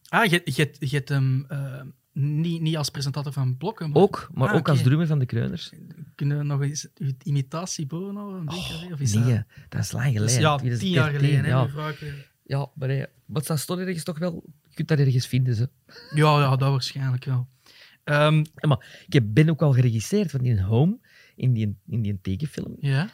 Ah, 0.09 0.31
je, 0.31 0.41
je, 0.45 0.75
je 0.79 0.97
hebt 0.97 1.09
hem 1.09 1.45
eh, 1.49 1.81
niet, 2.13 2.61
niet 2.61 2.77
als 2.77 2.91
presentator 2.91 3.33
van 3.33 3.57
Blokken, 3.57 3.91
maar 3.91 4.03
Ook, 4.03 4.29
maar 4.33 4.49
Ah, 4.49 4.55
ook 4.55 4.69
als 4.69 4.83
drummer 4.83 5.07
van 5.07 5.19
de 5.19 5.27
Kreuners. 5.27 5.73
kunnen 6.15 6.39
we 6.39 6.45
nog 6.45 6.63
eens 6.63 6.89
uw 6.95 7.13
imitatie 7.23 7.87
boven? 7.87 8.17
Of 8.93 9.01
is 9.01 9.15
Oh, 9.17 9.25
Nee, 9.25 9.35
dat... 9.35 9.45
dat 9.69 9.81
is 9.81 9.93
lang 9.93 10.05
geleden. 10.07 10.25
is, 10.25 10.37
ja, 10.37 10.57
tien 10.57 10.69
2013, 10.69 10.91
jaar 10.91 11.11
geleden. 11.11 11.47
Ja, 11.47 11.69
ja 12.45 12.71
maar, 12.75 12.89
nee, 12.89 13.07
maar 13.27 13.43
dat 13.43 13.59
staat 13.59 13.79
ergens 13.79 14.03
toch 14.05 14.19
wel... 14.19 14.43
Je 14.69 14.75
kunt 14.75 14.89
dat 14.89 14.99
ergens 14.99 15.27
vinden. 15.27 15.55
Ze. 15.55 15.69
ja, 16.15 16.41
ja, 16.41 16.57
dat 16.57 16.71
waarschijnlijk 16.71 17.25
wel. 17.25 17.49
Ehm, 18.05 18.45
maar 18.61 19.03
ik 19.07 19.13
heb- 19.13 19.25
ben 19.27 19.49
ook 19.51 19.63
al 19.63 19.73
geregisseerd 19.73 20.31
van 20.31 20.41
in 20.41 20.59
Home, 20.59 20.99
in 21.37 21.53
die, 21.53 21.77
in 21.89 22.03
die 22.03 22.19
tekenfilm. 22.23 22.77
ja. 22.81 23.09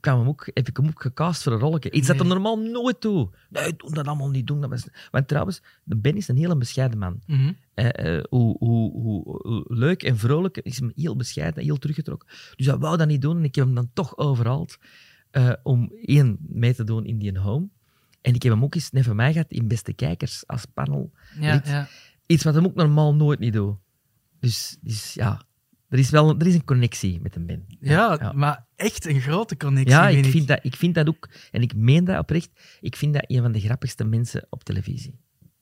Kwam 0.00 0.18
hem 0.18 0.28
ook, 0.28 0.50
heb 0.54 0.68
ik 0.68 0.76
hem 0.76 0.86
ook 0.86 1.02
gecast 1.02 1.42
voor 1.42 1.52
een 1.52 1.58
rolletje. 1.58 1.90
Iets 1.90 2.06
dat 2.06 2.20
er 2.20 2.26
normaal 2.26 2.58
nooit 2.58 3.00
toe. 3.00 3.30
Nee, 3.50 3.76
doe 3.76 3.92
dat 3.94 4.06
allemaal 4.06 4.30
niet 4.30 4.46
doen. 4.46 4.60
Dat 4.60 4.70
was... 4.70 4.86
Want 5.10 5.28
trouwens, 5.28 5.62
Ben 5.84 6.16
is 6.16 6.28
een 6.28 6.36
hele 6.36 6.56
bescheiden 6.56 6.98
man. 6.98 7.20
Mhm. 7.26 7.52
Eh, 7.74 8.16
eh, 8.16 8.24
hoe, 8.28 8.56
hoe, 8.58 8.92
hoe, 8.92 9.22
hoe 9.42 9.64
leuk 9.68 10.02
en 10.02 10.18
vrolijk 10.18 10.56
is 10.56 10.78
hem 10.78 10.92
heel 10.96 11.16
bescheiden, 11.16 11.62
heel 11.64 11.78
teruggetrokken. 11.78 12.28
Dus 12.56 12.66
hij 12.66 12.76
wou 12.76 12.96
dat 12.96 13.08
niet 13.08 13.22
doen 13.22 13.36
en 13.36 13.44
ik 13.44 13.54
heb 13.54 13.64
hem 13.64 13.74
dan 13.74 13.90
toch 13.92 14.16
overhaald 14.16 14.78
eh, 15.30 15.52
om 15.62 15.92
één 16.02 16.36
mee 16.40 16.74
te 16.74 16.84
doen 16.84 17.04
in 17.04 17.18
die 17.18 17.38
Home. 17.38 17.68
En 18.20 18.34
ik 18.34 18.42
heb 18.42 18.52
hem 18.52 18.64
ook 18.64 18.74
eens 18.74 18.90
net 18.90 19.04
van 19.04 19.16
mij 19.16 19.32
gehad 19.32 19.50
in 19.50 19.68
Beste 19.68 19.92
Kijkers 19.92 20.46
als 20.46 20.64
panel. 20.64 21.10
Ja, 21.40 21.56
Iets- 21.56 21.70
ja. 21.70 21.88
Iets 22.26 22.44
wat 22.44 22.54
hem 22.54 22.64
ook 22.64 22.74
normaal 22.74 23.14
nooit 23.14 23.38
niet 23.38 23.52
doet. 23.52 23.76
Dus, 24.40 24.76
dus 24.80 25.14
ja, 25.14 25.42
er 25.88 25.98
is 25.98 26.10
wel 26.10 26.38
er 26.38 26.46
is 26.46 26.54
een 26.54 26.64
connectie 26.64 27.20
met 27.22 27.36
een 27.36 27.46
Ben. 27.46 27.64
Ja, 27.80 28.16
ja. 28.20 28.32
maar 28.32 28.66
echt 28.76 29.06
een 29.06 29.20
grote 29.20 29.56
connectie, 29.56 29.94
Ja, 29.94 30.08
ik 30.08 30.24
vind, 30.24 30.48
dat, 30.48 30.58
ik 30.62 30.76
vind 30.76 30.94
dat 30.94 31.08
ook, 31.08 31.28
en 31.50 31.62
ik 31.62 31.74
meen 31.74 32.04
dat 32.04 32.18
oprecht, 32.18 32.50
ik 32.80 32.96
vind 32.96 33.14
dat 33.14 33.24
een 33.26 33.42
van 33.42 33.52
de 33.52 33.60
grappigste 33.60 34.04
mensen 34.04 34.46
op 34.50 34.64
televisie. 34.64 35.18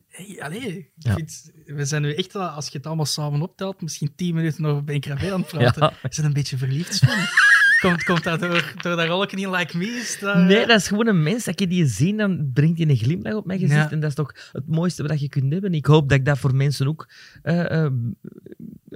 Hey, 0.07 0.43
allee, 0.43 0.91
Ja. 0.95 1.15
vind, 1.15 1.51
we 1.65 1.85
zijn 1.85 2.03
nu 2.03 2.15
echt, 2.15 2.35
als 2.35 2.69
je 2.69 2.77
het 2.77 2.87
allemaal 2.87 3.05
samen 3.07 3.43
optelt, 3.43 3.81
misschien 3.83 4.13
tien 4.15 4.35
minuten 4.35 4.65
over 4.65 4.85
Ben 4.85 5.01
Krabbe 5.01 5.33
aan 5.33 5.41
het 5.41 5.49
praten. 5.53 5.83
Ja. 5.83 5.93
We 6.03 6.09
zijn 6.11 6.27
een 6.27 6.33
beetje 6.33 6.57
verliefd, 6.57 7.03
komt, 7.81 8.05
komt 8.05 8.25
dat 8.25 8.41
door, 8.41 8.73
door 8.81 8.97
dat 8.97 9.07
rolletje 9.09 9.37
in 9.37 9.51
Like 9.51 9.77
Me? 9.77 9.85
Is 9.87 10.19
dat, 10.21 10.37
Nee, 10.37 10.67
dat 10.67 10.81
is 10.81 10.89
gewoon 10.89 11.07
een 11.07 11.23
mens. 11.23 11.47
Als 11.47 11.55
je 11.59 11.67
die 11.67 11.87
ziet, 11.87 12.19
dan 12.19 12.51
brengt 12.53 12.79
hij 12.79 12.89
een 12.89 12.97
glimlach 12.97 13.35
op 13.35 13.47
mijn 13.47 13.59
gezicht. 13.59 13.81
Ja. 13.81 13.91
En 13.91 14.01
dat 14.01 14.09
is 14.09 14.15
toch 14.17 14.35
het 14.53 14.67
mooiste 14.67 15.03
wat 15.07 15.21
je 15.21 15.29
kunt 15.29 15.53
hebben. 15.53 15.75
Ik 15.75 15.87
hoop 15.87 16.09
dat 16.09 16.19
ik 16.19 16.25
dat 16.25 16.39
voor 16.39 16.55
mensen 16.55 16.87
ook... 16.87 17.11
eh, 17.43 17.85
eh, 17.85 17.93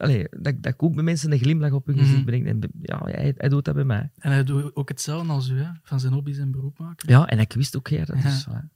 allee, 0.01 0.27
dat, 0.31 0.63
dat 0.63 0.75
ook 0.77 0.95
bij 0.95 1.05
mensen 1.05 1.33
een 1.33 1.39
glimlach 1.39 1.73
op 1.73 1.87
hun 1.87 1.99
gezicht 1.99 2.25
breng. 2.25 2.47
En 2.47 2.59
ja, 2.83 3.01
hij, 3.05 3.35
hij 3.37 3.49
doet 3.49 3.65
dat 3.65 3.75
bij 3.75 3.85
mij. 3.85 4.11
En 4.19 4.33
hij 4.33 4.45
doet 4.45 4.77
ook 4.77 4.89
hetzelfde 4.89 5.33
als 5.33 5.49
u, 5.49 5.61
hè? 5.61 5.71
van 5.83 6.01
zijn 6.01 6.13
hobby's 6.13 6.39
en 6.39 6.51
beroep 6.51 6.79
maken. 6.79 7.09
Ja, 7.09 7.27
en 7.27 7.39
ik 7.39 7.53
wist 7.53 7.77
ook, 7.77 7.89
ja, 7.89 8.05
dat 8.05 8.23
Ja. 8.23 8.69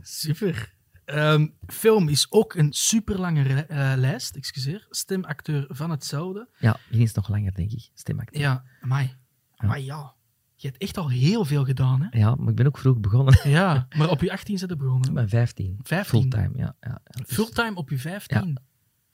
Super. 0.00 0.74
Ehm, 1.04 1.46
film 1.66 2.08
is 2.08 2.26
ook 2.30 2.54
een 2.54 2.72
super 2.72 3.18
lange 3.18 3.66
lijst, 3.96 4.36
excuseer. 4.36 4.86
Stemacteur 4.90 5.66
van 5.68 5.90
hetzelfde. 5.90 6.48
Ja, 6.58 6.76
die 6.90 7.02
is 7.02 7.12
nog 7.14 7.28
langer, 7.28 7.54
denk 7.54 7.70
ik. 7.72 7.90
Stemacteur. 7.94 8.40
Ja, 8.40 8.64
amai. 8.80 9.14
Amai, 9.56 9.84
ja. 9.84 10.12
Je 10.54 10.66
hebt 10.66 10.82
echt 10.82 10.96
al 10.96 11.10
heel 11.10 11.44
veel 11.44 11.64
gedaan, 11.64 12.02
hè? 12.02 12.18
Ja, 12.18 12.34
maar 12.34 12.48
ik 12.48 12.54
ben 12.54 12.66
ook 12.66 12.78
vroeg 12.78 12.98
begonnen. 13.00 13.40
Ja, 13.50 13.86
maar 13.96 14.10
op 14.10 14.20
je 14.20 14.32
18 14.32 14.58
zit 14.58 14.70
er 14.70 14.76
begonnen. 14.76 15.08
Ik 15.08 15.14
ben 15.14 15.28
15. 15.28 15.78
15. 15.82 16.20
Fulltime, 16.20 16.58
ja. 16.58 16.76
ja, 16.80 17.00
ja. 17.04 17.22
Dus- 17.24 17.34
Fulltime 17.34 17.74
op 17.74 17.90
je 17.90 17.98
15. 17.98 18.58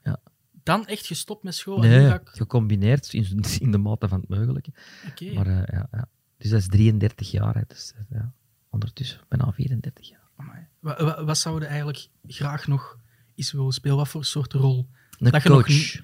Ja. 0.03 0.19
Dan 0.67 0.85
echt 0.85 1.05
gestopt 1.05 1.43
met 1.43 1.55
school. 1.55 1.83
en 1.83 1.89
Nee, 1.89 2.13
ik... 2.13 2.21
gecombineerd 2.23 3.13
in, 3.13 3.43
in 3.59 3.71
de 3.71 3.77
mate 3.77 4.07
van 4.07 4.19
het 4.19 4.29
mogelijke. 4.29 4.71
Maar 5.33 5.47
eh, 5.47 5.63
ja, 5.77 5.87
ja. 5.91 6.09
Dus 6.37 6.49
dat 6.49 6.59
is 6.59 6.67
33 6.67 7.31
jaar. 7.31 7.55
Hè. 7.55 7.61
Dus, 7.67 7.93
eh, 7.95 8.01
ja. 8.09 8.33
Ondertussen 8.69 9.19
bijna 9.27 9.51
34 9.51 10.09
jaar. 10.09 10.29
Amai. 10.35 10.67
Wa- 10.79 11.03
wa- 11.03 11.23
Wat, 11.23 11.37
zouden 11.37 11.67
eigenlijk 11.67 12.07
graag 12.27 12.67
nog 12.67 12.97
eens 13.35 13.51
willen 13.51 13.71
spelen? 13.71 13.97
Wat 13.97 14.07
voor 14.07 14.25
soort 14.25 14.53
rol? 14.53 14.89
Een 15.17 15.31
Dat 15.31 15.43
je 15.43 15.49
nog 15.49 15.61
coach. 15.65 16.01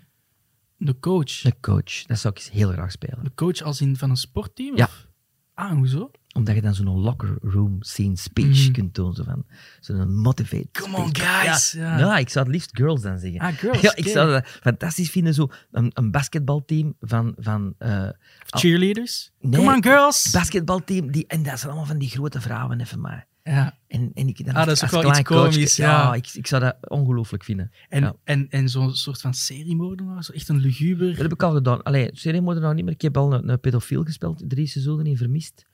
De 0.77 0.99
coach. 0.99 1.43
Een 1.43 1.59
coach. 1.59 2.03
Dat 2.05 2.19
zou 2.19 2.33
ik 2.33 2.39
eens 2.39 2.51
heel 2.51 2.71
graag 2.71 2.91
spelen. 2.91 3.23
De 3.23 3.33
coach 3.35 3.61
als 3.61 3.81
in 3.81 3.97
van 3.97 4.09
een 4.09 4.17
sportteam? 4.17 4.77
Ja. 4.77 4.83
Of? 4.85 5.07
Ah, 5.53 5.71
hoezo? 5.71 6.11
Omdat 6.33 6.55
je 6.55 6.61
dan 6.61 6.75
zo'n 6.75 6.99
locker 6.99 7.37
room 7.41 7.77
scene 7.79 8.17
speech 8.17 8.63
Mhm. 8.63 8.71
kunt 8.71 8.95
doen. 8.95 9.13
Zo 9.13 9.23
van, 9.23 9.45
zo'n 9.79 10.15
motivate 10.15 10.67
Come 10.71 10.97
on, 10.97 11.07
speech. 11.07 11.41
guys. 11.43 11.71
Ja. 11.71 11.81
Ja. 11.81 11.97
Ja. 11.97 12.17
ik 12.17 12.29
zou 12.29 12.45
het 12.45 12.53
liefst 12.53 12.69
girls 12.73 13.01
dan 13.01 13.19
zeggen. 13.19 13.39
Ah, 13.39 13.53
girls. 13.53 13.81
ja, 13.81 13.95
ik 13.95 14.07
zou 14.07 14.31
dat 14.31 14.47
fantastisch 14.47 15.09
vinden. 15.09 15.33
Zo 15.33 15.47
een, 15.71 15.91
een 15.93 16.11
basketbalteam 16.11 16.95
van... 16.99 17.33
van 17.37 17.73
eh, 17.77 18.09
Cheerleaders? 18.45 19.31
Nee. 19.39 19.59
Come 19.59 19.75
on, 19.75 19.83
girls! 19.83 20.29
basketbalteam. 20.31 21.11
Die, 21.11 21.27
en 21.27 21.43
dat 21.43 21.57
zijn 21.59 21.71
allemaal 21.71 21.85
van 21.89 21.97
die 21.97 22.09
grote 22.09 22.41
vrouwen 22.41 22.79
even 22.79 22.99
maar. 23.01 23.27
Ja. 23.43 23.77
En, 23.87 24.11
en 24.13 24.27
ik 24.27 24.45
dan 24.45 24.55
Ah, 24.55 24.65
dat 24.65 24.75
is 24.75 24.83
ook 24.83 24.89
wel 24.89 24.99
iets 24.99 25.09
klein 25.09 25.23
coach- 25.25 25.53
komisch, 25.53 25.75
ja. 25.75 26.13
ik, 26.13 26.29
ik 26.33 26.47
zou 26.47 26.61
dat 26.61 26.75
ongelooflijk 26.89 27.43
vinden. 27.43 27.71
En, 27.89 28.01
Ja. 28.01 28.15
en, 28.23 28.49
en 28.49 28.69
zo'n 28.69 28.93
soort 28.95 29.21
van 29.21 29.33
seriemoordenaar? 29.33 30.23
Zo 30.23 30.31
echt 30.31 30.49
een 30.49 30.59
luguber... 30.59 31.09
Dat 31.09 31.17
heb 31.21 31.31
ik 31.33 31.43
al 31.43 31.53
gedaan. 31.53 31.83
Allee, 31.83 32.09
seriemoordenaar 32.13 32.63
nou 32.63 32.75
niet 32.75 32.85
meer. 32.85 32.93
Ik 32.93 33.01
heb 33.01 33.17
al 33.17 33.33
een, 33.33 33.49
een 33.49 33.59
pedofiel 33.59 34.03
gespeeld, 34.03 34.43
drie 34.47 34.67
seizoenen 34.67 35.05
in 35.05 35.17
Vermist. 35.17 35.65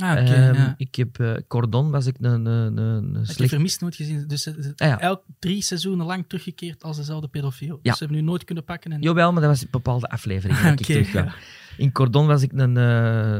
Ah. 0.00 0.18
Ehm, 0.30 0.54
ja. 0.54 0.74
Ik 0.76 0.94
heb 0.94 1.18
eh, 1.18 1.32
Cordon, 1.48 1.90
was 1.90 2.06
ik 2.06 2.16
een, 2.20 2.44
een, 2.44 2.76
een, 2.76 2.76
een 2.76 3.08
Ik 3.10 3.14
heb 3.16 3.24
slecht... 3.26 3.50
vermist 3.50 3.80
nooit 3.80 3.94
gezien. 3.96 4.26
Dus 4.26 4.44
het- 4.44 4.56
Ah, 4.80 4.88
ja. 4.88 5.00
elk 5.00 5.22
drie 5.38 5.62
seizoenen 5.62 6.06
lang 6.06 6.24
teruggekeerd 6.28 6.82
als 6.82 6.96
dezelfde 6.96 7.28
pedofiel. 7.28 7.74
Ja. 7.74 7.80
Dus 7.82 7.98
ze 7.98 8.04
hebben 8.04 8.22
nu 8.22 8.28
nooit 8.28 8.44
kunnen 8.44 8.64
pakken. 8.64 8.92
En... 8.92 9.02
Jawel, 9.02 9.32
maar 9.32 9.40
dat 9.42 9.50
was 9.50 9.62
een 9.62 9.68
bepaalde 9.70 10.08
aflevering 10.08 10.58
dat 10.76 10.80
ik 10.80 10.86
terug. 10.86 11.58
In 11.76 11.92
Cordon 11.92 12.26
was 12.26 12.42
ik 12.42 12.52
een, 12.52 12.76
eh, 12.76 13.34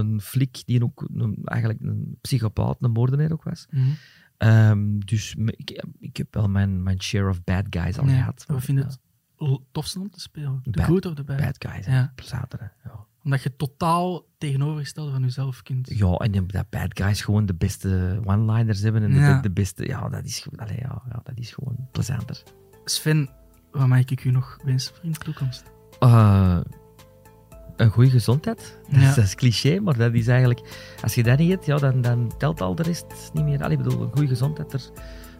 een 0.00 0.20
flik 0.22 0.62
die 0.66 0.82
ook 0.82 1.08
een, 1.14 1.38
eigenlijk 1.44 1.80
een 1.82 2.18
psychopaat, 2.20 2.76
een 2.80 2.90
moordenaar 2.90 3.32
ook 3.32 3.42
was. 3.44 3.66
Mhm. 3.70 3.84
Ehm, 4.36 4.98
dus 4.98 5.34
ik, 5.46 5.84
ik 5.98 6.16
heb 6.16 6.34
wel 6.34 6.48
mijn, 6.48 6.82
mijn 6.82 7.02
share 7.02 7.28
of 7.28 7.44
bad 7.44 7.64
guys 7.70 7.98
al 7.98 8.04
gehad. 8.06 8.44
We 8.48 8.60
vinden 8.60 8.84
het 8.86 8.98
tofste 9.72 10.00
om 10.00 10.10
te 10.10 10.20
spelen. 10.20 10.60
De 10.62 10.70
Bad- 10.70 10.86
good 10.86 11.06
of 11.06 11.14
the 11.14 11.24
bad. 11.24 11.36
Bad 11.40 11.56
guys. 11.58 11.86
Ja. 11.86 12.12
Zaterdag, 12.22 12.70
ja. 12.84 13.04
Omdat 13.26 13.42
je 13.42 13.56
totaal 13.56 14.24
tegenovergestelde 14.38 15.10
van 15.12 15.22
jezelf 15.22 15.62
kunt. 15.62 15.88
Ja, 15.98 16.12
en 16.14 16.32
dat 16.46 16.70
bad 16.70 16.88
guys 17.00 17.20
gewoon 17.20 17.46
de 17.46 17.54
beste 17.54 18.20
one-liners 18.24 18.80
hebben 18.80 19.02
en 19.02 19.10
de, 19.12 19.18
Ja. 19.18 19.40
de 19.40 19.50
beste... 19.50 19.86
Ja, 19.86 20.08
dat 20.08 20.24
is, 20.24 20.46
ja, 20.56 20.66
ja, 21.08 21.20
dat 21.24 21.34
is 21.38 21.50
gewoon 21.50 21.88
plezanter. 21.92 22.42
Sven, 22.84 23.28
wat 23.70 23.86
mag 23.86 23.98
ik 23.98 24.24
u 24.24 24.30
nog 24.30 24.58
wensen 24.64 24.94
voor 24.94 25.04
in 25.04 25.12
de 25.12 25.18
toekomst? 25.18 25.62
Eh, 25.98 26.58
een 27.76 27.90
goede 27.90 28.10
gezondheid. 28.10 28.78
Dat, 28.90 29.00
Ja. 29.00 29.08
is, 29.08 29.14
dat 29.14 29.24
is 29.24 29.34
cliché, 29.34 29.80
maar 29.80 29.96
dat 29.96 30.14
is 30.14 30.28
eigenlijk... 30.28 30.60
Als 31.02 31.14
je 31.14 31.22
dat 31.22 31.38
niet 31.38 31.50
hebt, 31.50 31.66
ja, 31.66 31.76
dan, 31.76 32.00
dan 32.00 32.32
telt 32.38 32.60
al 32.60 32.74
de 32.74 32.82
rest 32.82 33.30
niet 33.32 33.44
meer. 33.44 33.62
Allee, 33.62 33.76
ik 33.78 33.82
bedoel, 33.82 34.02
een 34.02 34.12
goede 34.12 34.28
gezondheid, 34.28 34.70
daar, 34.70 34.82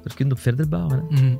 daar 0.02 0.14
kun 0.14 0.26
je 0.26 0.32
op 0.32 0.38
verder 0.40 0.68
bouwen. 0.68 0.96
Hè. 0.96 1.02
Mhm. 1.22 1.36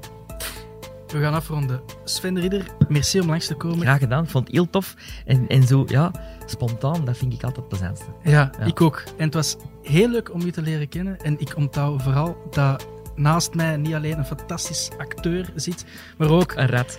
We 1.07 1.21
gaan 1.21 1.35
afronden. 1.35 1.81
Sven 2.05 2.35
de 2.35 2.41
Ridder, 2.41 2.67
merci 2.89 3.21
om 3.21 3.27
langs 3.29 3.47
te 3.47 3.55
komen. 3.55 3.81
Graag 3.81 3.99
gedaan, 3.99 4.27
vond 4.29 4.47
het 4.47 4.55
heel 4.57 4.71
tof. 4.71 4.95
En, 5.25 5.47
en 5.47 5.63
zo, 5.63 5.85
ja, 5.87 6.13
spontaan, 6.47 7.05
dat 7.05 7.17
vind 7.17 7.33
ik 7.33 7.43
altijd 7.43 7.57
het 7.57 7.69
plezantste. 7.69 8.07
Ja, 8.23 8.51
Ja. 8.59 8.65
ik 8.67 8.81
ook. 8.81 9.03
En 9.17 9.25
het 9.25 9.35
was 9.35 9.57
heel 9.83 10.09
leuk 10.09 10.33
om 10.35 10.41
je 10.45 10.51
te 10.51 10.63
leren 10.63 10.89
kennen. 10.89 11.21
En 11.21 11.41
ik 11.41 11.57
onthoud 11.57 12.03
vooral 12.03 12.37
dat 12.51 12.87
naast 13.15 13.55
mij 13.55 13.77
niet 13.77 13.95
alleen 13.95 14.19
een 14.19 14.25
fantastisch 14.25 14.89
acteur 14.99 15.51
zit, 15.55 15.85
maar 16.17 16.29
ook, 16.31 16.53
Een 16.57 16.67
rat. 16.69 16.99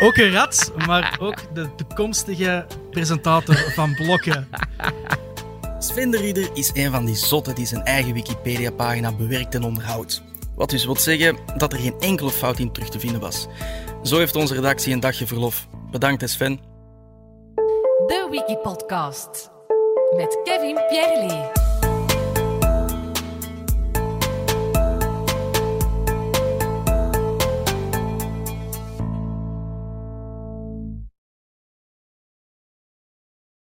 ook 0.00 0.16
een 0.16 0.30
rat, 0.32 0.72
maar 0.86 1.16
ook 1.20 1.54
de 1.54 1.68
toekomstige 1.74 2.66
presentator 2.90 3.54
van 3.56 3.94
Blokken. 3.94 4.48
Sven 5.78 6.10
de 6.10 6.18
Ridder 6.18 6.48
is 6.54 6.70
een 6.74 6.90
van 6.90 7.04
die 7.04 7.14
zotten 7.16 7.54
die 7.54 7.66
zijn 7.66 7.82
eigen 7.84 8.12
Wikipedia-pagina 8.12 9.12
bewerkt 9.12 9.54
en 9.54 9.62
onderhoudt. 9.62 10.22
Wat 10.54 10.70
dus 10.70 10.84
wil 10.84 10.96
zeggen 10.96 11.36
dat 11.56 11.72
er 11.72 11.78
geen 11.78 11.94
enkele 12.00 12.30
fout 12.30 12.58
in 12.58 12.72
terug 12.72 12.88
te 12.88 12.98
vinden 13.00 13.20
was. 13.20 13.46
Zo 14.02 14.18
heeft 14.18 14.36
onze 14.36 14.54
redactie 14.54 14.92
een 14.92 15.00
dagje 15.00 15.26
verlof. 15.26 15.68
Bedankt, 15.90 16.30
Sven. 16.30 16.60
De 18.06 18.26
Wikipodcast. 18.30 19.50
Met 20.16 20.40
Kevin 20.44 20.74
Pierre 20.88 21.63